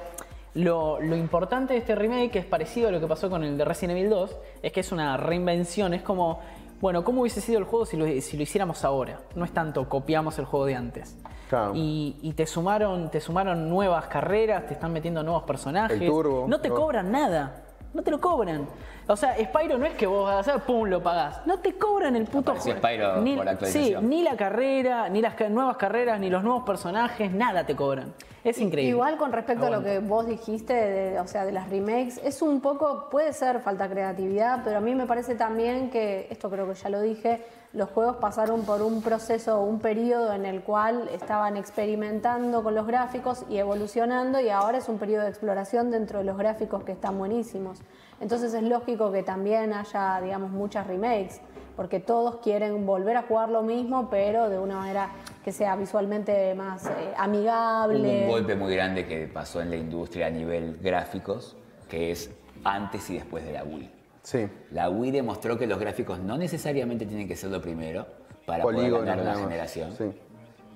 lo, 0.55 1.01
lo 1.01 1.17
importante 1.17 1.75
de 1.75 1.81
este 1.81 1.95
remake, 1.95 2.31
que 2.31 2.39
es 2.39 2.45
parecido 2.45 2.89
a 2.89 2.93
lo 2.93 3.01
que 3.01 3.07
pasó 3.07 3.29
con 3.29 3.43
el 3.43 3.59
de 3.59 3.65
Resident 3.65 3.99
Evil 3.99 4.11
2, 4.11 4.37
es 4.63 4.73
que 4.73 4.81
es 4.81 4.93
una 4.93 5.17
reinvención. 5.17 5.95
Es 5.95 6.03
como, 6.03 6.41
bueno, 6.81 7.03
¿cómo 7.05 7.23
hubiese 7.23 7.41
sido 7.41 7.59
el 7.59 7.65
juego 7.65 7.87
si 7.87 7.97
lo, 7.97 8.07
si 8.21 8.37
lo 8.37 8.43
hiciéramos 8.43 8.85
ahora? 8.85 9.21
No 9.35 9.45
es 9.45 9.53
tanto 9.53 9.89
copiamos 9.89 10.39
el 10.39 10.45
juego 10.45 10.67
de 10.67 10.77
antes. 10.77 11.17
Claro. 11.49 11.73
Y, 11.75 12.17
y 12.23 12.33
te 12.33 12.47
sumaron, 12.47 13.11
te 13.11 13.21
sumaron 13.21 13.69
nuevas 13.69 14.07
carreras, 14.07 14.67
te 14.67 14.75
están 14.75 14.93
metiendo 14.93 15.23
nuevos 15.23 15.43
personajes. 15.43 16.01
El 16.01 16.07
turbo, 16.09 16.47
no 16.49 16.61
te 16.61 16.69
no. 16.69 16.75
cobran 16.75 17.11
nada. 17.11 17.65
No 17.93 18.03
te 18.03 18.11
lo 18.11 18.21
cobran. 18.21 18.67
O 19.07 19.17
sea, 19.17 19.37
Spyro 19.37 19.77
no 19.77 19.85
es 19.87 19.95
que 19.95 20.07
vos 20.07 20.25
vas 20.25 20.37
a 20.37 20.39
hacer, 20.53 20.63
pum, 20.65 20.87
lo 20.89 21.03
pagás. 21.03 21.47
No 21.47 21.59
te 21.59 21.75
cobran 21.75 22.17
el 22.17 22.25
puto 22.25 22.55
juego. 22.55 22.79
Spyro 22.79 23.21
Ni, 23.21 23.37
por 23.37 23.49
actualización. 23.49 24.03
Sí, 24.03 24.09
ni 24.09 24.23
la 24.23 24.37
carrera, 24.37 25.09
ni 25.11 25.21
las 25.21 25.35
nuevas 25.51 25.77
carreras, 25.77 26.19
ni 26.19 26.31
los 26.31 26.43
nuevos 26.43 26.63
personajes, 26.65 27.31
nada 27.33 27.65
te 27.67 27.77
cobran. 27.77 28.15
Es 28.43 28.59
increíble. 28.59 28.91
Igual 28.91 29.17
con 29.17 29.33
respecto 29.33 29.67
a 29.67 29.71
lo 29.71 29.83
que 29.83 29.99
vos 30.01 30.27
dijiste, 30.27 30.75
de- 30.75 31.21
o 31.21 31.27
sea, 31.27 31.45
de 31.47 31.53
las 31.53 31.69
remakes, 31.71 32.19
es 32.25 32.41
un 32.43 32.61
poco, 32.61 33.09
puede 33.11 33.33
ser 33.33 33.61
falta 33.61 33.89
de 33.89 33.95
creatividad, 33.95 34.61
pero 34.65 34.79
a 34.79 34.81
mí 34.81 34.95
me 34.95 35.07
parece 35.07 35.35
también 35.35 35.91
que, 35.91 36.27
esto 36.31 36.51
creo 36.51 36.67
que 36.69 36.75
ya 36.75 36.89
lo 36.91 37.01
dije, 37.01 37.43
los 37.73 37.91
juegos 37.91 38.17
pasaron 38.17 38.63
por 38.65 38.83
un 38.83 39.03
proceso, 39.03 39.61
un 39.63 39.81
periodo 39.81 40.33
en 40.35 40.45
el 40.45 40.61
cual 40.63 41.09
estaban 41.13 41.57
experimentando 41.57 42.63
con 42.63 42.75
los 42.75 42.87
gráficos 42.87 43.45
y 43.49 43.59
evolucionando 43.59 44.41
y 44.41 44.49
ahora 44.51 44.79
es 44.79 44.89
un 44.89 44.99
periodo 44.99 45.25
de 45.25 45.31
exploración 45.31 45.91
dentro 45.91 46.19
de 46.21 46.25
los 46.25 46.37
gráficos 46.37 46.85
que 46.85 46.93
están 46.93 47.19
buenísimos. 47.19 47.81
Entonces 48.25 48.55
es 48.55 48.63
lógico 48.63 49.13
que 49.13 49.23
también 49.23 49.75
haya, 49.75 50.19
digamos, 50.23 50.51
muchas 50.51 50.87
remakes, 50.87 51.43
porque 51.77 52.01
todos 52.01 52.37
quieren 52.37 52.87
volver 52.87 53.19
a 53.19 53.23
jugar 53.25 53.51
lo 53.51 53.63
mismo, 53.63 54.09
pero 54.09 54.49
de 54.49 54.59
una 54.59 54.77
manera 54.77 55.11
que 55.45 55.53
sea 55.53 55.77
visualmente 55.77 56.55
más 56.55 56.87
eh, 56.87 57.13
amigable. 57.19 57.99
Hubo 57.99 58.25
un 58.25 58.29
golpe 58.31 58.55
muy 58.55 58.75
grande 58.75 59.05
que 59.05 59.27
pasó 59.29 59.61
en 59.61 59.69
la 59.69 59.77
industria 59.77 60.29
a 60.29 60.31
nivel 60.31 60.79
gráficos, 60.81 61.55
que 61.87 62.13
es 62.13 62.31
antes 62.65 63.11
y 63.11 63.17
después 63.17 63.45
de 63.45 63.53
la 63.53 63.63
Wii. 63.63 63.91
Sí. 64.23 64.49
La 64.71 64.89
Wii 64.89 65.11
demostró 65.11 65.59
que 65.59 65.67
los 65.67 65.79
gráficos 65.79 66.19
no 66.19 66.39
necesariamente 66.39 67.05
tienen 67.05 67.29
que 67.29 67.37
ser 67.37 67.51
lo 67.51 67.61
primero 67.61 68.07
para 68.47 68.63
Polígonos, 68.63 69.01
poder 69.01 69.05
ganar 69.05 69.23
una 69.23 69.33
digamos. 69.33 69.51
generación. 69.51 69.93
Sí. 69.93 70.19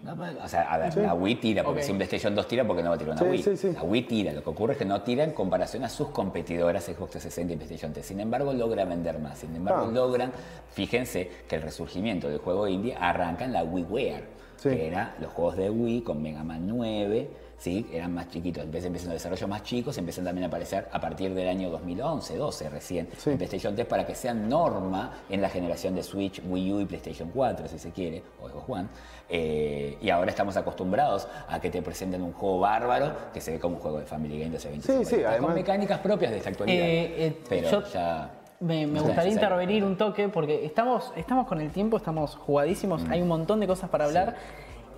No, 0.03 0.17
o 0.45 0.49
sea, 0.49 0.73
a 0.73 0.79
ver, 0.79 0.97
la 0.97 1.13
Wii 1.15 1.35
tira, 1.37 1.65
porque 1.65 1.81
Ok. 1.81 1.87
si 1.87 1.91
un 1.93 1.99
PlayStation 1.99 2.35
2 2.35 2.47
tira, 2.47 2.65
porque 2.67 2.83
no 2.83 2.91
va 2.91 2.95
a 2.95 2.99
tirar 2.99 3.13
una 3.15 3.21
Sí, 3.23 3.29
Wii. 3.31 3.43
sí, 3.43 3.57
sí. 3.57 3.73
La 3.73 3.83
Wii 3.83 4.03
tira, 4.03 4.33
lo 4.33 4.43
que 4.45 4.51
ocurre 4.51 4.73
es 4.75 4.79
que 4.79 4.85
no 4.85 5.03
tira 5.03 5.25
en 5.25 5.33
comparación 5.33 5.83
a 5.85 5.89
sus 5.89 6.09
competidoras 6.09 6.85
Xbox 6.85 7.11
360 7.11 7.53
y 7.53 7.57
PlayStation 7.57 7.93
3. 7.93 8.07
Sin 8.07 8.21
embargo, 8.21 8.53
logra 8.53 8.85
vender 8.85 9.19
más. 9.19 9.39
Sin 9.39 9.55
embargo, 9.57 9.87
Ah. 9.89 9.93
logran, 9.93 10.33
fíjense 10.73 11.29
que 11.49 11.57
el 11.57 11.63
resurgimiento 11.63 12.29
del 12.29 12.39
juego 12.39 12.69
indie 12.69 12.95
arranca 12.99 13.45
en 13.45 13.53
la 13.53 13.65
WiiWare, 13.65 14.25
Sí. 14.57 14.71
que 14.71 14.87
eran 14.87 15.15
los 15.21 15.33
juegos 15.33 15.57
de 15.57 15.69
Wii 15.69 16.03
con 16.03 16.23
Mega 16.23 16.45
Man 16.45 16.67
9, 16.67 17.29
¿sí? 17.59 17.87
eran 17.93 18.15
más 18.15 18.29
chiquitos. 18.29 18.65
Empiezan, 18.65 18.89
empiezan 18.89 19.09
los 19.11 19.15
desarrollos 19.21 19.49
más 19.49 19.63
chicos, 19.65 19.99
empiezan 19.99 20.25
también 20.25 20.45
a 20.45 20.47
aparecer 20.47 20.89
a 20.93 21.01
partir 21.01 21.35
del 21.35 21.49
año 21.49 21.71
2011, 21.71 22.37
12 22.37 22.71
recién, 22.71 23.09
Sí. 23.17 23.31
en 23.31 23.37
PlayStation 23.37 23.75
3 23.75 23.87
para 23.87 24.07
que 24.07 24.15
sean 24.15 24.49
norma 24.49 25.13
en 25.29 25.43
la 25.43 25.49
generación 25.49 25.95
de 25.95 26.03
Switch, 26.03 26.41
Wii 26.47 26.73
U 26.73 26.81
y 26.81 26.87
PlayStation 26.87 27.31
4, 27.35 27.69
si 27.69 27.79
se 27.79 27.91
quiere, 27.91 28.23
o 28.41 28.49
Xbox 28.49 28.69
One. 28.69 28.89
Eh, 29.29 29.99
y 30.01 30.09
ahora 30.11 30.31
estamos 30.31 30.57
acostumbrados 30.57 31.29
a 31.49 31.61
que 31.61 31.69
te 31.71 31.83
presenten 31.83 32.23
un 32.23 32.33
juego 32.33 32.61
bárbaro 32.61 33.13
que 33.35 33.41
se 33.41 33.53
ve 33.53 33.59
como 33.59 33.77
un 33.77 33.83
juego 33.83 33.99
de 33.99 34.07
Family 34.07 34.39
Game 34.39 34.51
de 34.53 34.57
hace 34.57 34.69
25 34.71 35.01
Sí, 35.01 35.05
sí, 35.05 35.15
años, 35.17 35.29
además- 35.31 35.47
con 35.49 35.55
mecánicas 35.57 35.99
propias 35.99 36.31
de 36.31 36.39
esta 36.39 36.51
actualidad. 36.51 36.85
Eh, 36.87 37.27
eh, 37.27 37.39
pero 37.49 37.71
yo- 37.71 37.83
ya... 37.93 38.31
Me, 38.61 38.87
gustaría 38.87 39.31
intervenir 39.33 39.85
un 39.85 39.97
toque 39.97 40.29
porque 40.29 40.65
estamos, 40.67 41.13
estamos 41.15 41.47
con 41.47 41.61
el 41.61 41.71
tiempo, 41.71 41.97
estamos 41.97 42.35
jugadísimos, 42.35 43.05
hay 43.09 43.23
un 43.23 43.29
montón 43.29 43.61
de 43.61 43.69
cosas 43.69 43.89
para 43.89 44.07
hablar. 44.07 44.35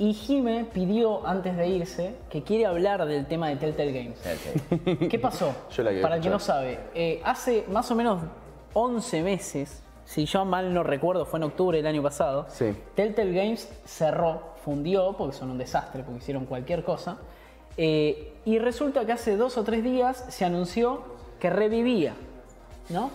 Y 0.00 0.14
Jime 0.14 0.64
pidió 0.72 1.26
antes 1.26 1.54
de 1.58 1.68
irse 1.68 2.14
que 2.30 2.42
quiere 2.42 2.64
hablar 2.64 3.04
del 3.04 3.26
tema 3.26 3.48
de 3.50 3.56
Telltale 3.56 3.92
Games. 3.92 4.18
Telltale. 4.18 5.08
¿Qué 5.08 5.18
pasó? 5.18 5.54
Yo 5.70 5.82
la 5.82 6.00
Para 6.00 6.16
el 6.16 6.22
que 6.22 6.30
no 6.30 6.38
sabe, 6.38 6.80
eh, 6.94 7.20
hace 7.22 7.66
más 7.68 7.90
o 7.90 7.94
menos 7.94 8.22
11 8.72 9.22
meses, 9.22 9.82
si 10.06 10.24
yo 10.24 10.46
mal 10.46 10.72
no 10.72 10.82
recuerdo, 10.82 11.26
fue 11.26 11.38
en 11.38 11.42
octubre 11.44 11.76
del 11.76 11.86
año 11.86 12.02
pasado, 12.02 12.46
Sí. 12.48 12.74
Telltale 12.94 13.32
Games 13.32 13.68
cerró, 13.84 14.54
fundió, 14.64 15.14
porque 15.18 15.36
son 15.36 15.50
un 15.50 15.58
desastre, 15.58 16.02
porque 16.02 16.20
hicieron 16.20 16.46
cualquier 16.46 16.82
cosa. 16.82 17.18
eh, 17.76 18.32
y 18.46 18.58
resulta 18.58 19.04
que 19.04 19.12
hace 19.12 19.36
dos 19.36 19.58
o 19.58 19.64
tres 19.64 19.84
días 19.84 20.24
se 20.30 20.46
anunció 20.46 21.02
que 21.38 21.50
revivía, 21.50 22.14
¿no? 22.88 23.10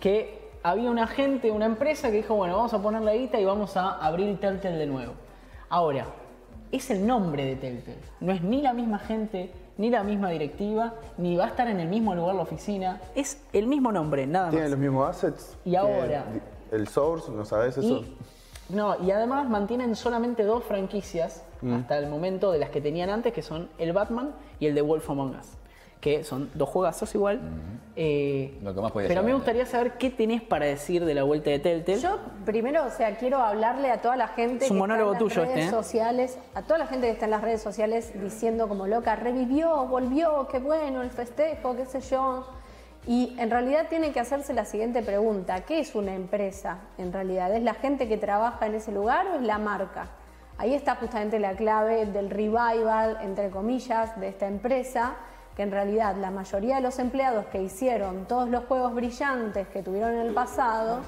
Que 0.00 0.48
había 0.62 0.90
una 0.90 1.06
gente, 1.06 1.50
una 1.50 1.66
empresa 1.66 2.10
que 2.10 2.16
dijo, 2.16 2.34
bueno, 2.36 2.56
vamos 2.56 2.72
a 2.72 2.80
poner 2.80 3.02
la 3.02 3.12
guita 3.12 3.38
y 3.38 3.44
vamos 3.44 3.76
a 3.76 3.98
abrir 3.98 4.40
Telltale 4.40 4.78
de 4.78 4.86
nuevo. 4.86 5.12
Ahora, 5.68 6.06
es 6.72 6.90
el 6.90 7.06
nombre 7.06 7.44
de 7.44 7.56
Telltale. 7.56 7.98
No 8.20 8.32
es 8.32 8.42
ni 8.42 8.62
la 8.62 8.72
misma 8.72 8.98
gente, 8.98 9.52
ni 9.78 9.90
la 9.90 10.02
misma 10.02 10.30
directiva, 10.30 10.94
ni 11.18 11.36
va 11.36 11.44
a 11.44 11.48
estar 11.48 11.68
en 11.68 11.78
el 11.80 11.88
mismo 11.88 12.14
lugar 12.14 12.34
la 12.34 12.42
oficina. 12.42 13.00
Es 13.14 13.40
el 13.52 13.66
mismo 13.66 13.92
nombre, 13.92 14.26
nada 14.26 14.46
más. 14.46 14.54
¿Tienen 14.54 14.70
los 14.70 14.80
mismos 14.80 15.08
assets? 15.08 15.56
Y 15.64 15.76
ahora- 15.76 16.24
El 16.70 16.88
Source, 16.88 17.30
¿no 17.30 17.44
sabes 17.44 17.76
eso? 17.78 17.86
Y, 17.86 18.16
no, 18.70 18.96
y 19.04 19.10
además 19.10 19.48
mantienen 19.48 19.94
solamente 19.94 20.42
dos 20.44 20.64
franquicias 20.64 21.44
Mm. 21.60 21.74
hasta 21.74 21.98
el 21.98 22.08
momento 22.08 22.50
de 22.50 22.58
las 22.58 22.70
que 22.70 22.80
tenían 22.80 23.08
antes, 23.10 23.32
que 23.32 23.42
son 23.42 23.68
el 23.78 23.92
Batman 23.92 24.32
y 24.58 24.66
el 24.66 24.74
de 24.74 24.80
Wolf 24.82 25.08
Among 25.10 25.36
Us. 25.38 25.46
Que 26.02 26.24
son 26.24 26.50
dos 26.54 26.68
juegazos 26.68 27.14
igual. 27.14 27.40
Eh, 27.94 28.58
Lo 28.60 28.74
que 28.74 28.80
más 28.80 28.90
podía 28.90 29.06
pero 29.06 29.20
a 29.20 29.22
mí 29.22 29.28
me 29.28 29.34
gustaría 29.34 29.64
saber 29.66 29.92
qué 29.92 30.10
tenés 30.10 30.42
para 30.42 30.66
decir 30.66 31.04
de 31.04 31.14
la 31.14 31.22
vuelta 31.22 31.50
de 31.50 31.60
Telltale. 31.60 32.00
Yo 32.00 32.18
primero, 32.44 32.84
o 32.84 32.90
sea, 32.90 33.16
quiero 33.16 33.38
hablarle 33.38 33.88
a 33.90 34.02
toda 34.02 34.16
la 34.16 34.26
gente 34.26 34.64
Es 34.64 34.70
un 34.72 34.78
que 34.78 34.80
monólogo 34.80 35.12
está 35.12 35.22
en 35.22 35.28
las 35.28 35.34
tuyo 35.34 35.44
redes 35.44 35.64
este, 35.64 35.68
¿eh? 35.68 35.70
sociales, 35.70 36.38
a 36.54 36.62
toda 36.62 36.78
la 36.78 36.86
gente 36.88 37.06
que 37.06 37.12
está 37.12 37.26
en 37.26 37.30
las 37.30 37.42
redes 37.42 37.62
sociales 37.62 38.12
diciendo 38.20 38.66
como 38.66 38.88
loca, 38.88 39.14
revivió, 39.14 39.86
volvió, 39.86 40.48
qué 40.50 40.58
bueno, 40.58 41.02
el 41.02 41.10
festejo, 41.10 41.76
qué 41.76 41.86
sé 41.86 42.00
yo. 42.00 42.48
Y 43.06 43.36
en 43.38 43.50
realidad 43.50 43.86
tiene 43.88 44.10
que 44.10 44.18
hacerse 44.18 44.54
la 44.54 44.64
siguiente 44.64 45.02
pregunta, 45.02 45.60
¿qué 45.60 45.78
es 45.78 45.94
una 45.94 46.14
empresa 46.14 46.78
en 46.98 47.12
realidad? 47.12 47.54
¿Es 47.54 47.62
la 47.62 47.74
gente 47.74 48.08
que 48.08 48.16
trabaja 48.16 48.66
en 48.66 48.74
ese 48.74 48.90
lugar 48.90 49.28
o 49.28 49.36
es 49.36 49.42
la 49.42 49.58
marca? 49.58 50.08
Ahí 50.58 50.74
está 50.74 50.96
justamente 50.96 51.38
la 51.38 51.54
clave 51.54 52.06
del 52.06 52.28
revival, 52.28 53.18
entre 53.22 53.50
comillas, 53.50 54.18
de 54.18 54.28
esta 54.28 54.46
empresa, 54.48 55.14
que 55.56 55.62
en 55.62 55.70
realidad 55.70 56.16
la 56.16 56.30
mayoría 56.30 56.76
de 56.76 56.80
los 56.82 56.98
empleados 56.98 57.46
que 57.46 57.60
hicieron 57.62 58.26
todos 58.26 58.48
los 58.48 58.64
juegos 58.64 58.94
brillantes 58.94 59.68
que 59.68 59.82
tuvieron 59.82 60.12
en 60.14 60.20
el 60.26 60.34
pasado, 60.34 61.00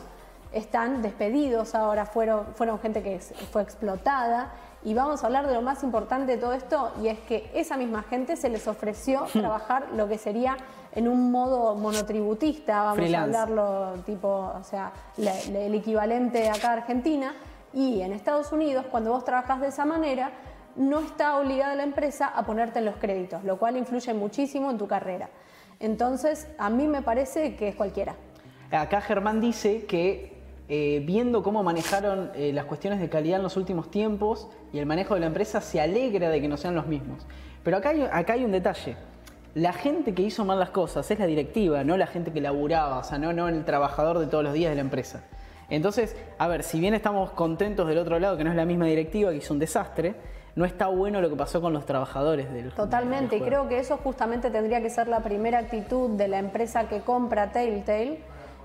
están 0.52 1.02
despedidos 1.02 1.74
ahora, 1.74 2.06
fueron, 2.06 2.46
fueron 2.54 2.78
gente 2.78 3.02
que 3.02 3.18
fue 3.50 3.62
explotada. 3.62 4.52
Y 4.84 4.92
vamos 4.92 5.22
a 5.22 5.26
hablar 5.26 5.46
de 5.46 5.54
lo 5.54 5.62
más 5.62 5.82
importante 5.82 6.32
de 6.32 6.38
todo 6.38 6.52
esto, 6.52 6.92
y 7.02 7.08
es 7.08 7.18
que 7.20 7.50
esa 7.54 7.78
misma 7.78 8.02
gente 8.02 8.36
se 8.36 8.50
les 8.50 8.68
ofreció 8.68 9.22
trabajar 9.32 9.86
lo 9.96 10.06
que 10.08 10.18
sería 10.18 10.58
en 10.92 11.08
un 11.08 11.32
modo 11.32 11.74
monotributista, 11.74 12.82
vamos 12.82 12.96
Freelance. 12.96 13.36
a 13.36 13.42
hablarlo 13.44 14.02
tipo, 14.04 14.28
o 14.28 14.62
sea, 14.62 14.92
la- 15.16 15.38
el 15.40 15.74
equivalente 15.74 16.50
acá 16.50 16.68
a 16.70 16.72
Argentina. 16.74 17.34
Y 17.72 18.02
en 18.02 18.12
Estados 18.12 18.52
Unidos, 18.52 18.84
cuando 18.90 19.10
vos 19.10 19.24
trabajás 19.24 19.60
de 19.60 19.68
esa 19.68 19.84
manera, 19.86 20.30
no 20.76 21.00
está 21.00 21.38
obligada 21.38 21.74
la 21.74 21.82
empresa 21.82 22.26
a 22.26 22.44
ponerte 22.44 22.78
en 22.78 22.86
los 22.86 22.96
créditos, 22.96 23.44
lo 23.44 23.58
cual 23.58 23.76
influye 23.76 24.12
muchísimo 24.14 24.70
en 24.70 24.78
tu 24.78 24.86
carrera. 24.86 25.30
Entonces, 25.80 26.48
a 26.58 26.70
mí 26.70 26.86
me 26.86 27.02
parece 27.02 27.56
que 27.56 27.68
es 27.68 27.74
cualquiera. 27.74 28.14
Acá 28.70 29.00
Germán 29.00 29.40
dice 29.40 29.84
que 29.86 30.34
eh, 30.68 31.02
viendo 31.04 31.42
cómo 31.42 31.62
manejaron 31.62 32.30
eh, 32.34 32.52
las 32.52 32.64
cuestiones 32.64 32.98
de 32.98 33.10
calidad 33.10 33.36
en 33.36 33.42
los 33.42 33.56
últimos 33.56 33.90
tiempos 33.90 34.48
y 34.72 34.78
el 34.78 34.86
manejo 34.86 35.14
de 35.14 35.20
la 35.20 35.26
empresa, 35.26 35.60
se 35.60 35.80
alegra 35.80 36.30
de 36.30 36.40
que 36.40 36.48
no 36.48 36.56
sean 36.56 36.74
los 36.74 36.86
mismos. 36.86 37.26
Pero 37.62 37.76
acá 37.76 37.90
hay, 37.90 38.44
un 38.44 38.52
detalle. 38.52 38.96
La 39.54 39.72
gente 39.72 40.14
que 40.14 40.22
hizo 40.22 40.44
mal 40.44 40.58
las 40.58 40.70
cosas 40.70 41.08
es 41.10 41.18
la 41.18 41.26
directiva, 41.26 41.84
no 41.84 41.96
la 41.96 42.06
gente 42.06 42.32
que 42.32 42.40
laburaba, 42.40 42.98
o 42.98 43.04
sea, 43.04 43.18
no, 43.18 43.32
no 43.32 43.48
el 43.48 43.64
trabajador 43.64 44.18
de 44.18 44.26
todos 44.26 44.42
los 44.42 44.52
días 44.52 44.70
de 44.70 44.76
la 44.76 44.80
empresa. 44.80 45.24
Entonces, 45.70 46.16
a 46.38 46.48
ver, 46.48 46.62
si 46.62 46.80
bien 46.80 46.94
estamos 46.94 47.30
contentos 47.30 47.86
del 47.86 47.98
otro 47.98 48.18
lado, 48.18 48.36
que 48.36 48.44
no 48.44 48.50
es 48.50 48.56
la 48.56 48.64
misma 48.64 48.86
directiva, 48.86 49.30
que 49.30 49.36
hizo 49.36 49.54
un 49.54 49.60
desastre, 49.60 50.14
no 50.56 50.64
está 50.64 50.86
bueno 50.86 51.20
lo 51.20 51.28
que 51.28 51.36
pasó 51.36 51.60
con 51.60 51.72
los 51.72 51.84
trabajadores 51.86 52.52
del 52.52 52.72
Totalmente, 52.72 53.36
y 53.36 53.40
creo 53.40 53.68
que 53.68 53.78
eso 53.78 53.96
justamente 53.98 54.50
tendría 54.50 54.80
que 54.80 54.90
ser 54.90 55.08
la 55.08 55.20
primera 55.20 55.58
actitud 55.58 56.10
de 56.10 56.28
la 56.28 56.38
empresa 56.38 56.88
que 56.88 57.00
compra 57.00 57.50
Telltale, 57.50 58.20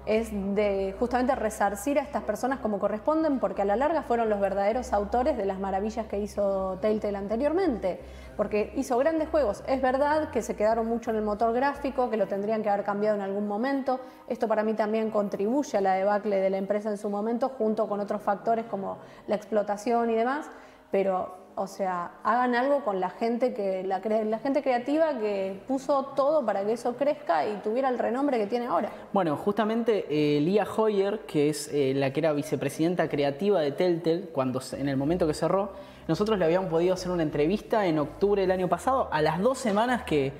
es 0.06 0.32
de 0.32 0.96
justamente 0.98 1.36
resarcir 1.36 2.00
a 2.00 2.02
estas 2.02 2.24
personas 2.24 2.60
como 2.60 2.80
corresponden, 2.80 3.40
porque 3.40 3.62
a 3.62 3.66
la 3.66 3.76
larga 3.76 4.02
fueron 4.02 4.30
los 4.30 4.40
verdaderos 4.40 4.92
autores 4.92 5.38
de 5.38 5.46
las 5.46 5.60
maravillas 5.60 6.08
que 6.08 6.20
hizo 6.20 6.80
Telltale 6.82 7.18
anteriormente, 7.18 8.00
porque 8.36 8.72
hizo 8.76 8.98
grandes 8.98 9.30
juegos. 9.30 9.64
Es 9.68 9.82
verdad 9.82 10.32
que 10.32 10.42
se 10.42 10.56
quedaron 10.56 10.88
mucho 10.88 11.12
en 11.12 11.18
el 11.18 11.22
motor 11.22 11.54
gráfico, 11.54 12.10
que 12.10 12.18
lo 12.18 12.28
tendrían 12.28 12.64
que 12.64 12.70
haber 12.70 12.86
cambiado 12.86 13.18
en 13.18 13.22
algún 13.22 13.48
momento. 13.48 14.00
Esto 14.28 14.48
para 14.48 14.64
mí 14.64 14.74
también 14.74 15.12
contribuye 15.12 15.78
a 15.78 15.82
la 15.82 15.94
debacle 15.94 16.38
de 16.38 16.50
la 16.50 16.58
empresa 16.58 16.90
en 16.90 16.98
su 16.98 17.10
momento, 17.10 17.50
junto 17.50 17.88
con 17.88 18.00
otros 18.00 18.22
factores 18.22 18.66
como 18.66 18.98
la 19.28 19.36
explotación 19.36 20.10
y 20.10 20.16
demás, 20.16 20.50
pero 20.90 21.49
o 21.60 21.68
sea, 21.68 22.12
hagan 22.24 22.56
algo 22.56 22.86
con 22.86 23.02
la 23.02 23.10
gente 23.10 23.54
que 23.54 23.84
la, 23.84 24.00
la 24.00 24.40
gente 24.40 24.64
creativa 24.64 25.20
que 25.20 25.62
puso 25.68 26.14
todo 26.16 26.46
para 26.46 26.64
que 26.64 26.72
eso 26.72 26.96
crezca 26.96 27.46
y 27.46 27.56
tuviera 27.58 27.90
el 27.90 28.00
renombre 28.00 28.38
que 28.38 28.48
tiene 28.48 28.68
ahora. 28.68 28.90
Bueno, 29.12 29.36
justamente 29.36 30.06
eh, 30.10 30.40
Lia 30.40 30.66
Hoyer, 30.78 31.20
que 31.28 31.50
es 31.50 31.70
eh, 31.74 31.92
la 31.94 32.14
que 32.14 32.22
era 32.22 32.32
vicepresidenta 32.32 33.10
creativa 33.10 33.60
de 33.60 33.74
Telltale, 33.74 34.30
cuando 34.32 34.62
en 34.72 34.88
el 34.88 34.96
momento 34.96 35.28
que 35.28 35.34
cerró, 35.34 35.74
nosotros 36.08 36.40
le 36.40 36.46
habíamos 36.46 36.70
podido 36.70 36.94
hacer 36.94 37.12
una 37.12 37.24
entrevista 37.24 37.86
en 37.86 38.00
octubre 38.00 38.42
del 38.42 38.52
año 38.52 38.70
pasado, 38.70 39.10
a 39.12 39.22
las 39.22 39.42
dos 39.42 39.58
semanas 39.58 40.04
que, 40.04 40.32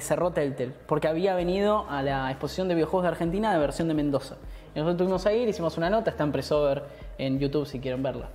cerró 0.00 0.30
Telltale, 0.32 0.74
porque 0.86 1.08
había 1.08 1.34
venido 1.34 1.86
a 1.88 2.02
la 2.02 2.30
exposición 2.30 2.68
de 2.68 2.74
videojuegos 2.74 3.04
de 3.04 3.08
Argentina 3.08 3.50
de 3.50 3.58
versión 3.58 3.88
de 3.88 3.94
Mendoza. 3.94 4.36
Y 4.74 4.78
nosotros 4.78 4.98
tuvimos 4.98 5.24
a 5.24 5.32
ir, 5.32 5.48
hicimos 5.48 5.78
una 5.78 5.88
nota, 5.88 6.10
está 6.10 6.24
en 6.24 6.32
Pressover 6.32 6.82
en 7.16 7.38
YouTube 7.38 7.64
si 7.64 7.80
quieren 7.80 8.02
verla. 8.02 8.28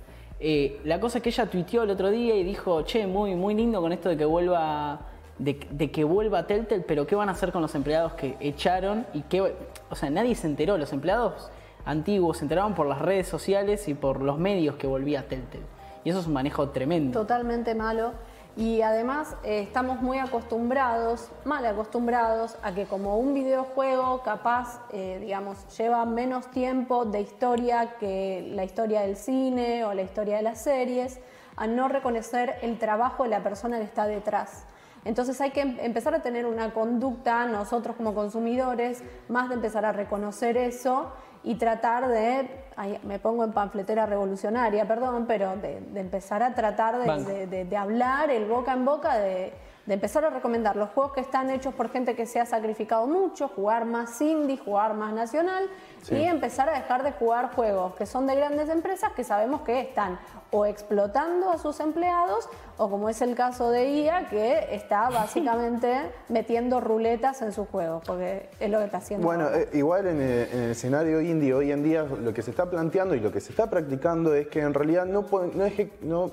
Eh, 0.44 0.80
la 0.82 0.98
cosa 0.98 1.18
es 1.18 1.22
que 1.22 1.30
ella 1.30 1.46
tuiteó 1.46 1.84
el 1.84 1.90
otro 1.90 2.10
día 2.10 2.34
y 2.34 2.42
dijo, 2.42 2.82
che, 2.82 3.06
muy, 3.06 3.36
muy 3.36 3.54
lindo 3.54 3.80
con 3.80 3.92
esto 3.92 4.08
de 4.08 4.16
que 4.16 4.24
vuelva 4.24 4.98
de, 5.38 5.90
que 5.90 6.02
vuelva 6.02 6.48
Telltale, 6.48 6.82
pero 6.82 7.06
¿qué 7.06 7.14
van 7.14 7.28
a 7.28 7.32
hacer 7.32 7.52
con 7.52 7.62
los 7.62 7.74
empleados 7.76 8.14
que 8.14 8.36
echaron? 8.40 9.06
y 9.14 9.22
qué, 9.22 9.40
O 9.88 9.94
sea, 9.94 10.10
nadie 10.10 10.34
se 10.34 10.48
enteró. 10.48 10.78
Los 10.78 10.92
empleados 10.92 11.48
antiguos 11.84 12.38
se 12.38 12.44
enteraron 12.44 12.74
por 12.74 12.86
las 12.86 13.00
redes 13.00 13.28
sociales 13.28 13.86
y 13.86 13.94
por 13.94 14.20
los 14.20 14.36
medios 14.38 14.74
que 14.74 14.88
volvía 14.88 15.28
Telltale. 15.28 15.64
Y 16.04 16.10
eso 16.10 16.18
es 16.18 16.26
un 16.26 16.32
manejo 16.32 16.70
tremendo. 16.70 17.20
Totalmente 17.20 17.76
malo. 17.76 18.12
Y 18.54 18.82
además 18.82 19.34
eh, 19.44 19.62
estamos 19.62 20.02
muy 20.02 20.18
acostumbrados, 20.18 21.30
mal 21.44 21.64
acostumbrados, 21.64 22.58
a 22.62 22.74
que 22.74 22.84
como 22.84 23.16
un 23.16 23.32
videojuego 23.32 24.22
capaz, 24.22 24.80
eh, 24.92 25.18
digamos, 25.20 25.66
lleva 25.78 26.04
menos 26.04 26.50
tiempo 26.50 27.06
de 27.06 27.22
historia 27.22 27.96
que 27.98 28.50
la 28.54 28.64
historia 28.64 29.02
del 29.02 29.16
cine 29.16 29.84
o 29.86 29.94
la 29.94 30.02
historia 30.02 30.36
de 30.36 30.42
las 30.42 30.60
series, 30.60 31.18
a 31.56 31.66
no 31.66 31.88
reconocer 31.88 32.56
el 32.60 32.78
trabajo 32.78 33.22
de 33.22 33.30
la 33.30 33.42
persona 33.42 33.78
que 33.78 33.84
está 33.84 34.06
detrás. 34.06 34.66
Entonces 35.04 35.40
hay 35.40 35.50
que 35.50 35.62
em- 35.62 35.78
empezar 35.80 36.14
a 36.14 36.20
tener 36.20 36.44
una 36.44 36.74
conducta, 36.74 37.46
nosotros 37.46 37.96
como 37.96 38.14
consumidores, 38.14 39.02
más 39.28 39.48
de 39.48 39.54
empezar 39.54 39.86
a 39.86 39.92
reconocer 39.92 40.58
eso 40.58 41.10
y 41.42 41.56
tratar 41.56 42.06
de, 42.08 42.61
ay, 42.76 42.98
me 43.04 43.18
pongo 43.18 43.44
en 43.44 43.52
panfletera 43.52 44.06
revolucionaria, 44.06 44.86
perdón, 44.86 45.24
pero 45.26 45.56
de, 45.56 45.80
de 45.80 46.00
empezar 46.00 46.42
a 46.42 46.54
tratar 46.54 46.98
de- 46.98 47.46
de- 47.46 47.64
de 47.64 47.76
hablar 47.76 48.30
el 48.30 48.46
boca 48.46 48.72
en 48.72 48.84
boca, 48.84 49.18
de, 49.18 49.52
de 49.86 49.94
empezar 49.94 50.24
a 50.24 50.30
recomendar 50.30 50.76
los 50.76 50.90
juegos 50.90 51.12
que 51.12 51.20
están 51.20 51.50
hechos 51.50 51.74
por 51.74 51.90
gente 51.90 52.14
que 52.14 52.26
se 52.26 52.38
ha 52.38 52.46
sacrificado 52.46 53.06
mucho, 53.06 53.48
jugar 53.48 53.84
más 53.84 54.20
indie, 54.20 54.56
jugar 54.56 54.94
más 54.94 55.12
nacional 55.12 55.68
Sí. 56.02 56.16
y 56.16 56.24
empezar 56.24 56.68
a 56.68 56.72
dejar 56.72 57.04
de 57.04 57.12
jugar 57.12 57.54
juegos 57.54 57.94
que 57.94 58.06
son 58.06 58.26
de 58.26 58.34
grandes 58.34 58.68
empresas 58.68 59.12
que 59.12 59.22
sabemos 59.22 59.60
que 59.60 59.78
están 59.80 60.18
o 60.50 60.66
explotando 60.66 61.50
a 61.52 61.58
sus 61.58 61.78
empleados 61.78 62.48
o 62.76 62.90
como 62.90 63.08
es 63.08 63.22
el 63.22 63.36
caso 63.36 63.70
de 63.70 63.88
IA 63.88 64.28
que 64.28 64.74
está 64.74 65.08
básicamente 65.10 66.10
metiendo 66.28 66.80
ruletas 66.80 67.40
en 67.42 67.52
sus 67.52 67.68
juegos 67.68 68.02
porque 68.04 68.48
es 68.58 68.68
lo 68.68 68.78
que 68.80 68.86
está 68.86 68.96
haciendo. 68.98 69.24
Bueno, 69.24 69.48
eh, 69.54 69.68
igual 69.74 70.08
en 70.08 70.20
el, 70.20 70.48
en 70.52 70.58
el 70.64 70.70
escenario 70.72 71.20
indie 71.20 71.54
hoy 71.54 71.70
en 71.70 71.84
día 71.84 72.02
lo 72.02 72.34
que 72.34 72.42
se 72.42 72.50
está 72.50 72.68
planteando 72.68 73.14
y 73.14 73.20
lo 73.20 73.30
que 73.30 73.40
se 73.40 73.50
está 73.50 73.70
practicando 73.70 74.34
es 74.34 74.48
que 74.48 74.60
en 74.60 74.74
realidad 74.74 75.06
no, 75.06 75.24
no 75.54 75.64
no 76.02 76.30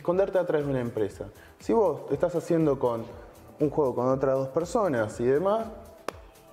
esconderte 0.00 0.38
atrás 0.38 0.64
de 0.64 0.70
una 0.70 0.80
empresa. 0.80 1.26
Si 1.58 1.74
vos 1.74 2.10
estás 2.10 2.34
haciendo 2.34 2.78
con 2.78 3.04
un 3.60 3.68
juego 3.68 3.94
con 3.94 4.08
otras 4.08 4.34
dos 4.34 4.48
personas 4.48 5.20
y 5.20 5.24
demás, 5.26 5.66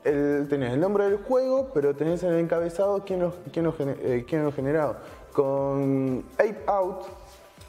el- 0.03 0.47
tenés 0.49 0.73
el 0.73 0.81
nombre 0.81 1.05
del 1.05 1.17
juego, 1.23 1.69
pero 1.73 1.95
tenés 1.95 2.21
en 2.23 2.33
el 2.33 2.39
encabezado 2.39 3.03
quién 3.05 3.21
lo, 3.21 3.33
quién 3.53 3.65
eh, 4.03 4.51
generado. 4.53 4.97
Con 5.31 6.25
Ape 6.33 6.61
Out, 6.67 7.03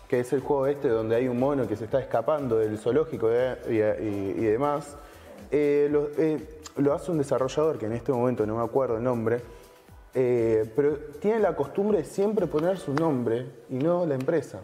que 0.09 0.19
es 0.21 0.33
el 0.33 0.41
juego 0.41 0.67
este 0.67 0.89
donde 0.89 1.15
hay 1.15 1.29
un 1.29 1.39
mono 1.39 1.69
que 1.69 1.77
se 1.77 1.85
está 1.85 2.01
escapando 2.01 2.59
del 2.59 2.77
zoológico 2.79 3.29
eh, 3.31 4.35
y, 4.37 4.45
demás, 4.47 4.97
eh, 5.53 5.89
lo, 5.93 6.09
lo 6.83 6.93
hace 6.93 7.13
un 7.13 7.19
desarrollador 7.19 7.79
que 7.79 7.87
en 7.87 7.93
este 7.93 8.11
momento 8.11 8.45
no 8.47 8.57
me 8.57 8.65
acuerdo 8.65 8.97
el 8.97 9.05
nombre, 9.05 9.41
eh, 10.15 10.71
pero 10.75 10.97
tiene 11.21 11.39
la 11.41 11.55
costumbre 11.55 11.99
de 11.99 12.05
siempre 12.05 12.47
poner 12.47 12.79
su 12.79 12.93
nombre 12.95 13.47
y 13.71 13.75
no 13.75 14.07
la 14.07 14.15
empresa, 14.15 14.61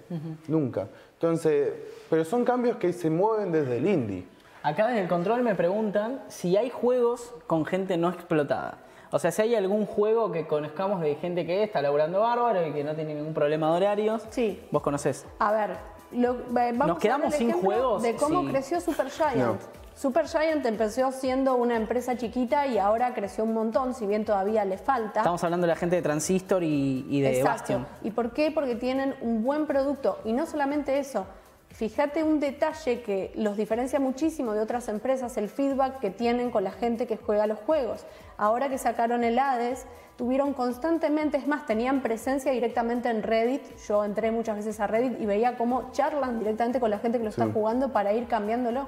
nunca. 0.49 0.89
Entonces, 1.15 1.73
pero 2.11 2.25
son 2.25 2.45
cambios 2.45 2.77
que 2.77 2.93
se 2.93 3.11
mueven 3.11 3.53
desde 3.53 3.77
el 3.79 3.87
indie. 3.87 4.27
Acá 4.63 4.87
desde 4.89 5.03
el 5.03 5.09
control 5.09 5.43
me 5.43 5.55
preguntan 5.55 6.23
si 6.29 6.57
hay 6.57 6.71
juegos 6.71 7.35
con 7.47 7.65
gente 7.67 7.97
no 7.97 8.09
explotada. 8.09 8.79
O 9.11 9.19
sea, 9.19 9.31
si 9.31 9.43
hay 9.43 9.55
algún 9.55 9.87
juego 9.87 10.33
que 10.33 10.47
conozcamos 10.47 11.01
de 11.01 11.15
gente 11.17 11.47
que 11.47 11.63
está 11.63 11.81
laburando 11.83 12.21
bárbaro 12.21 12.67
y 12.67 12.73
que 12.73 12.83
no 12.83 12.95
tiene 12.95 13.15
ningún 13.15 13.33
problema 13.35 13.71
de 13.71 13.77
horarios. 13.77 14.23
Sí. 14.31 14.61
Vos 14.73 14.83
conocés. 14.83 15.25
A 15.39 15.53
ver, 15.53 15.77
lo- 16.13 16.35
eh, 16.35 16.73
vamos 16.75 16.87
¿Nos 16.89 16.99
quedamos 16.99 17.27
a 17.29 17.31
dar 17.31 17.41
el 17.43 17.47
sin 17.53 17.53
juegos? 17.63 18.03
de 18.03 18.17
cómo 18.17 18.43
Sí. 18.43 18.49
creció 18.49 18.81
Supergiant. 18.81 19.37
No. 19.37 19.57
Supergiant 19.97 20.67
empezó 20.67 21.13
siendo 21.13 21.55
una 21.55 21.77
empresa 21.77 22.17
chiquita 22.17 22.67
y 22.67 22.79
ahora 22.79 23.15
creció 23.15 23.45
un 23.45 23.55
montón, 23.55 23.95
si 23.95 24.07
bien 24.07 24.25
todavía 24.25 24.65
le 24.65 24.77
falta. 24.77 25.21
Estamos 25.21 25.45
hablando 25.45 25.67
de 25.67 25.73
la 25.73 25.77
gente 25.77 25.97
de 25.97 26.03
Transistor 26.03 26.65
y, 26.65 27.07
y 27.09 27.21
de 27.21 27.39
Exacto. 27.39 27.51
Bastion. 27.51 27.87
¿Y 28.03 28.11
por 28.11 28.33
qué? 28.33 28.51
Porque 28.51 28.75
tienen 28.75 29.15
un 29.21 29.45
buen 29.45 29.67
producto. 29.67 30.19
Y 30.25 30.33
no 30.33 30.47
solamente 30.47 30.99
eso. 30.99 31.27
Fíjate 31.71 32.23
un 32.23 32.39
detalle 32.39 33.03
que 33.03 33.33
los 33.35 33.57
diferencia 33.57 33.99
muchísimo 33.99 34.53
de 34.53 34.61
otras 34.61 34.89
empresas, 34.89 35.37
el 35.37 35.49
feedback 35.49 35.99
que 35.99 36.11
tienen 36.11 36.51
con 36.51 36.63
la 36.63 36.71
gente 36.71 37.07
que 37.07 37.17
juega 37.17 37.47
los 37.47 37.59
juegos. 37.59 38.05
Ahora 38.37 38.69
que 38.69 38.79
sacaron 38.79 39.25
el 39.25 39.39
Hades, 39.39 39.87
tuvieron 40.17 40.55
constantemente, 40.55 41.37
es 41.37 41.49
más, 41.49 41.67
tenían 41.67 42.01
presencia 42.01 42.53
directamente 42.53 43.09
en 43.09 43.23
Reddit. 43.23 43.63
Yo 43.89 44.05
entré 44.05 44.31
muchas 44.31 44.57
veces 44.57 44.79
a 44.79 44.87
Reddit 44.87 45.21
y 45.21 45.27
veía 45.27 45.57
cómo 45.57 45.91
charlan 45.93 46.39
directamente 46.39 46.79
con 46.79 46.91
la 46.91 46.99
gente 46.99 47.19
que 47.19 47.25
lo 47.25 47.31
está 47.31 47.49
jugando 47.49 47.93
para 47.93 48.13
ir 48.13 48.27
cambiándolo. 48.27 48.87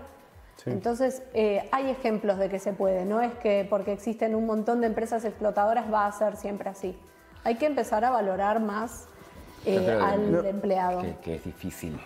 Entonces, 0.65 1.23
eh, 1.35 1.69
hay 1.71 1.91
ejemplos 1.91 2.39
de 2.39 2.49
que 2.49 2.59
se 2.59 2.73
puede, 2.73 3.05
no 3.05 3.21
es 3.21 3.35
que 3.35 3.67
porque 3.69 3.93
existen 3.93 4.35
un 4.35 4.47
montón 4.47 4.81
de 4.81 4.87
empresas 4.87 5.25
explotadoras 5.25 5.93
va 5.93 6.07
a 6.07 6.13
ser 6.13 6.37
siempre 6.37 6.71
así. 6.71 6.99
Hay 7.45 7.57
que 7.57 7.67
empezar 7.67 8.05
a 8.05 8.11
valorar 8.11 8.59
más 8.61 9.07
eh, 9.67 9.99
al 10.01 10.33
No. 10.33 10.43
empleado. 10.45 11.03
que, 11.03 11.17
que 11.23 11.35
es 11.37 11.45
difícil 11.45 11.99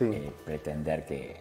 eh, 0.00 0.32
pretender 0.44 1.04
que, 1.06 1.40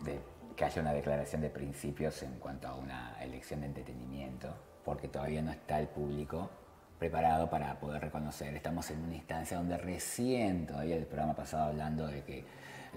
de- 0.00 0.20
que 0.54 0.64
haya 0.64 0.82
una 0.82 0.92
declaración 0.92 1.40
de 1.40 1.50
principios 1.50 2.22
en 2.22 2.32
cuanto 2.38 2.68
a 2.68 2.74
una 2.74 3.16
elección 3.22 3.60
de 3.60 3.66
entretenimiento, 3.66 4.48
porque 4.84 5.08
todavía 5.08 5.40
no 5.42 5.50
está 5.52 5.80
el 5.80 5.86
público 5.88 6.50
preparado 6.98 7.48
para 7.48 7.78
poder 7.78 8.02
reconocer. 8.02 8.54
Estamos 8.54 8.90
en 8.90 9.02
una 9.04 9.14
instancia 9.14 9.56
donde 9.56 9.78
recién, 9.78 10.66
todavía 10.66 10.96
el 10.96 11.06
programa 11.06 11.34
pasado 11.34 11.68
hablando 11.68 12.06
de 12.08 12.22
que 12.24 12.44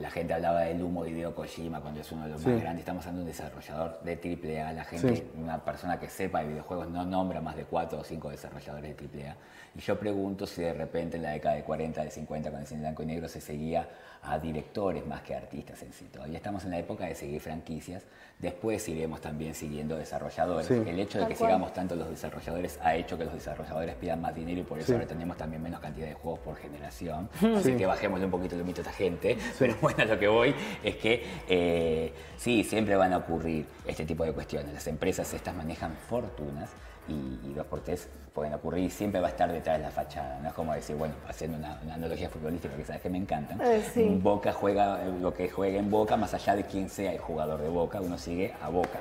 la 0.02 0.10
gente 0.10 0.34
hablaba 0.34 0.62
del 0.62 0.82
humo 0.82 1.04
de 1.04 1.12
Hideo 1.12 1.36
Kojima 1.36 1.80
cuando 1.80 2.02
es 2.02 2.12
uno 2.12 2.24
de 2.26 2.32
los 2.32 2.42
Sí. 2.42 2.50
más 2.50 2.62
grandes, 2.62 2.80
estamos 2.82 3.06
hablando 3.06 3.20
de 3.24 3.32
un 3.32 3.38
desarrollador 3.38 4.02
de 4.04 4.16
AAA, 4.18 4.74
la 4.74 4.84
gente, 4.84 5.16
Sí. 5.16 5.32
una 5.38 5.64
persona 5.64 6.00
que 6.00 6.10
sepa 6.10 6.42
de 6.42 6.48
videojuegos 6.50 6.90
no 6.90 7.06
nombra 7.06 7.40
más 7.40 7.56
de 7.56 7.66
cuatro 7.66 8.00
o 8.00 8.04
cinco 8.04 8.30
desarrolladores 8.30 8.84
de 8.90 8.96
AAA. 8.96 9.36
Y 9.76 9.80
yo 9.80 9.98
pregunto 10.00 10.46
si 10.48 10.62
de 10.62 10.74
repente 10.74 11.18
en 11.18 11.24
la 11.24 11.32
década 11.32 11.56
de 11.56 11.64
40, 11.64 12.04
de 12.04 12.12
50, 12.12 12.50
con 12.52 12.60
el 12.60 12.68
cine 12.68 12.82
blanco 12.82 13.04
y 13.04 13.06
negro 13.06 13.28
se 13.28 13.40
seguía 13.40 13.88
a 14.24 14.38
directores 14.40 15.06
más 15.08 15.22
que 15.22 15.34
a 15.34 15.38
artistas 15.38 15.82
en 15.84 15.92
sí. 15.94 16.06
Todavía 16.12 16.38
estamos 16.38 16.64
en 16.66 16.72
la 16.72 16.80
época 16.80 17.06
de 17.06 17.16
seguir 17.16 17.42
franquicias, 17.42 18.04
después 18.40 18.88
iremos 18.88 19.20
también 19.22 19.56
siguiendo 19.56 19.98
desarrolladores. 19.98 20.68
Sí. 20.68 20.76
El 20.86 21.00
hecho 21.00 21.20
de 21.20 21.28
que 21.28 21.36
sigamos 21.36 21.74
tanto 21.74 21.96
los 21.96 22.10
desarrolladores 22.10 22.80
ha 22.84 22.96
hecho 22.96 23.18
que 23.18 23.26
los 23.26 23.34
desarrolladores 23.34 23.96
pidan 23.96 24.22
más 24.22 24.36
dinero 24.36 24.60
y 24.62 24.64
por 24.64 24.78
eso 24.78 24.88
Sí. 24.88 24.94
ahora 24.94 25.08
tenemos 25.08 25.38
también 25.38 25.62
menos 25.64 25.80
cantidad 25.80 26.08
de 26.08 26.14
juegos 26.14 26.40
por 26.42 26.56
generación. 26.58 27.30
Sí. 27.40 27.54
Así 27.56 27.76
que 27.76 27.86
bajémosle 27.86 28.26
un 28.26 28.32
poquito 28.32 28.56
el 28.56 28.64
mito 28.64 28.82
a 28.82 28.84
esta 28.84 28.94
gente. 28.94 29.38
Pero 29.60 29.76
bueno, 29.82 30.04
a 30.04 30.06
lo 30.06 30.20
que 30.20 30.28
voy 30.28 30.54
es 30.84 30.96
que 30.98 31.24
eh, 31.50 32.14
sí, 32.38 32.64
siempre 32.64 32.96
van 32.96 33.14
a 33.14 33.18
ocurrir 33.18 33.66
este 33.88 34.06
tipo 34.06 34.24
de 34.24 34.34
cuestiones. 34.34 34.74
Las 34.74 34.88
empresas 34.88 35.34
estas 35.34 35.56
manejan 35.56 35.96
fortunas 36.08 36.70
y, 37.08 37.50
y 37.50 37.54
dos 37.56 37.66
por 37.68 37.82
tres 37.82 38.08
pueden 38.34 38.54
ocurrir 38.54 38.86
y 38.86 38.90
siempre 38.90 39.20
va 39.20 39.28
a 39.28 39.32
estar 39.32 39.52
detrás 39.52 39.78
de 39.78 39.84
la 39.84 39.92
fachada. 39.92 40.40
No 40.42 40.50
es 40.50 40.54
como 40.54 40.74
decir, 40.74 40.96
bueno, 40.96 41.14
haciendo 41.28 41.58
una, 41.58 41.80
una 41.84 41.96
analogía 41.96 42.30
futbolística 42.30 42.74
que 42.76 42.86
sabes 42.86 43.02
que 43.02 43.10
me 43.10 43.18
encantan. 43.18 43.60
Eh, 43.62 43.84
sí. 43.94 44.20
Boca 44.22 44.54
juega 44.54 45.04
eh, 45.04 45.12
lo 45.20 45.34
que 45.34 45.50
juega 45.50 45.78
en 45.80 45.90
Boca, 45.92 46.16
más 46.16 46.34
allá 46.34 46.56
de 46.56 46.64
quién 46.64 46.90
sea 46.90 47.12
el 47.12 47.20
jugador 47.20 47.60
de 47.62 47.68
Boca, 47.70 48.00
uno 48.00 48.18
sigue 48.18 48.54
a 48.62 48.70
Boca. 48.70 49.00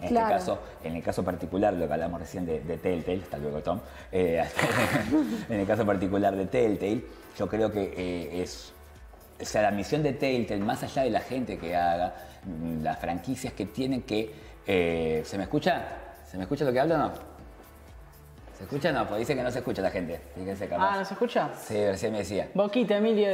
En 0.00 0.08
Claro. 0.10 0.26
este 0.36 0.38
caso, 0.38 0.58
en 0.84 0.94
el 0.96 1.02
caso 1.02 1.24
particular, 1.24 1.72
lo 1.74 1.86
que 1.88 1.92
hablamos 1.92 2.20
recién 2.20 2.46
de, 2.46 2.60
de 2.60 2.76
Telltale, 2.76 3.20
hasta 3.22 3.36
luego 3.38 3.60
Tom, 3.62 3.80
eh, 4.12 4.44
en 5.48 5.60
el 5.60 5.66
caso 5.66 5.84
particular 5.84 6.36
de 6.36 6.46
Telltale, 6.46 7.04
yo 7.36 7.48
creo 7.48 7.72
que 7.72 7.94
eh, 7.96 8.42
es, 8.42 8.72
o 9.40 9.44
sea, 9.44 9.62
la 9.62 9.70
misión 9.72 10.02
de 10.04 10.12
Telltale, 10.12 10.60
más 10.60 10.82
allá 10.84 11.02
de 11.02 11.10
la 11.10 11.20
gente 11.20 11.58
que 11.58 11.74
haga, 11.74 12.14
mm, 12.44 12.82
las 12.84 12.98
franquicias 12.98 13.52
que 13.54 13.66
tienen 13.66 14.02
que... 14.02 14.32
eh, 14.66 15.22
¿Se 15.24 15.36
me 15.36 15.44
escucha? 15.44 15.84
¿Se 16.30 16.36
me 16.36 16.42
escucha 16.44 16.64
lo 16.64 16.72
que 16.72 16.80
hablo 16.80 16.94
o 16.94 16.98
no? 16.98 17.12
¿Se 18.58 18.64
escucha 18.64 18.90
o 18.90 18.92
no? 18.92 19.06
Pues 19.06 19.20
dice 19.20 19.36
que 19.36 19.42
no 19.44 19.50
se 19.52 19.58
escucha 19.60 19.80
la 19.80 19.90
gente. 19.90 20.20
Fíjense 20.34 20.68
capaz. 20.68 20.90
Ah, 20.94 20.98
¿no 20.98 21.04
se 21.04 21.14
escucha? 21.14 21.48
Sí, 21.56 21.74
recién 21.86 22.10
me 22.10 22.18
decía. 22.18 22.48
Boquita, 22.54 22.96
Emilio. 22.96 23.28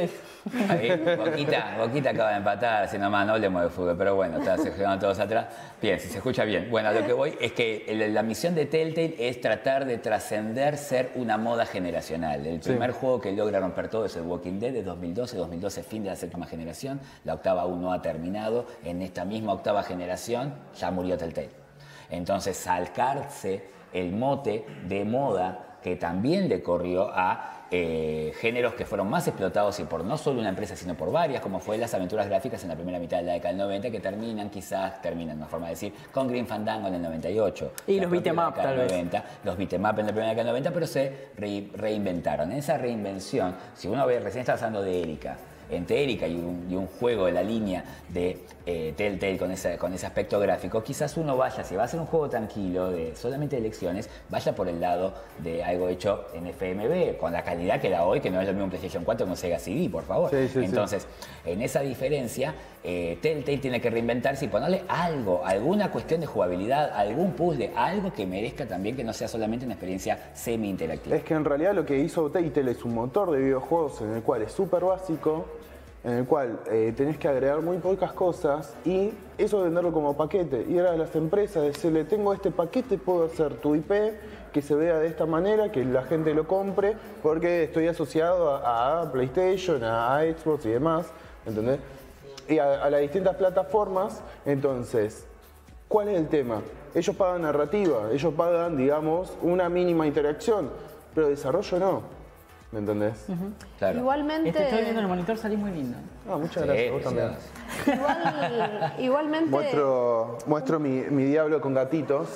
Ahí, 0.69 0.91
Boquita, 1.17 1.77
Boquita 1.79 2.11
acaba 2.11 2.29
de 2.29 2.37
empatar, 2.37 2.83
así 2.83 2.99
nomás 2.99 3.25
no 3.25 3.33
hablemos 3.33 3.63
de 3.63 3.69
fútbol, 3.69 3.97
pero 3.97 4.13
bueno, 4.15 4.37
está, 4.37 4.55
se 4.59 4.71
quedaron 4.71 4.99
todos 4.99 5.17
atrás. 5.19 5.47
Bien, 5.81 5.99
si 5.99 6.09
se 6.09 6.17
escucha 6.17 6.43
bien. 6.45 6.69
Bueno, 6.69 6.89
a 6.89 6.91
lo 6.91 7.03
que 7.05 7.11
voy 7.13 7.35
es 7.41 7.53
que 7.53 8.07
la 8.13 8.21
misión 8.21 8.53
de 8.53 8.67
Telltale 8.67 9.15
es 9.17 9.41
tratar 9.41 9.85
de 9.85 9.97
trascender 9.97 10.77
ser 10.77 11.11
una 11.15 11.37
moda 11.39 11.65
generacional. 11.65 12.45
El 12.45 12.61
Sí. 12.61 12.69
primer 12.69 12.91
juego 12.91 13.19
que 13.19 13.31
logra 13.33 13.59
romper 13.59 13.89
todo 13.89 14.05
es 14.05 14.15
el 14.15 14.21
Walking 14.23 14.59
Dead 14.59 14.71
de 14.73 14.83
2012, 14.83 15.37
2012 15.37 15.81
fin 15.81 16.03
de 16.03 16.11
la 16.11 16.15
séptima 16.15 16.45
generación, 16.45 17.01
la 17.23 17.33
octava 17.33 17.63
aún 17.63 17.81
no 17.81 17.91
ha 17.91 18.01
terminado, 18.03 18.67
en 18.83 19.01
esta 19.01 19.25
misma 19.25 19.53
octava 19.53 19.81
generación 19.81 20.53
ya 20.77 20.91
murió 20.91 21.17
Telltale. 21.17 21.64
Entonces, 22.09 22.57
salcarse 22.57 23.63
el 23.93 24.11
mote 24.11 24.65
de 24.87 25.05
moda 25.05 25.77
que 25.81 25.95
también 25.95 26.49
le 26.49 26.61
corrió 26.63 27.09
a 27.13 27.51
eh, 27.71 28.31
géneros 28.39 28.73
que 28.75 28.85
fueron 28.85 29.09
más 29.09 29.27
explotados 29.27 29.79
y 29.79 29.83
por 29.83 30.03
no 30.03 30.17
solo 30.17 30.39
una 30.39 30.49
empresa, 30.49 30.75
sino 30.75 30.95
por 30.95 31.11
varias, 31.11 31.41
como 31.41 31.59
fue 31.59 31.77
las 31.77 31.93
aventuras 31.93 32.27
gráficas 32.27 32.61
en 32.63 32.69
la 32.69 32.75
primera 32.75 32.99
mitad 32.99 33.17
de 33.17 33.23
la 33.23 33.33
década 33.33 33.49
del 33.49 33.57
90, 33.57 33.91
que 33.91 33.99
terminan, 33.99 34.49
quizás, 34.49 35.01
terminan, 35.01 35.37
una 35.37 35.47
forma 35.47 35.67
de 35.67 35.71
decir, 35.73 35.93
con 36.11 36.27
Green 36.27 36.47
Fandango 36.47 36.87
en 36.87 36.95
el 36.95 37.01
98. 37.01 37.71
Y 37.87 37.99
los 37.99 38.09
propia 38.09 38.33
beat 38.33 38.37
'em 38.37 38.47
up, 38.47 38.55
tal 38.55 38.77
vez. 38.77 38.91
90, 38.91 39.23
los 39.43 39.57
beat 39.57 39.73
'em 39.73 39.83
up 39.83 39.99
en 39.99 40.05
la 40.05 40.11
primera 40.11 40.29
década 40.29 40.43
del 40.43 40.47
90, 40.47 40.71
pero 40.71 40.87
se 40.87 41.27
re- 41.37 41.69
reinventaron. 41.75 42.51
En 42.51 42.57
esa 42.59 42.77
reinvención, 42.77 43.55
si 43.75 43.87
uno 43.87 44.05
ve, 44.05 44.19
recién 44.19 44.41
está 44.41 44.53
hablando 44.53 44.81
de 44.81 45.01
Erika, 45.01 45.35
entre 45.69 46.03
Erika 46.03 46.27
y 46.27 46.35
un, 46.35 46.67
y 46.69 46.75
un 46.75 46.87
juego 46.87 47.25
de 47.25 47.31
la 47.31 47.43
línea 47.43 47.83
de 48.09 48.39
eh, 48.65 48.93
Telltale 48.95 49.37
con 49.37 49.51
ese, 49.51 49.77
con 49.77 49.93
ese 49.93 50.05
aspecto 50.05 50.39
gráfico, 50.39 50.83
quizás 50.83 51.17
uno 51.17 51.37
vaya, 51.37 51.63
si 51.63 51.75
va 51.75 51.83
a 51.83 51.87
ser 51.87 51.99
un 51.99 52.05
juego 52.05 52.29
tranquilo, 52.29 52.91
de 52.91 53.15
solamente 53.15 53.57
elecciones, 53.57 54.09
vaya 54.29 54.55
por 54.55 54.67
el 54.67 54.79
lado 54.79 55.13
de 55.39 55.63
algo 55.63 55.87
hecho 55.89 56.25
en 56.33 56.47
FMV, 56.47 57.17
con 57.17 57.33
la 57.33 57.43
calidad 57.43 57.79
que 57.79 57.89
da 57.89 58.05
hoy, 58.05 58.21
que 58.21 58.29
no 58.29 58.41
es 58.41 58.47
lo 58.47 58.53
mismo 58.53 58.69
PlayStation 58.69 59.03
4 59.03 59.25
que 59.25 59.31
un 59.31 59.37
Sega 59.37 59.59
CD, 59.59 59.89
por 59.89 60.03
favor. 60.03 60.29
Sí, 60.29 60.47
sí, 60.47 60.59
sí. 60.59 60.65
Entonces, 60.65 61.07
en 61.45 61.61
esa 61.61 61.81
diferencia, 61.81 62.53
eh, 62.87 63.17
Telltale 63.19 63.57
tiene 63.57 63.81
que 63.81 63.89
reinventarse 63.89 64.45
y 64.45 64.47
ponerle 64.47 64.83
algo, 64.87 65.43
alguna 65.43 65.91
cuestión 65.91 66.21
de 66.21 66.27
jugabilidad, 66.27 66.91
algún 66.93 67.31
puzzle, 67.33 67.71
algo 67.75 68.13
que 68.13 68.27
merezca 68.27 68.67
también 68.67 68.95
que 68.95 69.03
no 69.03 69.11
sea 69.11 69.27
solamente 69.27 69.65
una 69.65 69.73
experiencia 69.73 70.29
semi-interactiva. 70.35 71.15
Es 71.15 71.23
que 71.23 71.33
en 71.33 71.45
realidad 71.45 71.73
lo 71.73 71.83
que 71.83 71.97
hizo 71.97 72.29
Telltale 72.29 72.71
es 72.71 72.85
un 72.85 72.93
motor 72.93 73.31
de 73.31 73.39
videojuegos 73.39 74.01
en 74.01 74.13
el 74.13 74.21
cual 74.21 74.43
es 74.43 74.51
súper 74.51 74.83
básico, 74.83 75.45
en 76.03 76.11
el 76.11 76.25
cual 76.25 76.59
eh, 76.69 76.93
tenés 76.95 77.17
que 77.17 77.27
agregar 77.27 77.61
muy 77.61 77.77
pocas 77.77 78.13
cosas 78.13 78.75
y 78.85 79.11
eso 79.39 79.63
venderlo 79.63 79.91
como 79.91 80.15
paquete. 80.15 80.63
Ir 80.69 80.81
a 80.81 80.95
las 80.95 81.15
empresas, 81.15 81.63
decirle, 81.63 82.03
tengo 82.03 82.33
este 82.33 82.51
paquete, 82.51 82.99
puedo 82.99 83.25
hacer 83.25 83.55
tu 83.55 83.73
IP, 83.73 83.91
que 84.53 84.61
se 84.61 84.75
vea 84.75 84.99
de 84.99 85.07
esta 85.07 85.25
manera, 85.25 85.71
que 85.71 85.83
la 85.83 86.03
gente 86.03 86.35
lo 86.35 86.47
compre, 86.47 86.95
porque 87.23 87.63
estoy 87.63 87.87
asociado 87.87 88.51
a, 88.55 89.01
a 89.01 89.11
PlayStation, 89.11 89.83
a 89.83 90.19
Xbox 90.21 90.67
y 90.67 90.69
demás, 90.69 91.07
¿entendés? 91.47 91.79
Y 92.47 92.59
a, 92.59 92.83
a 92.83 92.89
las 92.89 93.01
distintas 93.01 93.35
plataformas, 93.35 94.21
entonces, 94.45 95.25
¿Cuál 95.87 96.09
es 96.09 96.17
el 96.17 96.27
tema? 96.27 96.61
Ellos 96.95 97.15
pagan 97.15 97.43
narrativa, 97.43 98.09
ellos 98.11 98.33
pagan, 98.33 98.75
digamos, 98.75 99.31
una 99.43 99.69
mínima 99.69 100.07
interacción, 100.07 100.71
pero 101.13 101.29
desarrollo 101.29 101.77
no. 101.79 102.01
¿Me 102.71 102.79
entendés? 102.79 103.25
Claro. 103.77 103.99
Igualmente, 103.99 104.49
Este 104.49 104.63
estoy 104.63 104.79
viendo 104.81 104.99
en 104.99 105.05
el 105.05 105.09
monitor, 105.09 105.37
salís 105.37 105.59
muy 105.59 105.69
lindo. 105.71 105.95
Ah, 106.27 106.37
muchas 106.37 106.63
Sí, 106.63 106.67
gracias, 106.67 106.91
vos 106.91 107.01
también. 107.03 107.29
igual- 107.85 108.93
igualmente 108.99 109.49
Muestro, 109.51 110.37
muestro 110.47 110.79
mi, 110.79 110.89
mi 111.11 111.25
diablo 111.25 111.61
con 111.61 111.73
gatitos. 111.75 112.27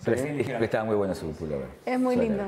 ¿sí? 0.00 0.10
Recién 0.10 0.36
dijeron 0.36 0.58
que 0.58 0.64
estaba 0.66 0.84
muy 0.84 0.96
bueno 0.96 1.14
su 1.14 1.30
pullover. 1.30 1.68
es 1.86 1.98
muy 2.00 2.16
Suena. 2.16 2.28
lindo. 2.28 2.44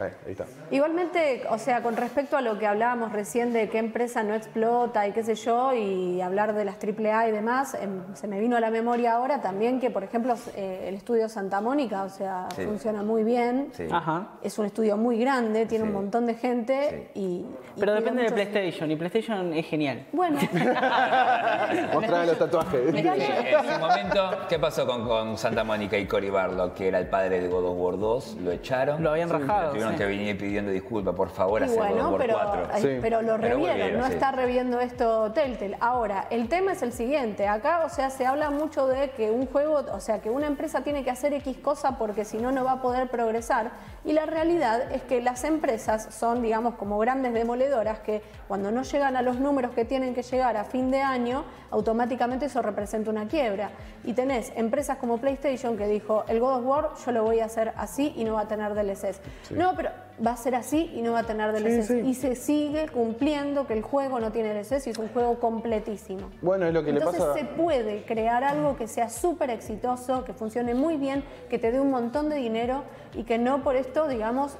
Ahí, 0.00 0.10
ahí 0.26 0.32
está. 0.32 0.44
Igualmente, 0.70 1.42
o 1.50 1.58
sea, 1.58 1.82
con 1.82 1.96
respecto 1.96 2.36
a 2.36 2.40
lo 2.40 2.58
que 2.58 2.66
hablábamos 2.66 3.12
recién 3.12 3.52
de 3.52 3.68
qué 3.68 3.78
empresa 3.78 4.22
no 4.22 4.34
explota 4.34 5.06
y 5.06 5.12
qué 5.12 5.22
sé 5.22 5.34
yo, 5.34 5.74
y 5.74 6.20
hablar 6.22 6.54
de 6.54 6.64
las 6.64 6.76
AAA 6.78 7.28
y 7.28 7.32
demás, 7.32 7.74
em, 7.74 8.02
se 8.14 8.26
me 8.26 8.40
vino 8.40 8.56
a 8.56 8.60
la 8.60 8.70
memoria 8.70 9.12
ahora 9.12 9.40
también 9.42 9.78
que, 9.80 9.90
por 9.90 10.02
ejemplo, 10.04 10.34
eh, 10.56 10.86
el 10.88 10.94
estudio 10.94 11.28
Santa 11.28 11.60
Mónica, 11.60 12.04
o 12.04 12.08
sea, 12.08 12.48
Sí. 12.56 12.64
funciona 12.64 13.02
muy 13.02 13.24
bien. 13.24 13.68
Sí. 13.72 13.86
Ajá. 13.90 14.28
Es 14.42 14.58
un 14.58 14.66
estudio 14.66 14.96
muy 14.96 15.18
grande, 15.18 15.66
tiene 15.66 15.84
un 15.84 15.90
Sí. 15.90 15.94
montón 15.96 16.26
de 16.26 16.34
gente 16.34 17.10
y... 17.14 17.20
y 17.20 17.46
Pero 17.78 17.92
depende 17.94 18.22
de 18.22 18.30
muchos- 18.30 18.32
PlayStation, 18.50 18.90
y 18.90 18.96
PlayStation 18.96 19.52
es 19.52 19.66
genial. 19.66 20.06
Bueno, 20.12 20.38
Mostrame 21.92 22.26
los 22.26 22.38
tatuajes. 22.38 22.94
En 22.94 23.74
su 23.74 23.80
momento, 23.80 24.30
¿qué 24.48 24.58
pasó 24.58 24.86
con, 24.86 25.06
con 25.06 25.36
Santa 25.36 25.64
Mónica 25.64 25.96
y 25.98 26.06
Cory 26.06 26.30
Barlow, 26.30 26.72
que 26.74 26.88
era 26.88 26.98
el 26.98 27.08
padre 27.08 27.40
de 27.40 27.48
God 27.48 27.64
of 27.66 27.76
War 27.78 27.98
2? 27.98 28.36
Lo 28.42 28.50
echaron. 28.52 29.02
Lo 29.02 29.10
habían 29.10 29.28
rajado, 29.28 29.70
Tuvieron 29.70 29.89
sí. 29.92 29.98
que 29.98 30.04
venir 30.06 30.38
pidiendo 30.38 30.70
disculpas, 30.70 31.14
por 31.14 31.30
favor, 31.30 31.60
Y 31.62 31.64
hacer 31.64 31.76
God 31.78 31.84
of 31.84 31.90
bueno, 31.92 32.08
War 32.10 32.20
pero, 32.20 32.34
4. 32.34 32.68
ay, 32.72 32.82
Sí. 32.82 32.88
pero 33.00 33.22
lo 33.22 33.36
Pero 33.36 33.36
revieron, 33.36 33.60
volvieron, 33.78 34.00
no 34.00 34.06
sí. 34.06 34.12
está 34.12 34.32
reviendo 34.32 34.80
esto 34.80 35.32
Telltale. 35.32 35.76
Ahora, 35.80 36.26
el 36.30 36.48
tema 36.48 36.72
es 36.72 36.82
el 36.82 36.92
siguiente, 36.92 37.46
acá, 37.48 37.82
o 37.84 37.88
sea, 37.88 38.10
se 38.10 38.26
habla 38.26 38.50
mucho 38.50 38.86
de 38.86 39.10
que 39.10 39.30
un 39.30 39.46
juego, 39.46 39.84
o 39.92 40.00
sea, 40.00 40.20
que 40.20 40.30
una 40.30 40.46
empresa 40.46 40.82
tiene 40.82 41.04
que 41.04 41.10
hacer 41.10 41.32
X 41.34 41.58
cosa 41.58 41.98
porque 41.98 42.24
si 42.24 42.38
no, 42.38 42.52
no 42.52 42.64
va 42.64 42.72
a 42.72 42.82
poder 42.82 43.08
progresar. 43.08 43.70
Y 44.04 44.12
la 44.12 44.24
realidad 44.26 44.90
es 44.92 45.02
que 45.02 45.20
las 45.20 45.44
empresas 45.44 46.14
son, 46.14 46.42
digamos, 46.42 46.74
como 46.76 46.98
grandes 46.98 47.34
demoledoras 47.34 47.98
que 48.00 48.22
cuando 48.48 48.70
no 48.70 48.82
llegan 48.82 49.16
a 49.16 49.22
los 49.22 49.38
números 49.38 49.72
que 49.72 49.84
tienen 49.84 50.14
que 50.14 50.22
llegar 50.22 50.56
a 50.56 50.64
fin 50.64 50.90
de 50.90 51.00
año, 51.02 51.44
automáticamente 51.70 52.46
eso 52.46 52.62
representa 52.62 53.10
una 53.10 53.28
quiebra. 53.28 53.70
Y 54.04 54.14
tenés 54.14 54.52
empresas 54.56 54.96
como 54.96 55.18
PlayStation 55.18 55.76
que 55.76 55.86
dijo, 55.86 56.24
el 56.28 56.40
God 56.40 56.58
of 56.60 56.66
War 56.66 56.88
yo 57.04 57.12
lo 57.12 57.24
voy 57.24 57.40
a 57.40 57.44
hacer 57.44 57.72
así 57.76 58.12
y 58.16 58.24
no 58.24 58.34
va 58.34 58.42
a 58.42 58.48
tener 58.48 58.74
DLCs. 58.74 59.20
No, 59.50 59.69
pero 59.76 59.90
va 60.24 60.32
a 60.32 60.36
ser 60.36 60.54
así 60.54 60.90
y 60.94 61.00
no 61.02 61.12
va 61.12 61.20
a 61.20 61.22
tener 61.24 61.52
DLCs. 61.52 61.86
sí. 61.86 62.00
Y 62.04 62.14
se 62.14 62.34
sigue 62.34 62.88
cumpliendo 62.88 63.66
que 63.66 63.72
el 63.72 63.82
juego 63.82 64.20
no 64.20 64.30
tiene 64.32 64.52
DLCs 64.54 64.86
y 64.86 64.90
es 64.90 64.98
un 64.98 65.08
juego 65.08 65.40
completísimo. 65.40 66.30
Bueno, 66.42 66.66
es 66.66 66.74
lo 66.74 66.84
que 66.84 66.90
Entonces 66.90 67.20
le 67.20 67.26
pasa. 67.26 67.38
se 67.38 67.44
puede 67.44 68.02
crear 68.04 68.44
algo 68.44 68.76
que 68.76 68.86
sea 68.86 69.08
súper 69.08 69.50
exitoso, 69.50 70.24
que 70.24 70.34
funcione 70.34 70.74
muy 70.74 70.96
bien, 70.96 71.24
que 71.48 71.58
te 71.58 71.72
dé 71.72 71.80
un 71.80 71.90
montón 71.90 72.28
de 72.28 72.36
dinero 72.36 72.82
y 73.14 73.24
que 73.24 73.38
no 73.38 73.62
por 73.62 73.76
esto, 73.76 74.08
digamos, 74.08 74.56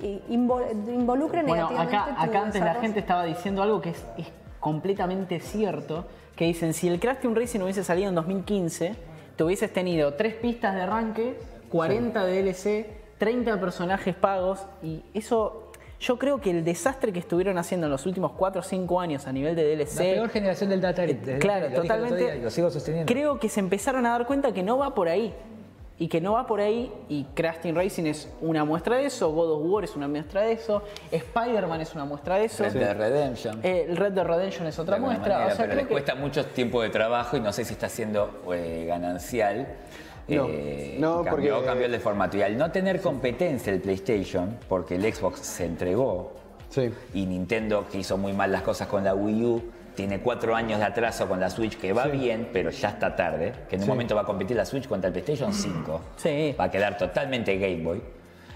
eh, 0.00 0.20
invo- 0.30 0.70
involucre 0.88 1.42
Bueno, 1.42 1.70
negativamente 1.70 1.96
acá, 1.96 2.14
tu 2.24 2.30
acá 2.30 2.42
antes 2.46 2.60
la 2.62 2.74
gente 2.74 3.00
estaba 3.00 3.24
diciendo 3.24 3.62
algo 3.62 3.80
que 3.80 3.90
es, 3.90 4.04
es 4.16 4.26
completamente 4.60 5.40
cierto, 5.40 6.06
que 6.36 6.44
dicen, 6.44 6.72
si 6.72 6.88
el 6.88 7.00
Crash 7.00 7.18
Team 7.18 7.34
Racing 7.34 7.60
hubiese 7.60 7.82
salido 7.84 8.08
en 8.08 8.14
2015, 8.14 8.94
te 9.36 9.44
hubieses 9.44 9.72
tenido 9.72 10.14
tres 10.14 10.34
pistas 10.34 10.74
de 10.74 10.82
arranque, 10.82 11.38
40 11.70 12.24
de 12.24 12.42
DLC, 12.42 12.86
30 13.20 13.60
personajes 13.60 14.16
pagos, 14.16 14.66
y 14.82 15.04
eso... 15.14 15.66
Yo 16.00 16.18
creo 16.18 16.40
que 16.40 16.48
el 16.50 16.64
desastre 16.64 17.12
que 17.12 17.18
estuvieron 17.18 17.58
haciendo 17.58 17.86
en 17.86 17.90
los 17.92 18.06
últimos 18.06 18.32
4 18.32 18.60
o 18.60 18.64
5 18.64 19.00
años 19.02 19.26
a 19.26 19.32
nivel 19.32 19.54
de 19.54 19.76
DLC... 19.76 19.96
La 19.96 20.02
peor 20.02 20.28
generación 20.30 20.70
del 20.70 20.80
Data 20.80 21.04
Elite. 21.04 21.38
Claro, 21.38 21.68
Lo 21.68 21.68
dije 21.68 21.74
el 21.74 21.80
otro 21.82 21.82
totalmente. 21.98 22.32
día 22.32 22.42
lo 22.42 22.50
sigo 22.50 22.70
sosteniendo. 22.70 23.12
Creo 23.12 23.38
que 23.38 23.50
se 23.50 23.60
empezaron 23.60 24.06
a 24.06 24.12
dar 24.12 24.26
cuenta 24.26 24.50
que 24.54 24.62
no 24.62 24.78
va 24.78 24.94
por 24.94 25.08
ahí. 25.10 25.34
Y 25.98 26.08
que 26.08 26.22
no 26.22 26.32
va 26.32 26.46
por 26.46 26.62
ahí. 26.62 26.90
Y 27.10 27.24
Crash 27.34 27.58
Team 27.58 27.76
Racing 27.76 28.04
es 28.06 28.30
una 28.40 28.64
muestra 28.64 28.96
de 28.96 29.04
eso. 29.04 29.30
God 29.30 29.50
of 29.50 29.70
War 29.70 29.84
es 29.84 29.94
una 29.94 30.08
muestra 30.08 30.40
de 30.40 30.52
eso. 30.52 30.82
Spider-Man 31.12 31.82
es 31.82 31.94
una 31.94 32.06
muestra 32.06 32.36
de 32.38 32.46
eso. 32.46 32.64
Red 32.64 32.72
Dead 32.72 32.96
Redemption. 32.96 33.60
Eh, 33.62 33.84
el 33.90 33.98
Red 33.98 34.12
Dead 34.12 34.24
Redemption 34.24 34.66
es 34.68 34.78
otra 34.78 34.94
de 34.94 35.02
muestra. 35.02 35.34
manera, 35.34 35.52
o 35.52 35.56
sea, 35.56 35.66
pero 35.66 35.68
creo 35.72 35.76
les 35.80 35.86
que- 35.88 35.92
cuesta 35.92 36.14
mucho 36.14 36.46
tiempo 36.46 36.80
de 36.80 36.88
trabajo 36.88 37.36
y 37.36 37.40
no 37.40 37.52
sé 37.52 37.66
si 37.66 37.74
está 37.74 37.90
siendo 37.90 38.40
eh, 38.54 38.86
ganancial. 38.88 39.66
No, 40.28 40.46
Eh, 40.48 40.96
no, 41.00 41.24
cambió, 41.24 41.54
porque- 41.54 41.66
cambió 41.66 41.86
el 41.86 41.92
de 41.92 42.00
formato. 42.00 42.36
Y 42.36 42.42
al 42.42 42.56
no 42.56 42.70
tener 42.70 43.00
competencia 43.00 43.72
el 43.72 43.80
PlayStation, 43.80 44.58
porque 44.68 44.94
el 44.96 45.12
Xbox 45.12 45.40
se 45.40 45.64
entregó 45.64 46.32
Sí. 46.68 46.90
y 47.14 47.26
Nintendo, 47.26 47.86
que 47.90 47.98
hizo 47.98 48.16
muy 48.16 48.32
mal 48.32 48.52
las 48.52 48.62
cosas 48.62 48.86
con 48.88 49.02
la 49.02 49.14
Wii 49.14 49.44
U, 49.44 49.62
tiene 49.96 50.20
cuatro 50.20 50.54
años 50.54 50.78
de 50.78 50.84
atraso 50.86 51.28
con 51.28 51.40
la 51.40 51.50
Switch, 51.50 51.76
que 51.76 51.92
va 51.92 52.06
bien, 52.06 52.48
pero 52.52 52.70
ya 52.70 52.90
está 52.90 53.16
tarde, 53.16 53.52
que 53.68 53.74
en 53.74 53.82
un 53.82 53.86
Sí. 53.86 53.90
momento 53.90 54.14
va 54.14 54.20
a 54.22 54.24
competir 54.24 54.56
la 54.56 54.64
Switch 54.64 54.86
contra 54.86 55.08
el 55.08 55.12
PlayStation 55.12 55.52
5. 55.52 56.00
Sí. 56.16 56.54
Va 56.58 56.64
a 56.64 56.70
quedar 56.70 56.96
totalmente 56.96 57.58
Game 57.58 57.82
Boy. 57.82 58.00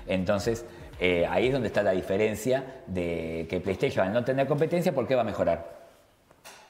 Entonces, 0.07 0.65
eh, 1.01 1.27
ahí 1.29 1.49
es 1.49 1.53
donde 1.53 1.67
está 1.69 1.83
la 1.83 1.91
diferencia 1.91 2.83
de 2.87 3.47
que 3.51 3.61
PlayStation, 3.61 4.07
al 4.07 4.13
no 4.13 4.25
tener 4.25 4.47
competencia, 4.47 4.95
¿por 4.95 5.09
qué 5.09 5.17
va 5.17 5.23
a 5.23 5.25
mejorar? 5.25 5.75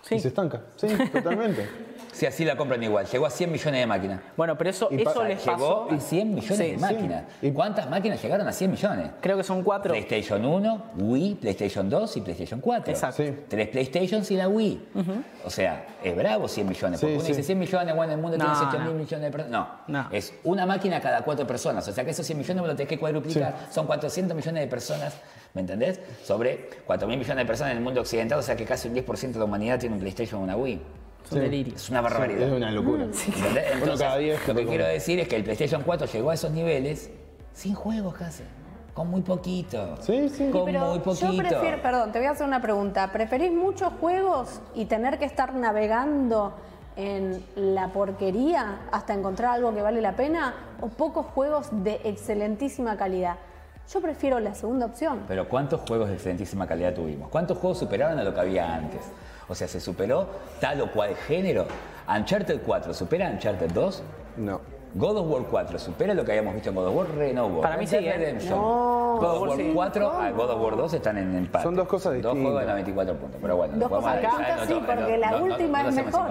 Sí. 0.02 0.14
Y 0.16 0.20
se 0.20 0.28
estanca. 0.28 0.62
Sí, 0.76 0.86
totalmente. 1.12 1.66
Si 2.12 2.26
así 2.26 2.44
la 2.44 2.56
compran 2.56 2.82
igual, 2.82 3.06
llegó 3.06 3.26
a 3.26 3.31
100 3.31 3.51
millones 3.52 3.81
de 3.81 3.86
máquinas. 3.86 4.20
Bueno, 4.36 4.56
pero 4.56 4.70
eso, 4.70 4.89
Y 4.90 4.97
eso 4.97 5.05
pasa- 5.05 5.24
les 5.24 5.39
pasó. 5.43 5.86
Llegó 5.89 5.89
a 5.90 6.01
100 6.01 6.35
millones 6.35 6.56
Sí, 6.59 6.62
de 6.64 6.74
sí. 6.74 6.81
máquinas. 6.81 7.24
Y- 7.43 7.51
¿Cuántas 7.51 7.89
máquinas 7.90 8.22
llegaron 8.22 8.47
a 8.47 8.52
100 8.52 8.70
millones? 8.70 9.10
Creo 9.20 9.36
que 9.36 9.44
son 9.44 9.62
cuatro. 9.62 9.93
PlayStation 9.93 10.44
1, 10.44 10.82
Wii, 10.98 11.35
PlayStation 11.36 11.89
2 11.90 12.16
y 12.16 12.20
PlayStation 12.20 12.60
4. 12.60 12.93
Exacto. 12.93 13.22
Sí. 13.22 13.35
Tres 13.48 13.68
PlayStations 13.68 14.31
y 14.31 14.36
la 14.36 14.48
Wii. 14.48 14.89
O 15.44 15.51
sea, 15.51 15.86
es 16.02 16.14
bravo 16.16 16.48
100 16.48 16.68
millones. 16.68 17.01
Porque 17.01 17.14
Sí, 17.14 17.18
uno 17.18 17.24
sí. 17.26 17.32
dice 17.32 17.43
100 17.43 17.59
millones, 17.59 17.94
bueno, 17.97 18.12
el 18.12 18.18
mundo 18.20 18.36
No, 18.39 18.44
tiene 18.44 18.59
7 18.59 18.78
no. 18.78 18.85
mil 18.86 18.94
millones 18.94 19.20
de 19.24 19.31
personas. 19.31 19.68
No. 19.89 20.02
No. 20.02 20.09
Es 20.12 20.35
una 20.44 20.66
máquina 20.66 21.01
cada 21.01 21.22
cuatro 21.22 21.47
personas. 21.47 21.86
O 21.89 21.93
sea 21.93 22.05
que 22.05 22.10
esos 22.10 22.24
100 22.26 22.39
millones 22.39 22.60
vos 22.60 22.68
lo 22.68 22.76
tenés 22.76 22.89
que 22.89 22.98
cuadruplicar. 22.98 23.55
Son 23.70 23.86
400 23.86 24.36
millones 24.36 24.62
de 24.62 24.68
personas, 24.68 25.14
¿me 25.55 25.60
entendés? 25.62 26.01
Sobre 26.24 26.70
4 26.86 27.06
mil 27.09 27.18
millones 27.18 27.39
de 27.39 27.47
personas 27.47 27.72
en 27.72 27.78
el 27.78 27.85
mundo 27.85 28.01
occidental. 28.01 28.39
O 28.39 28.43
sea 28.43 28.56
que 28.56 28.64
casi 28.64 28.89
un 28.89 28.94
10% 28.94 29.32
de 29.32 29.39
la 29.40 29.44
humanidad 29.47 29.78
tiene 29.78 29.94
un 29.94 30.01
PlayStation 30.01 30.40
o 30.40 30.44
una 30.44 30.56
Wii. 30.56 30.81
Es 31.24 31.32
un 31.32 31.40
delirio. 31.40 31.74
Es 31.74 31.90
una 31.90 32.01
barbaridad. 32.01 32.48
Es 32.48 32.52
una 32.52 32.70
locura. 32.70 33.05
¿Entendés? 33.05 33.64
Uno 33.72 33.84
Entonces, 33.84 34.06
cada 34.06 34.18
lo 34.18 34.55
que 34.55 34.66
quiero 34.66 34.86
decir 34.86 35.20
es 35.20 35.28
que 35.28 35.36
el 35.36 35.44
PlayStation 35.44 35.82
4 35.82 36.06
llegó 36.06 36.30
a 36.30 36.34
esos 36.34 36.51
niveles 36.51 37.10
sin 37.52 37.74
juegos 37.74 38.14
casi. 38.14 38.42
Con 38.92 39.09
muy 39.09 39.22
poquito. 39.22 39.96
Sí, 40.01 40.28
sí. 40.28 40.51
Con 40.51 40.66
Pero 40.66 40.90
muy 40.90 41.01
poquito. 41.01 41.32
yo 41.32 41.36
prefiero, 41.36 41.82
perdón, 41.82 42.12
te 42.12 42.18
voy 42.18 42.28
a 42.28 42.30
hacer 42.30 42.46
una 42.46 42.60
pregunta. 42.60 43.10
¿Preferís 43.10 43.52
muchos 43.52 43.92
juegos 44.01 44.60
y 44.74 44.84
tener 44.84 45.18
que 45.18 45.24
estar 45.24 45.55
navegando 45.55 46.55
en 46.96 47.44
la 47.56 47.88
porquería 47.88 48.82
hasta 48.92 49.14
encontrar 49.14 49.55
algo 49.55 49.74
que 49.74 49.82
vale 49.82 50.01
la 50.01 50.14
pena? 50.14 50.55
¿O 50.80 50.88
pocos 50.88 51.26
juegos 51.26 51.68
de 51.72 52.01
excelentísima 52.05 52.96
calidad? 52.96 53.36
Yo 53.92 54.01
prefiero 54.01 54.38
la 54.40 54.55
segunda 54.55 54.86
opción. 54.86 55.24
Pero 55.26 55.48
¿cuántos 55.48 55.80
juegos 55.80 56.09
de 56.09 56.14
excelentísima 56.14 56.66
calidad 56.66 56.94
tuvimos? 56.94 57.28
¿Cuántos 57.30 57.59
juegos 57.59 57.78
superaron 57.78 58.18
a 58.18 58.22
lo 58.22 58.32
que 58.32 58.40
había 58.40 58.74
antes? 58.74 59.01
O 59.48 59.54
sea, 59.54 59.68
¿se 59.68 59.80
superó 59.80 60.26
tal 60.60 60.80
o 60.80 60.90
cual 60.90 61.14
género? 61.14 61.66
¿Uncharted 62.08 62.60
4 62.64 62.94
supera 62.94 63.30
Uncharted 63.30 63.70
2? 63.70 64.02
No. 64.38 64.60
God 64.94 65.18
of 65.18 65.30
War 65.30 65.42
4 65.50 65.78
supera 65.78 66.14
lo 66.14 66.24
que 66.24 66.32
habíamos 66.32 66.54
visto 66.54 66.70
en 66.70 66.76
God 66.76 66.86
of 66.86 66.96
War 66.96 67.08
Renovo. 67.16 67.60
Para 67.60 67.76
mí 67.76 67.86
sí. 67.86 67.98
Redemption. 67.98 68.58
No. 68.58 69.03
God 69.20 69.36
of 69.36 69.48
War 69.48 69.56
sí. 69.56 69.70
4 69.74 70.10
a 70.10 70.30
God 70.30 70.50
of 70.50 70.60
War 70.62 70.76
2 70.76 70.94
están 70.94 71.18
en 71.18 71.36
empate. 71.36 71.64
Son 71.64 71.74
dos 71.74 71.86
cosas 71.88 72.12
Dos 72.12 72.34
distintas. 72.34 72.42
juegos 72.42 72.60
de 72.60 72.66
94 72.66 73.14
puntos. 73.16 73.38
Pero 73.42 73.56
bueno, 73.56 73.74
Dos 73.76 73.88
cosas 73.88 74.20
distintas, 74.20 74.66
sí, 74.68 74.82
porque 74.86 75.18
la 75.18 75.30
no- 75.30 75.38
no- 75.38 75.44
última 75.44 75.82
no 75.82 75.88
es 75.88 75.94
mejor. 75.96 76.30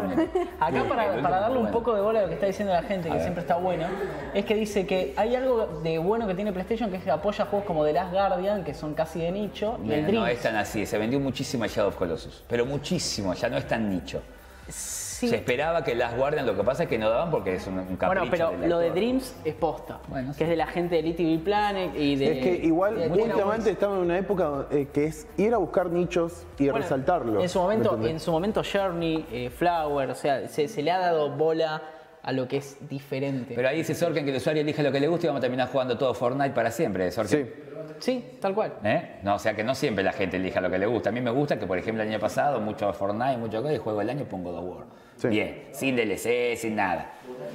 Acá 0.60 0.84
para, 0.90 1.40
darle 1.40 1.60
un 1.60 1.72
poco 1.72 1.94
de 1.96 2.02
bola 2.02 2.20
a 2.20 2.22
lo 2.24 2.28
que 2.30 2.34
está 2.36 2.46
diciendo 2.48 2.74
la 2.74 2.84
gente, 2.84 3.10
que 3.10 3.20
siempre 3.20 3.42
está 3.42 3.56
bueno, 3.58 3.86
es 4.34 4.46
que 4.46 4.56
dice 4.56 4.86
que 4.86 5.14
hay 5.18 5.36
algo 5.36 5.68
de 5.84 5.98
bueno 6.00 6.28
que 6.28 6.36
tiene 6.36 6.52
PlayStation 6.54 6.90
que 6.90 6.98
es 6.98 7.04
que 7.04 7.12
apoya 7.12 7.46
juegos 7.46 7.66
como 7.68 7.84
The 7.86 7.94
Last 7.94 8.12
Guardian, 8.14 8.64
que 8.64 8.74
son 8.74 8.94
casi 8.94 9.20
de 9.20 9.32
nicho, 9.32 9.78
y 9.84 9.92
el 9.92 10.02
No, 10.02 10.08
Dream. 10.08 10.24
no 10.24 10.28
es 10.28 10.42
tan 10.42 10.56
así, 10.56 10.86
se 10.86 10.98
vendió 10.98 11.20
muchísimo 11.20 11.64
el 11.66 11.70
Shadow 11.70 11.90
of 11.90 11.96
Colossus, 11.98 12.44
pero 12.48 12.66
muchísimo, 12.66 13.34
ya 13.34 13.50
no 13.50 13.58
es 13.58 13.68
tan 13.68 13.90
nicho. 13.90 14.22
Sí. 14.70 15.03
Se 15.28 15.36
esperaba 15.38 15.84
que 15.84 15.96
Last 15.96 16.18
Guardian, 16.18 16.46
lo 16.46 16.56
que 16.56 16.64
pasa 16.64 16.84
es 16.84 16.90
que 16.90 16.98
no 16.98 17.10
daban 17.10 17.30
porque 17.32 17.56
es 17.56 17.68
un, 17.68 17.80
un 17.80 17.96
capricho 17.98 18.26
Bueno, 18.30 18.32
pero 18.60 18.68
lo 18.68 18.80
de. 18.80 18.92
Dreams 18.92 19.36
es 19.44 19.56
posta, 19.56 20.00
Bueno, 20.08 20.34
que 20.38 20.44
es 20.44 20.50
de 20.50 20.56
la 20.56 20.68
gente 20.68 20.96
de 20.96 21.02
Big 21.02 21.44
Planet 21.44 21.92
y 21.96 22.16
de... 22.16 22.32
Es 22.40 22.44
que 22.46 22.66
igual, 22.66 22.96
de- 22.98 23.08
últimamente 23.08 23.72
estamos 23.72 23.98
en 23.98 24.04
una 24.04 24.18
época 24.18 24.68
eh, 24.72 24.88
que 24.94 25.06
es 25.06 25.28
ir 25.38 25.54
a 25.54 25.58
buscar 25.58 25.90
nichos 25.90 26.46
y 26.60 26.66
Bueno, 26.66 26.80
resaltarlo. 26.80 27.42
En 27.42 27.50
su 27.50 27.60
momento, 27.60 28.00
en 28.06 28.20
su 28.20 28.32
momento 28.32 28.62
Journey, 28.64 29.26
eh, 29.32 29.50
Flower, 29.50 30.10
o 30.12 30.16
sea, 30.16 30.48
se, 30.48 30.68
se 30.68 30.82
le 30.84 30.92
ha 30.92 31.00
dado 31.00 31.30
bola 31.32 31.82
a 32.22 32.32
lo 32.32 32.48
que 32.48 32.58
es 32.58 32.78
diferente. 32.88 33.54
Pero 33.54 33.68
ahí 33.68 33.78
dice 33.78 33.94
Sorken 33.96 34.24
que 34.24 34.32
el 34.32 34.38
usuario 34.38 34.62
elige 34.62 34.82
lo 34.82 34.92
que 34.94 35.00
le 35.00 35.08
gusta 35.08 35.26
y 35.26 35.28
vamos 35.28 35.40
a 35.40 35.42
terminar 35.42 35.68
jugando 35.70 35.98
todo 35.98 36.14
Fortnite 36.14 36.52
para 36.52 36.72
siempre, 36.72 37.12
Sorken. 37.12 37.52
Sí. 38.00 38.00
sí, 38.00 38.38
tal 38.40 38.54
cual. 38.56 38.76
¿Eh? 38.84 39.20
No, 39.24 39.36
o 39.36 39.40
sea 39.40 39.54
que 39.54 39.62
no 39.64 39.76
siempre 39.76 40.06
la 40.06 40.14
gente 40.14 40.38
elija 40.38 40.62
lo 40.62 40.70
que 40.70 40.78
le 40.80 40.86
gusta. 40.86 41.10
A 41.10 41.12
mí 41.12 41.20
me 41.20 41.32
gusta 41.32 41.60
que, 41.60 41.68
por 41.68 41.78
ejemplo, 41.78 42.02
el 42.02 42.10
año 42.10 42.20
pasado, 42.20 42.62
mucho 42.62 42.94
Fortnite, 42.94 43.36
mucho 43.38 43.62
cosa, 43.62 43.74
y 43.74 43.78
juego 43.78 44.00
el 44.02 44.10
año 44.10 44.24
pongo 44.24 44.52
God 44.54 44.60
of 44.60 44.66
War. 44.78 44.86
Sí. 45.16 45.28
Bien, 45.30 45.64
sin 45.72 45.96
DLC, 45.96 46.56
sin 46.58 46.76
nada. 46.76 47.12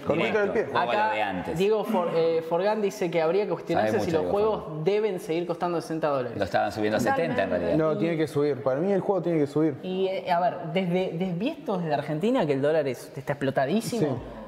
Con 0.07 0.17
Directo, 0.17 0.39
del 0.41 0.51
pie. 0.53 0.65
juego 0.65 0.79
a 0.79 0.85
lo 0.87 0.91
de 0.93 0.99
Acá 1.23 1.29
antes. 1.29 1.59
Diego 1.59 1.85
For- 1.85 2.11
eh, 2.15 2.43
Forgan 2.49 2.81
dice 2.81 3.11
que 3.11 3.21
habría 3.21 3.45
que 3.45 3.51
cuestionarse 3.51 4.01
si 4.01 4.11
los 4.11 4.23
Diego 4.23 4.31
juegos 4.31 4.85
deben 4.85 5.21
seguir 5.21 5.47
costando 5.47 5.81
60 5.81 6.09
dólares. 6.09 6.39
Lo 6.39 6.45
estaban 6.45 6.73
subiendo 6.73 6.97
a 6.97 7.01
70 7.01 7.43
en 7.43 7.51
realidad. 7.51 7.75
No, 7.77 7.99
tiene 7.99 8.17
que 8.17 8.27
subir. 8.27 8.63
Para 8.63 8.81
mí 8.81 8.91
el 8.93 9.01
juego 9.01 9.23
tiene 9.23 9.39
que 9.41 9.47
subir. 9.47 9.77
Y 9.83 10.07
eh, 10.07 10.31
a 10.31 10.41
ver, 10.41 10.57
desde, 10.73 11.11
desde 11.19 11.49
esto 11.49 11.79
desde 11.79 11.95
Argentina, 11.95 12.47
que 12.47 12.53
el 12.55 12.63
dólar 12.63 12.87
es- 12.89 13.13
está 13.17 13.33
explotadísimo, 13.33 14.01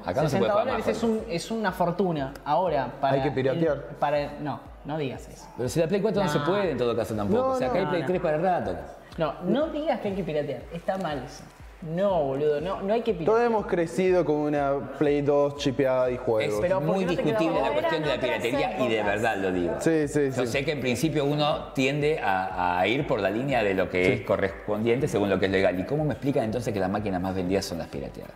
Sí. 0.03 0.09
Acá 0.09 0.23
no 0.23 0.29
se 0.29 0.37
60 0.37 0.39
puede 0.53 0.65
dólares 0.65 0.87
más, 0.87 0.97
es, 0.97 1.03
un- 1.03 1.21
es 1.29 1.51
una 1.51 1.71
fortuna. 1.71 2.33
Ahora, 2.43 2.91
para. 2.99 3.15
Hay 3.15 3.21
que 3.21 3.31
piratear. 3.31 3.75
el- 3.89 3.95
para, 3.97 4.33
no, 4.39 4.59
no 4.85 4.97
digas 4.97 5.27
eso. 5.29 5.45
Pero 5.57 5.69
si 5.69 5.79
la 5.79 5.87
Play 5.87 6.01
4 6.01 6.23
no, 6.23 6.29
se 6.29 6.39
puede 6.39 6.71
en 6.71 6.77
todo 6.77 6.95
caso 6.95 7.13
tampoco. 7.13 7.39
No, 7.41 7.47
o 7.49 7.55
sea, 7.55 7.67
acá 7.67 7.75
no, 7.75 7.81
hay 7.83 7.87
Play 7.89 8.01
no. 8.01 8.07
3 8.07 8.21
para 8.21 8.37
el 8.37 8.41
rato. 8.43 8.75
No, 9.17 9.33
no 9.43 9.67
digas 9.67 9.99
que 9.99 10.07
hay 10.07 10.15
que 10.15 10.23
piratear. 10.23 10.61
Está 10.73 10.97
mal 10.97 11.21
eso. 11.23 11.43
No, 11.81 12.23
boludo, 12.25 12.61
no, 12.61 12.81
no 12.81 12.93
hay 12.93 13.01
que 13.01 13.11
Todos 13.13 13.25
piratear. 13.25 13.45
hemos 13.47 13.65
crecido 13.65 14.23
con 14.23 14.35
una 14.35 14.91
Play 14.99 15.21
2 15.23 15.57
chipeada 15.57 16.11
y 16.11 16.13
Es 16.13 16.19
juegos. 16.19 16.59
Pero 16.61 16.79
¿por 16.79 16.87
muy 16.95 16.99
qué 16.99 17.05
no 17.05 17.15
te 17.15 17.23
discutible 17.23 17.61
la 17.61 17.71
cuestión 17.71 18.01
de 18.03 18.07
la 18.07 18.13
Eran 18.13 18.23
otras 18.25 18.41
piratería 18.41 18.79
y 18.85 18.87
de 18.89 18.95
épocas. 18.99 19.15
verdad 19.15 19.37
lo 19.37 19.51
digo. 19.51 19.73
Sí, 19.79 20.07
sí, 20.07 20.29
Yo 20.35 20.45
sí. 20.45 20.47
sé 20.47 20.63
que 20.63 20.71
en 20.73 20.79
principio 20.79 21.25
uno 21.25 21.69
tiende 21.73 22.19
a, 22.19 22.79
a 22.79 22.87
ir 22.87 23.07
por 23.07 23.19
la 23.19 23.31
línea 23.31 23.63
de 23.63 23.73
lo 23.73 23.89
que 23.89 24.13
es 24.13 24.21
correspondiente 24.21 25.07
según 25.07 25.29
lo 25.31 25.39
que 25.39 25.47
es 25.47 25.51
legal. 25.51 25.79
¿Y 25.79 25.83
cómo 25.85 26.05
me 26.05 26.13
explican 26.13 26.43
entonces 26.43 26.71
que 26.71 26.79
las 26.79 26.89
máquinas 26.89 27.19
más 27.19 27.33
vendidas 27.33 27.65
son 27.65 27.79
las 27.79 27.87
pirateadas? 27.87 28.33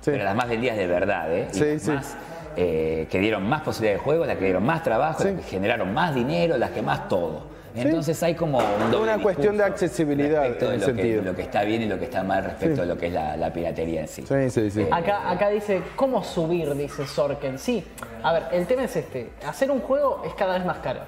Sí. 0.00 0.12
Pero 0.12 0.24
las 0.24 0.34
más 0.34 0.48
vendidas 0.48 0.78
de 0.78 0.86
verdad, 0.86 1.30
¿eh? 1.34 1.48
Y 1.52 1.54
Sí, 1.54 1.64
las 1.64 1.82
sí. 1.82 1.90
más, 1.90 2.16
eh, 2.56 3.06
que 3.10 3.18
dieron 3.18 3.46
más 3.46 3.60
posibilidades 3.60 4.00
de 4.00 4.04
juego, 4.04 4.24
las 4.24 4.38
que 4.38 4.44
dieron 4.44 4.64
más 4.64 4.82
trabajo, 4.82 5.22
Sí. 5.22 5.28
las 5.32 5.36
que 5.44 5.50
generaron 5.50 5.92
más 5.92 6.14
dinero, 6.14 6.56
las 6.56 6.70
que 6.70 6.80
más 6.80 7.08
todo. 7.08 7.42
Entonces 7.74 8.22
hay 8.22 8.34
como 8.34 8.58
un 8.58 8.90
doble 8.90 9.12
Una 9.14 9.22
cuestión 9.22 9.56
de 9.56 9.64
accesibilidad, 9.64 10.40
respecto 10.42 10.68
de 10.68 10.74
en 10.74 10.80
lo, 10.80 10.86
sentido. 10.86 11.20
que, 11.22 11.28
lo 11.30 11.36
que 11.36 11.42
está 11.42 11.62
bien 11.64 11.82
y 11.82 11.86
lo 11.86 11.98
que 11.98 12.04
está 12.06 12.22
mal 12.24 12.44
respecto 12.44 12.76
Sí. 12.76 12.80
a 12.82 12.84
lo 12.84 12.96
que 12.98 13.06
es 13.06 13.12
la, 13.12 13.36
la 13.36 13.52
piratería 13.52 14.00
en 14.00 14.08
sí. 14.08 14.24
Sí, 14.26 14.50
sí, 14.50 14.70
sí. 14.70 14.86
Acá, 14.90 15.30
acá 15.30 15.48
dice, 15.50 15.82
¿cómo 15.96 16.22
subir? 16.24 16.74
Dice 16.74 17.06
Sorken. 17.06 17.58
Sí, 17.58 17.84
a 18.22 18.32
ver, 18.32 18.42
el 18.52 18.66
tema 18.66 18.84
es 18.84 18.96
este. 18.96 19.30
Hacer 19.46 19.70
un 19.70 19.80
juego 19.80 20.22
es 20.26 20.34
cada 20.34 20.54
vez 20.54 20.64
más 20.66 20.78
caro. 20.78 21.00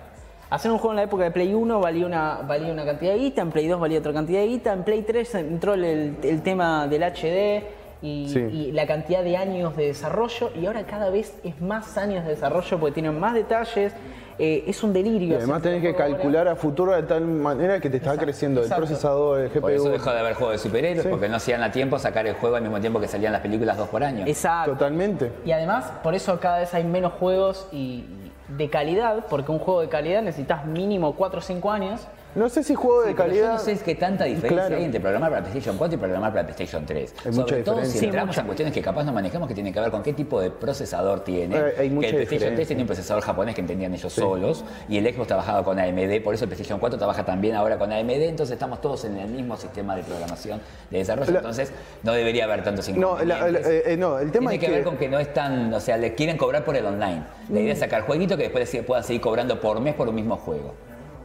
Hacer 0.51 0.71
un 0.71 0.77
juego 0.79 0.93
en 0.93 0.97
la 0.97 1.03
época 1.05 1.25
de 1.25 1.31
Play 1.31 1.55
1 1.55 1.81
valía 1.81 2.05
una, 2.05 2.41
valía 2.47 2.71
una 2.73 2.85
cantidad 2.85 3.13
de 3.13 3.19
guita, 3.19 3.41
en 3.43 3.51
Play 3.51 3.67
2 3.69 3.81
valía 3.81 3.99
otra 4.01 4.13
cantidad 4.13 4.41
de 4.41 4.47
guita, 4.49 4.73
en 4.75 4.85
Play 4.85 5.03
3 5.03 5.35
entró 5.37 5.73
el, 5.75 6.17
el 6.23 6.43
tema 6.43 6.87
del 6.89 7.03
HD 7.03 7.63
y, 8.03 8.29
Sí. 8.29 8.41
y 8.41 8.73
la 8.73 8.87
cantidad 8.87 9.23
de 9.23 9.37
años 9.37 9.77
de 9.77 9.87
desarrollo 9.87 10.51
y 10.61 10.67
ahora 10.67 10.83
cada 10.85 11.09
vez 11.11 11.39
es 11.45 11.61
más 11.61 11.97
años 11.97 12.25
de 12.25 12.31
desarrollo 12.31 12.79
porque 12.81 12.95
tienen 12.95 13.19
más 13.19 13.33
detalles, 13.35 13.93
eh, 14.39 14.65
es 14.67 14.83
un 14.83 14.93
delirio. 14.93 15.35
Y 15.35 15.35
además 15.37 15.63
tenés 15.63 15.83
que 15.83 15.95
calcular 15.95 16.49
a 16.49 16.57
futuro 16.57 16.93
de 16.93 17.03
tal 17.05 17.21
manera 17.27 17.79
que 17.81 17.89
te 17.91 17.99
está 17.99 18.11
Exacto, 18.11 18.25
creciendo 18.25 18.61
el 18.61 18.67
exacto. 18.67 18.87
procesador, 18.87 19.41
el 19.41 19.51
Por 19.51 19.71
eso 19.71 19.85
GPU. 19.85 19.93
dejó 19.93 20.11
de 20.11 20.19
haber 20.19 20.35
juegos 20.35 20.55
de 20.55 20.59
superhéroes, 20.59 21.03
Sí. 21.03 21.09
porque 21.09 21.29
no 21.29 21.37
hacían 21.37 21.63
a 21.63 21.71
tiempo 21.71 21.99
sacar 21.99 22.27
el 22.27 22.35
juego 22.35 22.57
al 22.57 22.63
mismo 22.63 22.81
tiempo 22.81 22.99
que 22.99 23.09
salían 23.09 23.33
las 23.33 23.43
películas 23.43 23.77
dos 23.77 23.89
por 23.89 24.03
año. 24.03 24.25
Exacto. 24.27 24.73
Totalmente. 24.73 25.31
Y 25.45 25.53
además, 25.53 25.93
por 26.03 26.15
eso 26.15 26.41
cada 26.41 26.59
vez 26.59 26.73
hay 26.75 26.83
menos 26.85 27.13
juegos 27.13 27.69
y, 27.73 27.77
y 27.79 28.33
de 28.57 28.69
calidad, 28.69 29.27
porque 29.31 29.53
un 29.53 29.59
juego 29.59 29.81
de 29.83 29.89
calidad 29.89 30.23
necesitas 30.23 30.65
mínimo 30.67 31.15
4 31.15 31.39
o 31.39 31.43
5 31.43 31.71
años 31.71 32.01
No 32.35 32.49
sé 32.49 32.63
si 32.63 32.75
juego 32.75 33.03
de 33.03 33.09
Sí, 33.09 33.15
pero 33.15 33.29
calidad. 33.29 33.47
Yo 33.49 33.53
no 33.53 33.59
sé 33.59 33.79
qué 33.85 33.95
tanta 33.95 34.25
diferencia 34.25 34.57
Claro. 34.57 34.77
hay 34.77 34.85
entre 34.85 35.01
programar 35.01 35.31
para 35.31 35.43
PlayStation 35.43 35.77
4 35.77 35.97
y 35.97 35.99
programar 35.99 36.33
para 36.33 36.45
PlayStation 36.47 36.87
3. 36.87 37.11
Hay 37.13 37.17
Sobre 37.17 37.33
mucha 37.37 37.47
todo 37.47 37.57
diferencia. 37.75 37.93
si 37.93 37.99
Sí, 37.99 38.05
entramos 38.07 38.29
mucha. 38.29 38.41
en 38.41 38.47
cuestiones 38.47 38.75
que 38.75 38.81
capaz 38.81 39.05
no 39.05 39.13
manejamos 39.13 39.49
que 39.49 39.55
tienen 39.55 39.73
que 39.75 39.81
ver 39.81 39.91
con 39.91 40.03
qué 40.03 40.15
tipo 40.15 40.41
de 40.41 40.51
procesador 40.51 41.21
tiene. 41.25 41.57
Hay 41.57 41.89
que 41.89 41.95
mucha 41.95 42.09
el 42.09 42.15
PlayStation 42.15 42.29
3 42.29 42.31
diferencia. 42.31 42.67
tenía 42.69 42.83
un 42.85 42.87
procesador 42.87 43.23
japonés 43.23 43.55
que 43.55 43.61
entendían 43.61 43.93
ellos 43.93 44.13
solos 44.15 44.65
y 44.89 44.97
el 44.97 45.13
Xbox 45.15 45.27
trabajaba 45.29 45.63
con 45.63 45.79
AMD, 45.79 46.23
por 46.23 46.33
eso 46.35 46.45
el 46.45 46.49
PlayStation 46.49 46.79
4 46.81 46.99
trabaja 46.99 47.23
también 47.23 47.55
ahora 47.55 47.77
con 47.77 47.93
AMD, 47.93 48.11
entonces 48.29 48.55
estamos 48.55 48.81
todos 48.81 49.05
en 49.05 49.19
el 49.19 49.29
mismo 49.29 49.59
sistema 49.59 49.95
de 49.95 50.03
programación 50.03 50.59
de 50.91 50.99
desarrollo, 50.99 51.33
La- 51.33 51.39
entonces 51.41 51.71
no 52.03 52.13
debería 52.13 52.45
haber 52.45 52.65
tantos 52.65 52.89
No, 52.89 53.19
la- 53.19 53.25
inconvenientes. 53.37 53.63
la- 53.67 53.73
eh, 53.73 53.83
eh, 53.93 53.97
no, 53.99 54.19
el 54.19 54.33
tema 54.33 54.51
Tiene 54.51 54.55
es 54.55 54.61
que, 54.61 54.67
que. 54.69 54.73
ver 54.73 54.85
con 54.85 54.97
que 54.97 55.09
no 55.11 55.19
es 55.19 55.35
tan, 55.35 55.75
o 55.75 55.81
sea, 55.81 55.99
le 55.99 56.15
quieren 56.15 56.39
cobrar 56.39 56.65
por 56.65 56.77
el 56.77 56.87
online. 56.87 57.25
La 57.51 57.61
idea 57.61 57.75
es 57.75 57.79
sacar 57.81 58.03
jueguitos 58.07 58.39
que 58.39 58.45
después 58.45 58.75
puedan 58.87 59.05
seguir 59.05 59.21
cobrando 59.21 59.61
por 59.61 59.79
mes 59.81 59.95
por 59.95 60.09
un 60.09 60.15
mismo 60.15 60.37
juego. 60.39 60.73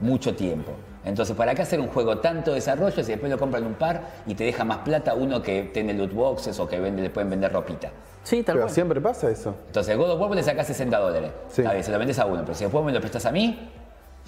Mucho 0.02 0.36
tiempo. 0.36 0.74
Entonces, 1.08 1.36
¿para 1.36 1.56
qué 1.56 1.62
hacer 1.62 1.80
un 1.80 1.88
juego 1.88 2.18
tanto 2.20 2.54
desarrollo 2.54 3.04
si 3.04 3.12
después 3.12 3.32
lo 3.32 3.38
compran 3.38 3.66
un 3.66 3.74
par 3.76 4.02
y 4.26 4.36
te 4.36 4.44
deja 4.44 4.64
más 4.64 4.80
plata 4.80 5.14
uno 5.14 5.42
que 5.42 5.64
tiene 5.74 5.94
loot 5.94 6.14
boxes 6.14 6.60
o 6.60 6.68
que 6.68 6.80
vende, 6.80 7.02
le 7.02 7.10
pueden 7.10 7.30
vender 7.30 7.52
ropita? 7.54 7.90
Sí, 8.24 8.44
tal 8.44 8.56
Pero 8.56 8.66
cual. 8.66 8.74
siempre 8.74 9.02
pasa 9.02 9.30
eso. 9.30 9.56
Entonces, 9.68 9.96
God 9.98 10.12
of 10.12 10.20
War 10.22 10.32
le 10.32 10.44
sacás 10.44 10.68
60 10.68 10.98
dólares. 11.00 11.32
Sí. 11.50 11.62
Está 11.62 11.72
bien, 11.74 11.84
se 11.84 11.92
lo 11.92 12.00
vendes 12.00 12.20
a 12.20 12.26
uno, 12.26 12.42
pero 12.42 12.54
si 12.56 12.66
después 12.66 12.84
me 12.84 12.92
lo 12.92 13.00
prestas 13.00 13.26
a 13.26 13.32
mí, 13.32 13.70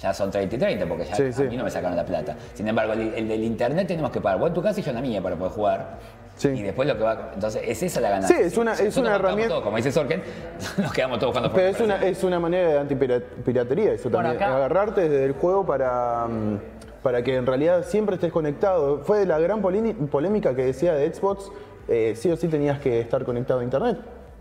ya 0.01 0.13
son 0.13 0.31
30 0.31 0.55
y 0.55 0.59
30, 0.59 0.85
porque 0.87 1.03
ya 1.05 1.15
Sí, 1.15 1.23
a 1.23 1.31
sí. 1.33 1.43
mí 1.43 1.57
no 1.57 1.65
me 1.65 1.69
sacaron 1.71 1.97
la 1.97 2.05
plata. 2.05 2.35
Sin 2.53 2.65
embargo, 2.67 2.93
el, 2.93 3.13
el 3.13 3.27
del 3.27 3.43
internet 3.43 3.85
tenemos 3.87 4.11
que 4.11 4.21
pagar 4.21 4.39
vos 4.39 4.47
en 4.47 4.53
tu 4.53 4.61
casa 4.61 4.79
y 4.79 4.83
yo 4.83 4.91
en 4.91 4.95
la 4.95 5.01
mía 5.01 5.21
para 5.21 5.35
poder 5.35 5.51
jugar. 5.51 5.97
Sí. 6.39 6.47
Y 6.47 6.63
después 6.63 6.87
lo 6.87 6.95
que 6.97 7.03
va. 7.03 7.31
Entonces, 7.33 7.61
es 7.65 7.83
esa 7.83 7.99
la 7.99 8.11
ganancia. 8.11 8.37
Sí, 8.37 8.43
es 8.43 8.57
una- 8.57 8.73
Si 8.73 8.85
es 8.87 8.95
una 8.97 9.15
herramienta- 9.15 9.61
como 9.61 9.75
dice 9.75 9.91
Sorken, 9.91 10.23
nos 10.77 10.93
quedamos 10.93 11.19
todos 11.19 11.31
jugando 11.31 11.49
por 11.51 11.59
Pero 11.59 11.69
es 11.75 11.81
una, 11.81 11.95
es 12.05 12.23
una 12.23 12.39
manera 12.39 12.69
de 12.69 12.79
antipiratería 12.79 13.91
eso 13.91 14.09
Bueno, 14.09 14.29
también. 14.29 14.43
acá- 14.49 14.55
Agarrarte 14.55 15.01
desde 15.09 15.25
el 15.25 15.33
juego 15.33 15.65
para, 15.65 16.27
mm, 16.27 16.57
para 17.03 17.21
que 17.23 17.35
en 17.35 17.45
realidad 17.45 17.83
siempre 17.85 18.15
estés 18.15 18.31
conectado. 18.31 18.99
Fue 19.03 19.25
la 19.25 19.37
gran 19.39 19.61
polémica 19.61 20.55
que 20.55 20.63
decía 20.65 20.93
de 20.93 21.13
Xbox, 21.13 21.51
eh, 21.89 22.13
sí 22.15 22.31
o 22.31 22.37
sí 22.37 22.47
tenías 22.47 22.79
que 22.79 23.01
estar 23.01 23.25
conectado 23.25 23.59
a 23.59 23.63
internet 23.63 23.97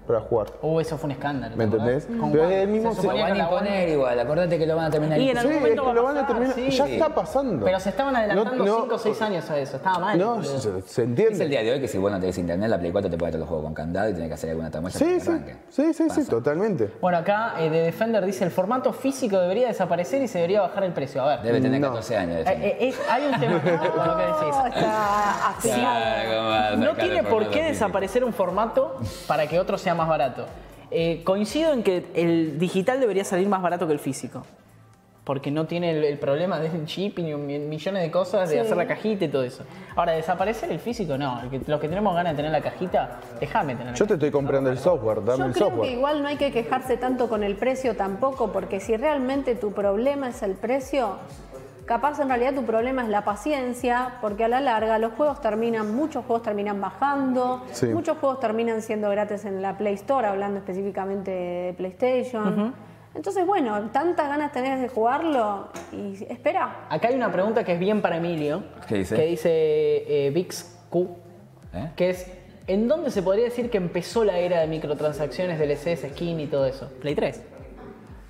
para 0.08 0.20
jugar. 0.20 0.48
Uh, 0.62 0.80
eso 0.80 0.98
fue 0.98 1.06
un 1.06 1.12
escándalo. 1.12 1.54
¿Me 1.56 1.64
entendés? 1.64 2.06
Con 2.06 2.32
Pero 2.32 2.44
es 2.46 2.52
el 2.64 2.68
mismo- 2.68 2.94
Se 2.94 3.02
Lo 3.06 3.14
van 3.16 3.32
a 3.32 3.38
imponer 3.38 3.88
igual, 3.90 4.18
acordate 4.18 4.58
que 4.58 4.66
lo 4.66 4.74
van 4.74 4.86
a 4.86 4.90
terminar 4.90 5.20
Y 5.20 5.30
en 5.30 5.38
algún 5.38 5.52
Sí, 5.52 5.58
momento 5.60 5.82
es 5.82 5.88
que 5.88 5.94
lo 5.94 6.00
a 6.00 6.02
van 6.12 6.16
a 6.18 6.26
terminar. 6.26 6.54
sí. 6.54 6.70
Ya 6.70 6.86
está 6.88 7.14
pasando. 7.14 7.64
Pero 7.64 7.78
se 7.80 7.90
estaban 7.90 8.16
adelantando 8.16 8.64
No, 8.64 8.72
no, 8.76 8.80
5 8.82 8.94
o 8.94 8.98
6 8.98 9.22
años 9.22 9.50
a 9.50 9.58
eso. 9.58 9.76
Estaba 9.76 9.98
mal. 9.98 10.18
No, 10.18 10.42
se, 10.42 10.58
se 10.58 10.78
Es 10.78 10.98
el 10.98 11.04
entiende. 11.04 11.46
día 11.48 11.62
de 11.62 11.72
hoy 11.72 11.80
que 11.80 11.86
si 11.88 11.98
vos 11.98 12.10
no 12.10 12.18
tenés 12.18 12.36
internet, 12.38 12.68
la 12.68 12.78
Play 12.78 12.90
4 12.90 13.10
te 13.10 13.16
puede 13.16 13.28
meter 13.28 13.40
los 13.40 13.48
juegos 13.48 13.64
con 13.66 13.74
candado 13.74 14.08
y 14.08 14.14
tenés 14.14 14.28
que 14.28 14.34
hacer 14.34 14.50
alguna 14.50 14.70
tamoya 14.70 14.98
para 14.98 15.04
Sí, 15.06 15.14
que 15.14 15.20
sí, 15.20 15.28
arranque. 15.30 15.56
sí, 15.68 15.92
sí, 15.94 16.10
sí, 16.10 16.24
totalmente. 16.24 16.90
Bueno, 17.00 17.18
acá 17.18 17.54
eh, 17.58 17.68
de 17.70 17.82
Defender 17.82 18.24
dice 18.24 18.44
el 18.44 18.50
formato 18.50 18.92
físico 18.92 19.38
debería 19.38 19.68
desaparecer 19.68 20.22
y 20.22 20.28
se 20.28 20.38
debería 20.38 20.62
bajar 20.62 20.84
el 20.84 20.92
precio. 20.92 21.22
A 21.22 21.26
ver. 21.36 21.42
Debe 21.42 21.60
tener 21.60 21.80
No. 21.80 21.88
14 21.88 22.16
años. 22.16 22.46
Eh, 22.46 22.54
eh, 22.56 22.76
es- 22.88 23.00
hay 23.10 23.26
un 23.26 23.38
tema 23.38 23.60
con 23.94 24.06
lo 24.06 24.16
que 24.16 24.22
decís. 24.24 24.56
No, 24.56 24.66
está 24.66 25.48
afilado. 25.50 25.82
Claro, 25.82 26.30
¿cómo 26.38 26.48
vas 26.48 26.72
a 26.72 26.76
No 26.76 26.94
tiene 26.94 27.22
por 27.24 27.50
qué 27.50 27.62
desaparecer 27.64 28.24
un 28.24 28.32
formato 28.32 28.96
para 29.26 29.46
que 29.46 29.58
otro 29.60 29.76
sea 29.76 29.94
más 29.98 30.08
barato. 30.08 30.46
Eh, 30.90 31.20
coincido 31.24 31.74
en 31.74 31.82
que 31.82 32.06
el 32.14 32.58
digital 32.58 32.98
debería 33.00 33.24
salir 33.24 33.46
más 33.48 33.60
barato 33.60 33.86
que 33.86 33.92
el 33.92 33.98
físico. 33.98 34.46
Porque 35.24 35.50
no 35.50 35.66
tiene 35.66 35.90
el, 35.90 36.04
el 36.04 36.18
problema 36.18 36.58
del 36.58 36.86
shipping 36.86 37.26
y 37.26 37.34
millones 37.34 38.02
de 38.02 38.10
cosas, 38.10 38.48
de 38.48 38.54
Sí. 38.54 38.60
hacer 38.62 38.78
la 38.78 38.86
cajita 38.86 39.26
y 39.26 39.28
todo 39.28 39.42
eso. 39.42 39.62
Ahora, 39.94 40.12
desaparecer 40.12 40.72
el 40.72 40.78
físico, 40.78 41.18
no. 41.18 41.42
Los 41.66 41.80
que 41.80 41.88
tenemos 41.88 42.14
ganas 42.14 42.32
de 42.32 42.36
tener 42.38 42.50
la 42.50 42.62
cajita, 42.62 43.20
déjame 43.38 43.74
tener 43.74 43.92
la 43.92 43.98
Yo 43.98 44.06
te 44.06 44.14
estoy 44.14 44.30
comprando 44.30 44.70
el 44.70 44.78
software, 44.78 45.22
dame 45.22 45.40
Yo 45.40 45.44
el 45.44 45.52
creo 45.52 45.66
software. 45.68 45.88
que 45.90 45.94
igual 45.96 46.22
no 46.22 46.28
hay 46.28 46.36
que 46.38 46.50
quejarse 46.50 46.96
tanto 46.96 47.28
con 47.28 47.42
el 47.44 47.56
precio 47.56 47.94
tampoco, 47.94 48.50
porque 48.52 48.80
si 48.80 48.96
realmente 48.96 49.54
tu 49.54 49.72
problema 49.72 50.30
es 50.30 50.42
el 50.42 50.52
precio, 50.54 51.16
capaz 51.88 52.20
en 52.20 52.28
realidad 52.28 52.54
tu 52.54 52.64
problema 52.64 53.02
es 53.02 53.08
la 53.08 53.24
paciencia, 53.24 54.18
porque 54.20 54.44
a 54.44 54.48
la 54.48 54.60
larga 54.60 54.98
los 54.98 55.14
juegos 55.14 55.40
terminan, 55.40 55.96
muchos 55.96 56.24
juegos 56.26 56.42
terminan 56.44 56.80
bajando, 56.80 57.64
Sí. 57.72 57.86
muchos 57.86 58.18
juegos 58.18 58.38
terminan 58.38 58.82
siendo 58.82 59.08
gratis 59.10 59.44
en 59.46 59.62
la 59.62 59.76
Play 59.76 59.94
Store, 59.94 60.26
hablando 60.28 60.58
específicamente 60.58 61.30
de 61.30 61.74
PlayStation. 61.76 62.74
Entonces, 63.14 63.44
bueno, 63.46 63.90
tantas 63.90 64.28
ganas 64.28 64.52
tenés 64.52 64.80
de 64.80 64.88
jugarlo 64.88 65.68
y 65.90 66.22
espera. 66.30 66.86
Acá 66.90 67.08
hay 67.08 67.16
una 67.16 67.32
pregunta 67.32 67.64
que 67.64 67.72
es 67.72 67.78
bien 67.80 68.00
para 68.02 68.18
Emilio. 68.18 68.62
¿Qué 68.86 68.96
dice? 68.96 69.16
Que 69.16 69.22
dice 69.24 69.48
eh, 69.50 70.30
VixQ, 70.30 70.94
¿Eh? 71.74 71.90
que 71.96 72.10
es, 72.10 72.30
¿en 72.66 72.86
dónde 72.86 73.10
se 73.10 73.22
podría 73.22 73.44
decir 73.46 73.70
que 73.70 73.78
empezó 73.78 74.24
la 74.24 74.38
era 74.38 74.60
de 74.60 74.66
microtransacciones, 74.68 75.58
DLCs, 75.58 76.06
skin 76.12 76.38
y 76.38 76.46
todo 76.46 76.66
eso? 76.66 76.90
Play 77.00 77.14
3. 77.14 77.42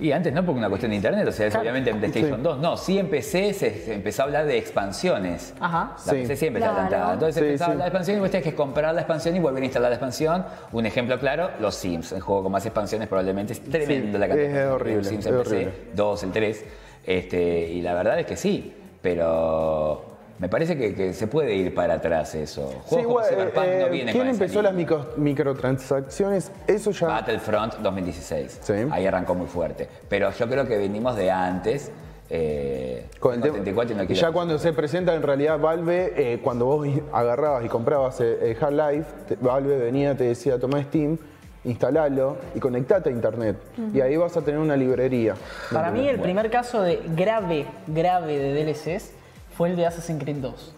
Y 0.00 0.12
antes 0.12 0.32
no, 0.32 0.44
porque 0.46 0.58
una 0.58 0.68
cuestión 0.68 0.90
de 0.90 0.96
internet, 0.96 1.26
o 1.26 1.32
sea, 1.32 1.46
es 1.46 1.52
Claro. 1.52 1.62
obviamente 1.62 1.90
en 1.90 1.98
PlayStation 1.98 2.36
Sí. 2.36 2.42
2. 2.42 2.58
No, 2.60 2.76
sí 2.76 2.98
empecé, 3.00 3.52
se, 3.52 3.74
se 3.84 3.94
empezó 3.94 4.22
a 4.22 4.24
hablar 4.26 4.46
de 4.46 4.56
expansiones. 4.56 5.54
Ajá. 5.58 5.94
La 6.06 6.12
Sí. 6.12 6.18
PC 6.20 6.36
siempre 6.36 6.60
está 6.62 6.72
Claro. 6.72 6.86
adelantada. 6.86 7.14
Entonces 7.14 7.34
Sí, 7.34 7.40
empezaba 7.46 7.66
sí. 7.66 7.70
a 7.70 7.72
hablar 7.72 7.84
de 7.84 7.88
expansión 7.88 8.16
y 8.16 8.20
vos 8.20 8.30
tenés 8.30 8.44
que 8.44 8.54
comprar 8.54 8.94
la 8.94 9.00
expansión 9.00 9.34
y 9.34 9.40
volver 9.40 9.62
a 9.62 9.66
instalar 9.66 9.90
la 9.90 9.96
expansión. 9.96 10.44
Un 10.70 10.86
ejemplo 10.86 11.18
claro, 11.18 11.50
los 11.58 11.74
Sims. 11.74 12.12
El 12.12 12.20
juego 12.20 12.44
con 12.44 12.52
más 12.52 12.64
expansiones 12.64 13.08
probablemente 13.08 13.54
es 13.54 13.64
tremendo 13.64 14.18
la 14.18 14.28
cantidad. 14.28 14.66
es 14.66 14.70
horrible, 14.70 14.98
El 15.00 15.04
Sims 15.04 15.26
es 15.26 15.32
en 15.32 15.38
PC, 15.38 15.48
horrible. 15.56 15.72
2, 15.94 16.22
el 16.22 16.30
3. 16.32 16.64
Este, 17.04 17.68
y 17.68 17.82
la 17.82 17.94
verdad 17.94 18.20
es 18.20 18.26
que 18.26 18.36
sí, 18.36 18.74
pero 19.02 20.04
me 20.38 20.48
parece 20.48 20.76
que, 20.78 20.94
que 20.94 21.12
se 21.12 21.26
puede 21.26 21.54
ir 21.54 21.74
para 21.74 21.94
atrás 21.94 22.34
eso. 22.34 22.66
Juegos 22.86 23.26
Sí, 23.26 23.34
como 23.34 23.42
Cyberpunk 23.42 23.64
eh, 23.66 23.80
no 23.82 23.90
¿Quién 24.12 24.18
con 24.18 24.28
empezó 24.28 24.62
las 24.62 24.74
micro- 24.74 25.06
microtransacciones? 25.16 26.50
Eso 26.66 26.90
ya. 26.92 27.08
Battlefront 27.08 27.74
2016. 27.76 28.58
Sí. 28.62 28.72
Ahí 28.90 29.06
arrancó 29.06 29.34
muy 29.34 29.46
fuerte. 29.46 29.88
Pero 30.08 30.30
yo 30.32 30.48
creo 30.48 30.66
que 30.66 30.76
venimos 30.78 31.16
de 31.16 31.30
antes. 31.30 31.90
Eh, 32.30 33.06
Con 33.18 33.34
el 33.34 33.40
tengo 33.40 33.54
tema- 33.54 33.64
34 33.64 33.94
y 33.94 33.96
no 33.96 34.02
y 34.02 34.06
quiero- 34.06 34.20
ya 34.20 34.32
cuando 34.32 34.58
se 34.58 34.72
presenta 34.74 35.14
en 35.14 35.22
realidad 35.22 35.58
Valve, 35.58 36.12
eh, 36.14 36.40
cuando 36.42 36.66
vos 36.66 36.86
agarrabas 37.12 37.64
y 37.64 37.68
comprabas 37.68 38.20
eh, 38.20 38.54
Half-Life, 38.60 39.36
Valve 39.40 39.78
venía, 39.78 40.14
te 40.14 40.24
decía, 40.24 40.58
toma 40.58 40.82
Steam, 40.82 41.16
instalalo 41.64 42.36
y 42.54 42.60
conectate 42.60 43.08
a 43.08 43.12
internet. 43.12 43.56
Y 43.94 44.00
ahí 44.02 44.16
vas 44.18 44.36
a 44.36 44.42
tener 44.42 44.60
una 44.60 44.76
librería. 44.76 45.34
Para 45.72 45.90
mí 45.90 46.06
el 46.06 46.20
primer 46.20 46.50
caso 46.50 46.82
de 46.82 47.00
grave, 47.16 47.66
grave 47.86 48.38
de 48.38 48.52
DLCs 48.64 49.12
fue 49.58 49.70
el 49.70 49.76
de 49.76 49.86
Assassin's 49.86 50.22
Creed 50.22 50.36
2. 50.36 50.74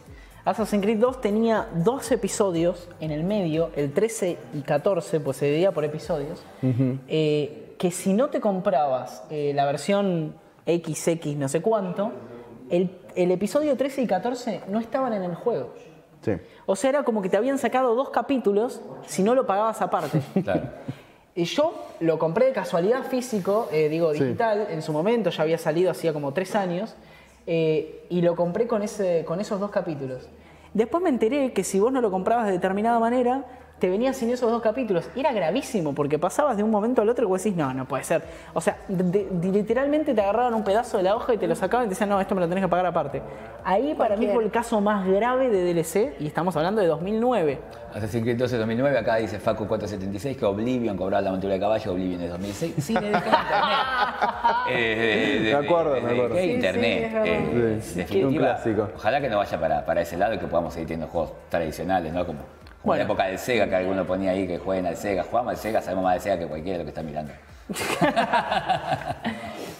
Assassin's 0.46 0.82
Creed 0.82 0.98
2 0.98 1.20
tenía 1.20 1.68
dos 1.74 2.10
episodios 2.12 2.88
en 2.98 3.10
el 3.10 3.24
medio, 3.24 3.70
el 3.76 3.92
13 3.92 4.38
y 4.54 4.62
14, 4.62 5.20
pues 5.20 5.36
se 5.36 5.44
dividía 5.44 5.70
por 5.72 5.84
episodios, 5.84 6.42
eh, 6.62 7.74
que 7.78 7.90
si 7.90 8.14
no 8.14 8.30
te 8.30 8.40
comprabas 8.40 9.22
eh, 9.28 9.52
la 9.54 9.66
versión 9.66 10.34
XX 10.66 11.36
no 11.36 11.48
sé 11.50 11.60
cuánto, 11.60 12.12
el, 12.70 12.96
el 13.16 13.30
episodio 13.32 13.76
13 13.76 14.00
y 14.02 14.06
14 14.06 14.62
no 14.68 14.80
estaban 14.80 15.12
en 15.12 15.24
el 15.24 15.34
juego. 15.34 15.74
Sí. 16.22 16.32
O 16.64 16.74
sea, 16.74 16.88
era 16.88 17.02
como 17.04 17.20
que 17.20 17.28
te 17.28 17.36
habían 17.36 17.58
sacado 17.58 17.94
dos 17.94 18.08
capítulos 18.08 18.80
si 19.06 19.22
no 19.22 19.34
lo 19.34 19.46
pagabas 19.46 19.82
aparte. 19.82 20.22
Claro. 20.42 20.70
Y 21.34 21.44
yo 21.44 21.74
lo 22.00 22.18
compré 22.18 22.46
de 22.46 22.52
casualidad 22.52 23.04
físico, 23.04 23.68
eh, 23.72 23.88
digo 23.90 24.12
Sí. 24.14 24.24
digital, 24.24 24.66
en 24.70 24.80
su 24.82 24.92
momento 24.92 25.28
ya 25.30 25.42
había 25.44 25.58
salido 25.58 25.90
hacía 25.90 26.12
como 26.14 26.32
tres 26.32 26.54
años, 26.56 26.94
eh, 27.46 28.06
y 28.08 28.20
lo 28.22 28.36
compré 28.36 28.66
con, 28.66 28.82
ese, 28.82 29.24
con 29.26 29.40
esos 29.40 29.60
dos 29.60 29.70
capítulos. 29.70 30.28
Después 30.74 31.02
me 31.02 31.08
enteré 31.08 31.52
que 31.52 31.64
si 31.64 31.80
vos 31.80 31.92
no 31.92 32.00
lo 32.00 32.10
comprabas 32.10 32.46
de 32.46 32.52
determinada 32.52 32.98
manera, 32.98 33.44
te 33.80 33.88
venías 33.90 34.16
sin 34.16 34.30
esos 34.30 34.50
dos 34.50 34.62
capítulos. 34.62 35.08
Y 35.16 35.20
era 35.20 35.32
gravísimo, 35.32 35.94
porque 35.94 36.18
pasabas 36.18 36.56
de 36.56 36.62
un 36.62 36.70
momento 36.70 37.02
al 37.02 37.08
otro 37.08 37.24
y 37.24 37.28
vos 37.28 37.42
decís, 37.42 37.56
no, 37.56 37.72
no 37.74 37.86
puede 37.86 38.04
ser. 38.04 38.22
O 38.54 38.60
sea, 38.60 38.76
de- 38.88 39.24
de- 39.28 39.50
literalmente 39.52 40.14
te 40.14 40.20
agarraban 40.20 40.54
un 40.54 40.62
pedazo 40.62 40.98
de 40.98 41.02
la 41.04 41.16
hoja 41.16 41.34
y 41.34 41.38
te 41.38 41.48
lo 41.48 41.54
sacaban 41.56 41.86
y 41.86 41.88
te 41.88 41.90
decían, 41.94 42.10
no, 42.10 42.20
esto 42.20 42.34
me 42.34 42.42
lo 42.42 42.48
tenés 42.48 42.62
que 42.62 42.68
pagar 42.68 42.86
aparte. 42.86 43.22
Ahí 43.64 43.94
para 43.94 44.16
mí 44.16 44.28
fue 44.32 44.44
el 44.44 44.50
caso 44.50 44.80
más 44.80 45.06
grave 45.06 45.50
de 45.50 45.64
DLC, 45.74 46.14
y 46.20 46.26
estamos 46.26 46.56
hablando 46.56 46.80
de 46.80 46.86
2009. 46.86 47.58
Assassin's 47.94 48.22
Creed 48.22 48.38
12 48.38 48.56
2009, 48.56 48.98
acá 48.98 49.16
dice 49.16 49.38
Facu 49.40 49.66
476 49.66 50.36
que 50.36 50.44
Oblivion 50.44 50.96
cobraba 50.96 51.20
la 51.22 51.30
montura 51.32 51.54
de 51.54 51.60
caballo, 51.60 51.92
Oblivion 51.92 52.20
es 52.22 52.30
2006. 52.30 52.74
Sí, 52.78 52.94
dejé 52.94 53.06
internet. 53.08 53.30
Eh, 54.70 55.40
de- 55.44 55.56
Me 55.56 55.66
acuerdo, 55.66 55.94
de- 55.94 56.00
me 56.00 56.08
de- 56.08 56.14
acuerdo. 56.14 56.34
de 56.36 56.42
Sí, 56.42 56.50
internet. 56.52 57.12
eh, 57.24 58.24
un 58.24 58.34
clásico. 58.36 58.88
Ojalá 58.94 59.20
que 59.20 59.28
no 59.28 59.38
vaya 59.38 59.58
para, 59.58 59.84
para 59.84 60.00
ese 60.02 60.16
lado 60.16 60.34
y 60.34 60.38
que 60.38 60.46
podamos 60.46 60.74
seguir 60.74 60.88
teniendo 60.88 61.10
juegos 61.12 61.32
tradicionales, 61.48 62.12
¿no? 62.12 62.24
Como, 62.26 62.38
como 62.82 62.90
Bueno. 62.92 62.98
la 63.00 63.04
época 63.04 63.24
del 63.26 63.38
Sega, 63.38 63.68
que 63.68 63.74
alguno 63.76 64.04
ponía 64.06 64.30
ahí 64.32 64.46
que 64.46 64.58
jueguen 64.58 64.86
al 64.86 64.96
Sega. 64.96 65.24
Jugamos 65.24 65.50
al 65.52 65.56
Sega, 65.58 65.82
sabemos 65.82 66.04
más 66.04 66.14
del 66.14 66.22
Sega 66.22 66.38
que 66.38 66.46
cualquiera 66.46 66.78
de 66.78 66.84
lo 66.84 66.86
que 66.86 66.90
está 66.90 67.02
mirando. 67.02 67.32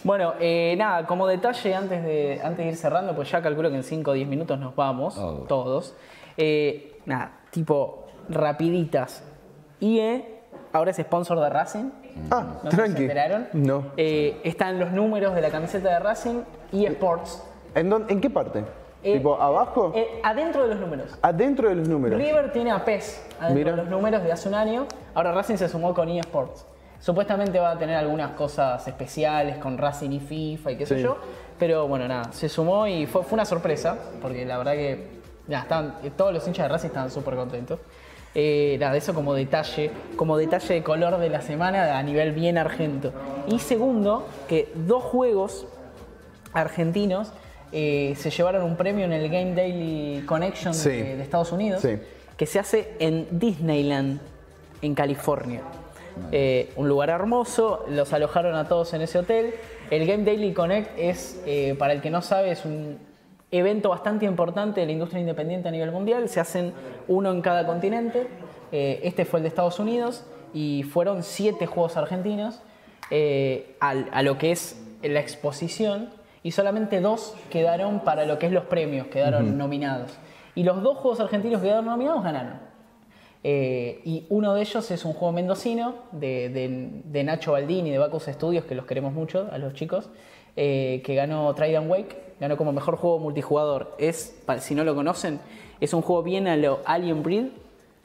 Bueno, 0.02 0.32
eh, 0.40 0.74
nada, 0.78 1.06
como 1.06 1.26
detalle 1.26 1.74
antes 1.74 2.02
de, 2.02 2.40
antes 2.42 2.64
de 2.64 2.70
ir 2.70 2.76
cerrando, 2.76 3.14
pues 3.14 3.30
ya 3.30 3.42
calculo 3.42 3.68
que 3.68 3.76
en 3.76 3.82
5 3.82 4.10
o 4.10 4.14
10 4.14 4.26
minutos 4.28 4.58
nos 4.58 4.74
vamos, 4.74 5.18
Oh. 5.18 5.44
todos. 5.46 5.94
Eh, 6.38 6.98
nada, 7.04 7.32
tipo, 7.50 8.06
rapiditas. 8.30 9.22
IE 9.80 10.40
ahora 10.72 10.90
es 10.92 10.96
sponsor 10.96 11.38
de 11.40 11.50
Racing. 11.50 11.90
Ah, 12.30 12.60
No 12.64 12.70
tranqui. 12.70 12.92
se 12.96 13.02
enteraron. 13.02 13.48
No. 13.52 13.84
Eh, 13.98 14.40
están 14.42 14.78
los 14.78 14.90
números 14.90 15.34
de 15.34 15.42
la 15.42 15.50
camiseta 15.50 15.90
de 15.90 15.98
Racing 15.98 16.42
y 16.72 16.86
Sports. 16.86 17.42
¿En, 17.74 17.90
dónde- 17.90 18.12
¿En 18.12 18.20
qué 18.22 18.30
parte? 18.30 18.64
Eh, 19.02 19.14
¿Tipo 19.14 19.40
abajo? 19.40 19.92
Eh, 19.94 20.20
adentro 20.22 20.62
de 20.62 20.74
los 20.74 20.80
números. 20.80 21.18
Adentro 21.22 21.68
de 21.68 21.76
los 21.76 21.88
números. 21.88 22.18
River 22.20 22.52
tiene 22.52 22.70
a 22.70 22.84
PES 22.84 23.26
adentro 23.40 23.54
Mira. 23.54 23.70
de 23.70 23.76
los 23.78 23.88
números 23.88 24.22
de 24.22 24.32
hace 24.32 24.48
un 24.48 24.54
año. 24.54 24.86
Ahora 25.14 25.32
Racing 25.32 25.56
se 25.56 25.68
sumó 25.68 25.94
con 25.94 26.08
eSports. 26.08 26.66
Supuestamente 27.00 27.58
va 27.58 27.70
a 27.70 27.78
tener 27.78 27.96
algunas 27.96 28.32
cosas 28.32 28.86
especiales 28.86 29.56
con 29.56 29.78
Racing 29.78 30.10
y 30.10 30.20
FIFA 30.20 30.72
y 30.72 30.76
qué 30.76 30.84
sé 30.84 31.00
yo. 31.00 31.16
Pero 31.58 31.88
bueno, 31.88 32.06
nada, 32.06 32.30
se 32.32 32.48
sumó 32.48 32.86
y 32.86 33.06
fue, 33.06 33.22
fue 33.22 33.34
una 33.34 33.46
sorpresa, 33.46 33.96
porque 34.20 34.44
la 34.44 34.58
verdad 34.58 34.72
que 34.72 35.20
ya, 35.48 35.60
estaban, 35.60 35.96
todos 36.16 36.34
los 36.34 36.46
hinchas 36.46 36.66
de 36.66 36.68
Racing 36.68 36.88
estaban 36.88 37.10
súper 37.10 37.36
contentos. 37.36 37.80
Eh, 38.34 38.76
nada, 38.78 38.96
eso 38.96 39.14
como 39.14 39.34
detalle, 39.34 39.90
como 40.14 40.36
detalle 40.36 40.74
de 40.74 40.82
color 40.82 41.18
de 41.18 41.30
la 41.30 41.40
semana 41.40 41.98
a 41.98 42.02
nivel 42.02 42.32
bien 42.32 42.58
argento. 42.58 43.12
Y 43.48 43.58
segundo, 43.58 44.26
que 44.46 44.70
dos 44.74 45.02
juegos 45.02 45.66
argentinos 46.52 47.32
eh, 47.72 48.14
se 48.16 48.30
llevaron 48.30 48.64
un 48.64 48.76
premio 48.76 49.04
en 49.04 49.12
el 49.12 49.28
Game 49.28 49.54
Daily 49.54 50.24
Connection 50.26 50.74
Sí. 50.74 50.90
de, 50.90 51.16
de 51.16 51.22
Estados 51.22 51.52
Unidos, 51.52 51.80
Sí. 51.82 51.98
que 52.36 52.46
se 52.46 52.58
hace 52.58 52.94
en 52.98 53.26
Disneyland, 53.30 54.20
en 54.82 54.94
California. 54.94 55.60
Eh, 56.32 56.72
un 56.76 56.88
lugar 56.88 57.08
hermoso, 57.10 57.84
los 57.88 58.12
alojaron 58.12 58.54
a 58.56 58.66
todos 58.68 58.92
en 58.94 59.02
ese 59.02 59.18
hotel. 59.18 59.54
El 59.90 60.06
Game 60.06 60.24
Daily 60.24 60.52
Connect 60.52 60.98
es, 60.98 61.40
eh, 61.46 61.74
para 61.78 61.92
el 61.92 62.00
que 62.00 62.10
no 62.10 62.20
sabe, 62.22 62.50
es 62.50 62.64
un 62.64 62.98
evento 63.50 63.88
bastante 63.90 64.26
importante 64.26 64.80
de 64.80 64.86
la 64.86 64.92
industria 64.92 65.20
independiente 65.20 65.68
a 65.68 65.70
nivel 65.70 65.90
mundial. 65.92 66.28
Se 66.28 66.40
hacen 66.40 66.72
uno 67.08 67.30
en 67.30 67.40
cada 67.40 67.66
continente. 67.66 68.26
Eh, 68.72 69.00
este 69.02 69.24
fue 69.24 69.38
el 69.38 69.42
de 69.44 69.48
Estados 69.48 69.78
Unidos 69.78 70.24
y 70.52 70.82
fueron 70.84 71.22
siete 71.22 71.66
juegos 71.66 71.96
argentinos 71.96 72.60
a 73.80 74.22
lo 74.22 74.38
que 74.38 74.52
es 74.52 74.80
la 75.02 75.18
exposición 75.20 76.10
y 76.42 76.50
solamente 76.52 77.00
dos 77.00 77.34
quedaron 77.50 78.00
para 78.00 78.24
lo 78.24 78.38
que 78.38 78.46
es 78.46 78.52
los 78.52 78.64
premios, 78.64 79.06
quedaron 79.08 79.58
nominados. 79.58 80.12
Y 80.54 80.62
los 80.64 80.82
dos 80.82 80.98
juegos 80.98 81.20
argentinos 81.20 81.60
que 81.60 81.68
quedaron 81.68 81.86
nominados 81.86 82.22
ganaron. 82.24 82.70
Eh, 83.42 84.02
y 84.04 84.26
uno 84.28 84.52
de 84.54 84.60
ellos 84.60 84.90
es 84.90 85.04
un 85.04 85.14
juego 85.14 85.32
mendocino 85.32 85.94
de, 86.12 86.50
de- 86.50 87.00
de 87.04 87.24
Nacho 87.24 87.52
Baldini 87.52 87.90
de 87.90 87.98
Bacus 87.98 88.24
Studios, 88.24 88.64
que 88.64 88.74
los 88.74 88.84
queremos 88.84 89.12
mucho 89.14 89.48
a 89.50 89.56
los 89.58 89.72
chicos, 89.72 90.10
eh, 90.56 91.00
que 91.06 91.14
ganó 91.14 91.54
Trident 91.54 91.90
Wake, 91.90 92.34
ganó 92.38 92.56
como 92.56 92.72
mejor 92.72 92.96
juego 92.96 93.18
multijugador. 93.18 93.94
Es, 93.98 94.42
si 94.58 94.74
no 94.74 94.84
lo 94.84 94.94
conocen, 94.94 95.40
es 95.80 95.94
un 95.94 96.02
juego 96.02 96.22
bien 96.22 96.48
a 96.48 96.56
lo 96.56 96.80
Alien 96.84 97.22
Breed. 97.22 97.46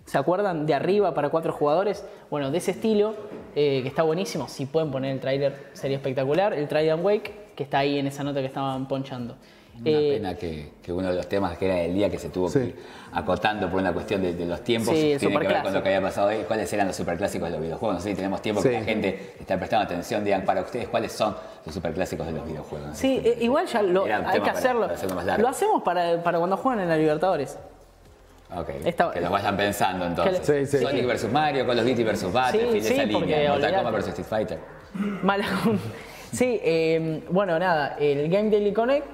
¿Se 0.05 0.17
acuerdan? 0.19 0.65
De 0.67 0.73
arriba 0.73 1.13
para 1.15 1.29
cuatro 1.29 1.51
jugadores. 1.51 2.05
Bueno, 2.29 2.51
de 2.51 2.59
ese 2.59 2.71
estilo, 2.71 3.15
eh, 3.55 3.81
que 3.81 3.87
está 3.89 4.03
buenísimo. 4.03 4.47
Si 4.47 4.65
pueden 4.67 4.91
poner 4.91 5.11
el 5.11 5.19
tráiler, 5.19 5.55
sería 5.73 5.97
espectacular. 5.97 6.53
El 6.53 6.67
Trident 6.67 7.03
Wake, 7.03 7.33
que 7.55 7.63
está 7.63 7.79
ahí 7.79 7.97
en 7.99 8.07
esa 8.07 8.23
nota 8.23 8.39
que 8.41 8.47
estaban 8.47 8.87
ponchando. 8.87 9.35
Una 9.79 9.89
Eh, 9.89 10.13
pena 10.15 10.35
que, 10.35 10.69
que 10.81 10.93
uno 10.93 11.09
de 11.09 11.15
los 11.17 11.27
temas 11.27 11.57
que 11.57 11.65
era 11.65 11.81
el 11.81 11.93
día 11.93 12.09
que 12.09 12.17
se 12.17 12.29
tuvo 12.29 12.49
que 12.51 12.59
ir 12.59 12.75
acotando 13.11 13.69
por 13.69 13.81
una 13.81 13.91
cuestión 13.91 14.21
de, 14.21 14.33
de 14.33 14.45
los 14.45 14.61
tiempos 14.63 14.95
Sí, 14.95 15.15
tiene 15.19 15.37
que 15.37 15.47
ver 15.47 15.61
con 15.63 15.73
lo 15.73 15.83
que 15.83 15.89
había 15.89 16.01
pasado 16.01 16.27
hoy. 16.29 16.37
¿Cuáles 16.47 16.71
eran 16.71 16.87
los 16.87 16.95
superclásicos 16.95 17.49
de 17.49 17.55
los 17.55 17.61
videojuegos? 17.61 17.95
No 17.95 18.01
sé 18.01 18.09
si 18.11 18.15
tenemos 18.15 18.41
tiempo 18.41 18.61
Sí. 18.61 18.69
que 18.69 18.79
la 18.79 18.85
gente 18.85 19.33
está 19.37 19.57
prestando 19.57 19.83
atención. 19.85 20.23
Digan 20.23 20.45
para 20.45 20.61
ustedes 20.61 20.87
cuáles 20.87 21.11
son 21.11 21.35
los 21.65 21.75
superclásicos 21.75 22.25
de 22.25 22.31
los 22.33 22.45
videojuegos. 22.47 22.87
No 22.87 22.95
Sí, 22.95 23.21
eh, 23.23 23.37
igual 23.41 23.65
ya 23.67 23.81
lo, 23.81 24.05
hay 24.05 24.11
que 24.11 24.39
para- 24.39 24.51
hacerlo. 24.53 24.81
para 24.83 24.93
hacerlo 24.93 25.15
más 25.17 25.25
largo. 25.25 25.41
Lo 25.43 25.49
hacemos 25.49 25.83
para, 25.83 26.23
para 26.23 26.37
cuando 26.37 26.55
juegan 26.55 26.79
en 26.83 26.87
la 26.89 26.95
Libertadores. 26.97 27.57
Ok, 28.55 28.69
Esta- 28.85 29.11
que 29.11 29.19
los 29.19 29.29
vayan 29.31 29.57
pensando 29.57 30.05
entonces. 30.05 30.47
Le- 30.47 30.65
Sí, 30.65 30.77
sí. 30.77 30.83
Sonic 30.85 31.05
vs 31.05 31.29
Mario, 31.33 31.67
Call 31.67 31.79
of 31.79 31.85
Duty 31.85 32.03
vs 32.05 32.31
Battlefield, 32.31 32.73
Sí, 32.75 32.81
sí, 32.81 32.93
esa 32.93 33.11
porque 33.11 33.25
línea. 33.35 33.51
Mortal. 33.51 33.75
Kombat 33.75 33.93
vs 33.95 34.07
Street 34.07 34.27
Fighter. 34.27 34.59
Mala. 35.21 35.45
Sí, 36.31 36.59
eh, 36.63 37.23
bueno, 37.29 37.57
nada, 37.59 37.95
el 37.99 38.29
Game 38.29 38.49
Daily 38.49 38.73
Connect. 38.73 39.05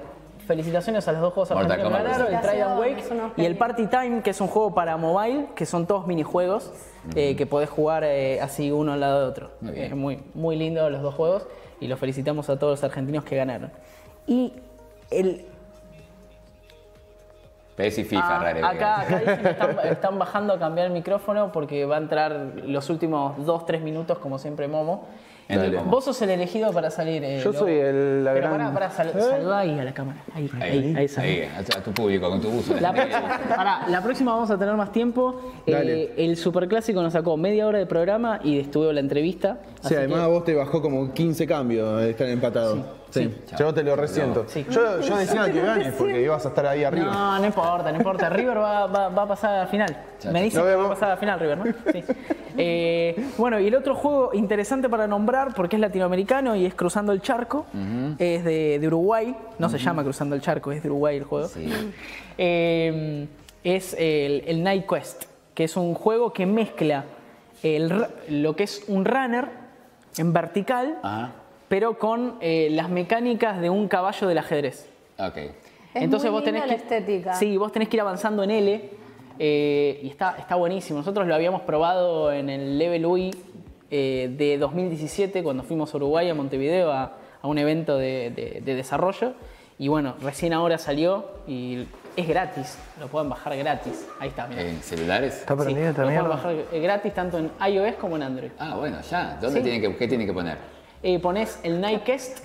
Felicitaciones 0.46 1.06
a 1.06 1.12
los 1.12 1.20
dos 1.20 1.34
juegos 1.34 1.50
Mortal 1.52 1.70
argentinos 1.70 1.98
que 1.98 2.04
ganaron, 2.04 2.34
el 2.34 2.40
Trident 2.40 2.80
Felicitaciones, 2.80 3.20
Wake 3.30 3.40
y 3.40 3.44
el 3.44 3.56
Party 3.56 3.86
Time, 3.86 4.22
que 4.22 4.30
es 4.30 4.40
un 4.40 4.48
juego 4.48 4.74
para 4.74 4.96
mobile, 4.96 5.46
que 5.54 5.64
son 5.66 5.86
todos 5.86 6.08
minijuegos 6.08 6.72
eh, 7.14 7.36
que 7.36 7.46
podés 7.46 7.70
jugar 7.70 8.02
eh, 8.04 8.40
así 8.40 8.72
uno 8.72 8.92
al 8.92 9.00
lado 9.00 9.20
de 9.20 9.26
otro. 9.26 9.50
Muy. 9.60 9.78
Eh, 9.78 9.94
muy, 9.94 10.20
muy 10.34 10.56
lindo 10.56 10.90
los 10.90 11.00
dos 11.00 11.14
juegos 11.14 11.46
y 11.80 11.86
los 11.86 11.96
felicitamos 11.98 12.50
a 12.50 12.58
todos 12.58 12.80
los 12.80 12.84
argentinos 12.84 13.24
que 13.24 13.36
ganaron. 13.36 13.70
Y 14.26 14.52
el, 15.12 15.46
PS 17.76 17.98
y 17.98 18.04
FIFA, 18.04 18.36
Ah, 18.36 18.42
raro. 18.42 18.66
acá, 18.66 19.00
acá 19.00 19.18
dicen 19.18 19.42
que 19.42 19.48
están, 19.50 19.78
están 19.84 20.18
bajando 20.18 20.54
a 20.54 20.58
cambiar 20.58 20.88
el 20.88 20.92
micrófono 20.92 21.52
porque 21.52 21.84
va 21.86 21.96
a 21.96 21.98
entrar 21.98 22.32
los 22.64 22.90
últimos 22.90 23.36
2-3 23.38 23.80
minutos, 23.80 24.18
como 24.18 24.38
siempre, 24.38 24.66
Momo. 24.66 25.06
Vos 25.86 26.04
sos 26.04 26.20
el 26.22 26.30
elegido 26.30 26.72
para 26.72 26.90
salir. 26.90 27.22
eh, 27.24 27.40
Yo 27.44 27.52
soy 27.52 27.74
el- 27.74 28.24
la 28.24 28.32
Pero 28.32 28.48
gran- 28.48 28.58
pará, 28.58 28.72
pará, 28.72 28.90
sal- 28.90 29.08
¿Eh? 29.14 29.20
saludá 29.20 29.58
ahí 29.60 29.78
a 29.78 29.84
la 29.84 29.92
cámara. 29.94 30.18
Ahí, 30.34 30.50
ahí, 30.60 30.62
Ahí, 30.62 30.94
ahí, 30.96 31.08
ahí, 31.18 31.48
a 31.56 31.82
tu, 31.82 31.92
público, 31.92 32.28
con 32.28 32.40
tu 32.40 32.48
buzo. 32.50 32.74
La 32.80 32.92
próxima, 32.92 33.40
pará, 33.56 33.88
la 33.88 34.02
próxima 34.02 34.32
vamos 34.32 34.50
a 34.50 34.58
tener 34.58 34.74
más 34.74 34.92
tiempo. 34.92 35.40
Eh, 35.66 36.14
el 36.16 36.36
Superclásico 36.36 37.02
nos 37.02 37.12
sacó 37.12 37.36
media 37.36 37.66
hora 37.66 37.78
de 37.78 37.86
programa 37.86 38.40
y 38.42 38.58
estuvo 38.60 38.92
la 38.92 39.00
entrevista. 39.00 39.58
Sí, 39.80 39.86
así 39.86 39.94
además 39.96 40.26
vos 40.28 40.44
te 40.44 40.54
bajó 40.54 40.80
como 40.80 41.12
15 41.12 41.46
cambios 41.46 42.00
de 42.00 42.10
estar 42.10 42.28
empatado. 42.28 42.76
Sí, 42.76 42.82
yo 43.58 43.74
te 43.74 43.82
lo 43.82 43.96
resiento. 43.96 44.44
Sí. 44.48 44.64
Yo, 44.70 45.00
yo 45.00 45.16
decía 45.16 45.50
que 45.52 45.60
ganes 45.60 45.92
porque 45.94 46.22
ibas 46.22 46.44
a 46.44 46.48
estar 46.48 46.66
ahí 46.66 46.84
arriba. 46.84 47.06
No, 47.12 47.38
no 47.38 47.46
importa, 47.46 47.90
no 47.92 47.96
importa. 47.98 48.28
River 48.30 48.58
va, 48.58 48.86
va- 48.86 49.08
va 49.08 49.22
a 49.22 49.28
pasar 49.28 49.54
a 49.54 49.58
la 49.60 49.66
final. 49.66 49.96
Me 50.32 50.44
Nos 50.44 50.52
que 50.54 50.74
va 50.76 50.86
a 50.86 50.88
pasar 50.88 51.08
a 51.10 51.12
la 51.12 51.16
final 51.18 51.40
River, 51.40 51.58
¿no? 51.58 51.64
Sí. 51.92 52.04
Eh, 52.58 53.30
bueno, 53.38 53.58
y 53.58 53.66
el 53.68 53.74
otro 53.74 53.94
juego 53.94 54.30
interesante 54.34 54.88
para 54.88 55.06
nombrar, 55.06 55.54
porque 55.54 55.76
es 55.76 55.80
latinoamericano 55.80 56.54
y 56.54 56.66
es 56.66 56.74
Cruzando 56.74 57.12
el 57.12 57.20
Charco, 57.22 57.66
es 58.18 58.44
de, 58.44 58.78
de 58.78 58.86
Uruguay. 58.86 59.34
No 59.58 59.68
se 59.68 59.78
llama 59.78 60.02
Cruzando 60.02 60.34
el 60.34 60.42
Charco, 60.42 60.70
es 60.72 60.82
de 60.82 60.88
Uruguay 60.90 61.16
el 61.16 61.24
juego. 61.24 61.48
Eh, 62.38 63.26
es 63.64 63.94
el, 63.94 64.42
el 64.46 64.62
Night 64.62 64.86
Quest, 64.88 65.24
que 65.54 65.64
es 65.64 65.76
un 65.76 65.94
juego 65.94 66.32
que 66.32 66.46
mezcla 66.46 67.04
el 67.62 68.06
lo 68.28 68.56
que 68.56 68.64
es 68.64 68.84
un 68.88 69.04
runner 69.04 69.48
en 70.18 70.32
vertical, 70.32 70.98
pero 71.72 71.96
con 71.98 72.34
eh, 72.42 72.68
las 72.70 72.90
mecánicas 72.90 73.58
de 73.58 73.70
un 73.70 73.88
caballo 73.88 74.28
del 74.28 74.36
ajedrez. 74.36 74.90
Ok. 75.18 75.38
Es 75.38 75.54
Entonces 75.94 76.30
muy 76.30 76.38
vos 76.40 76.44
tenés 76.44 76.66
linda 76.66 76.76
que 76.76 76.90
la 76.90 76.96
estética. 76.98 77.34
Sí, 77.34 77.56
vos 77.56 77.72
tenés 77.72 77.88
que 77.88 77.96
ir 77.96 78.02
avanzando 78.02 78.42
en 78.42 78.50
L 78.50 78.90
eh, 79.38 80.00
y 80.02 80.06
está, 80.08 80.36
está 80.38 80.56
buenísimo. 80.56 80.98
Nosotros 80.98 81.26
lo 81.26 81.34
habíamos 81.34 81.62
probado 81.62 82.30
en 82.30 82.50
el 82.50 82.78
Level 82.78 83.06
UI 83.06 83.30
eh, 83.90 84.30
de 84.36 84.58
2017 84.58 85.42
cuando 85.42 85.62
fuimos 85.62 85.94
a 85.94 85.96
Uruguay, 85.96 86.28
a 86.28 86.34
Montevideo, 86.34 86.92
a, 86.92 87.16
a 87.40 87.46
un 87.48 87.56
evento 87.56 87.96
de, 87.96 88.28
de- 88.36 88.60
de 88.62 88.74
desarrollo. 88.74 89.32
Y 89.78 89.88
bueno, 89.88 90.16
recién 90.20 90.52
ahora 90.52 90.76
salió 90.76 91.24
y 91.46 91.86
es 92.16 92.28
gratis, 92.28 92.76
lo 93.00 93.08
pueden 93.08 93.30
bajar 93.30 93.56
gratis. 93.56 94.06
Ahí 94.20 94.28
está, 94.28 94.46
mirá. 94.46 94.60
¿En 94.60 94.76
celulares? 94.82 95.36
Sí, 95.36 95.44
lo 95.48 95.56
pueden 95.56 96.28
bajar 96.28 96.54
eh, 96.70 96.80
gratis 96.80 97.14
tanto 97.14 97.38
en 97.38 97.50
iOS 97.66 97.94
como 97.94 98.16
en 98.16 98.24
Android. 98.24 98.50
Ah, 98.58 98.76
bueno, 98.78 98.98
ya. 99.10 99.38
¿Dónde 99.40 99.60
Sí. 99.60 99.64
tienen 99.64 99.80
que, 99.80 99.96
¿Qué 99.96 100.06
tienen 100.06 100.26
que 100.26 100.34
poner? 100.34 100.81
Eh, 101.02 101.18
pones 101.18 101.58
el 101.64 101.80
Nightquest 101.80 102.44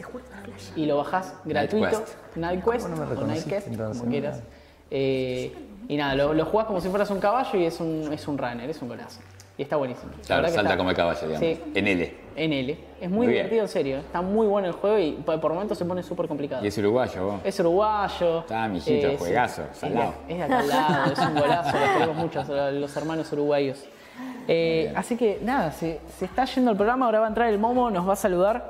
y 0.75 0.85
lo 0.88 0.97
bajás 0.97 1.35
gratuito. 1.45 1.89
Quest. 1.89 2.35
Nightquest 2.35 2.89
no 2.89 3.03
o 3.03 3.27
Nightquest, 3.27 3.67
como 3.77 4.05
quieras. 4.05 4.41
Eh, 4.89 5.53
y 5.88 5.95
nada, 5.95 6.15
lo, 6.15 6.34
lo 6.34 6.45
jugás 6.45 6.65
como 6.65 6.81
si 6.81 6.89
fueras 6.89 7.09
un 7.11 7.19
caballo 7.19 7.59
y 7.59 7.65
es 7.65 7.79
un, 7.79 8.09
es 8.11 8.27
un 8.27 8.38
runner, 8.38 8.67
es 8.69 8.81
un 8.81 8.88
golazo. 8.89 9.19
Y 9.59 9.63
está 9.63 9.75
buenísimo. 9.75 10.11
La 10.17 10.23
Claro, 10.23 10.47
salta 10.47 10.61
está- 10.61 10.77
como 10.77 10.89
el 10.91 10.95
caballo, 10.95 11.19
digamos. 11.27 11.39
Sí, 11.39 11.61
En 11.73 11.88
L. 11.88 12.15
en 12.35 12.53
L. 12.53 12.77
Es 13.01 13.09
muy, 13.09 13.17
Muy 13.17 13.27
bien. 13.27 13.38
divertido, 13.38 13.61
en 13.63 13.67
serio. 13.69 13.97
Está 13.99 14.21
muy 14.21 14.45
bueno 14.47 14.67
el 14.67 14.73
juego 14.73 14.99
y 14.99 15.11
por, 15.13 15.51
momentos 15.53 15.77
se 15.77 15.85
pone 15.85 16.03
súper 16.03 16.27
complicado. 16.27 16.63
Y 16.63 16.67
es 16.67 16.77
uruguayo, 16.77 17.25
vos. 17.25 17.41
Es 17.43 17.59
uruguayo. 17.59 18.43
Ah, 18.51 18.67
mijito, 18.67 19.07
Eh, 19.07 19.15
juegazo, 19.17 19.63
salado. 19.73 20.13
es 20.27 20.38
de 20.38 20.43
acá 20.43 20.59
al 20.59 20.67
lado, 20.67 21.11
es 21.13 21.19
un 21.19 21.35
golazo, 21.39 21.77
los 21.79 21.89
queremos 21.89 22.15
mucho, 22.17 22.39
a 22.41 22.71
los 22.71 22.97
hermanos 22.97 23.31
uruguayos. 23.31 23.84
Eh, 24.48 24.94
así 24.95 25.18
que 25.18 25.39
nada, 25.44 25.72
se, 25.72 25.99
se 26.18 26.26
está 26.26 26.45
yendo 26.45 26.72
el 26.72 26.77
programa, 26.77 27.06
ahora 27.06 27.19
va 27.19 27.26
a 27.26 27.30
entrar 27.30 27.49
el 27.49 27.60
Momo, 27.60 27.89
nos 27.89 28.07
va 28.07 28.14
a 28.14 28.15
saludar. 28.15 28.69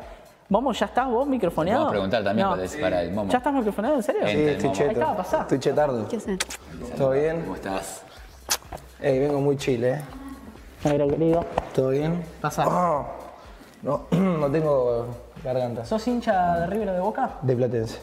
Momo, 0.49 0.71
¿ya 0.71 0.85
estás 0.85 1.07
vos 1.09 1.27
microfoneado? 1.27 1.79
Vamos 1.81 1.89
a 1.89 1.93
preguntar 1.93 2.23
también 2.23 2.47
No. 2.47 2.55
para 2.81 3.01
el 3.01 3.11
Momo. 3.11 3.29
¿Ya 3.31 3.37
estás 3.37 3.53
microfoneado, 3.53 3.97
en 3.97 4.03
serio? 4.03 4.21
Entra 4.25 4.51
el 4.53 4.63
Momo. 4.63 4.73
Ahí 4.79 4.87
estaba, 4.89 5.17
pasá. 5.17 5.41
Estoy 5.41 5.59
chetardo. 5.59 6.07
¿Todo 6.97 7.11
bien? 7.11 7.41
¿Cómo 7.41 7.55
estás? 7.55 8.01
Ey, 9.01 9.19
vengo 9.19 9.39
muy 9.41 9.57
chile, 9.57 9.91
¿eh? 9.91 10.01
Negro 10.85 11.07
querido. 11.09 11.45
¿Todo 11.75 11.89
bien? 11.89 12.23
Pasá. 12.41 12.63
Ah, 12.67 13.05
no, 13.83 14.05
no 14.11 14.49
tengo 14.51 15.07
garganta. 15.43 15.85
¿Sos 15.85 16.07
hincha 16.07 16.59
de 16.61 16.67
River 16.67 16.89
o 16.89 16.93
de 16.93 16.99
Boca? 17.01 17.29
De 17.41 17.55
Platense. 17.55 17.99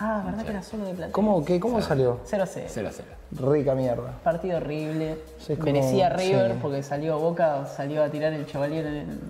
Ah, 0.00 0.22
¿verdad 0.24 0.44
que 0.44 0.50
era 0.50 0.62
solo 0.62 0.84
de 0.84 0.94
plata? 0.94 1.12
¿Cómo, 1.12 1.44
qué, 1.44 1.58
cómo 1.58 1.80
salió? 1.82 2.20
0 2.24 2.42
a 2.42 2.46
0. 2.46 2.66
0 2.68 2.88
a 2.88 2.92
0. 2.92 3.08
Rica 3.52 3.74
mierda. 3.74 4.12
Partido 4.22 4.58
horrible. 4.58 5.18
Sí, 5.38 5.54
como- 5.56 5.72
Merecía 5.72 6.08
River 6.10 6.52
sí. 6.52 6.58
porque 6.62 6.82
salió 6.82 7.18
Boca, 7.18 7.66
salió 7.66 8.04
a 8.04 8.08
tirar 8.08 8.32
el 8.32 8.46
Chevalier 8.46 8.86
en, 8.86 9.20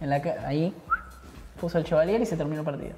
en 0.00 0.10
la 0.10 0.22
ca- 0.22 0.36
ahí. 0.46 0.72
Puso 1.60 1.78
el 1.78 1.84
Chevalier 1.84 2.20
y 2.20 2.26
se 2.26 2.36
terminó 2.36 2.60
el 2.60 2.64
partido. 2.64 2.92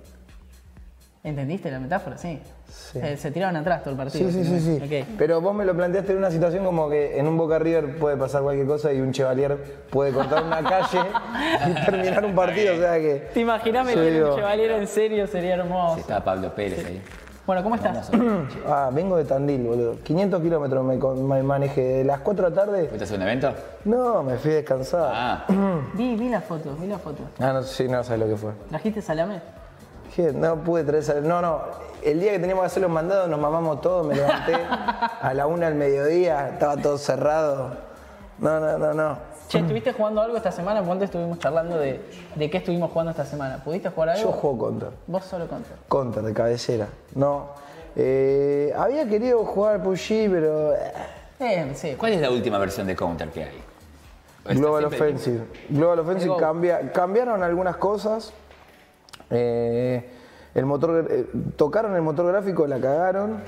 ¿Entendiste 1.24 1.70
la 1.70 1.80
metáfora? 1.80 2.18
Sí. 2.18 2.40
Se, 2.68 3.16
se 3.16 3.30
tiraron 3.30 3.56
atrás 3.56 3.82
todo 3.82 3.90
el 3.92 3.96
partido. 3.96 4.30
Sí, 4.30 4.44
sí, 4.44 4.60
sí, 4.60 4.78
sí. 4.88 5.04
Pero 5.18 5.40
vos 5.40 5.54
me 5.54 5.64
lo 5.64 5.74
planteaste 5.74 6.12
en 6.12 6.18
una 6.18 6.30
situación 6.30 6.64
como 6.64 6.88
que 6.88 7.18
en 7.18 7.26
un 7.26 7.36
Boca 7.36 7.58
River 7.58 7.98
puede 7.98 8.16
pasar 8.16 8.42
cualquier 8.42 8.66
cosa 8.66 8.92
y 8.92 9.00
un 9.00 9.12
Chevalier 9.12 9.56
puede 9.90 10.12
cortar 10.12 10.44
una 10.44 10.62
calle 10.68 11.00
y 11.70 11.84
terminar 11.86 12.24
un 12.24 12.34
partido, 12.34 12.74
o 12.74 12.78
sea 12.78 12.94
que... 12.98 13.28
¿Te 13.34 13.40
imaginas 13.40 13.86
meter 13.86 14.12
digo- 14.12 14.28
el 14.28 14.34
Chevalier 14.36 14.70
en 14.72 14.86
serio? 14.86 15.26
Sería 15.26 15.54
hermoso. 15.54 15.98
Está 15.98 16.22
Pablo 16.22 16.54
Pérez 16.54 16.84
ahí. 16.86 17.02
Bueno, 17.46 17.62
¿cómo 17.62 17.74
estás? 17.76 18.10
Ah, 18.66 18.90
vengo 18.92 19.16
de 19.16 19.24
Tandil, 19.24 19.62
boludo. 19.62 19.96
500 20.02 20.42
kilómetros 20.42 20.84
me, 20.84 21.42
manejé. 21.42 21.80
De 21.82 22.04
las 22.04 22.20
4 22.20 22.44
de 22.44 22.50
la 22.50 22.56
tarde... 22.62 22.78
¿Fuiste 22.88 23.04
a 23.04 23.06
hacer 23.06 23.16
un 23.16 23.22
evento? 23.22 23.54
No, 23.86 24.22
me 24.22 24.36
fui 24.36 24.50
a 24.50 24.54
descansar. 24.56 25.10
Ah, 25.14 25.44
Vi, 25.94 26.16
vi 26.16 26.28
la 26.28 26.42
foto, 26.42 26.74
vi 26.78 26.86
la 26.86 26.98
foto. 26.98 27.22
Ah, 27.38 27.52
no, 27.54 27.62
sí, 27.62 27.88
no 27.88 28.04
sabes 28.04 28.20
lo 28.20 28.26
que 28.26 28.36
fue. 28.36 28.50
¿Trajiste 28.68 29.00
salame? 29.00 29.40
¿Qué? 30.14 30.32
No 30.32 30.56
pude 30.56 30.84
traer 30.84 31.02
esa- 31.02 31.20
No, 31.20 31.40
no. 31.40 31.88
El 32.02 32.20
día 32.20 32.32
que 32.32 32.38
teníamos 32.38 32.62
que 32.62 32.66
hacer 32.66 32.82
los 32.82 32.90
mandados 32.90 33.28
nos 33.28 33.40
mamamos 33.40 33.80
todo, 33.80 34.04
me 34.04 34.14
levanté 34.14 34.54
a 35.20 35.32
la 35.34 35.46
una 35.46 35.66
al 35.66 35.74
mediodía, 35.74 36.50
estaba 36.50 36.76
todo 36.76 36.98
cerrado. 36.98 37.76
No, 38.38 38.60
no, 38.60 38.78
no, 38.78 38.94
no. 38.94 39.18
Che, 39.48 39.58
¿estuviste 39.58 39.92
jugando 39.92 40.20
algo 40.20 40.36
esta 40.36 40.52
semana? 40.52 40.80
Antes 40.80 41.04
estuvimos 41.04 41.38
charlando 41.38 41.78
de, 41.78 42.00
de 42.34 42.50
qué 42.50 42.58
estuvimos 42.58 42.90
jugando 42.90 43.10
esta 43.10 43.24
semana. 43.24 43.62
¿Pudiste 43.64 43.88
jugar 43.88 44.10
algo? 44.10 44.22
Yo 44.22 44.32
juego 44.32 44.58
Counter. 44.58 44.90
Vos 45.06 45.24
solo 45.24 45.48
contra. 45.48 45.74
Counter 45.88 46.22
de 46.22 46.34
cabecera. 46.34 46.86
No. 47.14 47.46
Eh, 47.96 48.72
había 48.76 49.08
querido 49.08 49.44
jugar 49.44 49.82
PUBG, 49.82 50.30
pero. 50.30 50.74
eh, 51.40 51.72
sí. 51.74 51.94
¿Cuál 51.98 52.12
es 52.12 52.20
la 52.20 52.30
última 52.30 52.58
versión 52.58 52.86
de 52.86 52.94
Counter 52.94 53.28
que 53.30 53.44
hay? 53.44 53.62
¿O 54.44 54.50
está 54.50 54.54
Global 54.54 54.84
Offensive. 54.84 55.40
Global 55.70 55.98
Offensive 56.00 56.36
cambia, 56.38 56.92
cambiaron 56.92 57.42
algunas 57.42 57.76
cosas. 57.76 58.32
Eh, 59.30 60.08
el 60.59 60.66
motor, 60.66 61.06
eh, 61.10 61.26
tocaron 61.56 61.94
el 61.94 62.02
motor 62.02 62.26
gráfico, 62.26 62.66
la 62.66 62.80
cagaron. 62.80 63.39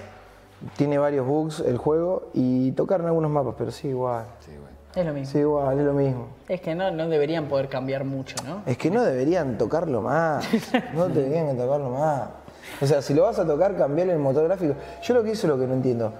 Tiene 0.76 0.98
varios 0.98 1.26
bugs 1.26 1.60
el 1.60 1.78
juego 1.78 2.30
y 2.34 2.72
tocaron 2.72 3.06
algunos 3.06 3.30
mapas, 3.30 3.54
pero 3.56 3.70
sí, 3.70 3.88
igual. 3.88 4.26
Es 4.94 5.06
lo 5.06 5.14
mismo. 5.14 5.32
Sí, 5.32 5.38
igual, 5.38 5.78
es 5.78 5.84
lo 5.84 5.92
mismo. 5.92 6.28
Es 6.48 6.60
que 6.60 6.74
no, 6.74 6.90
no 6.90 7.08
deberían 7.08 7.46
poder 7.46 7.68
cambiar 7.68 8.04
mucho, 8.04 8.36
¿no? 8.44 8.62
Es 8.66 8.76
que 8.76 8.90
no 8.90 9.02
deberían 9.02 9.56
tocarlo 9.56 10.02
más. 10.02 10.46
No 10.94 11.08
deberían 11.08 11.56
tocarlo 11.56 11.90
más. 11.90 12.28
O 12.80 12.86
sea, 12.86 13.00
si 13.00 13.14
lo 13.14 13.22
vas 13.22 13.38
a 13.38 13.46
tocar, 13.46 13.76
cambiarle 13.76 14.12
el 14.12 14.18
motor 14.18 14.44
gráfico. 14.44 14.74
Yo 15.02 15.14
lo 15.14 15.22
que 15.22 15.30
hice 15.30 15.46
es 15.46 15.48
lo 15.48 15.58
que 15.58 15.66
no 15.66 15.74
entiendo. 15.74 16.12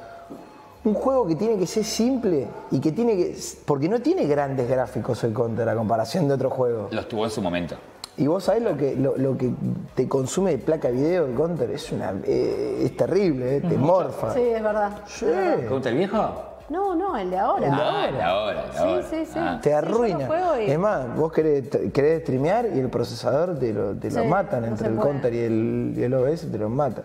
Un 0.84 0.94
juego 0.94 1.26
que 1.26 1.34
tiene 1.34 1.58
que 1.58 1.66
ser 1.66 1.84
simple 1.84 2.48
y 2.70 2.80
que 2.80 2.92
tiene 2.92 3.16
que. 3.16 3.36
Porque 3.66 3.88
no 3.88 4.00
tiene 4.00 4.26
grandes 4.26 4.68
gráficos 4.68 5.22
el 5.24 5.34
Counter 5.34 5.68
a 5.68 5.74
comparación 5.74 6.26
de 6.26 6.34
otros 6.34 6.52
juegos. 6.52 6.92
Los 6.92 7.06
tuvo 7.08 7.24
en 7.24 7.30
su 7.30 7.42
momento. 7.42 7.76
Y 8.20 8.26
vos 8.26 8.44
sabés 8.44 8.62
lo 8.62 8.76
que, 8.76 8.94
lo, 8.96 9.16
lo 9.16 9.36
que 9.38 9.50
te 9.94 10.06
consume 10.06 10.50
de 10.52 10.58
placa 10.58 10.88
de 10.88 10.94
video 10.94 11.24
el 11.26 11.34
Counter. 11.34 11.70
Es 11.70 11.90
una. 11.90 12.12
eh, 12.24 12.82
es 12.84 12.94
terrible, 12.96 13.56
eh, 13.56 13.60
te 13.62 13.78
morfa. 13.78 14.34
Sí, 14.34 14.40
es 14.42 14.62
verdad. 14.62 14.90
Sí. 15.06 15.24
¿Counter 15.68 15.94
viejo? 15.94 16.44
No, 16.68 16.94
no, 16.94 17.16
el 17.16 17.30
de 17.30 17.38
ahora. 17.38 17.68
ah, 17.72 18.06
el 18.08 18.14
de 18.14 18.22
ahora, 18.22 18.60
el 18.64 18.66
de 18.70 18.72
Sí, 18.76 18.78
ahora. 18.84 19.02
sí, 19.10 19.24
sí. 19.26 19.32
Ah. 19.36 19.58
Te 19.62 19.70
Sí, 19.70 19.72
lo 19.72 19.76
arruina. 19.78 20.28
y- 20.60 20.70
Es 20.70 20.78
más, 20.78 21.16
vos 21.16 21.32
querés, 21.32 21.68
querés 21.92 22.22
streamear 22.22 22.66
y 22.74 22.78
el 22.78 22.90
procesador 22.90 23.58
te 23.58 23.72
lo, 23.72 23.94
te 23.96 24.10
lo 24.10 24.22
Sí, 24.22 24.28
matan 24.28 24.60
no 24.60 24.66
entre 24.68 24.88
el 24.88 24.94
puede. 24.94 25.08
Counter 25.10 25.34
y 25.34 25.38
el, 25.38 25.94
y 25.96 26.02
el 26.04 26.14
OBS, 26.14 26.46
te 26.52 26.58
lo 26.58 26.68
matan. 26.68 27.04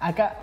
Acá. 0.00 0.34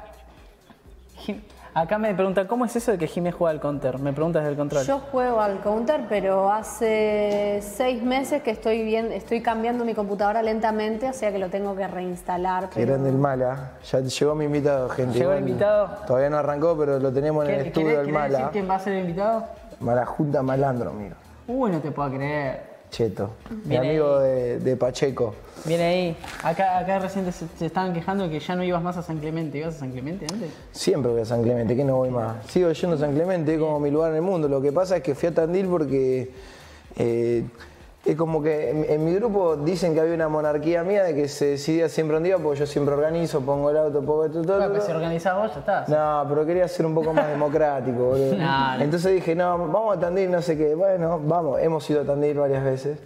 Acá 1.73 1.97
me 1.97 2.13
pregunta, 2.13 2.47
¿cómo 2.47 2.65
es 2.65 2.75
eso 2.75 2.91
de 2.91 2.97
que 2.97 3.07
Jiménez 3.07 3.33
juega 3.37 3.51
al 3.51 3.61
counter? 3.61 3.97
Me 3.97 4.11
preguntas 4.11 4.43
del 4.43 4.57
control. 4.57 4.85
Yo 4.85 4.99
juego 4.99 5.39
al 5.39 5.61
counter, 5.61 6.01
pero 6.09 6.51
hace 6.51 7.59
seis 7.61 8.03
meses 8.03 8.43
que 8.43 8.51
estoy 8.51 8.83
bien, 8.83 9.13
estoy 9.13 9.41
cambiando 9.41 9.85
mi 9.85 9.93
computadora 9.93 10.41
lentamente, 10.43 11.07
o 11.09 11.13
sea 11.13 11.31
que 11.31 11.39
lo 11.39 11.49
tengo 11.49 11.73
que 11.73 11.87
reinstalar. 11.87 12.65
Qué 12.67 12.81
pero- 12.81 12.87
grande 12.93 13.09
el 13.09 13.15
mala. 13.17 13.71
Ya 13.89 14.01
llegó 14.01 14.35
mi 14.35 14.45
invitado, 14.45 14.89
gente. 14.89 15.17
Llegó 15.19 15.31
el 15.31 15.47
invitado. 15.47 15.87
Todavía 16.05 16.29
no 16.29 16.37
arrancó, 16.39 16.77
pero 16.77 16.99
lo 16.99 17.09
tenemos 17.13 17.45
en 17.47 17.51
el 17.51 17.61
¿Qué- 17.61 17.67
estudio 17.69 17.87
¿Querés, 17.87 18.05
del 18.05 18.13
querés 18.15 18.23
decir 18.31 18.39
mala. 18.39 18.51
quién 18.51 18.69
va 18.69 18.75
a 18.75 18.79
ser 18.79 18.93
el 18.93 18.99
invitado? 19.01 19.45
Mala 19.79 20.05
Junta 20.05 20.43
Malandro, 20.43 20.91
mira. 20.91 21.15
Uy, 21.47 21.71
no 21.71 21.79
te 21.79 21.91
puedo 21.91 22.09
creer. 22.11 22.70
Cheto. 22.91 23.31
Mi 23.65 23.77
amigo 23.77 24.19
de, 24.19 24.59
de 24.59 24.75
Pacheco. 24.75 25.33
Viene 25.65 25.83
ahí. 25.83 26.17
Acá, 26.43 26.77
acá 26.79 26.99
recién 26.99 27.25
se, 27.31 27.47
se 27.47 27.65
estaban 27.65 27.93
quejando 27.93 28.29
que 28.29 28.39
ya 28.39 28.55
no 28.55 28.63
ibas 28.63 28.83
más 28.83 28.97
a 28.97 29.01
San 29.01 29.17
Clemente. 29.19 29.57
¿Ibas 29.57 29.75
a 29.75 29.79
San 29.79 29.91
Clemente 29.91 30.27
antes? 30.31 30.51
Siempre 30.71 31.11
voy 31.11 31.21
a 31.21 31.25
San 31.25 31.41
Clemente, 31.41 31.75
que 31.75 31.83
no 31.83 31.95
voy 31.95 32.09
más. 32.09 32.45
Sigo 32.47 32.71
yendo 32.71 32.95
a 32.97 32.99
San 32.99 33.13
Clemente, 33.13 33.53
es 33.53 33.59
como 33.59 33.79
mi 33.79 33.89
lugar 33.89 34.11
en 34.11 34.17
el 34.17 34.21
mundo. 34.21 34.47
Lo 34.47 34.61
que 34.61 34.71
pasa 34.71 34.97
es 34.97 35.03
que 35.03 35.15
fui 35.15 35.29
a 35.29 35.33
Tandil 35.33 35.67
porque 35.67 36.31
eh, 36.97 37.45
es 38.03 38.15
como 38.15 38.41
que 38.41 38.71
en, 38.71 38.85
en 38.89 39.05
mi 39.05 39.13
grupo 39.13 39.55
dicen 39.55 39.93
que 39.93 39.99
había 39.99 40.15
una 40.15 40.27
monarquía 40.27 40.83
mía 40.83 41.03
de 41.03 41.13
que 41.13 41.27
se 41.27 41.51
decidía 41.51 41.87
siempre 41.87 42.17
un 42.17 42.23
día, 42.23 42.37
porque 42.39 42.59
yo 42.59 42.65
siempre 42.65 42.95
organizo, 42.95 43.41
pongo 43.41 43.69
el 43.69 43.77
auto, 43.77 43.99
pongo 44.01 44.25
esto, 44.25 44.41
todo. 44.41 44.57
Bueno, 44.57 44.71
pues 44.71 44.79
todo. 44.85 44.91
si 44.91 44.95
organizás 44.97 45.35
vos, 45.37 45.53
ya 45.53 45.59
estás. 45.59 45.89
No, 45.89 46.25
pero 46.27 46.45
quería 46.45 46.67
ser 46.67 46.85
un 46.87 46.95
poco 46.95 47.13
más 47.13 47.27
democrático, 47.27 47.97
boludo. 47.99 48.35
No, 48.37 48.77
no. 48.77 48.83
Entonces 48.83 49.13
dije, 49.13 49.35
no, 49.35 49.67
vamos 49.67 49.97
a 49.97 49.99
Tandil, 49.99 50.31
no 50.31 50.41
sé 50.41 50.57
qué. 50.57 50.73
Bueno, 50.73 51.19
vamos, 51.23 51.59
hemos 51.61 51.87
ido 51.89 52.01
a 52.01 52.05
Tandil 52.05 52.37
varias 52.39 52.63
veces 52.63 52.97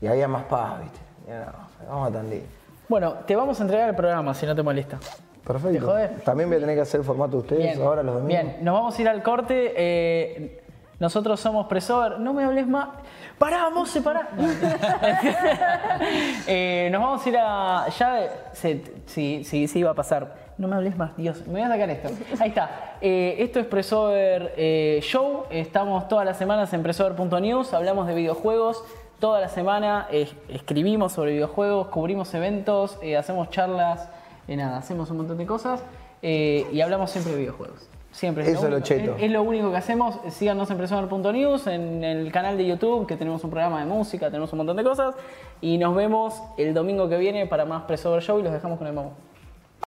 y 0.00 0.08
había 0.08 0.26
más 0.26 0.44
paz, 0.44 0.80
¿viste? 0.82 0.98
No, 1.28 1.88
vamos 1.88 2.08
a 2.08 2.12
Tandil. 2.12 2.42
Bueno, 2.88 3.14
te 3.26 3.36
vamos 3.36 3.60
a 3.60 3.62
entregar 3.62 3.88
el 3.90 3.94
programa 3.94 4.34
si 4.34 4.44
no 4.44 4.56
te 4.56 4.62
molesta. 4.62 4.98
Perfecto. 5.46 5.94
¿Te? 5.94 6.08
También 6.24 6.48
voy 6.48 6.56
a 6.58 6.60
tener 6.60 6.74
que 6.74 6.82
hacer 6.82 7.00
el 7.00 7.06
formato 7.06 7.32
de 7.32 7.38
ustedes 7.38 7.78
ahora 7.78 8.02
los 8.02 8.14
domingos. 8.16 8.42
Bien, 8.42 8.64
nos 8.64 8.74
vamos 8.74 8.98
a 8.98 9.02
ir 9.02 9.08
al 9.08 9.22
corte. 9.22 9.72
eh, 9.76 10.58
nosotros 10.98 11.40
somos 11.40 11.66
Presover. 11.66 12.20
No 12.20 12.32
me 12.32 12.44
hables 12.44 12.66
más. 12.68 12.88
Pará, 13.38 13.70
Mose, 13.70 14.00
pará. 14.02 14.28
Eh, 16.46 16.88
nos 16.92 17.00
vamos 17.00 17.24
a 17.24 17.28
ir 17.28 17.36
a. 17.38 17.86
Ya. 17.98 18.48
se- 18.52 18.82
sí, 19.06 19.42
sí, 19.44 19.68
sí, 19.68 19.82
va 19.82 19.90
a 19.90 19.94
pasar. 19.94 20.34
No 20.58 20.68
me 20.68 20.76
hables 20.76 20.96
más, 20.96 21.16
Dios. 21.16 21.46
Me 21.46 21.52
voy 21.54 21.62
a 21.62 21.68
sacar 21.68 21.90
esto. 21.90 22.08
Ahí 22.40 22.48
está. 22.50 22.96
Eh, 23.00 23.36
esto 23.38 23.58
es 23.60 23.66
Presover 23.66 24.52
eh, 24.56 25.00
Show. 25.02 25.44
Estamos 25.50 26.08
todas 26.08 26.24
las 26.24 26.36
semanas 26.36 26.72
en 26.72 26.82
Presover.news. 26.82 27.72
Hablamos 27.74 28.06
de 28.06 28.14
videojuegos. 28.14 28.84
Toda 29.18 29.40
la 29.40 29.48
semana 29.48 30.08
eh, 30.10 30.28
escribimos 30.48 31.12
sobre 31.12 31.32
videojuegos, 31.32 31.88
cubrimos 31.88 32.32
eventos, 32.34 32.98
hacemos 33.16 33.50
charlas, 33.50 34.08
nada, 34.48 34.78
hacemos 34.78 35.10
un 35.12 35.18
montón 35.18 35.38
de 35.38 35.46
cosas 35.46 35.80
y 36.20 36.80
hablamos 36.80 37.10
siempre 37.12 37.32
de 37.34 37.38
videojuegos. 37.38 37.88
Siempre. 38.12 38.44
Eso 38.44 38.52
es 38.52 38.62
lo 38.62 38.68
único- 38.76 38.80
cheto. 38.86 39.16
Es, 39.16 39.22
es 39.24 39.30
lo 39.30 39.42
único 39.42 39.70
que 39.70 39.76
hacemos. 39.78 40.18
Síganos 40.30 40.70
en 40.70 40.76
Presover.news, 40.76 41.66
en 41.66 42.04
el 42.04 42.30
canal 42.30 42.56
de 42.58 42.66
YouTube, 42.66 43.06
que 43.06 43.16
tenemos 43.16 43.42
un 43.42 43.50
programa 43.50 43.80
de 43.80 43.86
música, 43.86 44.26
tenemos 44.26 44.52
un 44.52 44.58
montón 44.58 44.76
de 44.76 44.84
cosas. 44.84 45.14
Y 45.60 45.78
nos 45.78 45.94
vemos 45.96 46.40
el 46.58 46.74
domingo 46.74 47.08
que 47.08 47.16
viene 47.16 47.46
para 47.46 47.64
más 47.64 47.84
Presover 47.84 48.22
Show 48.22 48.38
y 48.38 48.42
los 48.42 48.52
dejamos 48.52 48.78
con 48.78 48.86
el 48.86 48.92
mambo. 48.92 49.12